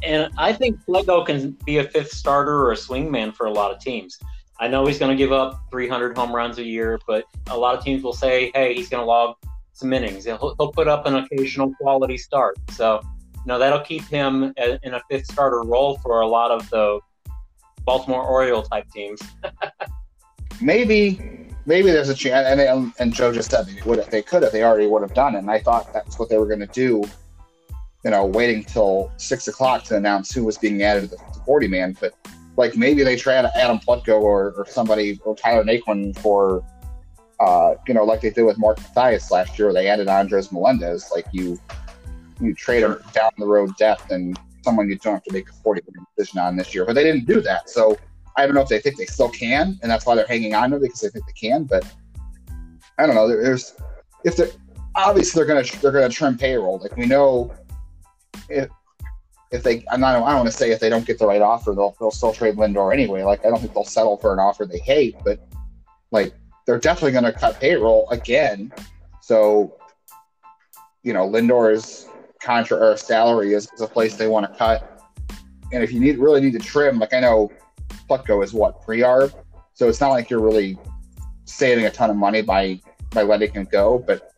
And 0.06 0.32
I 0.38 0.54
think 0.54 0.80
Lego 0.88 1.24
can 1.24 1.52
be 1.66 1.78
a 1.78 1.84
fifth 1.84 2.12
starter 2.12 2.58
or 2.60 2.72
a 2.72 2.76
swingman 2.76 3.34
for 3.34 3.48
a 3.48 3.52
lot 3.52 3.72
of 3.72 3.80
teams. 3.80 4.18
I 4.60 4.68
know 4.68 4.86
he's 4.86 5.00
going 5.00 5.12
to 5.12 5.18
give 5.18 5.34
up 5.34 5.60
300 5.72 6.18
home 6.18 6.34
runs 6.34 6.58
a 6.60 6.64
year, 6.64 7.00
but 7.06 7.26
a 7.48 7.58
lot 7.58 7.78
of 7.78 7.84
teams 7.84 8.04
will 8.04 8.14
say, 8.14 8.52
"Hey, 8.54 8.74
he's 8.74 8.90
going 8.90 9.02
to 9.02 9.06
log 9.06 9.36
some 9.74 9.92
innings. 9.92 10.26
He'll, 10.26 10.56
he'll 10.58 10.72
put 10.72 10.88
up 10.88 11.06
an 11.06 11.16
occasional 11.16 11.74
quality 11.76 12.18
start." 12.18 12.58
So 12.72 13.02
you 13.04 13.42
know 13.48 13.60
that'll 13.60 13.82
keep 13.82 14.04
him 14.08 14.54
in 14.58 14.94
a 14.94 15.02
fifth 15.10 15.26
starter 15.26 15.62
role 15.62 15.98
for 15.98 16.22
a 16.22 16.28
lot 16.28 16.52
of 16.52 16.70
the 16.70 17.00
Baltimore 17.84 18.24
Oriole 18.24 18.64
type 18.64 18.90
teams. 18.92 19.22
maybe 20.62 21.46
maybe 21.66 21.92
there's 21.92 22.10
a 22.10 22.16
chance. 22.16 22.48
And, 22.48 22.94
and 23.00 23.14
Joe 23.14 23.34
just 23.34 23.52
said 23.52 23.66
they 23.68 23.82
would 23.84 24.04
they 24.12 24.22
could 24.22 24.44
have, 24.44 24.52
they 24.52 24.64
already 24.64 24.88
would 24.88 25.02
have 25.02 25.14
done 25.14 25.36
it. 25.36 25.40
And 25.40 25.52
I 25.52 25.60
thought 25.60 25.92
that's 25.94 26.20
what 26.20 26.30
they 26.30 26.38
were 26.38 26.48
going 26.48 26.60
to 26.60 26.68
do. 26.68 27.04
You 28.06 28.12
know, 28.12 28.26
waiting 28.26 28.64
till 28.64 29.12
six 29.18 29.48
o'clock 29.48 29.84
to 29.86 29.98
announce 29.98 30.32
who 30.32 30.46
was 30.46 30.58
being 30.60 30.84
added 30.84 31.02
to 31.02 31.08
the, 31.08 31.18
the 31.34 31.40
40 31.46 31.68
man. 31.68 31.98
But 32.00 32.14
like 32.56 32.78
maybe 32.78 33.04
they 33.04 33.16
try 33.16 33.34
Adam 33.34 33.80
Plutko 33.80 34.22
or, 34.22 34.54
or 34.56 34.66
somebody 34.70 35.20
or 35.26 35.36
Tyler 35.36 35.64
Naquin 35.64 36.18
for, 36.20 36.64
uh, 37.40 37.74
you 37.88 37.96
know, 37.96 38.04
like 38.04 38.22
they 38.22 38.30
did 38.30 38.44
with 38.44 38.60
Mark 38.60 38.78
Mathias 38.78 39.32
last 39.32 39.58
year. 39.58 39.74
They 39.74 39.88
added 39.88 40.08
Andres 40.08 40.52
Melendez. 40.52 41.10
Like 41.14 41.26
you, 41.32 41.60
you 42.40 42.54
trade 42.54 42.84
him 42.84 42.96
down 43.12 43.32
the 43.40 43.48
road 43.48 43.76
depth 43.78 44.12
and 44.12 44.40
someone 44.64 44.88
you 44.88 44.98
don't 44.98 45.16
have 45.16 45.24
to 45.24 45.34
make 45.34 45.50
a 45.50 45.54
40 45.54 45.82
man 45.92 46.06
decision 46.16 46.40
on 46.40 46.56
this 46.56 46.76
year. 46.76 46.86
But 46.86 46.94
they 46.94 47.04
didn't 47.04 47.26
do 47.26 47.42
that. 47.42 47.70
So 47.72 47.98
I 48.38 48.46
don't 48.46 48.54
know 48.54 48.62
if 48.62 48.70
they 48.70 48.80
think 48.80 48.98
they 48.98 49.06
still 49.06 49.30
can, 49.30 49.80
and 49.82 49.90
that's 49.90 50.06
why 50.06 50.14
they're 50.16 50.28
hanging 50.28 50.54
on 50.54 50.70
to 50.72 50.76
it 50.78 50.82
because 50.82 51.02
they 51.02 51.10
think 51.10 51.26
they 51.26 51.34
can. 51.34 51.64
But 51.64 51.86
I 53.00 53.06
don't 53.08 53.16
know. 53.16 53.28
There- 53.28 53.42
There's 53.42 53.74
if 54.24 54.36
they're 54.36 54.50
obviously 54.96 55.40
they're 55.40 55.48
gonna 55.48 55.68
they're 55.82 55.92
gonna 55.92 56.10
trim 56.10 56.38
payroll. 56.38 56.80
Like 56.80 56.96
we 56.98 57.06
know 57.06 57.54
if 58.50 58.70
if 59.52 59.64
they 59.64 59.86
I'm 59.92 60.00
not 60.00 60.16
I 60.16 60.30
don't 60.30 60.38
want 60.38 60.48
to 60.48 60.52
say 60.52 60.72
if 60.72 60.80
they 60.80 60.90
don't 60.90 61.06
get 61.06 61.20
the 61.20 61.28
right 61.28 61.42
offer 61.42 61.74
they'll 61.74 61.96
they'll 62.00 62.12
still 62.12 62.34
trade 62.34 62.56
Lindor 62.56 62.94
anyway. 62.94 63.24
Like 63.24 63.46
I 63.46 63.50
don't 63.50 63.60
think 63.60 63.74
they'll 63.74 63.84
settle 63.84 64.18
for 64.18 64.34
an 64.34 64.40
offer 64.40 64.66
they 64.66 64.80
hate, 64.80 65.16
but 65.24 65.40
like 66.12 66.34
they're 66.66 66.80
definitely 66.80 67.12
gonna 67.12 67.34
cut 67.34 67.60
payroll 67.60 68.10
again. 68.10 68.72
So 69.22 69.78
you 71.04 71.14
know 71.14 71.28
Lindor's 71.30 72.08
contra 72.42 72.78
or 72.78 72.98
salary 72.98 73.54
is, 73.54 73.72
is 73.74 73.82
a 73.82 73.88
place 73.88 74.16
they 74.16 74.28
want 74.28 74.52
to 74.52 74.58
cut. 74.58 75.02
And 75.72 75.84
if 75.84 75.92
you 75.92 76.00
need 76.00 76.20
really 76.20 76.42
need 76.42 76.54
to 76.54 76.60
trim, 76.60 77.00
like 77.00 77.14
I 77.14 77.20
know 77.20 77.52
Plutko 78.10 78.44
is 78.44 78.54
what 78.54 78.82
pre 78.84 79.00
arb, 79.00 79.34
so 79.74 79.90
it's 79.90 80.00
not 80.00 80.10
like 80.10 80.30
you're 80.30 80.42
really 80.42 80.78
saving 81.46 81.86
a 81.86 81.92
ton 81.92 82.10
of 82.10 82.16
money 82.16 82.42
by 82.42 82.80
by 83.12 83.24
letting 83.24 83.52
him 83.52 83.68
go, 83.72 84.00
but 84.00 84.32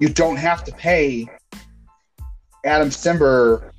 you 0.00 0.08
don't 0.08 0.36
have 0.36 0.64
to 0.64 0.72
pay 0.72 1.26
Adam 2.64 2.88
Cimber 2.88 3.70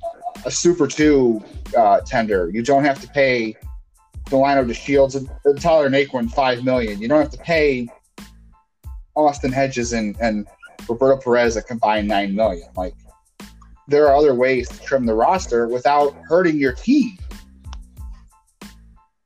a 0.44 0.50
Super 0.50 0.86
Two 0.86 1.42
uh, 1.76 2.00
tender. 2.00 2.50
You 2.50 2.62
don't 2.62 2.84
have 2.84 3.00
to 3.00 3.08
pay 3.08 3.56
Delino 4.26 4.64
DeShields 4.66 4.74
Shields 4.74 5.14
and 5.14 5.28
Tyler 5.60 5.88
Naquin 5.90 6.30
five 6.30 6.64
million. 6.64 7.00
You 7.00 7.08
don't 7.08 7.20
have 7.20 7.30
to 7.32 7.38
pay 7.38 7.88
Austin 9.14 9.52
Hedges 9.52 9.92
and, 9.92 10.16
and 10.20 10.46
Roberto 10.88 11.20
Perez 11.20 11.56
a 11.56 11.62
combined 11.62 12.08
nine 12.08 12.34
million. 12.34 12.68
Like 12.76 12.94
there 13.88 14.08
are 14.08 14.16
other 14.16 14.34
ways 14.34 14.68
to 14.68 14.80
trim 14.80 15.06
the 15.06 15.14
roster 15.14 15.68
without 15.68 16.14
hurting 16.28 16.56
your 16.56 16.72
team. 16.72 17.16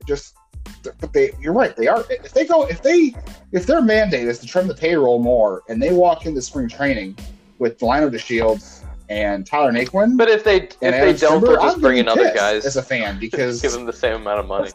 Just 0.07 0.35
but 0.83 1.13
they 1.13 1.33
you're 1.41 1.53
right, 1.53 1.77
they 1.77 1.89
are 1.89 2.05
if 2.11 2.33
they 2.33 2.47
go 2.47 2.67
if 2.67 2.83
they 2.83 3.15
if 3.53 3.67
their 3.67 3.83
mandate 3.83 4.27
is 4.27 4.39
to 4.39 4.47
trim 4.47 4.67
the 4.67 4.75
payroll 4.75 5.19
more 5.19 5.63
and 5.69 5.83
they 5.83 5.93
walk 5.93 6.25
into 6.25 6.41
spring 6.41 6.69
training 6.69 7.17
with 7.59 7.79
Delino 7.79 8.11
DeShields 8.11 8.80
and 9.11 9.45
Tyler 9.45 9.73
Naquin 9.73 10.17
But 10.17 10.29
if 10.29 10.45
they 10.45 10.63
if 10.63 10.79
they 10.81 11.11
Adam 11.11 11.17
don't, 11.17 11.45
they'll 11.45 11.57
just 11.57 11.81
bring 11.81 11.99
in 11.99 12.07
getting 12.07 12.27
other 12.27 12.35
guys. 12.35 12.65
as 12.65 12.77
a 12.77 12.83
fan 12.83 13.19
because 13.19 13.61
give 13.63 13.73
them 13.73 13.85
the 13.85 13.93
same 13.93 14.15
amount 14.15 14.41
of 14.41 14.47
money. 14.47 14.71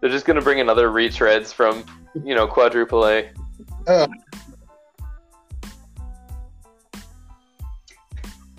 They're 0.00 0.10
just 0.10 0.24
gonna 0.24 0.40
bring 0.40 0.60
another 0.60 0.88
retreads 0.88 1.52
from 1.52 1.84
you 2.24 2.34
know 2.34 2.46
quadruple 2.46 3.06
A. 3.06 3.30
Uh, 3.86 4.08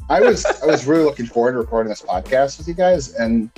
I 0.09 0.21
was 0.21 0.45
I 0.45 0.65
was 0.67 0.85
really 0.85 1.03
looking 1.03 1.25
forward 1.25 1.53
to 1.53 1.57
recording 1.57 1.89
this 1.89 2.03
podcast 2.03 2.59
with 2.59 2.67
you 2.67 2.75
guys, 2.75 3.15
and 3.15 3.49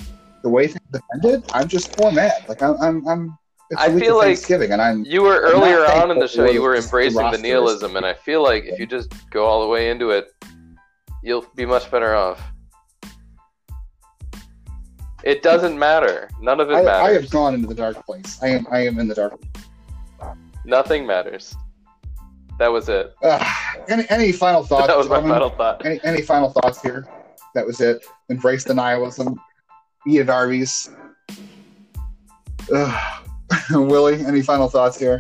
the 0.42 0.50
way 0.50 0.68
things 0.68 1.02
ended, 1.14 1.44
I'm 1.54 1.68
just 1.68 2.00
more 2.00 2.12
mad. 2.12 2.46
Like 2.48 2.62
I'm 2.62 2.76
I'm, 2.82 3.08
I'm 3.08 3.38
it's 3.72 3.82
I 3.82 4.00
feel 4.00 4.18
like 4.18 4.28
Thanksgiving, 4.28 4.72
and 4.72 4.82
I'm 4.82 5.04
You 5.04 5.24
were 5.24 5.46
I'm 5.48 5.56
earlier 5.56 5.86
on 5.86 6.12
in 6.12 6.20
the 6.20 6.28
show. 6.28 6.50
You 6.50 6.62
were 6.62 6.76
embracing 6.76 7.32
the 7.32 7.38
nihilism, 7.38 7.98
and 7.98 8.06
I 8.06 8.14
feel 8.14 8.42
like 8.42 8.66
if 8.66 8.80
you 8.80 8.86
just 8.86 9.12
go 9.32 9.46
all 9.46 9.62
the 9.62 9.68
way 9.68 9.90
into 9.90 10.12
it, 10.12 10.32
you'll 11.24 11.46
be 11.56 11.66
much 11.66 11.90
better 11.90 12.16
off. 12.16 12.42
It 15.24 15.42
doesn't 15.42 15.80
matter. 15.80 16.30
None 16.42 16.60
of 16.60 16.70
it 16.70 16.74
I, 16.74 17.06
I 17.06 17.12
have 17.14 17.30
gone 17.30 17.54
into 17.54 17.68
the 17.68 17.74
dark 17.74 18.06
place. 18.06 18.38
I 18.44 18.50
am 18.50 18.68
I 18.70 18.86
am 18.86 19.00
in 19.00 19.08
the 19.08 19.16
dark. 19.16 19.42
Nothing 20.66 21.08
matters. 21.08 21.56
That 22.60 22.68
was 22.68 22.90
it. 22.90 23.16
Uh, 23.24 23.44
any 23.88 24.06
any 24.10 24.32
final 24.34 24.64
thoughts? 24.68 24.88
that 24.88 24.98
was 24.98 25.08
my 25.08 25.22
final 25.22 25.50
thought. 25.50 25.86
Any, 25.86 26.00
any 26.04 26.22
final 26.22 26.50
thoughts 26.50 26.82
here? 26.82 27.08
That 27.56 27.66
was 27.66 27.80
it. 27.80 28.06
Embrace 28.30 28.66
the 28.66 28.74
nihilism. 28.74 29.40
Eat 30.06 30.20
at 30.20 30.30
Arby's. 30.30 30.90
Ugh. 32.74 33.24
Willie, 33.72 34.26
any 34.26 34.42
final 34.42 34.68
thoughts 34.68 35.00
here? 35.00 35.20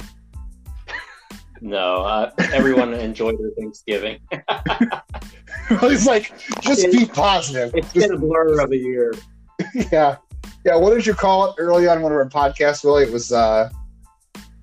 No, 1.66 2.04
uh, 2.04 2.30
everyone 2.52 2.94
enjoyed 3.10 3.38
their 3.40 3.52
Thanksgiving. 3.58 4.20
He's 5.80 6.06
like, 6.06 6.34
just 6.60 6.92
be 6.92 7.06
positive. 7.06 7.74
It's 7.74 7.92
Just- 7.94 8.10
been 8.10 8.18
a 8.18 8.20
blur 8.20 8.62
of 8.62 8.72
a 8.74 8.78
year. 8.78 9.14
yeah, 9.92 10.18
yeah. 10.66 10.76
What 10.76 10.94
did 10.94 11.06
you 11.06 11.14
call 11.14 11.50
it 11.52 11.56
early 11.58 11.88
on 11.88 12.02
one 12.02 12.12
of 12.12 12.18
our 12.18 12.28
podcasts, 12.28 12.84
Willie? 12.84 13.04
It 13.04 13.14
was 13.14 13.32
uh, 13.32 13.70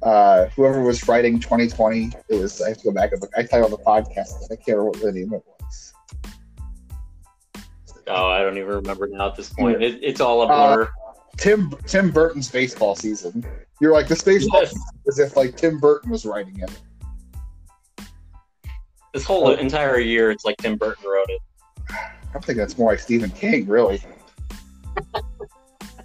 uh, 0.03 0.47
whoever 0.57 0.83
was 0.83 1.09
writing 1.09 1.41
2020. 1.41 2.13
It 2.29 2.35
was. 2.35 2.61
I 2.61 2.69
have 2.69 2.79
to 2.79 2.85
go 2.85 2.93
back 2.93 3.13
and 3.13 3.21
look. 3.23 3.31
I 3.35 3.45
titled 3.45 3.73
the 3.73 3.79
podcast. 3.79 4.45
I 4.53 4.57
can't 4.57 4.77
remember 4.77 4.91
what 4.91 5.01
the 5.01 5.13
name 5.13 5.33
it 5.33 5.43
was. 5.59 5.95
Oh, 8.09 8.27
I 8.29 8.41
don't 8.41 8.59
even 8.59 8.69
remember 8.69 9.07
now 9.07 9.29
at 9.29 9.37
this 9.37 9.51
point. 9.51 9.83
It, 9.83 10.01
it's 10.03 10.21
all 10.21 10.43
a 10.43 10.47
Uh, 10.49 10.75
blur. 10.77 10.91
Tim 11.39 11.75
Tim 11.87 12.11
Burton's 12.11 12.51
baseball 12.51 12.95
season. 12.95 13.43
You're 13.81 13.93
like 13.93 14.07
this 14.07 14.23
baseball 14.23 14.61
Yes. 14.61 14.73
season 14.73 14.85
as 15.09 15.19
if 15.19 15.37
like 15.37 15.57
Tim 15.57 15.79
Burton 15.81 16.11
was 16.11 16.27
writing 16.27 16.59
it. 16.59 16.71
This 19.13 19.25
whole 19.25 19.51
entire 19.53 19.99
year, 19.99 20.31
it's 20.31 20.45
like 20.45 20.57
Tim 20.59 20.77
Burton 20.77 21.05
wrote 21.09 21.29
it. 21.29 21.41
I 22.35 22.39
think 22.39 22.59
that's 22.59 22.79
more 22.79 22.93
like 22.93 23.01
Stephen 23.01 23.31
King, 23.31 23.67
really. 23.67 24.03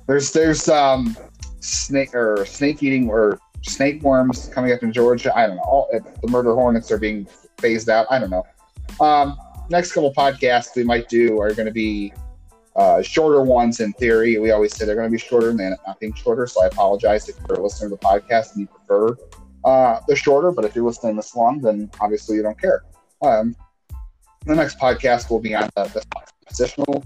there's 0.07 0.31
there's 0.31 0.67
um 0.69 1.15
snake 1.59 2.15
or 2.15 2.45
snake 2.45 2.81
eating 2.81 3.09
or 3.09 3.39
snake 3.61 4.01
worms 4.01 4.49
coming 4.53 4.71
up 4.71 4.83
in 4.83 4.91
Georgia. 4.91 5.35
I 5.35 5.47
don't 5.47 5.57
know. 5.57 5.63
All, 5.63 5.89
the 5.91 6.27
murder 6.27 6.53
hornets 6.53 6.91
are 6.91 6.97
being 6.97 7.27
phased 7.59 7.89
out. 7.89 8.07
I 8.09 8.19
don't 8.19 8.29
know. 8.29 8.43
Um, 8.99 9.37
next 9.69 9.91
couple 9.91 10.13
podcasts 10.13 10.75
we 10.75 10.83
might 10.83 11.09
do 11.09 11.39
are 11.39 11.53
going 11.53 11.65
to 11.65 11.73
be 11.73 12.13
uh, 12.75 13.01
shorter 13.01 13.41
ones 13.41 13.79
in 13.79 13.93
theory. 13.93 14.37
We 14.37 14.51
always 14.51 14.75
say 14.75 14.85
they're 14.85 14.95
going 14.95 15.07
to 15.07 15.11
be 15.11 15.17
shorter 15.17 15.49
and 15.49 15.59
they 15.59 15.65
end 15.65 15.77
not 15.87 15.99
being 15.99 16.13
shorter. 16.13 16.45
So 16.47 16.63
I 16.63 16.67
apologize 16.67 17.27
if 17.29 17.37
you're 17.47 17.57
listening 17.57 17.91
to 17.91 17.95
the 17.95 18.01
podcast 18.01 18.53
and 18.53 18.61
you 18.61 18.67
prefer 18.67 19.15
uh, 19.63 19.99
the 20.07 20.15
shorter. 20.15 20.51
But 20.51 20.65
if 20.65 20.75
you're 20.75 20.85
listening 20.85 21.15
this 21.15 21.35
long, 21.35 21.61
then 21.61 21.89
obviously 21.99 22.35
you 22.35 22.43
don't 22.43 22.59
care. 22.59 22.83
Um, 23.25 23.55
the 24.45 24.53
next 24.53 24.77
podcast 24.77 25.31
will 25.31 25.39
be 25.39 25.55
on 25.55 25.67
the, 25.75 25.85
the 25.85 26.05
positional 26.47 27.03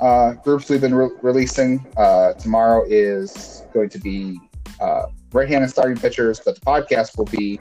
uh, 0.00 0.32
groups 0.32 0.68
we've 0.68 0.80
been 0.80 0.94
re- 0.94 1.16
releasing. 1.22 1.86
Uh, 1.96 2.32
tomorrow 2.32 2.84
is 2.88 3.62
going 3.72 3.88
to 3.90 3.98
be 4.00 4.40
uh, 4.80 5.06
right-handed 5.32 5.70
starting 5.70 5.96
pitchers, 5.96 6.40
but 6.44 6.56
the 6.56 6.60
podcast 6.62 7.16
will 7.16 7.26
be 7.26 7.60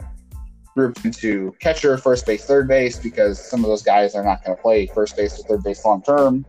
grouped 0.73 1.05
into 1.05 1.55
catcher, 1.59 1.95
first 1.97 2.25
base, 2.25 2.45
third 2.45 2.67
base, 2.67 2.97
because 2.97 3.39
some 3.39 3.63
of 3.63 3.69
those 3.69 3.83
guys 3.83 4.15
are 4.15 4.23
not 4.23 4.43
going 4.43 4.57
to 4.57 4.61
play 4.63 4.87
first 4.87 5.15
base 5.15 5.39
or 5.39 5.43
third 5.43 5.63
base 5.63 5.85
long 5.85 6.01
term. 6.01 6.43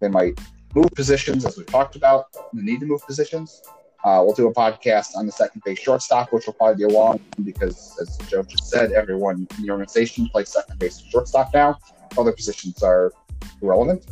They 0.00 0.08
might 0.08 0.40
move 0.74 0.90
positions, 0.96 1.44
as 1.44 1.56
we 1.56 1.62
talked 1.62 1.94
about, 1.94 2.32
the 2.52 2.60
need 2.60 2.80
to 2.80 2.86
move 2.86 3.06
positions. 3.06 3.62
Uh, 4.04 4.20
we'll 4.24 4.34
do 4.34 4.48
a 4.48 4.54
podcast 4.54 5.16
on 5.16 5.26
the 5.26 5.32
second 5.32 5.62
base 5.64 5.78
shortstop, 5.78 6.32
which 6.32 6.46
will 6.46 6.54
probably 6.54 6.86
be 6.86 6.92
a 6.92 6.96
long 6.96 7.20
one 7.36 7.44
because, 7.44 7.96
as 8.00 8.18
Joe 8.28 8.42
just 8.42 8.68
said, 8.68 8.92
everyone 8.92 9.46
in 9.56 9.64
the 9.64 9.70
organization 9.70 10.28
plays 10.28 10.48
second 10.48 10.78
base 10.78 11.00
and 11.00 11.10
shortstop 11.10 11.54
now. 11.54 11.78
Other 12.18 12.32
positions 12.32 12.82
are 12.82 13.12
irrelevant. 13.60 14.06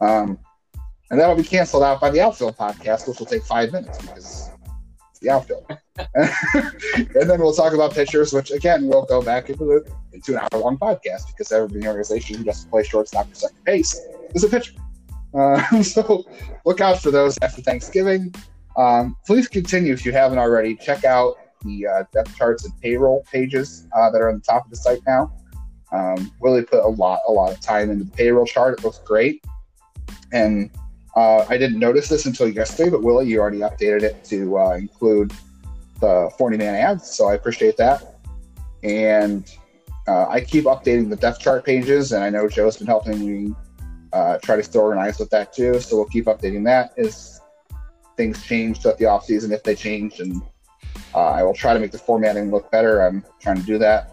Um, 0.00 0.38
and 1.10 1.18
that'll 1.18 1.36
be 1.36 1.42
canceled 1.42 1.82
out 1.82 2.00
by 2.00 2.10
the 2.10 2.20
outfield 2.20 2.56
podcast, 2.56 3.08
which 3.08 3.18
will 3.18 3.26
take 3.26 3.42
five 3.42 3.72
minutes 3.72 3.98
because 3.98 4.50
it's 5.10 5.20
the 5.20 5.30
outfield. 5.30 5.64
and 6.14 7.30
then 7.30 7.40
we'll 7.40 7.52
talk 7.52 7.72
about 7.72 7.94
pitchers, 7.94 8.32
which 8.32 8.50
again 8.50 8.86
we'll 8.88 9.06
go 9.06 9.22
back 9.22 9.48
into, 9.48 9.64
the, 9.64 9.92
into 10.12 10.34
an 10.34 10.40
hour 10.40 10.60
long 10.60 10.76
podcast 10.76 11.28
because 11.28 11.50
everybody 11.50 11.78
in 11.78 11.80
the 11.82 11.88
organization 11.88 12.36
who 12.36 12.44
doesn't 12.44 12.70
play 12.70 12.82
shortstop 12.82 13.30
or 13.30 13.34
second 13.34 13.64
base 13.64 13.98
is 14.34 14.44
a 14.44 14.48
pitcher. 14.48 14.74
Uh, 15.34 15.82
so 15.82 16.24
look 16.64 16.80
out 16.80 17.00
for 17.00 17.10
those 17.10 17.38
after 17.42 17.62
Thanksgiving. 17.62 18.34
Um, 18.78 19.16
please 19.26 19.48
continue 19.48 19.92
if 19.92 20.06
you 20.06 20.12
haven't 20.12 20.38
already. 20.38 20.76
Check 20.76 21.04
out 21.04 21.34
the 21.64 21.86
uh, 21.86 22.04
depth 22.12 22.36
charts 22.36 22.64
and 22.64 22.80
payroll 22.80 23.24
pages 23.30 23.86
uh, 23.94 24.08
that 24.10 24.20
are 24.20 24.28
on 24.28 24.36
the 24.36 24.40
top 24.40 24.64
of 24.64 24.70
the 24.70 24.76
site 24.76 25.00
now. 25.06 25.32
Um, 25.90 26.30
Willie 26.40 26.62
put 26.62 26.84
a 26.84 26.88
lot, 26.88 27.20
a 27.26 27.32
lot 27.32 27.52
of 27.52 27.60
time 27.60 27.90
into 27.90 28.04
the 28.04 28.10
payroll 28.12 28.46
chart. 28.46 28.78
It 28.78 28.84
looks 28.84 28.98
great, 28.98 29.44
and 30.32 30.70
uh, 31.16 31.44
I 31.48 31.58
didn't 31.58 31.80
notice 31.80 32.08
this 32.08 32.26
until 32.26 32.48
yesterday. 32.48 32.90
But 32.90 33.02
Willie, 33.02 33.26
you 33.26 33.40
already 33.40 33.58
updated 33.58 34.02
it 34.02 34.24
to 34.26 34.58
uh, 34.58 34.74
include 34.74 35.32
the 36.00 36.30
40 36.38 36.56
man 36.58 36.76
ads, 36.76 37.10
so 37.10 37.26
I 37.26 37.34
appreciate 37.34 37.76
that. 37.78 38.20
And 38.84 39.50
uh, 40.06 40.26
I 40.28 40.40
keep 40.40 40.64
updating 40.64 41.10
the 41.10 41.16
depth 41.16 41.40
chart 41.40 41.64
pages, 41.64 42.12
and 42.12 42.22
I 42.22 42.30
know 42.30 42.48
Joe's 42.48 42.76
been 42.76 42.86
helping 42.86 43.18
me 43.18 43.54
uh, 44.12 44.38
try 44.38 44.56
to 44.56 44.62
stay 44.62 44.78
organized 44.78 45.18
with 45.18 45.30
that 45.30 45.52
too. 45.52 45.80
So 45.80 45.96
we'll 45.96 46.06
keep 46.06 46.26
updating 46.26 46.64
that 46.66 46.92
as 46.96 47.37
things 48.18 48.42
change 48.42 48.82
throughout 48.82 48.98
the 48.98 49.06
off 49.06 49.24
season 49.24 49.50
if 49.52 49.62
they 49.62 49.74
change, 49.74 50.20
and 50.20 50.42
uh, 51.14 51.28
I 51.28 51.42
will 51.42 51.54
try 51.54 51.72
to 51.72 51.80
make 51.80 51.92
the 51.92 51.98
formatting 51.98 52.50
look 52.50 52.70
better. 52.70 53.00
I'm 53.00 53.24
trying 53.40 53.56
to 53.56 53.62
do 53.62 53.78
that. 53.78 54.12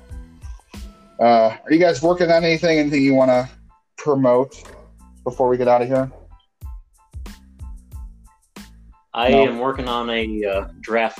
Uh, 1.19 1.57
are 1.63 1.71
you 1.71 1.79
guys 1.79 2.01
working 2.01 2.31
on 2.31 2.45
anything? 2.45 2.77
Anything 2.79 3.03
you 3.03 3.15
want 3.15 3.31
to 3.31 3.49
promote 3.97 4.63
before 5.25 5.49
we 5.49 5.57
get 5.57 5.67
out 5.67 5.81
of 5.81 5.87
here? 5.89 6.09
I 9.13 9.29
No. 9.29 9.47
am 9.47 9.59
working 9.59 9.87
on 9.87 10.09
a 10.09 10.45
uh, 10.45 10.67
draft 10.81 11.19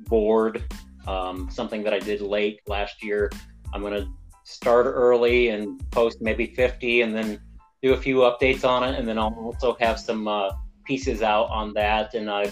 board, 0.00 0.62
um, 1.06 1.48
something 1.50 1.82
that 1.84 1.94
I 1.94 1.98
did 2.00 2.20
late 2.20 2.60
last 2.66 3.02
year. 3.02 3.30
I'm 3.72 3.80
going 3.80 3.94
to 3.94 4.08
start 4.44 4.86
early 4.86 5.48
and 5.48 5.80
post 5.90 6.20
maybe 6.20 6.46
50 6.46 7.02
and 7.02 7.14
then 7.14 7.40
do 7.80 7.92
a 7.92 7.96
few 7.96 8.16
updates 8.18 8.68
on 8.68 8.82
it. 8.82 8.98
And 8.98 9.06
then 9.06 9.18
I'll 9.18 9.34
also 9.38 9.76
have 9.78 10.00
some 10.00 10.26
uh, 10.26 10.50
pieces 10.88 11.22
out 11.22 11.48
on 11.50 11.74
that. 11.74 12.14
And 12.14 12.28
I'm 12.30 12.50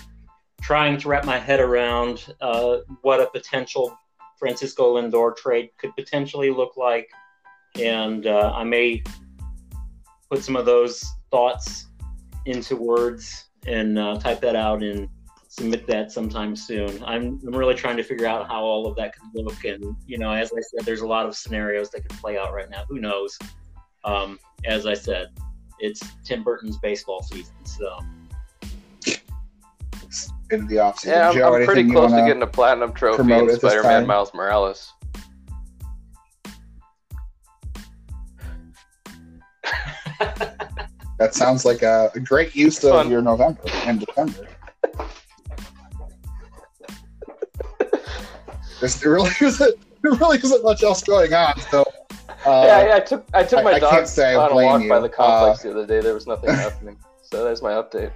trying 0.63 0.99
to 0.99 1.09
wrap 1.09 1.25
my 1.25 1.39
head 1.39 1.59
around 1.59 2.35
uh, 2.41 2.79
what 3.03 3.21
a 3.21 3.27
potential 3.27 3.99
Francisco 4.39 4.97
Lindor 4.97 5.35
trade 5.35 5.71
could 5.79 5.97
potentially 5.97 6.51
look 6.51 6.77
like. 6.77 7.09
And 7.81 8.27
uh, 8.27 8.53
I 8.55 8.63
may 8.65 9.03
put 10.31 10.45
some 10.45 10.57
of 10.57 10.67
those 10.67 11.05
thoughts 11.31 11.87
into 12.45 12.77
words 12.77 13.47
and 13.67 13.99
uh, 13.99 14.19
type 14.19 14.41
that 14.43 14.55
out 14.55 14.83
and 14.83 15.09
submit 15.49 15.87
that 15.87 16.13
sometime 16.13 16.55
soon. 16.55 17.03
I'm, 17.05 17.41
I'm 17.47 17.57
really 17.57 17.75
trying 17.75 17.97
to 17.97 18.03
figure 18.03 18.27
out 18.27 18.47
how 18.47 18.63
all 18.63 18.87
of 18.87 18.95
that 18.97 19.15
could 19.17 19.43
look. 19.43 19.65
And, 19.65 19.97
you 20.07 20.19
know, 20.19 20.33
as 20.33 20.53
I 20.53 20.61
said, 20.61 20.85
there's 20.85 21.01
a 21.01 21.07
lot 21.07 21.27
of 21.27 21.35
scenarios 21.35 21.91
that 21.91 22.03
could 22.03 22.17
play 22.19 22.37
out 22.37 22.53
right 22.53 22.69
now. 22.69 22.85
Who 22.89 22.99
knows? 22.99 23.39
Um, 24.05 24.39
as 24.67 24.87
I 24.87 24.95
said, 24.95 25.29
it's 25.79 26.03
Tim 26.25 26.43
Burton's 26.43 26.79
baseball 26.79 27.23
season. 27.23 27.55
So, 27.65 27.99
In 30.51 30.67
the 30.69 30.79
off 30.79 31.01
season, 31.01 31.19
Yeah, 31.19 31.29
I'm, 31.29 31.35
Joe, 31.35 31.55
I'm 31.55 31.65
pretty 31.65 31.91
close 31.91 32.13
to 32.13 32.19
getting 32.19 32.43
a 32.43 32.47
platinum 32.47 32.93
trophy 32.93 33.33
in 33.33 33.51
Spider-Man? 33.59 34.07
Miles 34.07 34.33
Morales. 34.33 34.93
That 41.19 41.35
sounds 41.35 41.65
like 41.65 41.83
a, 41.83 42.11
a 42.15 42.21
great 42.21 42.55
use 42.55 42.83
of 42.85 42.91
Fun. 42.91 43.11
your 43.11 43.23
November 43.23 43.61
and 43.85 44.05
December. 44.05 44.49
There's, 48.81 49.01
there 49.01 49.13
really 49.13 49.31
isn't 49.41 49.75
there 50.03 50.13
really 50.13 50.37
isn't 50.39 50.63
much 50.63 50.83
else 50.83 51.03
going 51.03 51.33
on. 51.33 51.59
So 51.71 51.85
uh, 52.45 52.63
yeah, 52.67 52.87
yeah, 52.89 52.95
I 52.97 53.01
took 53.01 53.27
I 53.33 53.43
took 53.43 53.61
I- 53.61 53.63
my 53.63 53.73
I 53.73 53.81
can't 53.81 53.93
dog 53.93 54.07
say 54.07 54.35
I 54.35 54.45
on 54.45 54.53
a 54.53 54.55
walk 54.55 54.89
by 54.89 55.01
the 55.01 55.09
complex 55.09 55.63
the 55.63 55.71
other 55.71 55.87
day. 55.87 56.01
There 56.01 56.15
was 56.15 56.27
nothing 56.27 56.51
happening. 56.51 56.99
So 57.23 57.43
there's 57.43 57.63
my 57.63 57.73
update. 57.73 58.13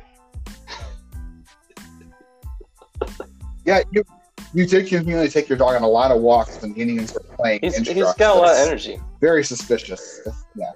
Yeah, 3.70 3.82
you 3.92 4.05
you 4.52 4.66
did 4.66 4.86
continually 4.88 5.28
take 5.28 5.48
your 5.48 5.56
dog 5.59 5.74
on 5.76 5.82
a 5.82 5.88
lot 5.88 6.10
of 6.10 6.20
walks 6.20 6.60
when 6.60 6.74
Indians 6.74 7.12
were 7.14 7.20
playing. 7.36 7.60
He's 7.62 7.76
inch 7.76 7.88
he's 7.88 7.98
trucks. 7.98 8.18
got 8.18 8.36
a 8.36 8.38
lot 8.40 8.51
of 8.52 8.59
energy. 8.66 8.98
Very 9.20 9.44
suspicious. 9.44 10.20
Yeah. 10.56 10.72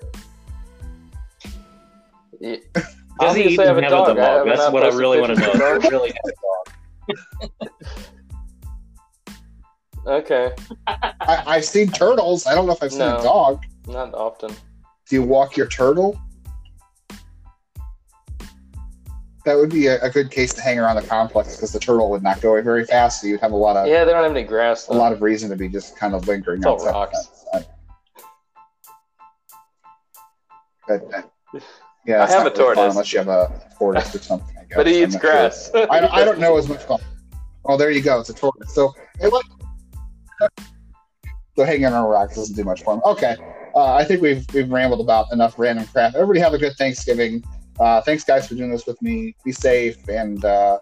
Yeah. 2.41 2.57
does 2.75 2.85
he 2.85 2.87
Obviously, 3.21 3.53
even 3.55 3.65
I 3.65 3.69
have 3.69 3.79
a 3.79 3.89
dog. 3.89 4.09
a 4.09 4.13
I- 4.13 4.15
dog? 4.15 4.41
I'm 4.43 4.49
That's 4.57 4.73
what 4.73 4.83
I 4.85 4.89
really 4.89 5.21
want 5.21 5.35
to 5.35 5.41
know. 5.41 5.53
the 5.53 5.59
Does 5.81 5.83
he 5.85 5.89
really 5.91 6.09
have 6.11 6.33
a 7.41 7.47
dog? 7.67 7.71
Okay, 10.07 10.51
I, 10.87 11.15
I've 11.47 11.65
seen 11.65 11.89
turtles. 11.91 12.47
I 12.47 12.55
don't 12.55 12.67
know 12.67 12.73
if 12.75 12.83
I've 12.83 12.91
seen 12.91 12.99
No. 13.01 13.19
a 13.19 13.23
dog. 13.23 13.65
not 13.89 14.13
often. 14.13 14.51
Do 14.51 15.17
you 15.17 15.23
walk 15.23 15.57
your 15.57 15.67
turtle? 15.67 16.21
That 19.45 19.57
would 19.57 19.71
be 19.71 19.89
a, 19.89 20.01
a 20.01 20.09
good 20.09 20.31
case 20.31 20.55
to 20.55 20.63
hang 20.63 20.79
around 20.79 20.97
the 20.97 21.03
complex 21.03 21.57
because 21.57 21.71
the 21.73 21.79
turtle 21.79 22.09
would 22.11 22.23
not 22.23 22.41
go 22.41 22.61
very 22.63 22.87
fast, 22.87 23.21
so 23.21 23.27
you'd 23.27 23.41
have 23.41 23.53
a 23.53 23.57
lot 23.57 23.77
of 23.77 23.87
Yeah, 23.87 24.05
they 24.05 24.13
don't 24.13 24.23
have 24.23 24.31
any 24.35 24.43
grass. 24.43 24.89
a 24.89 24.93
lot 24.93 25.13
of 25.13 25.21
reason 25.21 25.51
to 25.51 25.57
be 25.57 25.69
just 25.69 25.97
kind 25.99 26.15
of 26.15 26.27
lingering 26.27 26.59
It's 26.59 26.67
all 26.67 26.85
rocks. 26.85 27.45
But, 30.87 31.15
uh, 31.15 31.23
yeah, 32.07 32.23
I 32.23 32.27
have 32.27 32.47
a 32.47 32.51
fun 32.51 32.55
tortoise. 32.55 32.93
unless 32.93 33.13
you 33.13 33.19
have 33.19 33.29
a 33.29 33.69
tortoise 33.79 34.15
or 34.15 34.19
something. 34.19 34.57
I 34.59 34.65
guess. 34.65 34.77
but 34.77 34.87
he 34.87 35.03
eats 35.03 35.15
not 35.15 35.23
sure. 35.23 35.31
grass. 35.31 35.71
I, 35.75 36.09
I 36.09 36.25
don't 36.25 36.39
know 36.39 36.57
as 36.57 36.69
much 36.69 36.85
about. 36.85 37.03
Oh, 37.67 37.77
there 37.77 37.91
you 37.91 38.03
go. 38.03 38.21
It's 38.21 38.31
a 38.31 38.35
tortoise. 38.35 38.75
So, 38.75 38.95
it 39.21 39.33
like, 39.33 39.45
so 41.57 41.65
hanging 41.65 41.87
on 41.87 42.05
rocks 42.05 42.37
doesn't 42.37 42.57
do 42.57 42.65
much 42.65 42.83
for 42.83 42.95
him. 42.95 43.01
Okay, 43.05 43.37
uh, 43.75 43.95
I 43.95 44.05
think 44.05 44.21
we've 44.21 44.47
we've 44.53 44.71
rambled 44.71 45.01
about 45.01 45.33
enough 45.33 45.59
random 45.59 45.87
crap. 45.87 46.15
Everybody 46.15 46.41
have 46.41 46.53
a 46.53 46.59
good 46.59 46.75
Thanksgiving. 46.77 47.43
Uh, 47.79 48.01
thanks, 48.03 48.25
guys, 48.25 48.47
for 48.47 48.55
doing 48.55 48.71
this 48.71 48.87
with 48.87 49.01
me. 49.03 49.35
Be 49.45 49.53
safe, 49.53 50.09
and 50.09 50.45
uh, 50.45 50.79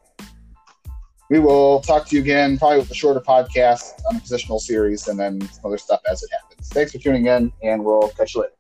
we 1.31 1.39
will 1.39 1.81
talk 1.81 2.06
to 2.09 2.16
you 2.16 2.23
again, 2.23 2.59
probably 2.59 2.78
with 2.78 2.90
a 2.90 2.94
shorter 2.94 3.20
podcast 3.20 4.02
on 4.09 4.16
a 4.16 4.20
positional 4.20 4.60
series, 4.60 5.09
and 5.09 5.19
then 5.19 5.40
some 5.40 5.64
other 5.64 5.78
stuff 5.78 6.01
as 6.10 6.23
it 6.23 6.31
happens. 6.31 6.69
Thanks 6.69 6.93
for 6.93 6.98
tuning 6.98 7.27
in, 7.27 7.52
and 7.62 7.82
we'll 7.82 8.09
catch 8.10 8.35
you 8.35 8.43
later. 8.43 8.52